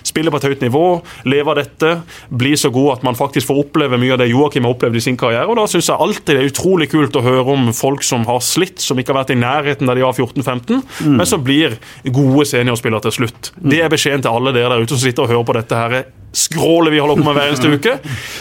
spille 0.07 0.33
på 0.33 0.41
et 0.41 0.49
høyt 0.51 0.65
nivå, 0.65 0.85
leve 1.31 1.53
av 1.53 1.61
dette, 1.61 1.93
bli 2.29 2.55
så 2.61 2.71
god 2.75 2.99
at 2.99 3.07
man 3.07 3.19
faktisk 3.19 3.51
får 3.51 3.63
oppleve 3.67 4.01
mye 4.01 4.17
av 4.17 4.23
det 4.23 4.31
Joakim 4.33 4.67
har 4.67 4.77
opplevd 4.77 5.01
i 5.01 5.05
sin 5.05 5.19
karriere. 5.21 5.47
Og 5.51 5.59
da 5.61 5.67
syns 5.71 5.91
jeg 5.91 6.01
alltid 6.01 6.35
det 6.35 6.41
er 6.43 6.51
utrolig 6.51 6.91
kult 6.93 7.17
å 7.19 7.25
høre 7.25 7.47
om 7.55 7.71
folk 7.77 8.05
som 8.07 8.27
har 8.29 8.43
slitt, 8.45 8.83
som 8.83 8.99
ikke 8.99 9.15
har 9.15 9.23
vært 9.23 9.35
i 9.37 9.41
nærheten 9.41 9.91
da 9.91 9.97
de 9.97 10.05
var 10.07 10.17
14-15, 10.17 10.83
men 11.15 11.29
som 11.29 11.45
blir 11.45 11.79
gode 12.05 12.49
seniorspillere 12.51 13.07
til 13.09 13.19
slutt. 13.21 13.53
Det 13.57 13.83
er 13.85 13.93
beskjeden 13.93 14.25
til 14.25 14.35
alle 14.35 14.55
dere 14.57 14.75
der 14.75 14.85
ute 14.85 14.97
som 14.97 15.05
sitter 15.05 15.27
og 15.27 15.35
hører 15.35 15.49
på 15.49 15.59
dette 15.61 15.81
her 15.81 15.99
skrålet 16.35 16.93
vi 16.93 17.01
holder 17.03 17.21
på 17.21 17.27
med 17.29 17.37
hver 17.39 17.51
eneste 17.51 17.71
uke. 17.71 17.95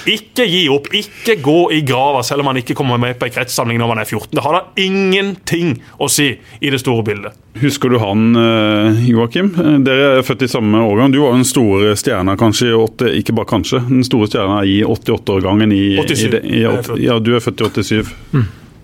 Ikke 0.09 0.45
gi 0.49 0.63
opp, 0.73 0.89
ikke 0.93 1.37
gå 1.43 1.57
i 1.77 1.81
grava 1.87 2.23
selv 2.25 2.43
om 2.43 2.49
man 2.51 2.59
ikke 2.59 2.75
kommer 2.77 2.99
med 3.01 3.17
på 3.19 3.27
en 3.29 3.35
kretssamling 3.35 3.79
når 3.81 3.91
man 3.93 4.01
er 4.03 4.09
14. 4.09 4.31
Det 4.33 4.43
har 4.45 4.57
da 4.57 4.63
ingenting 4.83 5.75
å 6.01 6.09
si 6.11 6.31
i 6.33 6.73
det 6.73 6.81
store 6.81 7.05
bildet. 7.07 7.37
Husker 7.61 7.93
du 7.93 7.99
han, 8.01 8.31
eh, 8.35 9.03
Joakim? 9.11 9.53
Eh, 9.59 9.77
Dere 9.85 10.17
er 10.17 10.25
født 10.25 10.47
i 10.47 10.49
samme 10.49 10.81
årgang. 10.81 11.13
Du 11.13 11.19
var 11.21 11.37
den 11.37 11.45
store 11.45 11.93
stjerna, 11.99 12.35
kanskje, 12.39 12.71
i 12.71 12.77
åtte, 12.77 13.11
ikke 13.21 13.35
bare 13.37 13.51
kanskje, 13.53 13.83
den 13.89 14.03
store 14.07 14.27
stjerna 14.31 14.63
i 14.65 14.81
88-årgangen 14.83 15.71
i, 15.71 15.83
87. 16.01 16.25
i, 16.41 16.41
i, 16.41 16.65
i. 16.65 17.05
Ja, 17.05 17.19
du 17.21 17.35
er 17.35 17.45
født 17.45 17.61
i 17.61 17.83
87. 17.83 18.13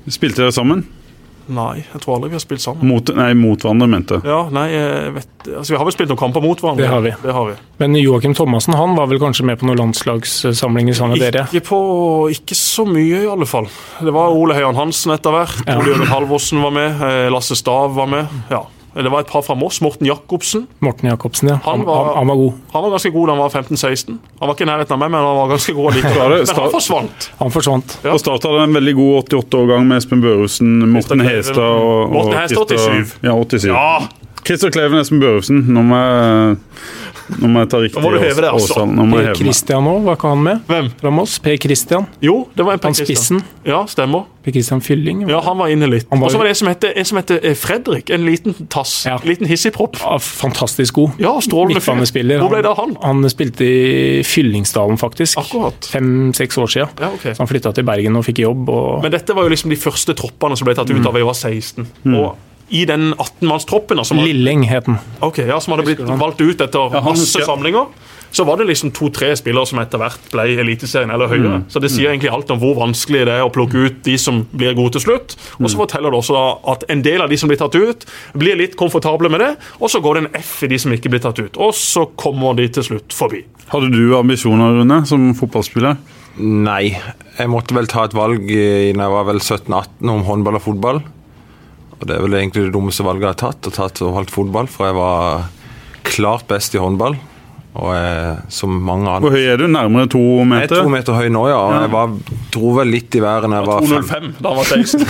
Spilte 0.09 0.43
dere 0.45 0.53
sammen? 0.53 0.85
Nei, 1.49 1.79
jeg 1.81 2.01
tror 2.03 2.15
aldri 2.19 2.29
vi 2.29 2.35
har 2.37 2.43
spilt 2.43 2.61
sammen. 2.61 2.85
Mot, 2.85 3.09
nei, 3.17 3.31
mot 3.33 3.57
hverandre, 3.65 3.87
mente. 3.89 4.19
Ja, 4.27 4.43
nei, 4.53 4.67
jeg 4.69 5.13
vet, 5.15 5.29
altså 5.49 5.73
Vi 5.73 5.77
har 5.79 5.87
vel 5.87 5.95
spilt 5.95 6.11
noen 6.13 6.19
kamper 6.21 6.43
mot 6.45 6.61
hverandre. 6.61 6.83
Det 6.85 6.91
har 6.93 7.01
vi. 7.05 7.13
Det 7.23 7.33
har 7.33 7.47
vi. 7.49 7.55
Men 7.81 7.97
Joakim 7.97 8.35
Thomassen 8.37 8.77
han 8.77 8.93
var 8.99 9.09
vel 9.09 9.21
kanskje 9.23 9.47
med 9.49 9.57
på 9.61 9.65
noen 9.69 9.79
landslagssamlinger 9.81 10.93
sammen 10.97 11.17
med 11.17 11.25
dere? 11.33 11.47
Ikke, 11.49 11.63
på, 11.71 11.79
ikke 12.35 12.57
så 12.59 12.85
mye, 12.85 13.23
i 13.23 13.29
alle 13.29 13.47
fall. 13.49 13.65
Det 13.99 14.13
var 14.13 14.35
Ole 14.37 14.57
Høyan 14.59 14.77
Hansen 14.77 15.15
etter 15.15 15.33
hvert. 15.33 15.63
Ja. 15.65 15.79
Ole 15.81 15.93
Jørgen 15.95 16.11
Halvorsen 16.13 16.61
var 16.61 16.75
med. 16.75 17.01
eh, 17.09 17.29
Lasse 17.33 17.57
Stav 17.57 17.95
var 17.97 18.07
med. 18.13 18.27
Ja. 18.53 18.63
Det 18.95 19.11
var 19.11 19.19
et 19.21 19.27
par 19.29 19.41
fra 19.45 19.53
Moss. 19.55 19.81
Morten 19.85 20.07
Jacobsen. 20.09 20.63
Morten 20.81 21.09
Jacobsen, 21.09 21.49
ja. 21.49 21.59
Han 21.65 21.83
var- 21.85 22.05
han, 22.05 22.15
han 22.17 22.27
var 22.27 22.35
god. 22.35 22.53
Han 22.73 22.83
var 22.83 22.89
ganske 22.95 23.11
god 23.13 23.27
da 23.27 23.33
han 23.35 23.41
var 23.43 23.49
15-16. 23.49 24.17
Han 24.39 24.47
var 24.49 24.55
ikke 24.55 24.65
i 24.65 24.69
nærheten 24.71 24.91
av 24.95 24.99
meg, 24.99 25.11
men 25.13 25.19
han 25.23 25.37
var 25.37 25.47
ganske 25.53 25.73
god 25.77 25.93
likevel. 25.99 26.29
Men 26.39 26.55
han 26.55 26.71
forsvant. 26.73 27.29
Han 27.39 27.51
forsvant. 27.53 27.97
Ja. 28.03 28.11
På 28.11 28.19
Start 28.23 28.43
hadde 28.49 28.63
en 28.63 28.73
veldig 28.79 28.95
god 28.95 29.29
88-årgang 29.29 29.85
med 29.87 29.97
Espen 30.01 30.21
Børusen, 30.25 30.73
Morten 30.89 31.21
Hestad 31.21 31.61
og, 31.63 32.07
og 32.07 32.11
Morten 32.17 32.39
Hestad, 32.41 32.73
87. 32.77 33.15
Ja, 33.23 33.35
87. 33.37 33.67
Ja! 33.69 33.99
Christer 34.45 34.71
Kleven, 34.73 34.99
Espen 35.03 35.19
Børusen. 35.21 35.61
Nå 35.69 35.81
må 35.85 35.97
jeg, 35.99 36.57
nå 37.37 37.47
må 37.53 37.59
jeg 37.63 37.69
ta 37.69 37.77
riktig 37.83 38.01
må 38.01 38.11
du 38.11 38.19
heve 38.19 38.41
det, 38.41 38.49
altså. 38.49 38.73
årstall. 38.73 38.89
Nå 38.95 39.05
må 39.05 39.19
jeg 39.21 39.27
Per. 39.33 39.35
Christian 39.43 39.83
òg, 39.91 40.01
var 40.07 40.15
kan 40.21 40.29
han 40.37 40.43
med? 40.43 40.61
Hvem? 40.67 40.89
Fra 41.01 41.09
Moss. 41.13 41.37
Per 41.39 41.57
Christian. 41.61 42.07
Jo, 42.25 42.47
det 42.55 42.65
var 42.65 42.73
en 42.73 42.79
Per 42.79 42.93
Christian. 42.93 43.43
Ja, 43.65 43.83
stemmer. 43.85 44.25
Per 44.43 44.51
Christian 44.55 44.81
Fylling. 44.81 45.25
Ja, 45.29 45.41
Han 45.45 45.57
var 45.59 45.67
inne 45.67 45.85
litt. 45.91 46.07
Var- 46.09 46.23
Og 46.23 46.31
så 46.31 46.37
var 46.39 46.45
det 46.45 46.49
en 46.55 46.55
som 46.55 46.67
heter, 46.71 46.93
en 46.97 47.05
som 47.05 47.17
heter 47.19 47.39
eh, 47.43 47.53
Fredrik. 47.59 48.09
En 48.09 48.25
liten 48.25 48.55
tass. 48.69 49.05
Ja. 49.05 49.17
En 49.21 49.27
liten 49.27 49.45
hissigpropp. 49.47 49.97
Ja, 49.99 50.17
Fantastisk 50.17 50.93
god. 50.93 51.11
Ja, 51.19 51.35
strålende. 51.41 51.75
Midtbanespiller. 51.79 52.39
Hvor 52.39 52.49
ble 52.49 52.61
det 52.63 52.71
av 52.71 52.77
han? 52.79 52.95
Han 53.03 53.29
spilte 53.29 53.65
i 53.67 54.23
Fyllingsdalen, 54.23 54.97
faktisk. 54.97 55.37
Akkurat. 55.37 55.85
Fem-seks 55.91 56.57
år 56.57 56.67
siden. 56.71 56.89
Ja, 56.99 57.11
ok. 57.13 57.27
Så 57.35 57.37
han 57.43 57.47
flytta 57.51 57.73
til 57.75 57.83
Bergen 57.83 58.15
og 58.15 58.25
fikk 58.25 58.39
jobb. 58.45 58.69
Og 58.69 59.03
Men 59.03 59.11
dette 59.11 59.35
var 59.35 59.43
jo 59.43 59.49
liksom 59.53 59.69
de 59.69 59.75
første 59.79 60.15
troppene 60.15 60.57
som 60.57 60.65
ble 60.65 60.75
tatt 60.75 60.89
Mm. 60.89 61.01
ut 61.01 61.05
av 61.05 61.13
da 61.13 61.19
vi 61.19 61.25
var 61.25 61.33
16. 61.35 61.87
Og 62.15 62.35
i 62.69 62.85
den 62.85 63.13
18-mannstroppen 63.15 63.99
altså, 64.01 64.17
Lilling 64.19 64.67
het 64.69 64.85
den. 64.85 64.99
ok, 65.25 65.41
ja, 65.47 65.59
som 65.59 65.73
hadde 65.75 65.87
blitt 65.89 66.05
valgt 66.05 66.41
ut 66.41 66.61
etter 66.61 67.01
masse 67.03 67.41
samlinger, 67.45 67.89
så 68.31 68.43
var 68.45 68.59
det 68.59 68.67
liksom 68.69 68.91
to-tre 68.93 69.31
spillere 69.37 69.65
som 69.65 69.79
etter 69.81 69.97
hvert 70.01 70.27
ble 70.29 70.45
Eliteserien 70.61 71.09
eller 71.09 71.31
høyere. 71.31 71.63
Så 71.71 71.81
det 71.81 71.89
sier 71.89 72.11
egentlig 72.11 72.29
alt 72.29 72.51
om 72.53 72.59
hvor 72.61 72.75
vanskelig 72.77 73.23
det 73.25 73.37
er 73.39 73.45
å 73.45 73.49
plukke 73.53 73.87
ut 73.87 74.03
de 74.05 74.17
som 74.21 74.43
blir 74.51 74.75
gode 74.77 74.97
til 74.97 75.07
slutt. 75.07 75.33
Og 75.57 75.65
så 75.65 75.79
forteller 75.79 76.13
det 76.13 76.19
også 76.19 76.35
da 76.37 76.43
at 76.75 76.85
en 76.93 77.01
del 77.05 77.23
av 77.25 77.33
de 77.33 77.39
som 77.41 77.49
blir 77.49 77.57
tatt 77.57 77.73
ut, 77.73 78.05
blir 78.37 78.59
litt 78.59 78.77
komfortable 78.77 79.31
med 79.33 79.41
det, 79.41 79.49
og 79.79 79.89
så 79.89 80.01
går 80.05 80.19
det 80.19 80.23
en 80.27 80.43
F 80.43 80.59
i 80.67 80.69
de 80.69 80.77
som 80.81 80.93
ikke 80.93 81.09
blir 81.09 81.23
tatt 81.25 81.41
ut. 81.41 81.57
Og 81.57 81.73
så 81.73 82.05
kommer 82.21 82.53
de 82.59 82.69
til 82.77 82.85
slutt 82.91 83.17
forbi. 83.17 83.41
Hadde 83.73 83.89
du 83.93 84.13
ambisjoner, 84.17 84.77
Rune, 84.77 85.01
som 85.09 85.31
fotballspiller? 85.37 85.97
Nei. 86.39 86.93
Jeg 87.39 87.49
måtte 87.51 87.75
vel 87.75 87.89
ta 87.89 88.05
et 88.05 88.13
valg 88.15 88.45
da 88.45 89.05
jeg 89.07 89.15
var 89.15 89.25
vel 89.27 89.41
17-18 89.41 90.13
om 90.13 90.21
håndball 90.27 90.59
og 90.59 90.67
fotball. 90.69 91.01
Og 91.99 92.07
det 92.07 92.15
er 92.15 92.23
vel 92.23 92.37
egentlig 92.39 92.67
det 92.67 92.75
dummeste 92.75 93.03
valget 93.05 93.27
jeg 93.27 93.33
har 93.33 93.41
tatt, 93.41 93.67
å 93.67 93.75
tatt 93.75 94.01
og 94.05 94.15
holdt 94.15 94.31
fotball, 94.31 94.69
for 94.71 94.87
jeg 94.87 94.95
var 94.97 95.49
klart 96.07 96.47
best 96.49 96.75
i 96.77 96.81
håndball. 96.81 97.17
Og 97.79 97.91
jeg, 97.93 98.37
som 98.51 98.71
mange 98.81 99.11
Hvor 99.21 99.35
høy 99.35 99.43
er 99.45 99.59
du? 99.61 99.67
Nærmere 99.69 100.09
to 100.09 100.19
meter? 100.47 100.73
Jeg 100.73 100.81
er 100.81 100.87
to 100.87 100.91
meter 100.91 101.13
høy 101.19 101.27
nå, 101.31 101.43
ja. 101.51 101.59
Og 101.59 101.75
jeg 101.77 101.91
var, 101.93 102.15
dro 102.55 102.71
vel 102.79 102.89
litt 102.95 103.13
i 103.15 103.21
været 103.21 103.45
når 103.51 103.59
jeg 103.59 103.67
var 103.69 104.07
fem. 104.09 104.31
2,05 104.33 104.41
da 104.41 104.49
han 104.49 104.57
var 104.57 104.65
16. 104.65 105.05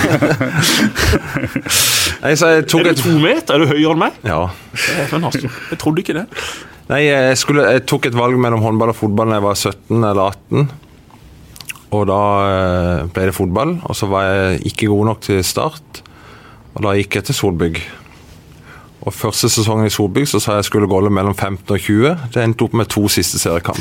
Nei, 2.26 2.34
så 2.36 2.52
jeg 2.52 2.66
tok 2.68 2.84
Er 2.84 2.92
et 2.92 3.00
du 3.00 3.06
to 3.06 3.16
meter? 3.24 3.56
Er 3.56 3.64
du 3.64 3.72
høyere 3.72 3.96
enn 3.96 4.04
meg? 4.04 4.20
Ja. 4.28 4.42
Altså, 5.08 5.48
jeg 5.72 5.80
trodde 5.80 6.04
ikke 6.04 6.18
det. 6.20 6.26
Nei, 6.90 7.02
jeg, 7.06 7.40
skulle, 7.40 7.64
jeg 7.78 7.86
tok 7.90 8.10
et 8.10 8.18
valg 8.18 8.36
mellom 8.42 8.62
håndball 8.66 8.92
og 8.92 8.98
fotball 8.98 9.32
da 9.32 9.40
jeg 9.40 9.46
var 9.48 9.58
17 9.62 9.96
eller 9.96 10.24
18. 10.28 10.70
Og 11.96 12.06
da 12.10 12.22
eh, 12.50 13.08
ble 13.14 13.30
det 13.30 13.36
fotball, 13.38 13.72
og 13.88 13.98
så 13.98 14.10
var 14.12 14.28
jeg 14.28 14.62
ikke 14.74 14.92
god 14.92 15.06
nok 15.14 15.24
til 15.26 15.40
start. 15.48 16.04
Og 16.76 16.86
da 16.86 16.94
gikk 16.98 17.20
jeg 17.20 17.30
til 17.30 17.36
Solbygg. 17.36 17.82
Og 19.08 19.14
første 19.16 19.50
sesongen 19.50 19.88
i 19.88 19.94
Solbygg 19.94 20.28
så 20.28 20.42
sa 20.44 20.58
jeg 20.58 20.64
jeg 20.64 20.70
skulle 20.70 20.90
golle 20.92 21.12
mellom 21.14 21.36
15 21.36 21.72
og 21.72 21.80
20. 21.80 22.16
Det 22.34 22.44
endte 22.44 22.66
opp 22.68 22.76
med 22.76 22.90
to 22.92 23.08
siste 23.12 23.40
seriekamp. 23.40 23.80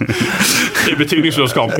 Det 0.84 0.94
er 0.94 0.98
betydningsløs 0.98 1.52
kamp. 1.54 1.76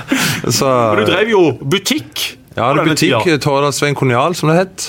Så 0.58 0.70
Men 0.94 1.04
du 1.04 1.10
drev 1.10 1.30
jo 1.30 1.42
butikk. 1.60 2.24
Ja, 2.54 2.68
det 2.74 2.82
er 2.84 2.88
butikk, 2.92 3.24
tida, 3.42 3.70
Svein 3.74 3.96
Konial, 3.98 4.34
som 4.38 4.50
det 4.50 4.56
het. 4.60 4.84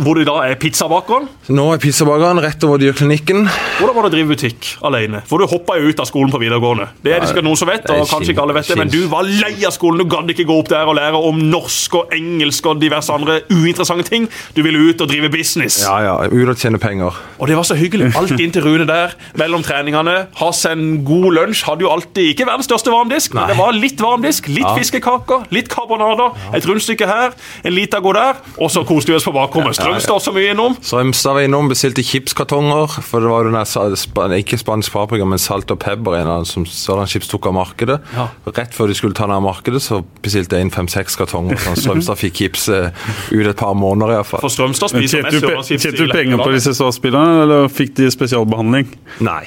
Hvor 0.00 0.16
det 0.16 0.24
da 0.28 0.36
er 0.46 0.54
pizzabakeren. 0.60 1.26
Nå 1.50 1.64
er 1.74 1.80
pizzabakeren 1.82 2.38
rett 2.44 2.62
over 2.64 2.78
dyrklinikken. 2.80 3.42
Hvordan 3.80 3.96
var 3.96 4.06
det 4.06 4.10
å 4.10 4.14
drive 4.14 4.30
butikk 4.30 4.68
alene? 4.86 5.20
For 5.28 5.42
du 5.42 5.48
hoppa 5.50 5.76
jo 5.80 5.90
ut 5.90 6.00
av 6.00 6.08
skolen 6.08 6.30
på 6.32 6.40
videregående. 6.40 6.86
Det 7.04 7.12
er 7.12 7.20
det 7.24 7.30
sikkert 7.32 7.46
noen 7.48 7.58
som 7.60 7.68
vet, 7.68 7.88
og 7.90 8.06
kanskje 8.08 8.32
ikke 8.34 8.44
alle 8.44 8.56
vet 8.56 8.70
det, 8.70 8.78
men 8.80 8.92
du 8.92 9.00
var 9.12 9.26
lei 9.28 9.52
av 9.66 9.74
skolen. 9.74 10.00
Du 10.00 10.08
gadd 10.14 10.30
ikke 10.32 10.46
gå 10.48 10.56
opp 10.62 10.70
der 10.72 10.88
og 10.88 10.96
lære 10.96 11.20
om 11.30 11.42
norsk 11.50 11.98
og 12.00 12.14
engelsk 12.16 12.70
og 12.70 12.80
diverse 12.80 13.12
andre 13.12 13.40
uinteressante 13.50 14.06
ting. 14.08 14.28
Du 14.56 14.62
ville 14.64 14.80
ut 14.90 15.02
og 15.04 15.10
drive 15.10 15.28
business. 15.34 15.80
Ja, 15.84 15.98
ja, 16.06 16.14
ut 16.30 16.54
og 16.54 16.56
tjene 16.62 16.80
penger. 16.80 17.18
Og 17.40 17.50
det 17.50 17.58
var 17.58 17.66
så 17.68 17.76
hyggelig. 17.78 18.12
Alt 18.20 18.36
inn 18.38 18.54
til 18.54 18.64
Rune 18.64 18.86
der 18.88 19.16
mellom 19.40 19.64
treningene. 19.66 20.16
Ha 20.40 20.50
seg 20.56 20.78
en 20.78 21.02
god 21.08 21.28
lunsj. 21.36 21.66
Hadde 21.68 21.84
jo 21.84 21.92
alltid 21.92 22.32
ikke 22.32 22.48
verdens 22.48 22.70
største 22.70 22.94
varmdisk, 22.94 23.34
men 23.36 23.50
det 23.50 23.58
var 23.60 23.76
litt 23.76 24.00
varmdisk. 24.00 24.48
Litt 24.48 24.64
Ja. 24.70 24.76
fiskekaker, 24.78 25.46
litt 25.50 25.68
karbonader, 25.72 26.36
et 26.54 26.66
rundstykke 26.68 27.09
her, 27.10 27.34
en 27.66 27.74
lita 27.74 28.00
god 28.02 28.18
der, 28.18 28.40
og 28.58 28.70
så 28.72 28.84
koste 28.88 29.12
vi 29.12 29.18
oss 29.18 29.26
på 29.26 29.34
bakrommet. 29.34 29.76
Strømstad 29.78 30.16
også 30.16 30.34
mye 30.36 30.54
innom. 30.54 30.76
Strømstad 30.80 31.36
var 31.36 31.46
innom, 31.46 31.68
bestilte 31.70 32.04
chipskartonger. 32.06 32.98
For 33.06 33.22
det 33.22 33.30
var 33.30 33.44
jo 33.44 33.52
den 33.52 34.36
ikke 34.38 34.58
spansk 34.60 34.94
paprika, 34.94 35.26
men 35.28 35.40
salt 35.42 35.70
og 35.74 35.80
pepper 35.82 36.20
en 36.20 36.30
av 36.30 36.42
dem 36.42 36.48
som 36.48 36.66
Sørland 36.68 37.10
Chips 37.12 37.30
tok 37.30 37.50
av 37.50 37.56
markedet. 37.58 38.00
Ja. 38.16 38.28
Rett 38.50 38.74
før 38.76 38.90
de 38.90 38.96
skulle 38.98 39.16
ta 39.16 39.28
den 39.28 39.36
av 39.36 39.44
markedet, 39.44 39.82
så 39.84 40.02
bestilte 40.22 40.58
jeg 40.58 40.68
inn 40.68 40.74
fem-seks 40.74 41.18
kartonger. 41.20 41.60
Så 41.60 41.76
Strømstad 41.84 42.20
fikk 42.20 42.42
chips 42.42 42.68
ut 42.70 43.46
et 43.46 43.56
par 43.60 43.76
måneder 43.78 44.18
iallfall. 44.18 44.42
For 44.44 44.52
Strømstad 44.52 44.94
spiser 44.94 45.20
Tjente 45.20 45.30
mest 45.30 45.40
du, 45.40 45.46
pe 45.46 45.48
sørlandschips 45.48 45.88
tjente 45.88 46.04
du 46.06 46.14
penger 46.14 46.44
på 46.44 46.50
disse 46.56 46.74
startspillerne, 46.78 47.46
eller 47.46 47.72
fikk 47.72 47.96
de 47.98 48.10
spesialbehandling? 48.12 48.92
Nei. 49.26 49.42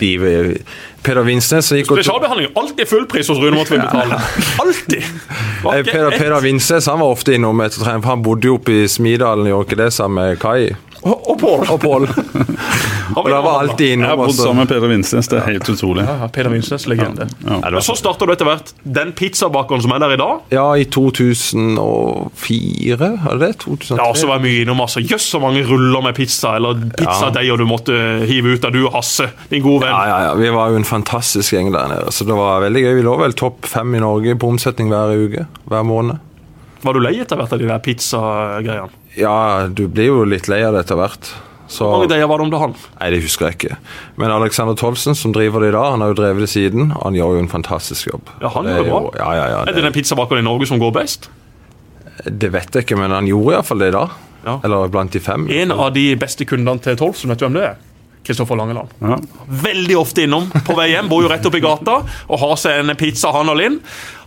De, 0.00 0.12
Peder 1.02 1.26
Vinsnes 1.26 1.72
gikk 1.74 1.90
Spesialbehandling. 1.90 2.52
Alltid 2.58 2.88
fullpris 2.88 3.30
hos 3.32 3.40
Rune 3.42 3.64
vi 3.70 3.78
betale. 3.78 4.20
Alltid! 4.62 5.02
Eh, 5.02 5.82
Peder, 5.82 6.10
Peder 6.10 6.40
Vinsnes 6.40 6.86
han 6.86 7.00
var 7.02 7.16
ofte 7.16 7.34
innom 7.34 7.60
etter 7.64 7.82
trening, 7.82 8.04
for 8.04 8.14
han 8.14 8.24
bodde 8.24 8.50
jo 8.50 8.56
oppe 8.60 8.82
i 8.82 8.88
Smidalen, 8.88 9.50
gjorde 9.50 9.70
ikke 9.70 9.82
det, 9.84 9.90
sammen 9.96 10.22
med 10.22 10.40
Kai 10.42 10.72
Og 11.02 11.30
og 11.32 11.38
Pål. 11.40 11.66
og 11.70 11.80
Pål. 11.80 12.08
Og 13.16 13.26
det 13.28 13.38
var 13.44 13.58
alltid 13.60 13.92
innom. 13.92 14.06
Jeg 14.06 14.10
har 14.10 14.16
bodd 14.16 14.34
sammen 14.36 14.56
med 14.62 14.68
Peder 14.70 14.88
Vinsnes, 14.88 15.28
det 15.28 15.36
er 15.36 15.42
helt 15.50 15.68
utrolig. 15.68 16.04
Ja, 16.06 16.28
Peder 16.32 16.50
Vinsnes, 16.52 16.86
legende. 16.88 17.26
Ja. 17.44 17.58
ja. 17.58 17.70
Men 17.74 17.84
så 17.84 17.94
starter 17.98 18.28
du 18.28 18.32
etter 18.32 18.48
hvert 18.48 18.72
den 18.98 19.12
pizzabakeren 19.18 19.82
som 19.84 19.92
er 19.92 20.00
der 20.04 20.14
i 20.14 20.20
dag. 20.20 20.38
Ja, 20.54 20.64
i 20.78 20.86
2004, 20.88 23.02
er 23.02 23.36
det 23.36 23.42
det? 23.42 23.50
2003? 23.64 23.98
Ja, 23.98 24.06
også 24.06 24.30
var 24.30 24.42
mye 24.44 24.62
innom, 24.62 24.80
altså. 24.84 25.02
Jøss, 25.04 25.26
så 25.34 25.42
mange 25.42 25.64
ruller 25.68 26.04
med 26.06 26.16
pizza, 26.16 26.54
eller 26.56 26.80
pizzadeiger 26.96 27.60
du 27.60 27.66
måtte 27.68 27.94
hive 28.28 28.56
ut 28.56 28.68
av 28.68 28.72
du 28.74 28.80
og 28.86 28.92
Hasse, 28.96 29.28
din 29.52 29.64
gode 29.64 29.84
venn. 29.84 29.92
Ja, 29.92 30.02
ja, 30.08 30.18
ja. 30.30 30.34
Vi 30.38 30.48
var 30.54 30.72
jo 30.72 30.80
en 30.80 30.88
fantastisk 30.88 31.56
gjeng 31.56 31.72
der 31.74 31.92
nede. 31.92 32.08
Så 32.14 32.26
det 32.28 32.36
var 32.38 32.64
veldig 32.64 32.86
gøy. 32.86 32.94
Vi 33.00 33.06
lå 33.06 33.14
vel 33.20 33.36
topp 33.38 33.68
fem 33.68 33.90
i 33.98 34.02
Norge 34.02 34.38
på 34.38 34.52
omsetning 34.54 34.92
hver 34.92 35.08
uke. 35.26 35.42
Hver 35.68 35.84
måned. 35.86 36.16
Var 36.82 36.96
du 36.96 37.04
lei 37.04 37.14
etter 37.22 37.38
hvert 37.38 37.52
av 37.54 37.60
de 37.62 37.68
der 37.68 37.82
pizzagreiene? 37.82 39.01
Ja, 39.16 39.66
du 39.68 39.86
blir 39.88 40.06
jo 40.08 40.22
litt 40.24 40.48
lei 40.48 40.62
av 40.64 40.72
det 40.76 40.84
etter 40.86 40.96
hvert. 40.96 41.32
Så 41.72 41.86
Hvor 41.88 42.02
mange 42.02 42.10
dager 42.12 42.28
var 42.28 42.38
det 42.42 42.46
om 42.52 42.60
han? 42.60 42.74
Nei, 43.00 43.10
det 43.14 43.22
husker 43.24 43.46
jeg 43.48 43.56
ikke. 43.56 43.76
Men 44.20 44.30
Alexander 44.34 44.74
Tolvsen, 44.76 45.14
som 45.16 45.32
driver 45.32 45.60
det 45.64 45.70
i 45.70 45.76
dag, 45.76 45.90
han 45.94 46.00
har 46.04 46.12
jo 46.12 46.18
drevet 46.18 46.44
det 46.44 46.50
siden. 46.52 46.90
og 46.92 47.02
Han 47.06 47.14
gjør 47.16 47.36
jo 47.38 47.44
en 47.46 47.48
fantastisk 47.48 48.10
jobb. 48.12 48.28
Ja, 48.42 48.48
han 48.52 48.64
Det 48.64 48.72
gjør 48.74 48.76
det 48.76 48.84
det 48.84 48.92
jo- 48.92 49.00
bra. 49.00 49.10
Ja, 49.22 49.30
ja, 49.38 49.46
ja. 49.54 49.60
Er 49.62 49.72
det 49.72 49.82
den 49.86 49.92
pizzabakeren 49.92 50.38
i 50.44 50.48
Norge 50.48 50.66
som 50.66 50.78
går 50.78 50.92
best? 50.92 51.28
det 52.24 52.52
vet 52.52 52.70
jeg 52.74 52.84
ikke, 52.84 52.98
men 52.98 53.10
han 53.10 53.26
gjorde 53.26 53.54
iallfall 53.56 53.78
det 53.78 53.92
da. 53.92 54.08
Ja. 54.44 54.60
Eller 54.62 54.88
blant 54.88 55.10
de 55.12 55.18
fem. 55.20 55.46
En 55.50 55.72
av 55.72 55.92
de 55.94 56.14
beste 56.16 56.44
kundene 56.44 56.80
til 56.82 56.94
Tolvsen, 56.96 57.28
vet 57.32 57.38
du 57.38 57.46
hvem 57.46 57.54
det 57.54 57.62
er? 57.62 57.76
Kristoffer 58.26 58.58
Langeland. 58.58 58.90
Ja. 59.02 59.18
Veldig 59.64 59.96
ofte 59.98 60.22
innom 60.26 60.48
på 60.66 60.76
vei 60.78 60.92
hjem, 60.92 61.08
bor 61.10 61.24
jo 61.24 61.30
rett 61.32 61.46
oppi 61.48 61.62
gata 61.62 62.00
og 62.02 62.38
har 62.38 62.56
seg 62.60 62.82
en 62.82 62.94
pizza, 62.98 63.32
han 63.34 63.50
og 63.50 63.58
Linn. 63.58 63.80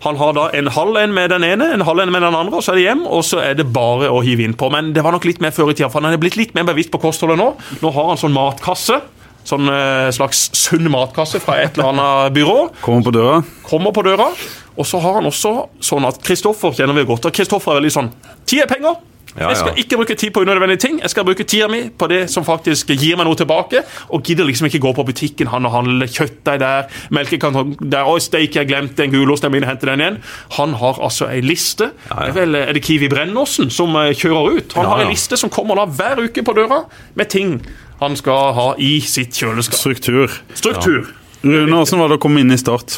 Han 0.05 0.19
har 0.19 0.35
da 0.37 0.49
en 0.53 0.69
halv 0.75 0.99
en 1.01 1.15
med 1.15 1.31
den 1.33 1.45
ene, 1.47 1.71
en 1.73 1.85
halv 1.87 2.03
en 2.03 2.11
med 2.13 2.21
den 2.21 2.35
andre, 2.37 2.59
og 2.59 2.65
så 2.65 2.73
er 2.73 2.81
det 2.81 2.85
hjem, 2.89 3.05
og 3.07 3.23
så 3.25 3.41
er 3.41 3.55
det 3.57 3.67
bare 3.73 4.11
å 4.11 4.19
hive 4.25 4.45
innpå. 4.45 4.69
Men 4.73 4.91
det 4.93 5.05
var 5.05 5.15
nok 5.15 5.25
litt 5.25 5.41
mer 5.41 5.55
før 5.55 5.71
i 5.71 5.77
tida, 5.77 5.89
for 5.89 6.03
han 6.03 6.13
er 6.13 6.21
blitt 6.21 6.37
litt 6.37 6.53
mer 6.57 6.67
bevisst 6.67 6.91
på 6.93 7.01
kostholdet 7.01 7.39
nå. 7.39 7.53
Nå 7.81 7.93
har 7.95 8.11
han 8.11 8.21
sånn 8.21 8.35
matkasse. 8.35 8.99
Sånn 9.45 9.69
eh, 9.69 10.09
slags 10.13 10.47
sunn 10.57 10.87
matkasse 10.89 11.37
fra 11.41 11.59
et 11.61 11.75
eller 11.77 11.91
annet 11.93 12.35
byrå. 12.35 12.59
Kommer 12.81 13.05
på 13.05 13.13
døra. 13.13 13.41
Kommer 13.65 13.93
på 13.93 14.03
døra. 14.05 14.31
Og 14.75 14.87
så 14.89 14.99
har 14.99 15.19
han 15.19 15.29
også 15.29 15.51
sånn 15.85 16.07
at 16.09 16.17
Kristoffer 16.25 16.73
kjenner 16.75 16.97
vi 16.97 17.05
godt. 17.07 17.29
Og 17.29 17.35
Kristoffer 17.35 17.75
er 17.75 17.79
veldig 17.79 17.93
sånn 17.93 18.09
Ti 18.45 18.59
er 18.61 18.69
penger. 18.69 18.97
Ja, 19.35 19.49
Jeg 19.51 19.57
skal 19.57 19.79
ikke 19.81 19.97
bruke 19.99 20.15
tid 20.15 20.31
på 20.31 20.41
unødvendige 20.45 20.79
ting. 20.79 20.99
Jeg 21.01 21.09
skal 21.11 21.25
bruke 21.27 21.43
tida 21.43 21.67
mi 21.67 21.81
på 21.89 22.07
det 22.07 22.21
som 22.31 22.45
faktisk 22.47 22.87
gir 22.95 23.17
meg 23.19 23.25
noe 23.27 23.35
tilbake. 23.35 23.81
Og 24.15 24.23
gidder 24.23 24.47
liksom 24.47 24.69
ikke 24.69 24.79
gå 24.85 24.93
på 24.95 25.03
butikken 25.09 25.49
han 25.51 25.65
og 25.67 25.73
handle 25.73 26.07
kjøttdeig 26.07 26.59
der, 26.61 26.85
melkekartong 27.11 27.73
der, 27.81 28.07
oi, 28.07 28.19
steik, 28.23 28.55
jeg 28.55 28.69
glemte 28.69 29.03
en 29.03 29.11
gulost, 29.11 29.43
jeg 29.43 29.51
må 29.51 29.59
inn 29.59 29.65
og 29.67 29.71
hente 29.73 29.89
den 29.89 30.03
igjen. 30.05 30.19
Han 30.59 30.77
har 30.79 31.01
altså 31.03 31.27
ei 31.33 31.41
liste. 31.43 31.89
Ja, 32.07 32.15
ja. 32.15 32.29
Det 32.29 32.31
er, 32.31 32.37
vel, 32.39 32.55
er 32.61 32.73
det 32.77 32.83
Kiwi 32.87 33.09
Brennåsen 33.11 33.69
som 33.75 33.91
eh, 33.99 34.13
kjører 34.15 34.61
ut? 34.61 34.77
Han 34.77 34.87
Ja, 34.87 34.93
har 34.93 35.03
ja. 35.03 35.09
ei 35.09 35.15
liste 35.17 35.37
som 35.41 35.51
kommer 35.51 35.81
da 35.81 35.85
hver 35.89 36.23
uke 36.29 36.45
på 36.45 36.55
døra 36.55 36.83
med 37.19 37.29
ting 37.33 37.57
han 37.99 38.15
skal 38.19 38.53
ha 38.55 38.69
i 38.79 38.97
sitt 39.03 39.35
kjøleskap. 39.35 39.79
Struktur. 39.79 40.31
Struktur. 40.55 41.11
Rune, 41.43 41.69
hvordan 41.75 41.99
var 42.01 42.09
det 42.11 42.17
å 42.17 42.23
komme 42.23 42.41
inn 42.43 42.51
i 42.51 42.57
Start? 42.59 42.97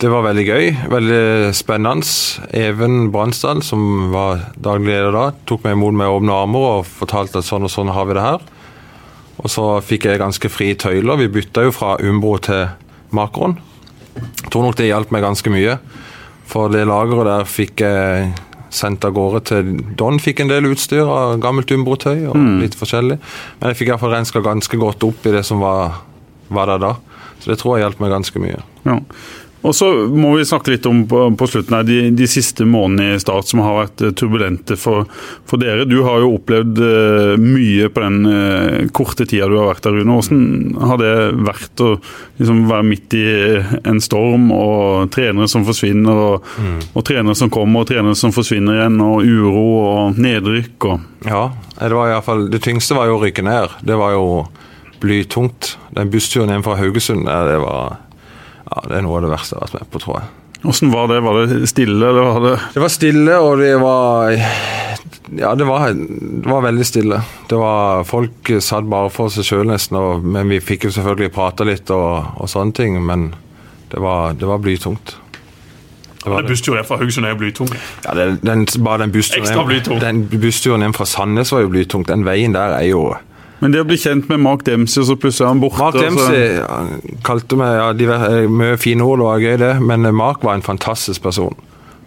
Det 0.00 0.08
var 0.08 0.22
veldig 0.24 0.44
gøy. 0.48 0.66
Veldig 0.88 1.50
spennende. 1.52 2.08
Even 2.56 3.10
Bransdal, 3.12 3.60
som 3.60 4.08
var 4.14 4.46
daglig 4.56 4.94
leder 4.94 5.12
da, 5.12 5.24
tok 5.44 5.66
meg 5.66 5.76
imot 5.76 5.98
med 5.98 6.08
åpne 6.08 6.38
armer 6.40 6.68
og 6.70 6.86
fortalte 6.88 7.42
at 7.42 7.48
sånn 7.48 7.66
og 7.68 7.72
sånn 7.72 7.92
har 7.92 8.08
vi 8.08 8.16
det 8.16 8.24
her. 8.24 8.46
Og 9.40 9.52
så 9.52 9.66
fikk 9.84 10.06
jeg 10.08 10.22
ganske 10.22 10.50
frie 10.52 10.76
tøyler. 10.80 11.20
Vi 11.20 11.28
bytta 11.34 11.66
jo 11.66 11.74
fra 11.76 11.98
Umbro 12.00 12.38
til 12.40 12.70
Makron. 13.16 13.58
Jeg 14.16 14.48
tror 14.52 14.64
nok 14.64 14.78
det 14.80 14.88
hjalp 14.88 15.12
meg 15.12 15.26
ganske 15.26 15.52
mye. 15.52 15.76
For 16.48 16.72
det 16.72 16.86
lageret 16.88 17.28
der 17.28 17.52
fikk 17.52 17.84
jeg 17.84 18.32
sendt 18.72 19.04
av 19.04 19.12
gårde 19.18 19.44
til 19.52 19.70
Don. 20.00 20.16
Fikk 20.22 20.40
en 20.40 20.50
del 20.50 20.70
utstyr 20.70 21.04
av 21.04 21.36
gammelt 21.44 21.76
Umbro-tøy 21.76 22.24
og 22.30 22.40
litt 22.62 22.78
forskjellig. 22.78 23.20
Men 23.60 23.68
jeg 23.74 23.82
fikk 23.82 23.92
iallfall 23.92 24.16
renska 24.16 24.40
ganske 24.48 24.80
godt 24.80 25.04
opp 25.04 25.28
i 25.28 25.36
det 25.36 25.44
som 25.44 25.60
var, 25.60 26.00
var 26.48 26.72
der 26.72 26.84
da. 26.88 26.94
Så 27.40 27.52
det 27.52 27.60
tror 27.60 27.76
jeg 27.76 27.86
hjalp 27.86 28.00
meg 28.00 28.12
ganske 28.12 28.40
mye. 28.42 28.64
Ja. 28.88 28.98
Og 29.60 29.74
så 29.76 29.86
må 30.08 30.32
vi 30.38 30.44
snakke 30.48 30.72
litt 30.72 30.86
om 30.88 31.02
på, 31.08 31.22
på 31.36 31.46
slutten 31.50 31.76
her, 31.76 31.84
de, 31.84 31.98
de, 32.16 32.28
siste 32.30 32.64
månedene 32.64 33.18
i 33.18 33.20
Start 33.20 33.50
som 33.50 33.60
har 33.60 33.76
vært 33.76 34.04
eh, 34.06 34.14
turbulente 34.16 34.76
for, 34.80 35.04
for, 35.48 35.60
dere. 35.60 35.84
Du 35.88 35.98
har 36.06 36.22
jo 36.22 36.32
opplevd 36.38 36.80
uh, 36.80 37.34
mye 37.40 37.90
på 37.92 38.04
den 38.04 38.18
uh, 38.24 38.88
korte 38.96 39.26
tida 39.28 39.50
du 39.50 39.58
har 39.60 39.68
vært 39.68 39.84
der, 39.84 39.98
Rune. 39.98 40.16
Hvordan 40.16 40.88
har 40.88 41.02
det 41.02 41.12
vært 41.50 41.84
å 41.84 41.90
liksom, 42.40 42.64
være 42.70 42.88
midt 42.88 43.18
i 43.20 43.26
en 43.84 44.00
storm, 44.00 44.48
og 44.56 45.12
trenere 45.12 45.50
som 45.50 45.66
forsvinner, 45.68 46.24
og, 46.30 46.50
mm. 46.56 46.80
og, 46.94 47.04
trenere 47.04 47.36
som 47.36 47.52
kommer, 47.52 47.84
og 47.84 47.92
trenere 47.92 48.16
som 48.16 48.32
forsvinner 48.32 48.80
igjen, 48.80 49.00
og 49.04 49.28
uro 49.28 49.66
og 49.84 50.20
nedrykk? 50.20 50.88
Og... 50.88 51.08
Ja, 51.28 51.50
det 51.76 51.94
var 51.98 52.08
i 52.08 52.16
hvert 52.16 52.30
fall, 52.32 52.48
det 52.52 52.64
tyngste 52.64 52.96
var 52.96 53.12
jo 53.12 53.20
å 53.20 53.24
rykke 53.26 53.44
ned. 53.44 53.80
Det 53.84 54.00
var 54.00 54.16
jo 54.16 54.28
blytungt. 55.00 55.74
Den 55.96 56.12
bussturen 56.12 56.52
hjem 56.52 56.64
fra 56.64 56.80
Haugesund, 56.80 57.28
det 57.28 57.60
var 57.60 58.00
ja, 58.70 58.84
Det 58.86 58.98
er 58.98 59.04
noe 59.06 59.18
av 59.18 59.26
det 59.26 59.32
verste 59.32 59.56
jeg 59.56 59.60
har 59.60 59.68
vært 59.68 59.80
med 59.80 59.90
på, 59.90 60.02
tror 60.04 60.20
jeg. 60.20 60.30
Hvordan 60.60 60.90
var 60.92 61.06
det? 61.08 61.20
Var 61.24 61.38
det 61.40 61.68
stille, 61.68 62.08
eller 62.08 62.22
var 62.22 62.40
det 62.44 62.58
Det 62.74 62.80
var 62.80 62.88
stille, 62.88 63.38
og 63.38 63.58
det 63.58 63.76
var 63.80 64.30
Ja, 65.38 65.54
det 65.54 65.64
var, 65.64 65.94
det 65.94 66.50
var 66.50 66.62
veldig 66.62 66.86
stille. 66.86 67.22
Det 67.48 67.56
var 67.56 68.04
Folk 68.04 68.50
satt 68.60 68.84
bare 68.90 69.10
for 69.14 69.32
seg 69.32 69.46
sjøl, 69.46 69.66
nesten. 69.70 69.96
Og, 69.96 70.24
men 70.24 70.50
vi 70.50 70.60
fikk 70.60 70.88
jo 70.88 70.92
selvfølgelig 70.94 71.32
prata 71.32 71.64
litt 71.64 71.90
og, 71.94 72.36
og, 72.36 72.50
sånne 72.50 72.76
ting. 72.76 72.98
Men 73.06 73.30
det 73.92 74.02
var, 74.02 74.34
det 74.34 74.48
var 74.50 74.60
blytungt. 74.60 75.16
Det 76.20 76.28
var 76.28 76.42
det. 76.42 76.52
Bussturen 76.52 76.84
fra 76.84 76.98
Haugesund 77.00 77.26
er 77.26 77.32
jo 77.32 77.40
blytung. 77.40 77.70
Ja, 78.04 78.12
den, 78.18 78.36
den, 78.42 78.66
bare 78.84 79.06
den 79.06 79.14
bussturen, 79.14 79.48
hjem, 79.48 80.00
den 80.02 80.24
bussturen 80.28 80.84
hjem 80.84 80.96
fra 80.98 81.08
Sandnes 81.08 81.54
var 81.54 81.64
jo 81.64 81.72
blytung. 81.72 82.04
Den 82.08 82.26
veien 82.28 82.52
der 82.58 82.76
er 82.76 82.90
jo 82.90 83.06
men 83.60 83.74
det 83.74 83.82
å 83.82 83.86
bli 83.88 83.98
kjent 84.00 84.30
med 84.30 84.40
Mark 84.40 84.62
Dempsey, 84.64 85.02
og 85.02 85.10
så 85.10 85.16
plutselig 85.20 85.44
er 85.44 85.50
han 85.52 85.60
borte 85.60 85.80
Mark 85.82 85.98
Dempsey 86.00 86.44
så... 86.56 87.16
kalte 87.26 87.58
meg 87.60 87.74
ja, 87.76 87.88
de 87.96 88.06
var, 88.08 88.24
eh, 88.32 88.46
Mye 88.48 88.78
fine 88.80 89.04
ord, 89.04 89.20
det 89.20 89.26
var 89.26 89.44
gøy, 89.44 89.56
det. 89.60 89.74
Men 89.84 90.08
eh, 90.08 90.16
Mark 90.16 90.46
var 90.46 90.56
en 90.56 90.64
fantastisk 90.64 91.26
person. 91.26 91.56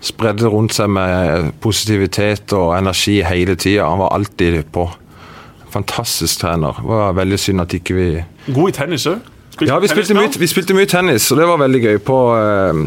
Spredde 0.04 0.50
rundt 0.50 0.74
seg 0.76 0.90
med 0.92 1.52
positivitet 1.64 2.56
og 2.58 2.74
energi 2.76 3.20
hele 3.24 3.56
tida. 3.56 3.86
Han 3.86 4.02
var 4.02 4.16
alltid 4.18 4.64
på. 4.74 4.88
Fantastisk 5.74 6.42
trener. 6.42 6.82
Det 6.82 6.90
var 6.90 7.16
veldig 7.22 7.40
synd 7.40 7.64
at 7.64 7.78
ikke 7.78 7.98
vi 7.98 8.10
God 8.50 8.74
i 8.74 8.76
tennis 8.76 9.08
òg? 9.10 9.30
Ja, 9.62 9.78
vi 9.80 9.88
spilte, 9.88 10.16
mye, 10.18 10.32
vi 10.42 10.50
spilte, 10.50 10.74
mye, 10.74 10.90
tennis, 10.90 11.30
og 11.32 11.38
det 11.38 11.46
var 11.46 11.60
veldig 11.62 11.82
gøy. 11.84 12.00
På 12.02 12.18
eh, 12.34 12.82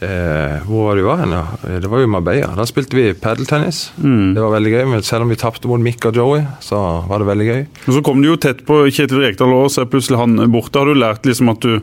Eh, 0.00 0.60
hvor 0.68 0.84
var 0.86 0.94
det 0.94 1.02
vi 1.02 1.08
var 1.08 1.16
hen? 1.24 1.32
Eh, 1.32 1.80
det 1.82 1.88
var 1.90 2.02
jo 2.02 2.10
Marbella. 2.10 2.52
Da 2.54 2.66
spilte 2.68 2.94
vi 2.94 3.08
padeltennis. 3.18 3.88
Mm. 3.98 4.36
Det 4.36 4.44
var 4.44 4.54
veldig 4.54 4.74
gøy, 4.76 4.84
men 4.92 5.02
selv 5.02 5.26
om 5.26 5.32
vi 5.32 5.40
tapte 5.40 5.70
mot 5.70 5.82
Mick 5.82 6.06
og 6.06 6.14
Joey, 6.14 6.44
så 6.62 6.78
var 7.08 7.18
det 7.18 7.30
veldig 7.32 7.48
gøy. 7.48 7.66
Og 7.88 7.98
Så 7.98 8.04
kom 8.06 8.22
du 8.22 8.30
jo 8.30 8.38
tett 8.38 8.62
på 8.68 8.84
Kjetil 8.86 9.24
Rekdal 9.24 9.56
òg, 9.56 9.66
så 9.74 9.82
er 9.82 9.90
plutselig 9.90 10.20
han 10.22 10.38
borte. 10.54 10.78
Har 10.78 10.86
du 10.86 11.02
lært 11.02 11.26
liksom 11.26 11.50
at 11.50 11.66
du 11.66 11.80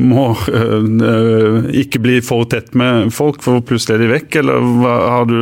må 0.00 0.30
øh, 0.48 1.66
ikke 1.76 2.00
bli 2.00 2.20
for 2.24 2.46
tett 2.48 2.74
med 2.78 3.10
folk, 3.12 3.40
for 3.44 3.64
plutselig 3.64 3.96
er 3.96 4.04
de 4.04 4.12
vekk, 4.12 4.38
eller 4.42 4.68
har 4.84 5.26
du, 5.28 5.38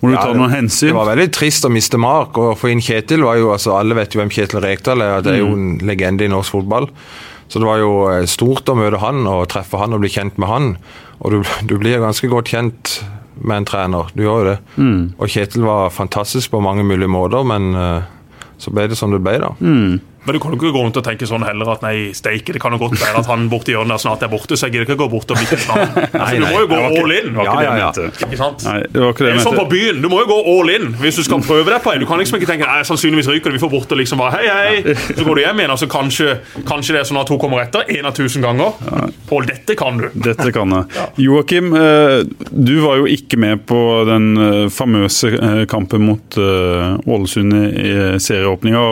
må 0.00 0.10
du 0.10 0.16
ja, 0.16 0.22
ta 0.22 0.32
noen 0.32 0.54
hensyn? 0.54 0.90
Det 0.90 0.96
var 0.96 1.10
veldig 1.12 1.28
trist 1.34 1.66
å 1.66 1.72
miste 1.74 2.00
Mark, 2.00 2.38
og 2.38 2.54
å 2.54 2.58
få 2.58 2.70
inn 2.72 2.82
Kjetil 2.82 3.26
var 3.26 3.38
jo 3.38 3.52
altså 3.54 3.76
Alle 3.76 3.98
vet 3.98 4.14
jo 4.14 4.22
hvem 4.22 4.32
Kjetil 4.32 4.62
Rekdal 4.64 5.04
er, 5.04 5.22
det 5.26 5.36
er 5.36 5.42
jo 5.42 5.52
mm. 5.52 5.58
en 5.58 5.88
legende 5.90 6.26
i 6.26 6.32
norsk 6.32 6.56
fotball. 6.56 6.88
Så 7.48 7.62
det 7.62 7.68
var 7.68 7.78
jo 7.78 7.92
stort 8.26 8.68
å 8.68 8.76
møte 8.78 9.00
han 9.02 9.26
og 9.30 9.46
treffe 9.52 9.78
han 9.78 9.94
og 9.94 10.02
bli 10.02 10.10
kjent 10.12 10.38
med 10.42 10.50
han. 10.50 10.72
Og 11.22 11.32
du, 11.32 11.38
du 11.68 11.76
blir 11.80 12.02
ganske 12.02 12.30
godt 12.32 12.52
kjent 12.54 12.98
med 13.36 13.60
en 13.60 13.68
trener, 13.68 14.12
du 14.16 14.22
gjør 14.24 14.38
jo 14.40 14.48
det. 14.48 14.58
Mm. 14.80 15.00
Og 15.20 15.28
Kjetil 15.28 15.66
var 15.66 15.92
fantastisk 15.92 16.54
på 16.54 16.62
mange 16.64 16.86
mulige 16.88 17.10
måter, 17.12 17.44
men 17.44 17.74
uh, 17.76 18.06
så 18.56 18.72
ble 18.72 18.86
det 18.88 18.96
som 18.96 19.12
det 19.12 19.20
ble, 19.24 19.36
da. 19.42 19.50
Mm. 19.60 19.98
Men 20.26 20.36
du 20.36 20.40
kan 20.42 20.54
jo 20.54 20.58
ikke 20.58 20.72
gå 20.74 20.82
rundt 20.84 20.98
og 21.00 21.06
tenke 21.06 21.28
sånn 21.28 21.44
heller 21.46 21.72
at 21.76 21.84
nei, 21.86 21.94
steike, 22.16 22.54
det 22.56 22.62
kan 22.62 22.74
jo 22.74 22.80
godt 22.82 22.98
være 23.00 23.22
at 23.22 23.30
han 23.30 23.46
borti 23.52 23.74
hjørnet 23.76 24.02
snart 24.02 24.24
er 24.26 24.32
borte, 24.32 24.58
så 24.58 24.68
jeg 24.68 24.76
gidder 24.76 24.88
ikke 24.88 24.98
gå 25.04 25.08
bort 25.12 25.30
og 25.30 25.40
bli 25.40 25.48
kvitt. 25.52 25.66
Altså, 25.70 26.36
du 26.36 26.46
må 26.46 26.62
jo 26.64 26.70
gå 26.72 26.80
all 26.86 27.16
in. 27.16 27.40
Ja, 27.46 27.56
ja, 27.66 27.76
ja. 27.80 27.90
Ikke 28.26 28.40
sant? 28.40 28.66
Nei, 28.66 28.78
det 28.90 29.02
var 29.02 29.14
ikke 29.14 29.26
det, 29.26 29.32
jeg 29.34 29.40
er 29.40 29.46
sånn 29.46 29.60
på 29.60 29.68
byen, 29.72 30.02
du 30.02 30.10
må 30.12 30.22
jo 30.24 30.30
gå 30.30 30.38
all 30.56 30.72
in 30.74 30.88
hvis 31.00 31.20
du 31.20 31.24
skal 31.26 31.42
prøve 31.46 31.70
deg 31.70 31.82
på 31.84 31.94
en. 31.94 32.02
Du 32.02 32.08
kan 32.10 32.20
liksom 32.20 32.38
ikke 32.40 32.50
tenke 32.50 32.68
nei, 32.68 32.82
sannsynligvis 32.88 33.30
ryker 33.30 33.50
det, 33.52 33.58
vi 33.58 33.62
får 33.62 33.72
bort 33.72 33.94
og 33.94 34.00
liksom 34.02 34.22
bare 34.22 34.40
hei, 34.40 34.46
hei. 34.50 34.96
Så 35.16 35.24
går 35.24 35.38
du 35.38 35.42
hjem 35.44 35.62
igjen, 35.62 35.72
og 35.72 35.80
så 35.80 35.88
kanskje, 35.90 36.36
kanskje 36.68 36.96
det 36.96 37.02
er 37.02 37.08
sånn 37.08 37.20
at 37.20 37.30
hun 37.32 37.40
kommer 37.40 37.62
etter 37.62 37.86
en 37.96 38.08
av 38.08 38.14
tusen 38.16 38.44
ganger. 38.44 38.74
Pål, 39.28 39.46
dette 39.48 39.76
kan 39.78 40.00
du. 40.00 40.08
Dette 40.26 40.48
kan 40.54 40.72
jeg. 40.74 41.06
Joakim, 41.26 41.72
eh, 41.76 42.22
du 42.50 42.74
var 42.84 43.00
jo 43.00 43.08
ikke 43.10 43.38
med 43.40 43.64
på 43.68 43.80
den 44.08 44.28
eh, 44.40 44.66
famøse 44.72 45.32
eh, 45.34 45.62
kampen 45.70 46.04
mot 46.06 46.36
Ålesund 46.36 47.54
i 47.56 47.92
serieåpninga, 48.22 48.82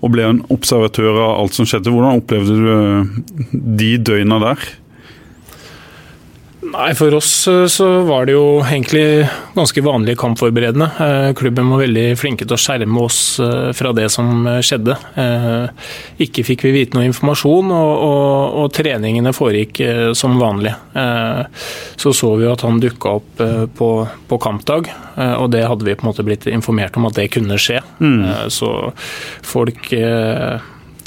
og 0.00 0.12
ble 0.12 0.24
en 0.28 0.40
observatør 0.68 1.16
av 1.16 1.40
alt 1.40 1.40
alt 1.40 1.56
som 1.56 1.68
skjedde. 1.68 1.92
Hvordan 1.92 2.20
opplevde 2.20 2.56
du 2.58 2.68
eh, 2.74 3.58
de 3.80 3.90
døgna 4.04 4.40
der? 4.42 4.68
Nei, 6.68 6.92
For 6.98 7.14
oss 7.16 7.32
eh, 7.48 7.64
så 7.70 7.86
var 8.08 8.26
det 8.28 8.34
jo 8.34 8.60
egentlig 8.60 9.26
ganske 9.56 9.82
vanlig 9.84 10.16
kampforberedende. 10.20 10.88
Eh, 11.04 11.30
klubben 11.38 11.70
var 11.72 11.82
veldig 11.82 12.06
flinke 12.20 12.46
til 12.46 12.56
å 12.56 12.60
skjerme 12.60 13.04
oss 13.04 13.18
fra 13.78 13.92
det 13.96 14.08
som 14.12 14.46
skjedde. 14.64 14.94
Ikke 16.22 16.44
fikk 16.46 16.64
vi 16.66 16.74
vite 16.74 16.96
noe 16.96 17.06
informasjon, 17.08 17.72
og, 17.74 17.92
og, 18.06 18.56
og 18.62 18.72
treningene 18.76 19.32
foregikk 19.36 19.80
som 20.18 20.38
vanlig. 20.40 20.72
Så 21.98 22.12
så 22.16 22.32
vi 22.40 22.48
at 22.50 22.64
han 22.66 22.80
dukka 22.82 23.14
opp 23.20 23.42
på, 23.78 23.90
på, 24.30 24.40
kampdag, 24.42 24.90
og 25.38 25.50
det 25.54 25.64
hadde 25.68 25.86
vi 25.86 25.96
på 25.98 26.04
en 26.04 26.10
måte 26.10 26.26
blitt 26.26 26.48
informert 26.50 26.98
om 26.98 27.08
at 27.08 27.18
det 27.18 27.30
kunne 27.34 27.58
skje. 27.62 27.82
Mm. 28.02 28.50
Så 28.54 28.72
folk 29.46 29.92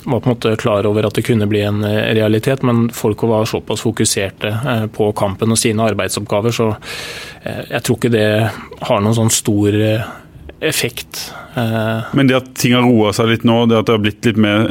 var 0.03 0.19
på 0.19 0.29
en 0.29 0.35
måte 0.35 0.55
klar 0.55 0.85
over 0.85 1.05
at 1.07 1.15
det 1.17 1.25
kunne 1.25 1.47
bli 1.49 1.61
en 1.65 1.83
eh, 1.83 2.13
realitet, 2.15 2.63
men 2.63 2.89
folk 2.93 3.23
var 3.23 3.45
såpass 3.45 3.81
fokuserte 3.81 4.47
eh, 4.47 4.85
på 4.93 5.11
kampen 5.17 5.51
og 5.51 5.59
sine 5.59 5.85
arbeidsoppgaver, 5.91 6.55
så 6.55 6.69
eh, 7.43 7.61
jeg 7.69 7.83
tror 7.85 7.99
ikke 7.99 8.13
det 8.13 8.25
har 8.81 9.03
noen 9.03 9.17
sånn 9.17 9.33
stor 9.33 9.77
effekt. 10.61 11.31
Men 11.55 12.29
det 12.29 12.37
at 12.37 12.51
ting 12.61 12.75
har 12.77 12.85
roa 12.85 13.09
seg 13.17 13.31
litt 13.31 13.45
nå, 13.47 13.63
det 13.65 13.79
at 13.79 13.87
det 13.89 13.95
har 13.95 14.03
blitt 14.03 14.27
litt 14.29 14.37
mer 14.39 14.67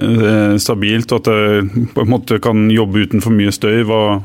stabilt, 0.62 1.10
og 1.10 1.18
at 1.18 1.30
det 1.32 1.86
på 1.96 2.04
en 2.04 2.12
måte 2.12 2.38
kan 2.42 2.68
jobbe 2.70 3.02
uten 3.02 3.24
for 3.24 3.34
mye 3.34 3.50
støy, 3.52 3.82
hva, 3.88 4.20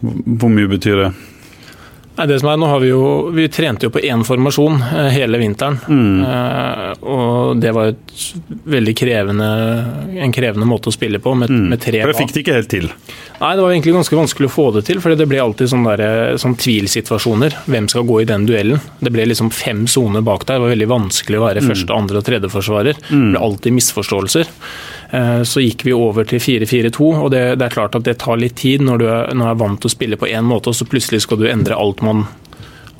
hvor 0.00 0.54
mye 0.54 0.70
betyr 0.72 1.02
det? 1.04 1.10
Nei, 2.20 2.26
det 2.28 2.36
som 2.42 2.50
er, 2.52 2.58
nå 2.60 2.68
har 2.68 2.82
Vi 2.82 2.90
jo, 2.90 3.04
vi 3.32 3.46
trente 3.48 3.86
jo 3.86 3.92
på 3.94 4.02
én 4.04 4.20
formasjon 4.28 4.74
eh, 4.84 5.06
hele 5.14 5.38
vinteren. 5.40 5.78
Mm. 5.88 6.18
Eh, 6.28 7.06
og 7.08 7.56
Det 7.62 7.72
var 7.72 7.94
et 7.94 8.24
veldig 8.68 8.94
krevende, 8.98 9.48
en 10.20 10.34
krevende 10.34 10.68
måte 10.68 10.90
å 10.90 10.94
spille 10.94 11.16
på, 11.22 11.32
med, 11.40 11.48
mm. 11.48 11.64
med 11.72 11.80
tre 11.80 12.02
For 12.04 12.12
Det 12.12 12.18
fikk 12.20 12.34
de 12.34 12.42
ikke 12.44 12.58
helt 12.58 12.72
til? 12.72 12.90
Nei, 13.40 13.54
det 13.56 13.64
var 13.64 13.72
egentlig 13.72 13.96
ganske 13.96 14.20
vanskelig 14.20 14.50
å 14.50 14.52
få 14.52 14.66
det 14.76 14.84
til. 14.90 15.00
for 15.00 15.16
Det 15.16 15.28
ble 15.30 15.40
alltid 15.40 15.72
sånne, 15.72 15.96
der, 15.96 16.36
sånne 16.42 16.60
tvilsituasjoner. 16.60 17.56
Hvem 17.72 17.88
skal 17.88 18.04
gå 18.10 18.20
i 18.20 18.28
den 18.28 18.44
duellen? 18.50 18.84
Det 19.00 19.14
ble 19.14 19.24
liksom 19.30 19.48
fem 19.54 19.86
soner 19.88 20.20
bak 20.26 20.44
der. 20.44 20.60
Det 20.60 20.66
var 20.66 20.74
veldig 20.76 20.92
vanskelig 20.92 21.40
å 21.40 21.46
være 21.46 21.64
mm. 21.64 21.72
første, 21.72 21.96
andre 21.96 22.20
og 22.20 22.28
tredje 22.28 22.52
forsvarer. 22.52 23.00
Mm. 23.08 23.14
Det 23.16 23.26
ble 23.32 23.46
alltid 23.48 23.78
misforståelser. 23.80 24.52
Eh, 25.10 25.42
så 25.42 25.60
gikk 25.60 25.84
vi 25.86 25.94
over 25.96 26.26
til 26.28 26.42
4-4-2, 26.42 27.08
og 27.24 27.30
det, 27.34 27.42
det, 27.58 27.66
er 27.66 27.74
klart 27.74 27.96
at 27.98 28.06
det 28.06 28.18
tar 28.22 28.38
litt 28.38 28.58
tid 28.60 28.84
når 28.86 29.02
du, 29.02 29.06
er, 29.10 29.32
når 29.34 29.48
du 29.48 29.52
er 29.52 29.62
vant 29.64 29.82
til 29.82 29.90
å 29.90 29.94
spille 29.96 30.18
på 30.20 30.30
én 30.30 30.46
måte, 30.46 30.70
og 30.70 30.78
så 30.78 30.86
plutselig 30.86 31.24
skal 31.24 31.40
du 31.40 31.48
endre 31.50 31.78
alt 31.78 32.04
man 32.06 32.28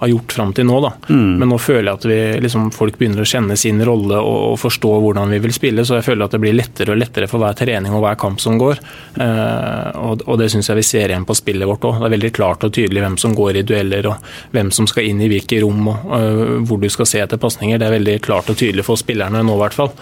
har 0.00 0.08
gjort 0.08 0.32
fram 0.32 0.52
til 0.56 0.64
nå. 0.64 0.78
Da. 0.80 0.92
Mm. 1.12 1.34
Men 1.40 1.50
nå 1.52 1.58
føler 1.60 1.90
jeg 1.90 1.98
at 1.98 2.04
vi, 2.08 2.18
liksom, 2.46 2.70
folk 2.72 2.96
begynner 2.96 3.20
å 3.20 3.28
kjenne 3.28 3.56
sin 3.60 3.82
rolle 3.84 4.16
og, 4.16 4.38
og, 4.52 4.56
forstå 4.62 4.92
hvordan 5.04 5.34
vi 5.34 5.40
vil 5.44 5.52
spille. 5.52 5.84
Så 5.84 5.98
jeg 5.98 6.06
føler 6.06 6.24
at 6.24 6.36
det 6.36 6.40
blir 6.40 6.56
lettere 6.56 6.94
og 6.94 7.00
lettere 7.02 7.28
for 7.28 7.42
hver 7.42 7.58
trening 7.58 7.92
og 7.92 8.00
hver 8.06 8.16
kamp 8.20 8.40
som 8.40 8.56
går. 8.60 8.80
Eh, 9.20 9.90
og, 10.00 10.24
og, 10.24 10.38
det 10.40 10.48
syns 10.54 10.70
jeg 10.72 10.80
vi 10.80 10.86
ser 10.88 11.12
igjen 11.12 11.26
på 11.28 11.36
spillet 11.36 11.68
vårt 11.68 11.84
òg. 11.84 11.98
Det 12.00 12.08
er 12.08 12.14
veldig 12.16 12.32
klart 12.38 12.64
og 12.64 12.72
tydelig 12.76 13.04
hvem 13.04 13.18
som 13.20 13.34
går 13.36 13.60
i 13.60 13.64
dueller 13.68 14.08
og 14.08 14.32
hvem 14.56 14.72
som 14.72 14.88
skal 14.88 15.10
inn 15.10 15.20
i 15.20 15.28
hvilke 15.28 15.60
rom 15.60 15.92
og 15.92 16.08
uh, 16.08 16.56
hvor 16.64 16.80
du 16.80 16.88
skal 16.92 17.10
se 17.12 17.20
etter 17.20 17.40
pasninger. 17.42 17.76
Det 17.76 17.90
er 17.90 17.96
veldig 17.98 18.16
klart 18.24 18.48
og 18.48 18.56
tydelig 18.56 18.86
for 18.88 19.00
spillerne 19.00 19.44
nå, 19.44 19.58
i 19.58 19.62
hvert 19.66 19.76
fall. 19.76 19.92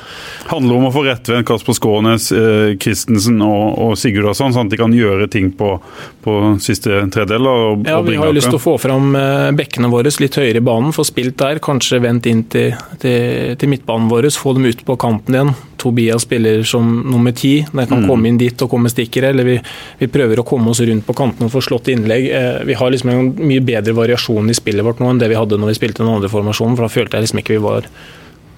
Handler 0.53 0.79
om 0.79 0.89
å 0.89 0.95
få 0.95 1.03
rettvendt 1.09 1.49
Kasper 1.49 1.75
Skånes, 1.75 2.31
eh, 2.31 2.77
Christensen 2.79 3.43
og, 3.43 3.75
og 3.83 3.99
Sigurdasson, 3.99 4.55
sånn 4.55 4.71
at 4.71 4.77
de 4.77 4.81
kan 4.81 4.95
gjøre 4.95 5.27
ting 5.33 5.51
på, 5.59 5.75
på 6.23 6.39
siste 6.63 7.03
tredel? 7.15 7.51
Og, 7.51 7.85
ja, 7.89 7.99
vi 8.07 8.19
har 8.21 8.31
lyst 8.37 8.53
til 8.53 8.61
å 8.61 8.63
få 8.63 8.79
fram 8.81 9.11
uh, 9.19 9.51
bekkene 9.59 9.88
bekkene 9.89 9.93
våre 9.93 10.13
litt 10.21 10.37
høyere 10.37 10.61
i 10.61 10.65
banen, 10.65 10.93
få 10.93 11.05
spilt 11.05 11.39
der. 11.39 11.59
Kanskje 11.61 12.01
vendt 12.01 12.27
inn 12.27 12.45
til, 12.51 12.75
til, 13.01 13.57
til, 13.57 13.69
midtbanen 13.69 14.09
vår, 14.09 14.31
få 14.31 14.55
dem 14.55 14.67
ut 14.67 14.85
på 14.85 14.97
kanten 14.97 15.35
igjen. 15.35 15.55
Tobias 15.79 16.23
spiller 16.23 16.65
som 16.65 16.85
nummer 17.07 17.33
ti. 17.33 17.65
De 17.65 17.87
kan 17.87 18.03
mm. 18.03 18.09
komme 18.09 18.29
inn 18.29 18.39
dit 18.39 18.63
og 18.63 18.71
komme 18.71 18.91
stikkere. 18.91 19.33
Eller 19.33 19.47
vi, 19.47 19.59
vi, 19.99 20.09
prøver 20.09 20.41
å 20.41 20.47
komme 20.47 20.71
oss 20.71 20.81
rundt 20.81 21.07
på 21.07 21.15
kanten 21.17 21.47
og 21.47 21.53
få 21.53 21.63
slått 21.63 21.89
innlegg. 21.89 22.29
Eh, 22.29 22.65
vi 22.69 22.75
har 22.79 22.91
liksom 22.91 23.13
en 23.13 23.31
mye 23.39 23.65
bedre 23.65 23.95
variasjon 23.97 24.51
i 24.51 24.57
spillet 24.57 24.85
vårt 24.85 25.01
nå 25.01 25.13
enn 25.13 25.23
det 25.23 25.31
vi 25.31 25.39
hadde 25.39 25.59
når 25.59 25.73
vi 25.73 25.79
spilte 25.81 26.05
den 26.05 26.13
andre 26.13 26.31
formasjonen. 26.33 26.77
For 26.77 26.87
da 26.87 26.93
følte 26.93 27.19
jeg 27.19 27.29
liksom 27.29 27.45
ikke 27.45 27.57
vi 27.57 27.65
var 27.69 27.89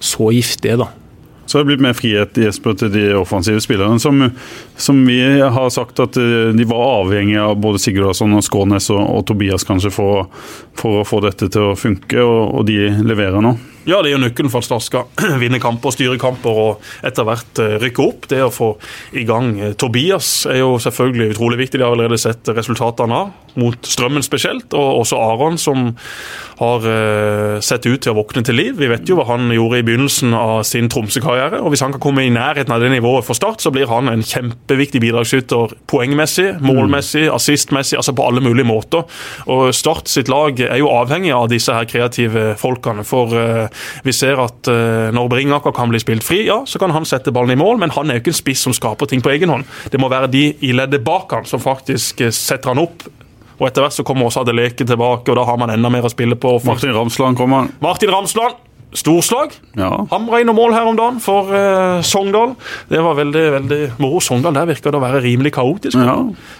så 0.01 0.31
giftige, 0.33 0.81
da. 0.81 0.89
Så 1.51 1.57
har 1.57 1.65
det 1.65 1.73
blitt 1.73 1.81
mer 1.83 1.95
frihet 1.97 2.37
Jesper, 2.39 2.77
til 2.79 2.93
de 2.93 3.01
offensive 3.19 3.59
spillerne, 3.59 3.99
som, 3.99 4.21
som 4.79 5.01
vi 5.03 5.17
har 5.43 5.73
sagt 5.75 5.99
at 5.99 6.15
eh, 6.15 6.53
de 6.55 6.67
var 6.69 7.01
avhengige 7.01 7.43
av 7.43 7.57
både 7.59 7.81
Sigurdasson 7.83 8.37
og 8.37 8.45
Skånes 8.47 8.87
og, 8.93 9.01
og 9.03 9.25
Tobias 9.27 9.67
kanskje 9.67 9.91
for, 9.91 10.29
for, 10.79 11.01
å 11.01 11.09
få 11.09 11.19
dette 11.27 11.49
til 11.51 11.73
å 11.73 11.75
funke, 11.75 12.23
og, 12.23 12.55
og 12.55 12.63
de 12.71 12.77
leverer 13.03 13.43
nå. 13.43 13.51
Ja, 13.81 13.97
det 14.03 14.11
er 14.11 14.13
jo 14.13 14.21
nøkkelen 14.21 14.51
for 14.53 14.61
at 14.61 14.67
Start 14.67 14.85
skal 14.85 15.07
vinne 15.41 15.57
kamper, 15.61 15.93
styre 15.95 16.19
kamper 16.21 16.57
og 16.63 16.89
etter 17.07 17.25
hvert 17.25 17.61
eh, 17.63 17.77
rykke 17.81 18.03
opp. 18.05 18.27
Det 18.29 18.43
å 18.45 18.51
få 18.53 18.75
i 19.17 19.25
gang 19.25 19.55
eh, 19.57 19.73
Tobias 19.73 20.45
er 20.49 20.61
jo 20.61 20.75
selvfølgelig 20.81 21.33
utrolig 21.33 21.63
viktig. 21.63 21.79
De 21.81 21.87
har 21.87 21.95
allerede 21.95 22.21
sett 22.21 22.51
resultatene 22.53 23.23
av, 23.23 23.31
mot 23.57 23.89
Strømmen 23.89 24.21
spesielt. 24.25 24.75
Og 24.77 25.01
også 25.01 25.17
Aron, 25.17 25.57
som 25.57 25.95
har 26.61 26.83
uh, 26.85 27.57
sett 27.63 27.87
ut 27.87 28.03
til 28.03 28.13
å 28.13 28.19
våkne 28.19 28.43
til 28.45 28.53
liv. 28.53 28.75
Vi 28.77 28.89
vet 28.91 29.07
jo 29.09 29.15
hva 29.17 29.25
han 29.31 29.49
gjorde 29.49 29.79
i 29.81 29.85
begynnelsen 29.87 30.35
av 30.37 30.61
sin 30.67 30.91
Tromsø-karriere. 30.93 31.57
og 31.57 31.73
Hvis 31.73 31.81
han 31.81 31.95
kan 31.95 32.03
komme 32.03 32.21
i 32.27 32.33
nærheten 32.33 32.73
av 32.75 32.83
det 32.83 32.91
nivået 32.93 33.25
for 33.25 33.37
Start, 33.37 33.63
så 33.63 33.71
blir 33.73 33.89
han 33.89 34.11
en 34.11 34.21
kjempeviktig 34.21 35.01
bidragsyter 35.01 35.73
poengmessig, 35.89 36.51
målmessig, 36.61 37.25
assistmessig, 37.33 37.97
altså 37.97 38.13
på 38.13 38.27
alle 38.29 38.45
mulige 38.45 38.69
måter. 38.69 39.09
Og 39.49 39.73
Start 39.73 40.11
sitt 40.11 40.29
lag 40.29 40.61
er 40.61 40.77
jo 40.83 40.93
avhengig 40.93 41.33
av 41.33 41.49
disse 41.49 41.73
her 41.73 41.89
kreative 41.89 42.51
folkene. 42.61 43.01
for 43.01 43.33
vi 44.05 44.15
ser 44.15 44.41
at 44.41 44.69
uh, 44.71 45.09
når 45.15 45.31
Bringaker 45.31 45.75
kan 45.75 45.91
bli 45.91 46.01
spilt 46.01 46.25
fri, 46.25 46.43
ja, 46.47 46.61
så 46.67 46.81
kan 46.81 46.93
han 46.95 47.07
sette 47.07 47.33
ballen 47.35 47.55
i 47.55 47.59
mål, 47.59 47.79
men 47.81 47.93
han 47.95 48.09
er 48.09 48.19
jo 48.19 48.25
ikke 48.25 48.35
en 48.35 48.41
spiss 48.41 48.65
som 48.67 48.75
skaper 48.75 49.09
ting 49.09 49.23
på 49.23 49.33
egen 49.33 49.51
hånd. 49.53 49.67
Det 49.91 50.01
må 50.01 50.11
være 50.11 50.31
de 50.31 50.45
i 50.61 50.73
leddet 50.75 51.03
bak 51.05 51.33
han 51.35 51.49
som 51.49 51.63
faktisk 51.63 52.23
uh, 52.25 52.31
setter 52.35 52.73
han 52.73 52.83
opp. 52.83 53.07
Og 53.61 53.67
Etter 53.67 53.83
hvert 53.85 53.93
så 53.93 54.03
kommer 54.05 54.25
også 54.25 54.41
Adeleke 54.41 54.87
tilbake, 54.89 55.29
og 55.29 55.37
da 55.37 55.45
har 55.45 55.57
man 55.61 55.69
enda 55.69 55.91
mer 55.93 56.07
å 56.07 56.09
spille 56.09 56.33
på. 56.33 56.55
Martin 56.65 56.95
Ramsland 56.95 57.37
kommer. 57.37 57.69
Martin 57.83 58.09
Ramsland 58.09 58.57
storslag. 58.97 59.55
Ja. 59.79 59.89
Hamra 60.11 60.41
inn 60.41 60.51
og 60.51 60.57
mål 60.57 60.75
her 60.75 60.87
om 60.89 60.97
dagen 60.99 61.19
for 61.23 61.51
uh, 61.51 62.01
Sogndal. 62.05 62.55
Det 62.89 63.01
var 63.03 63.17
veldig 63.19 63.45
veldig 63.55 63.79
moro. 64.03 64.19
Sogndal 64.23 64.55
der 64.57 64.69
virker 64.71 64.93
det 64.93 64.99
å 64.99 65.03
være 65.03 65.23
rimelig 65.23 65.53
kaotisk. 65.55 65.97
Ja. 65.97 66.17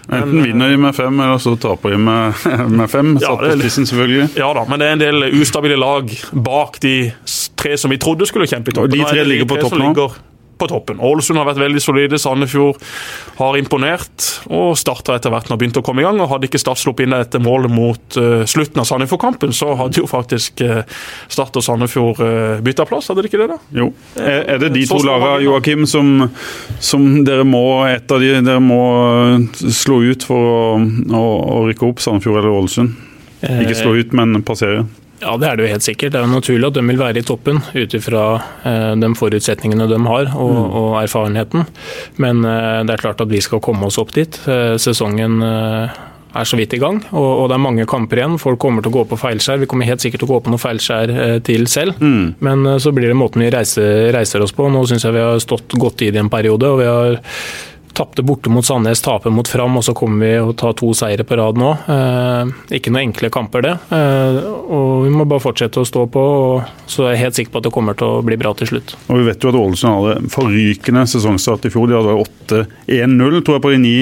Enten 0.07 0.35
men, 0.37 0.47
vinner 0.47 0.71
de 0.71 0.79
med 0.81 0.95
fem, 0.97 1.19
eller 1.19 1.41
så 1.43 1.55
taper 1.59 1.95
de 1.95 2.01
med, 2.07 2.47
med 2.79 2.91
fem. 2.91 3.13
Ja, 3.19 3.33
Satt 3.33 3.45
på 3.45 3.53
spissen, 3.59 3.89
selvfølgelig. 3.89 4.31
Ja 4.39 4.51
da, 4.57 4.65
men 4.69 4.81
det 4.81 4.89
er 4.89 4.97
en 4.97 5.05
del 5.05 5.29
ustabile 5.41 5.79
lag 5.79 6.11
bak 6.31 6.81
de 6.83 6.95
tre 7.59 7.77
som 7.77 7.91
vi 7.93 7.99
trodde 8.01 8.27
skulle 8.29 8.49
kjempe 8.49 8.71
i 8.71 8.77
toppen. 8.77 8.91
Og 8.91 8.97
de 8.97 9.07
tre 9.07 9.25
ligger 9.27 9.49
på 9.49 9.59
topp 9.61 9.79
nå? 9.81 9.93
På 10.61 10.69
toppen. 10.69 11.01
Ålesund 11.01 11.39
har 11.41 11.47
vært 11.49 11.61
veldig 11.61 11.81
solide, 11.81 12.19
Sandefjord 12.21 12.79
har 13.39 13.57
imponert. 13.59 14.27
Og 14.53 14.77
starta 14.79 15.17
etter 15.17 15.33
hvert 15.33 15.49
nå 15.49 15.57
begynte 15.59 15.81
å 15.81 15.85
komme 15.85 16.03
i 16.03 16.05
gang. 16.05 16.21
og 16.21 16.29
Hadde 16.31 16.49
ikke 16.49 16.61
Start 16.61 16.81
sluppet 16.81 17.07
inn 17.07 17.15
dette 17.15 17.41
målet 17.41 17.73
mot 17.73 18.19
uh, 18.21 18.43
slutten 18.49 18.83
av 18.83 18.87
Sandefjord-kampen, 18.89 19.53
så 19.55 19.73
hadde 19.79 20.03
jo 20.03 20.09
faktisk 20.09 20.61
uh, 20.65 20.83
Start 21.31 21.57
og 21.57 21.65
Sandefjord 21.65 22.21
uh, 22.21 22.61
bytta 22.63 22.85
plass, 22.89 23.09
hadde 23.11 23.25
de 23.25 23.31
ikke 23.31 23.41
det? 23.41 23.49
da? 23.55 23.59
Jo. 23.81 23.89
Er, 24.19 24.43
er 24.55 24.61
det 24.61 24.73
de 24.77 24.85
to 24.89 25.01
lagene, 25.05 25.41
Joakim, 25.47 25.87
som, 25.89 26.27
som, 26.79 27.09
dere 27.25 27.45
må 27.47 27.65
et 27.89 28.11
av 28.13 28.21
de 28.21 28.33
dere 28.37 28.61
må 28.61 28.81
slå 29.57 30.01
ut 30.11 30.25
for 30.27 30.51
å, 30.51 30.63
å, 30.77 31.25
å 31.57 31.61
rykke 31.69 31.89
opp, 31.89 32.03
Sandefjord 32.03 32.43
eller 32.43 32.61
Ålesund? 32.61 33.07
Ikke 33.41 33.73
slå 33.73 33.95
ut, 33.97 34.11
men 34.13 34.43
passere? 34.45 34.85
Ja, 35.21 35.35
det 35.37 35.47
er 35.47 35.57
det 35.57 35.65
jo 35.65 35.71
helt 35.75 35.85
sikkert. 35.85 36.13
Det 36.13 36.19
er 36.19 36.25
jo 36.25 36.33
naturlig 36.33 36.69
at 36.71 36.77
de 36.77 36.83
vil 36.87 37.01
være 37.01 37.21
i 37.21 37.25
toppen 37.25 37.61
ut 37.75 37.97
ifra 37.97 38.23
eh, 38.65 38.93
de 38.97 39.09
forutsetningene 39.17 39.87
de 39.91 39.99
har 40.07 40.31
og, 40.33 40.53
mm. 40.57 40.77
og, 40.81 40.93
erfarenheten. 41.03 41.67
Men 42.21 42.45
eh, 42.47 42.79
det 42.87 42.95
er 42.95 43.03
klart 43.03 43.21
at 43.21 43.29
vi 43.29 43.41
skal 43.43 43.61
komme 43.63 43.89
oss 43.89 43.99
opp 44.01 44.15
dit. 44.17 44.39
Eh, 44.49 44.75
sesongen 44.81 45.37
er 46.31 46.47
så 46.47 46.55
vidt 46.55 46.73
i 46.73 46.79
gang, 46.79 47.01
og, 47.11 47.25
og, 47.27 47.45
det 47.51 47.57
er 47.57 47.63
mange 47.65 47.85
kamper 47.91 48.21
igjen. 48.21 48.37
Folk 48.39 48.61
kommer 48.63 48.81
til 48.81 48.93
å 48.93 49.01
gå 49.01 49.07
på 49.09 49.19
feilskjær. 49.19 49.59
Vi 49.61 49.67
kommer 49.69 49.89
helt 49.89 50.01
sikkert 50.01 50.23
til 50.23 50.29
å 50.29 50.31
gå 50.31 50.39
på 50.45 50.53
noen 50.53 50.63
feilskjær 50.63 51.11
til 51.45 51.67
selv. 51.69 51.99
Mm. 51.99 52.37
Men 52.39 52.69
så 52.81 52.93
blir 52.95 53.11
det 53.11 53.17
måten 53.19 53.43
vi 53.43 53.51
reiser, 53.51 54.09
reiser 54.15 54.41
oss 54.41 54.55
på. 54.55 54.69
Nå 54.71 54.85
syns 54.89 55.05
jeg 55.05 55.17
vi 55.17 55.25
har 55.25 55.43
stått 55.43 55.75
godt 55.75 56.05
i 56.07 56.13
det 56.15 56.23
en 56.23 56.31
periode. 56.31 56.71
og 56.71 56.79
vi 56.79 56.87
har 56.87 57.19
Tapte 57.93 58.23
borte 58.23 58.49
mot 58.49 58.63
Sandnes, 58.65 59.01
taper 59.03 59.29
mot 59.35 59.47
Fram, 59.51 59.75
og 59.77 59.83
så 59.83 59.91
kommer 59.97 60.23
vi 60.25 60.31
å 60.39 60.53
ta 60.55 60.69
to 60.77 60.93
seire 60.95 61.25
på 61.27 61.35
rad 61.35 61.57
nå. 61.59 61.71
Eh, 61.91 62.51
ikke 62.77 62.91
noen 62.93 63.09
enkle 63.09 63.27
kamper, 63.33 63.65
det. 63.65 63.73
Eh, 63.91 64.37
og 64.71 65.03
Vi 65.05 65.11
må 65.11 65.25
bare 65.27 65.43
fortsette 65.43 65.81
å 65.81 65.87
stå 65.87 66.05
på, 66.13 66.21
og 66.23 66.87
så 66.89 67.07
er 67.09 67.15
jeg 67.15 67.21
helt 67.25 67.39
sikker 67.39 67.51
på 67.51 67.59
at 67.61 67.67
det 67.67 67.73
kommer 67.75 67.97
til 67.99 68.07
å 68.07 68.21
bli 68.23 68.37
bra 68.39 68.53
til 68.55 68.69
slutt. 68.71 68.93
Og 69.09 69.19
Vi 69.19 69.25
vet 69.27 69.43
jo 69.43 69.51
at 69.51 69.59
Ålesund 69.59 69.97
hadde 69.97 70.31
forrykende 70.31 71.03
sesongstart 71.11 71.67
i 71.67 71.73
fjor. 71.73 71.89
De 71.91 71.97
hadde 71.99 72.15
8-1-0 72.87 73.41
tror 73.43 73.57
jeg 73.57 73.65
på 73.65 73.73
de 73.75 73.81
ni, 73.83 73.95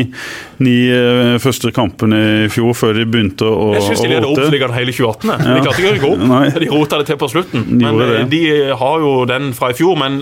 ni, 0.65 0.75
eh, 0.93 1.37
første 1.41 1.73
kampene 1.73 2.21
i 2.45 2.49
fjor, 2.53 2.75
før 2.77 2.93
de 2.99 3.07
begynte 3.09 3.47
å 3.49 3.73
Jeg 3.73 3.87
syns 3.89 4.05
de 4.05 4.11
leder 4.13 4.29
Obos-ligaen 4.29 4.75
hele 4.77 4.93
2018. 4.93 5.33
Ja. 5.33 5.55
De 5.57 5.65
klarte 5.65 5.81
ikke 5.81 5.97
å 5.97 6.05
gå 6.05 6.13
opp. 6.19 6.61
De 6.61 6.69
rota 6.75 7.01
det 7.01 7.09
til 7.09 7.17
på 7.25 7.31
slutten. 7.33 7.65
De 7.73 7.89
men 7.89 8.05
eh, 8.05 8.25
de 8.29 8.43
har 8.83 8.99
jo 9.01 9.15
den 9.29 9.49
fra 9.57 9.73
i 9.73 9.77
fjor. 9.81 9.97
men 9.97 10.21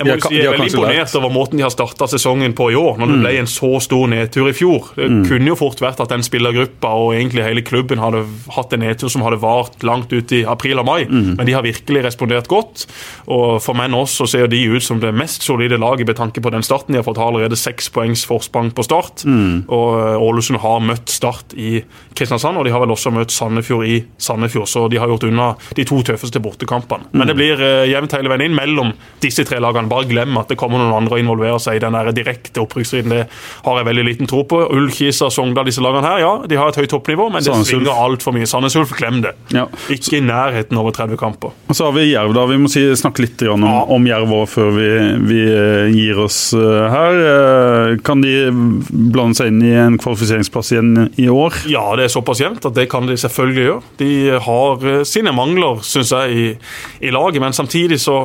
jeg 0.00 0.08
må 0.08 0.16
si, 0.24 0.36
jeg 0.38 0.48
er 0.48 0.56
veldig 0.56 0.70
imponert 0.72 1.14
over 1.18 1.32
måten 1.34 1.60
de 1.60 1.64
har 1.66 1.72
starta 1.74 2.08
sesongen 2.10 2.54
på 2.56 2.70
i 2.72 2.78
år, 2.78 2.96
når 3.00 3.10
det 3.10 3.16
mm. 3.18 3.24
ble 3.24 3.32
en 3.42 3.50
så 3.50 3.70
stor 3.84 4.10
nedtur 4.10 4.48
i 4.50 4.54
fjor. 4.56 4.90
Det 4.96 5.08
mm. 5.12 5.20
kunne 5.28 5.52
jo 5.52 5.58
fort 5.60 5.82
vært 5.82 6.00
at 6.02 6.12
den 6.14 6.24
spillergruppa 6.24 6.92
og 7.02 7.14
egentlig 7.16 7.44
hele 7.44 7.64
klubben 7.66 8.02
hadde 8.02 8.24
hatt 8.56 8.72
en 8.76 8.84
nedtur 8.84 9.12
som 9.12 9.24
hadde 9.26 9.40
vart 9.42 9.84
langt 9.86 10.12
ut 10.14 10.32
i 10.36 10.42
april 10.48 10.80
og 10.82 10.88
mai, 10.88 11.04
mm. 11.04 11.34
men 11.36 11.48
de 11.48 11.56
har 11.56 11.66
virkelig 11.66 12.04
respondert 12.08 12.48
godt. 12.50 12.86
Og 13.30 13.60
For 13.60 13.76
meg 13.76 13.90
nå 13.92 14.04
så 14.10 14.26
ser 14.30 14.48
de 14.50 14.60
ut 14.72 14.84
som 14.84 15.00
det 15.02 15.12
mest 15.16 15.44
solide 15.46 15.78
laget 15.80 16.08
med 16.08 16.18
tanke 16.18 16.42
på 16.42 16.52
den 16.52 16.64
starten. 16.66 16.94
De 16.94 17.00
har 17.00 17.06
fått 17.06 17.20
allerede 17.20 17.58
seks 17.58 17.90
poengs 17.92 18.24
forsprang 18.28 18.72
på 18.74 18.86
start. 18.86 19.24
Mm. 19.28 19.66
Og 19.68 20.24
Ålesund 20.30 20.62
har 20.64 20.80
møtt 20.84 21.10
Start 21.10 21.52
i 21.58 21.80
Kristiansand, 22.14 22.58
og 22.58 22.66
de 22.66 22.72
har 22.74 22.82
vel 22.82 22.92
også 22.94 23.12
møtt 23.14 23.32
Sandefjord 23.34 23.86
i 23.86 24.00
Sandefjord, 24.20 24.68
så 24.68 24.86
de 24.90 24.98
har 25.00 25.10
gjort 25.10 25.28
unna 25.28 25.52
de 25.76 25.86
to 25.88 26.00
tøffeste 26.06 26.42
bortekampene. 26.42 27.10
Men 27.12 27.30
det 27.30 27.36
mm. 27.36 27.40
blir 27.40 27.62
uh, 27.62 27.88
jevnt 27.88 28.16
hele 28.16 28.32
veien 28.32 28.46
inn 28.48 28.56
mellom 28.56 28.92
disse 29.22 29.44
tre 29.46 29.60
lagene 29.62 29.90
bare 29.90 30.08
glem 30.10 30.38
at 30.40 30.50
det 30.50 30.58
kommer 30.60 30.80
noen 30.80 30.96
andre 30.96 31.18
og 31.18 31.22
involverer 31.22 31.60
seg 31.62 31.78
i 31.78 31.82
den 31.84 31.96
der 31.96 32.10
direkte 32.16 32.62
opprykksstriden. 32.64 33.14
Det 33.14 33.22
har 33.66 33.80
jeg 33.80 33.88
veldig 33.90 34.06
liten 34.06 34.30
tro 34.30 34.42
på. 34.48 34.62
Ullkisa, 34.74 35.30
Sogndal, 35.32 35.68
disse 35.68 35.84
lagene 35.84 36.10
her, 36.10 36.22
ja, 36.24 36.32
de 36.50 36.58
har 36.58 36.72
et 36.72 36.80
høyt 36.80 36.90
toppnivå, 36.92 37.28
men 37.30 37.44
det 37.44 37.50
Sandnes 37.50 37.70
svinger 37.70 38.02
altfor 38.06 38.36
mye. 38.36 38.48
Sandnes 38.50 38.76
Ulf, 38.80 38.94
glem 38.98 39.22
det. 39.24 39.34
Ja. 39.54 39.66
Ikke 39.92 40.18
i 40.18 40.24
nærheten 40.24 40.78
over 40.80 40.94
30 40.96 41.20
kamper. 41.20 41.54
Og 41.68 41.76
så 41.76 41.88
har 41.88 41.96
vi 41.96 42.08
Jerv, 42.10 42.34
da. 42.36 42.46
Vi 42.50 42.58
må 42.60 42.70
si, 42.72 42.84
snakke 42.98 43.24
litt 43.24 43.44
om, 43.50 43.64
ja. 43.66 43.84
om 43.94 44.08
Jerv 44.08 44.34
før 44.50 44.70
vi, 44.74 44.88
vi, 45.26 45.40
eh, 45.50 45.90
gir 45.94 46.20
oss 46.22 46.38
eh, 46.56 46.82
her. 46.90 47.96
Kan 48.06 48.22
de 48.24 48.34
blande 48.50 49.38
seg 49.38 49.50
inn 49.52 49.62
i 49.66 49.72
en 49.78 49.98
kvalifiseringsplass 50.00 50.72
igjen 50.74 50.92
i 51.20 51.28
år? 51.32 51.62
Ja, 51.70 51.84
det 52.00 52.08
er 52.08 52.14
såpass 52.14 52.40
jevnt 52.40 52.64
at 52.64 52.76
det 52.76 52.88
kan 52.90 53.08
de 53.08 53.18
selvfølgelig 53.20 53.64
gjøre. 53.66 53.80
De 54.00 54.12
har 54.46 54.86
sine 55.08 55.34
mangler, 55.36 55.82
syns 55.84 56.14
jeg, 56.16 56.32
i, 56.32 57.06
i 57.06 57.12
laget, 57.12 57.42
men 57.44 57.56
samtidig 57.56 58.00
så 58.00 58.22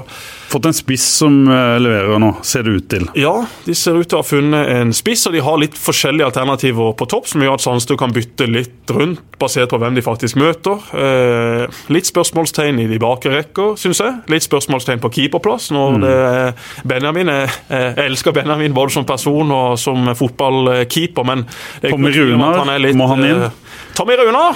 Fått 0.56 0.66
en 0.66 0.74
spiss 0.74 1.04
som 1.18 1.34
eh, 1.52 1.78
leverer 1.84 2.22
nå, 2.22 2.30
ser 2.48 2.64
det 2.64 2.72
ut 2.78 2.86
til. 2.88 3.10
Ja, 3.20 3.34
de 3.66 3.74
ser 3.76 3.98
ut 4.00 4.08
til 4.08 4.16
å 4.16 4.22
ha 4.22 4.28
funnet 4.28 4.70
en 4.72 4.94
spiss, 4.96 5.26
og 5.28 5.36
de 5.36 5.42
har 5.44 5.58
litt 5.60 5.76
forskjellige 5.76 6.30
alternativer 6.30 6.94
på 6.96 7.08
topp, 7.12 7.28
som 7.28 7.44
gjør 7.44 7.58
at 7.58 7.64
Sandstø 7.66 7.98
kan 8.00 8.14
bytte 8.16 8.48
litt 8.48 8.94
rundt, 8.96 9.20
basert 9.42 9.74
på 9.74 9.80
hvem 9.82 9.98
de 9.98 10.04
faktisk 10.06 10.40
møter. 10.40 10.80
Eh, 10.96 11.66
litt 11.92 12.08
spørsmålstegn 12.08 12.80
i 12.86 12.88
de 12.88 13.02
bakre 13.04 13.34
rekker, 13.34 13.76
syns 13.82 14.00
jeg. 14.00 14.16
Litt 14.32 14.48
spørsmålstegn 14.48 15.04
på 15.04 15.12
keeperplass. 15.18 15.74
når 15.76 15.98
mm. 15.98 16.06
det 16.06 16.16
er 16.16 16.72
Benjamin 16.88 17.34
jeg, 17.34 17.52
jeg 17.68 18.06
elsker 18.06 18.38
Benjamin 18.40 18.80
både 18.80 18.96
som 18.96 19.10
person 19.12 19.52
og 19.52 19.76
som 19.82 20.08
fotballkeeper, 20.16 21.28
men 21.28 21.44
Tommy 21.84 22.16
Runar, 22.16 22.64
må 22.96 23.12
han 23.12 23.28
inn? 23.28 23.44
Eh, 23.50 23.62
Tommy 23.96 24.16
Runa 24.20 24.50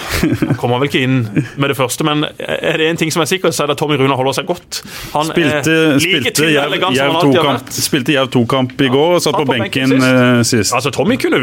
kommer 0.60 0.82
vel 0.82 0.90
ikke 0.90 1.02
inn 1.06 1.20
med 1.56 1.72
det 1.72 1.78
første, 1.80 2.04
men 2.04 2.26
er 2.40 2.80
det 2.80 2.90
en 2.90 3.00
ting 3.00 3.12
som 3.14 3.24
er 3.24 3.30
sikkert, 3.30 3.56
så 3.56 3.64
er 3.64 3.72
det 3.72 3.78
at 3.78 3.82
Tommy 3.82 3.96
Runa 4.00 4.18
holder 4.20 4.36
seg 4.36 4.50
godt. 4.50 4.82
Han 5.14 5.30
spilte, 5.30 5.76
like 5.76 5.89
spilte 6.00 6.50
Jerv 8.16 8.30
to-kamp 8.34 8.82
i 8.82 8.90
går 8.92 9.16
og 9.18 9.22
satt 9.24 9.38
på, 9.38 9.46
på 9.46 9.56
benken, 9.56 9.96
benken 9.96 10.00
sist. 10.00 10.10
Uh, 10.10 10.42
sist. 10.48 10.76
Altså, 10.78 10.90
Tommy 10.94 11.16
kunne 11.22 11.40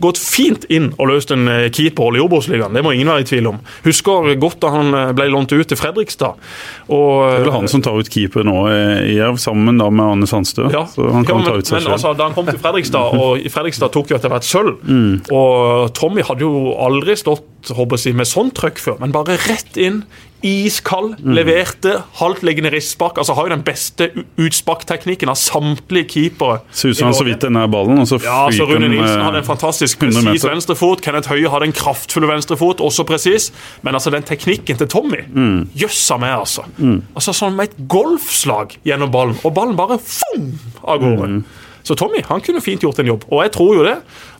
gått 0.00 0.20
fint 0.20 0.64
inn 0.72 0.90
og 0.96 1.10
løst 1.10 1.32
en 1.34 1.48
keeperhold 1.74 2.18
i 2.18 2.22
Obos-ligaen. 2.24 2.76
Det 2.76 2.84
må 2.84 2.94
ingen 2.96 3.10
være 3.12 3.24
i 3.24 3.28
tvil 3.28 3.50
om. 3.52 3.60
Husker 3.84 4.30
godt 4.40 4.60
da 4.62 4.72
han 4.74 4.96
eh, 4.96 5.12
ble 5.16 5.28
lånt 5.32 5.52
ut 5.52 5.68
til 5.68 5.78
Fredrikstad. 5.78 6.40
Og, 6.88 7.10
det 7.26 7.40
er 7.40 7.44
vel 7.44 7.56
han 7.58 7.70
som 7.70 7.84
tar 7.84 7.98
ut 7.98 8.10
keeper 8.12 8.46
nå 8.46 8.56
i 8.70 9.16
Jerv, 9.18 9.40
sammen 9.42 9.80
da 9.80 9.90
med 9.92 10.16
Anne 10.16 10.30
Sandstø. 10.30 10.68
Ja, 10.72 10.86
så 10.90 11.10
han 11.12 11.26
kan 11.28 11.40
ja, 11.40 11.42
men, 11.42 11.48
ta 11.48 11.56
ut 11.58 11.70
seg 11.70 11.78
men, 11.78 11.92
altså, 11.96 12.14
da 12.16 12.28
han 12.28 12.36
kom 12.36 12.48
til 12.48 12.60
Fredrikstad, 12.62 13.16
og 13.20 13.48
Fredrikstad 13.52 13.94
tok 13.94 14.12
jo 14.12 14.20
etter 14.20 14.32
hvert 14.32 14.46
sølv, 14.46 14.76
mm. 14.84 15.32
og 15.36 15.92
Tommy 15.96 16.24
hadde 16.26 16.46
jo 16.46 16.76
aldri 16.80 17.18
stått 17.20 17.46
håper 17.68 18.00
jeg, 18.00 18.16
med 18.18 18.28
sånn 18.28 18.52
trøkk 18.56 18.80
før, 18.80 18.98
men 19.02 19.14
bare 19.14 19.38
rett 19.48 19.78
inn 19.80 20.04
iskald, 20.46 21.18
mm. 21.20 21.32
leverte 21.36 21.98
haltliggende 22.16 22.70
ristspark. 22.72 23.18
Altså 23.20 23.34
har 23.36 23.48
jo 23.48 23.52
den 23.52 23.64
beste 23.64 24.08
utsparkteknikken 24.40 25.28
av 25.28 25.36
samtlige 25.36 26.08
keepere. 26.14 26.60
Suser 26.72 27.08
han 27.08 27.16
så 27.16 27.26
vidt 27.28 27.44
den 27.44 27.58
ballen, 27.72 28.00
og 28.00 28.08
så 28.08 28.20
ja, 28.24 28.46
så 28.54 28.64
Rune 28.68 28.88
Nilsen 28.88 29.20
hadde 29.24 29.42
en 29.42 29.48
fantastisk 29.48 30.00
presis 30.00 30.46
venstrefot. 30.46 31.04
Kenneth 31.04 31.32
Høie 31.32 31.52
hadde 31.52 31.68
en 31.68 31.76
kraftfull 31.76 32.28
venstrefot, 32.30 32.80
også 32.84 33.04
presis. 33.08 33.50
Men 33.84 33.98
altså 33.98 34.12
den 34.14 34.24
teknikken 34.26 34.80
til 34.80 34.88
Tommy, 34.90 35.24
mm. 35.28 35.58
jøssa 35.78 36.16
meg, 36.20 36.38
altså. 36.40 36.64
Mm. 36.78 37.02
Altså 37.14 37.36
Sånn 37.40 37.54
med 37.56 37.70
et 37.70 37.84
golfslag 37.88 38.74
gjennom 38.84 39.12
ballen, 39.12 39.36
og 39.44 39.54
ballen 39.56 39.76
bare 39.78 40.00
fum, 40.02 40.54
av 40.82 41.00
gårde. 41.00 41.28
Mm. 41.36 41.68
Så 41.82 41.96
Tommy 41.98 42.22
han 42.28 42.42
kunne 42.44 42.62
fint 42.64 42.82
gjort 42.84 43.00
en 43.02 43.10
jobb. 43.12 43.24
Og 43.30 43.42
jeg 43.44 43.52
tror 43.56 43.74
jo 43.78 43.86
det, 43.86 43.96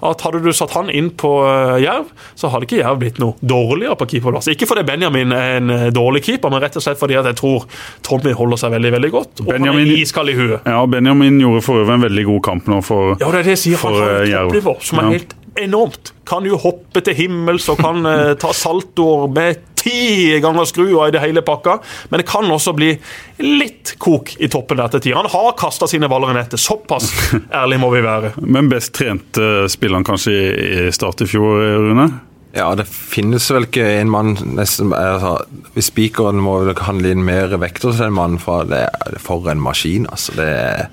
at 0.06 0.22
hadde 0.24 0.40
du 0.44 0.50
satt 0.56 0.72
han 0.76 0.90
inn 0.92 1.10
på 1.20 1.30
uh, 1.44 1.76
Jerv, 1.82 2.08
så 2.38 2.50
hadde 2.52 2.68
ikke 2.68 2.80
Jerv 2.80 3.00
blitt 3.02 3.20
noe 3.22 3.36
dårligere 3.40 3.96
på 4.00 4.08
keeperplass. 4.14 4.48
Ikke 4.52 4.68
fordi 4.70 4.84
Benjamin 4.88 5.34
er 5.36 5.58
en 5.58 5.72
uh, 5.74 5.86
dårlig 5.94 6.22
keeper, 6.28 6.52
men 6.52 6.62
rett 6.64 6.78
og 6.80 6.84
slett 6.84 7.00
fordi 7.00 7.18
at 7.20 7.28
jeg 7.32 7.40
tror 7.40 7.66
Tommy 8.06 8.32
holder 8.36 8.62
seg 8.64 8.74
veldig 8.76 8.94
veldig 8.96 9.12
godt. 9.16 9.44
Og 9.44 9.52
Benjamin- 9.52 9.86
han 9.86 9.96
er 9.96 10.04
iskald 10.04 10.32
i 10.32 10.38
huet. 10.38 10.60
Ja, 10.66 10.84
Benjamin 10.86 11.40
gjorde 11.42 11.64
for 11.66 11.82
øvrig 11.82 11.98
en 11.98 12.06
veldig 12.08 12.24
god 12.30 12.42
kamp 12.48 12.70
nå 12.70 12.80
for, 12.84 13.16
Ja, 13.20 13.28
det 13.30 13.42
er 13.42 13.50
det 13.50 13.56
jeg 13.58 13.64
sier. 13.66 13.84
Han 13.84 13.98
har 14.00 14.16
eh, 14.16 14.22
et 14.28 14.36
toppnivå 14.36 14.76
som 14.84 15.02
er 15.02 15.12
helt 15.16 15.36
enormt. 15.60 16.12
Kan 16.30 16.46
jo 16.46 16.58
hoppe 16.62 17.02
til 17.04 17.16
himmels 17.18 17.66
og 17.72 17.80
kan 17.82 18.06
eh, 18.06 18.34
ta 18.40 18.52
saltoer 18.54 19.26
med 19.34 19.64
ti 19.80 20.38
ganger 20.42 20.68
skrua 20.68 21.08
i 21.08 21.14
det 21.14 21.22
hele 21.24 21.42
pakka. 21.46 21.78
Men 22.08 22.22
det 22.22 22.28
kan 22.28 22.48
også 22.50 22.74
bli 22.76 22.92
litt 23.40 23.94
kok 23.98 24.34
i 24.38 24.50
toppen 24.52 24.80
der 24.80 24.92
til 24.92 25.06
tider. 25.06 25.20
Han 25.20 25.30
har 25.32 25.56
kasta 25.58 25.88
sine 25.90 26.10
baller 26.12 26.34
i 26.34 26.38
nettet. 26.38 26.60
Såpass 26.60 27.10
ærlig 27.62 27.80
må 27.82 27.92
vi 27.94 28.04
være. 28.04 28.34
Men 28.44 28.70
best 28.72 28.94
trente 28.96 29.68
han 29.90 30.06
kanskje 30.06 30.34
i, 30.34 30.90
Start 30.94 31.24
i 31.24 31.28
fjor, 31.30 31.62
Rune? 31.86 32.10
Ja, 32.52 32.72
det 32.74 32.88
finnes 32.90 33.46
vel 33.52 33.68
ikke 33.68 33.84
en 34.00 34.10
mann 34.10 34.32
nesten 34.56 34.90
altså, 34.96 35.36
Hvis 35.76 35.92
spikeren 35.92 36.40
må 36.42 36.56
handle 36.82 37.12
inn 37.14 37.22
mer 37.22 37.52
vekter 37.62 37.94
til 37.94 38.08
en 38.08 38.16
mann, 38.16 38.38
for 38.42 38.66
det 38.66 38.88
er 38.88 39.18
for 39.22 39.46
en 39.52 39.62
maskin, 39.62 40.08
altså. 40.10 40.34
Det 40.38 40.48
er, 40.48 40.88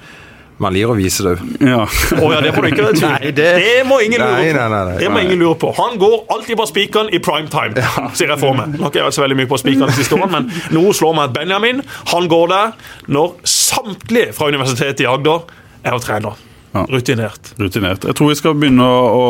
man 0.59 0.73
liker 0.73 0.89
å 0.89 0.95
vise 0.97 1.21
det 1.23 1.34
òg. 1.35 1.41
Ja. 1.61 1.84
Oh, 2.17 2.31
ja, 2.34 2.39
det 2.41 2.53
må 2.55 2.63
du 2.63 2.67
ikke 2.71 2.88
tvil 2.93 3.03
Nei, 3.11 3.31
det- 3.31 3.51
Det 3.61 3.84
må 3.85 3.99
ingen 4.01 4.19
lure 4.23 4.31
Nei, 4.39 4.47
på. 4.51 4.57
nei, 4.57 4.69
nei, 4.73 4.84
nei. 4.91 4.97
Det 5.03 5.11
må 5.13 5.19
ingen 5.21 5.39
lure 5.39 5.55
på. 5.61 5.71
Han 5.77 5.99
går 6.01 6.15
alltid 6.34 6.57
på 6.57 6.65
spikeren 6.71 7.11
i 7.13 7.19
prime 7.19 7.47
time, 7.53 7.84
sier 8.17 8.31
jeg 8.34 8.39
for 8.41 8.57
meg. 8.57 8.73
Nå 8.73 8.81
har 8.88 8.89
ikke 8.89 9.01
jeg 9.03 9.07
vært 9.09 9.17
så 9.19 9.25
veldig 9.25 9.38
mye 9.38 9.51
på 9.51 9.59
spikeren 9.61 9.93
siste 9.93 10.17
årene, 10.17 10.31
men 10.34 10.51
noe 10.73 10.95
slår 10.97 11.13
meg 11.19 11.29
at 11.29 11.35
Benjamin 11.38 11.84
han 12.13 12.27
går 12.31 12.47
der 12.55 12.73
når 13.13 13.35
samtlige 13.45 14.34
fra 14.34 14.49
Universitetet 14.49 15.05
i 15.05 15.09
Agder 15.11 15.45
er 15.85 15.93
og 15.93 16.01
trener. 16.03 16.43
Ja. 16.73 16.84
Rutinert. 16.91 17.53
Rutinert. 17.57 18.03
Jeg 18.05 18.13
tror 18.19 18.27
vi 18.29 18.35
skal 18.38 18.53
begynne 18.59 18.84
å, 18.84 18.97
å 19.17 19.27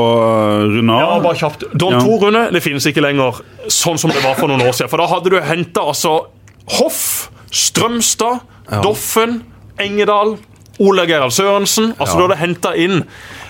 runde 0.72 0.95
av. 0.95 1.04
Ja, 1.04 1.20
bare 1.24 1.38
kjapt. 1.38 1.68
Don 1.80 1.94
Ja. 1.94 1.99
to 2.02 2.18
runde, 2.24 2.48
det 2.52 2.64
finnes 2.66 2.84
ikke 2.90 3.04
lenger 3.06 3.38
sånn 3.72 3.99
som 4.02 4.12
det 4.12 4.24
var 4.24 4.36
for 4.40 4.48
noen 4.52 4.64
år 4.66 4.74
siden. 4.76 4.90
For 4.91 4.98
da 5.04 5.06
hadde 5.12 5.30
du 5.32 5.38
henta 5.40 5.84
altså 5.91 6.16
Hoff, 6.80 7.30
Strømstad, 7.52 8.41
Doffen, 8.84 9.41
Engedal, 9.80 10.38
Ole 10.80 11.06
Gerhard 11.08 11.32
Sørensen. 11.32 11.94
Altså 11.99 12.16
Ja. 12.16 12.22
du 12.22 12.28
hadde 12.28 12.40
henta 12.40 12.74
inn 12.76 13.04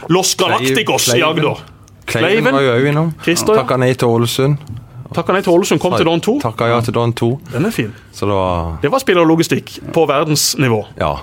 Los 0.10 0.36
Galacticos 0.36 1.08
i 1.16 1.22
Agder. 1.22 1.60
Kleiven 2.08 2.54
var 2.54 2.62
jo 2.62 2.72
òg 2.78 2.88
innom. 2.88 3.14
Christer, 3.24 3.54
ja. 3.54 3.62
Takka 3.64 3.78
nei 3.78 3.94
til 3.94 4.08
Ålesund. 4.08 4.58
Takka 5.14 5.34
nei 5.34 5.42
til 5.42 5.54
Ålesund, 5.54 5.80
kom 5.80 5.94
til 5.98 6.06
Don 6.06 6.22
2. 6.22 6.40
Takka 6.42 6.68
ja 6.68 6.82
til 6.82 6.94
Don 6.94 7.14
2. 7.14 7.40
Den 7.52 7.66
er 7.66 7.72
fin. 7.72 7.94
Så 8.14 8.26
det 8.26 8.34
var 8.36 8.78
Det 8.82 8.92
var 8.92 9.00
spillerlogistikk 9.00 9.80
på 9.94 10.06
verdensnivå. 10.08 10.86
Ja, 11.00 11.16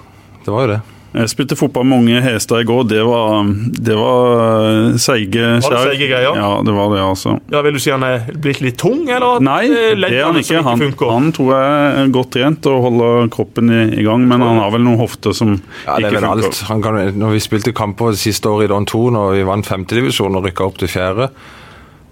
det 0.45 0.53
var 0.53 0.61
jo 0.67 0.67
det. 0.75 0.81
Jeg 1.15 1.31
spilte 1.31 1.55
fotball 1.55 1.85
med 1.87 2.01
unge 2.03 2.21
hester 2.25 2.59
i 2.59 2.67
går. 2.67 2.89
Det 2.91 3.03
var, 3.07 3.47
det 3.87 3.95
var 3.95 4.33
eh, 4.35 4.97
seige 4.99 5.45
Var 5.63 5.75
det 5.77 5.83
seige 5.85 6.09
greier? 6.11 6.35
Ja, 6.35 6.49
det 6.67 6.75
var 6.75 6.91
det, 6.91 7.03
altså. 7.07 7.37
Ja, 7.53 7.63
Vil 7.63 7.77
du 7.77 7.83
si 7.83 7.93
han 7.95 8.03
er 8.07 8.25
blitt 8.35 8.59
litt 8.65 8.81
tung, 8.83 9.05
eller 9.07 9.39
Nei, 9.45 9.61
eh, 9.71 9.95
det 9.95 10.11
er 10.11 10.27
han 10.27 10.41
ikke. 10.41 10.65
Han, 10.67 10.83
han 10.83 11.31
tror 11.37 11.53
jeg 11.55 11.93
er 12.03 12.11
godt 12.19 12.33
trent 12.35 12.67
og 12.71 12.83
holder 12.89 13.31
kroppen 13.35 13.71
i, 13.71 13.83
i 14.03 14.07
gang, 14.07 14.27
men 14.27 14.43
han 14.43 14.59
har 14.59 14.75
vel 14.75 14.83
noen 14.83 14.99
hofter 14.99 15.37
som 15.37 15.55
Ja, 15.85 16.01
det 16.03 16.11
er 16.11 16.19
ikke 16.19 16.51
funker. 16.67 16.83
Kan, 16.89 17.01
når 17.23 17.37
vi 17.37 17.45
spilte 17.47 17.77
kamper 17.77 18.19
siste 18.19 18.51
året 18.51 18.67
i 18.67 18.75
Don 18.75 18.89
2, 18.91 19.05
når 19.15 19.37
vi 19.39 19.47
vant 19.47 19.71
femtedivisjon 19.71 20.35
og 20.35 20.49
rykka 20.49 20.67
opp 20.67 20.83
til 20.83 20.91
fjerde, 20.91 21.31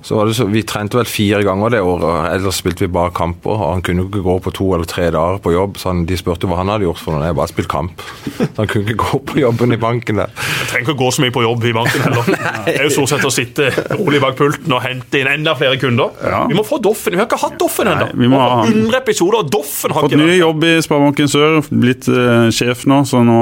så 0.02 0.16
var 0.18 0.26
det 0.26 0.34
så, 0.34 0.44
Vi 0.50 0.64
trente 0.66 0.98
vel 0.98 1.06
fire 1.06 1.42
ganger 1.46 1.76
det 1.76 1.80
året, 1.86 2.32
ellers 2.34 2.58
spilte 2.58 2.84
vi 2.84 2.90
bare 2.92 3.12
kamper. 3.14 3.54
og 3.54 3.74
Han 3.76 3.82
kunne 3.86 4.06
ikke 4.08 4.22
gå 4.24 4.36
på 4.42 4.52
to 4.54 4.66
eller 4.74 4.88
tre 4.88 5.08
dager 5.14 5.38
på 5.42 5.52
jobb, 5.54 5.78
så 5.78 5.92
han, 5.92 6.04
de 6.08 6.18
spurte 6.18 6.50
hva 6.50 6.58
han 6.58 6.72
hadde 6.72 6.88
gjort 6.88 7.02
for 7.02 7.14
noe. 7.14 7.28
Jeg 7.28 7.38
bare 7.38 7.52
spilt 7.52 7.70
kamp. 7.70 8.02
Så 8.32 8.48
han 8.58 8.70
kunne 8.70 8.88
ikke 8.88 8.98
gå 9.04 9.20
på 9.30 9.38
jobben 9.42 9.76
i 9.76 9.80
banken 9.80 10.22
der. 10.22 10.32
Jeg 10.34 10.70
trenger 10.72 10.88
ikke 10.88 10.96
å 10.96 11.00
gå 11.04 11.10
så 11.14 11.24
mye 11.24 11.34
på 11.34 11.44
jobb 11.46 11.68
i 11.70 11.74
banken 11.76 12.06
heller. 12.08 12.32
Det 12.66 12.74
er 12.74 12.88
jo 12.88 12.94
stort 12.96 13.12
sett 13.14 13.28
å 13.28 13.32
sitte 13.34 13.70
rolig 13.94 14.22
bak 14.22 14.36
pulten 14.38 14.74
og 14.74 14.82
hente 14.84 15.22
inn 15.22 15.30
enda 15.30 15.54
flere 15.58 15.78
kunder. 15.80 16.10
Ja. 16.22 16.44
Vi 16.50 16.58
må 16.58 16.66
få 16.66 16.80
Doffen. 16.82 17.14
Vi 17.14 17.22
har 17.22 17.30
ikke 17.30 17.40
hatt 17.42 17.58
Doffen 17.60 17.90
ennå. 17.92 18.10
Vi 18.18 18.30
må 18.32 18.42
ha 18.42 18.62
100 18.66 18.98
episoder, 18.98 19.44
og 19.44 19.54
Doffen 19.54 19.94
har 19.94 20.06
Fått 20.06 20.16
ikke 20.16 20.26
ny 20.26 20.38
jobb 20.40 20.66
i 20.66 20.74
Sparebanken 20.82 21.30
Sør, 21.30 21.62
blitt 21.70 22.10
uh, 22.10 22.50
sjef 22.54 22.86
nå, 22.90 23.02
så 23.08 23.22
nå, 23.26 23.38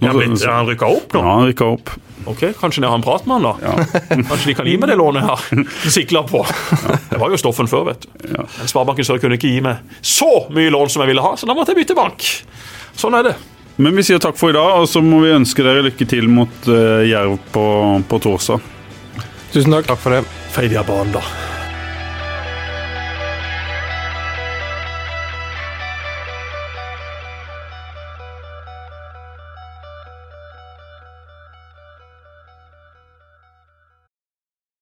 nå 0.00 0.14
men, 0.16 0.38
han 0.40 0.70
rykka 0.70 0.88
opp 0.88 1.12
nå? 1.14 1.20
Ja, 1.20 1.34
han 1.36 1.50
rykka 1.50 1.68
opp. 1.76 1.92
Ok, 2.28 2.42
Kanskje 2.58 2.82
jeg 2.82 2.90
har 2.90 2.98
en 2.98 3.04
prat 3.04 3.24
med 3.28 3.40
han, 3.40 3.46
da? 3.48 3.84
Kanskje 4.28 4.50
de 4.50 4.54
kan 4.58 4.68
gi 4.68 4.76
meg 4.80 4.90
det 4.92 4.96
lånet 5.00 5.24
her? 5.24 5.62
Sikla 5.96 6.22
på. 6.28 6.42
Det 7.10 7.20
var 7.20 7.32
jo 7.32 7.38
Stoffen 7.40 7.70
før, 7.70 7.86
vet 7.90 8.04
du. 8.04 8.10
Men 8.28 8.68
Sparebanken 8.68 9.08
Sør 9.08 9.20
kunne 9.22 9.38
ikke 9.40 9.52
gi 9.52 9.62
meg 9.64 9.80
så 10.04 10.28
mye 10.52 10.72
lån 10.72 10.92
som 10.92 11.04
jeg 11.04 11.12
ville 11.12 11.24
ha, 11.24 11.32
så 11.36 11.48
da 11.48 11.56
måtte 11.56 11.74
jeg 11.74 11.82
bytte 11.82 11.96
bank. 11.98 12.26
Sånn 13.00 13.16
er 13.16 13.30
det. 13.30 13.36
Men 13.80 13.96
vi 13.96 14.04
sier 14.04 14.20
takk 14.20 14.36
for 14.36 14.52
i 14.52 14.56
dag, 14.56 14.82
og 14.82 14.88
så 14.90 15.00
må 15.04 15.22
vi 15.24 15.32
ønske 15.32 15.64
dere 15.64 15.84
lykke 15.86 16.08
til 16.08 16.28
mot 16.28 16.68
uh, 16.68 17.00
Jerv 17.08 17.38
på, 17.54 17.64
på 18.10 18.20
torsdag. 18.20 18.60
Tusen 19.54 19.72
takk. 19.72 19.88
Takk 19.88 20.04
for 20.04 20.18
det. 20.18 20.26
Feidia 20.52 20.84
banen, 20.84 21.16
da. 21.16 21.24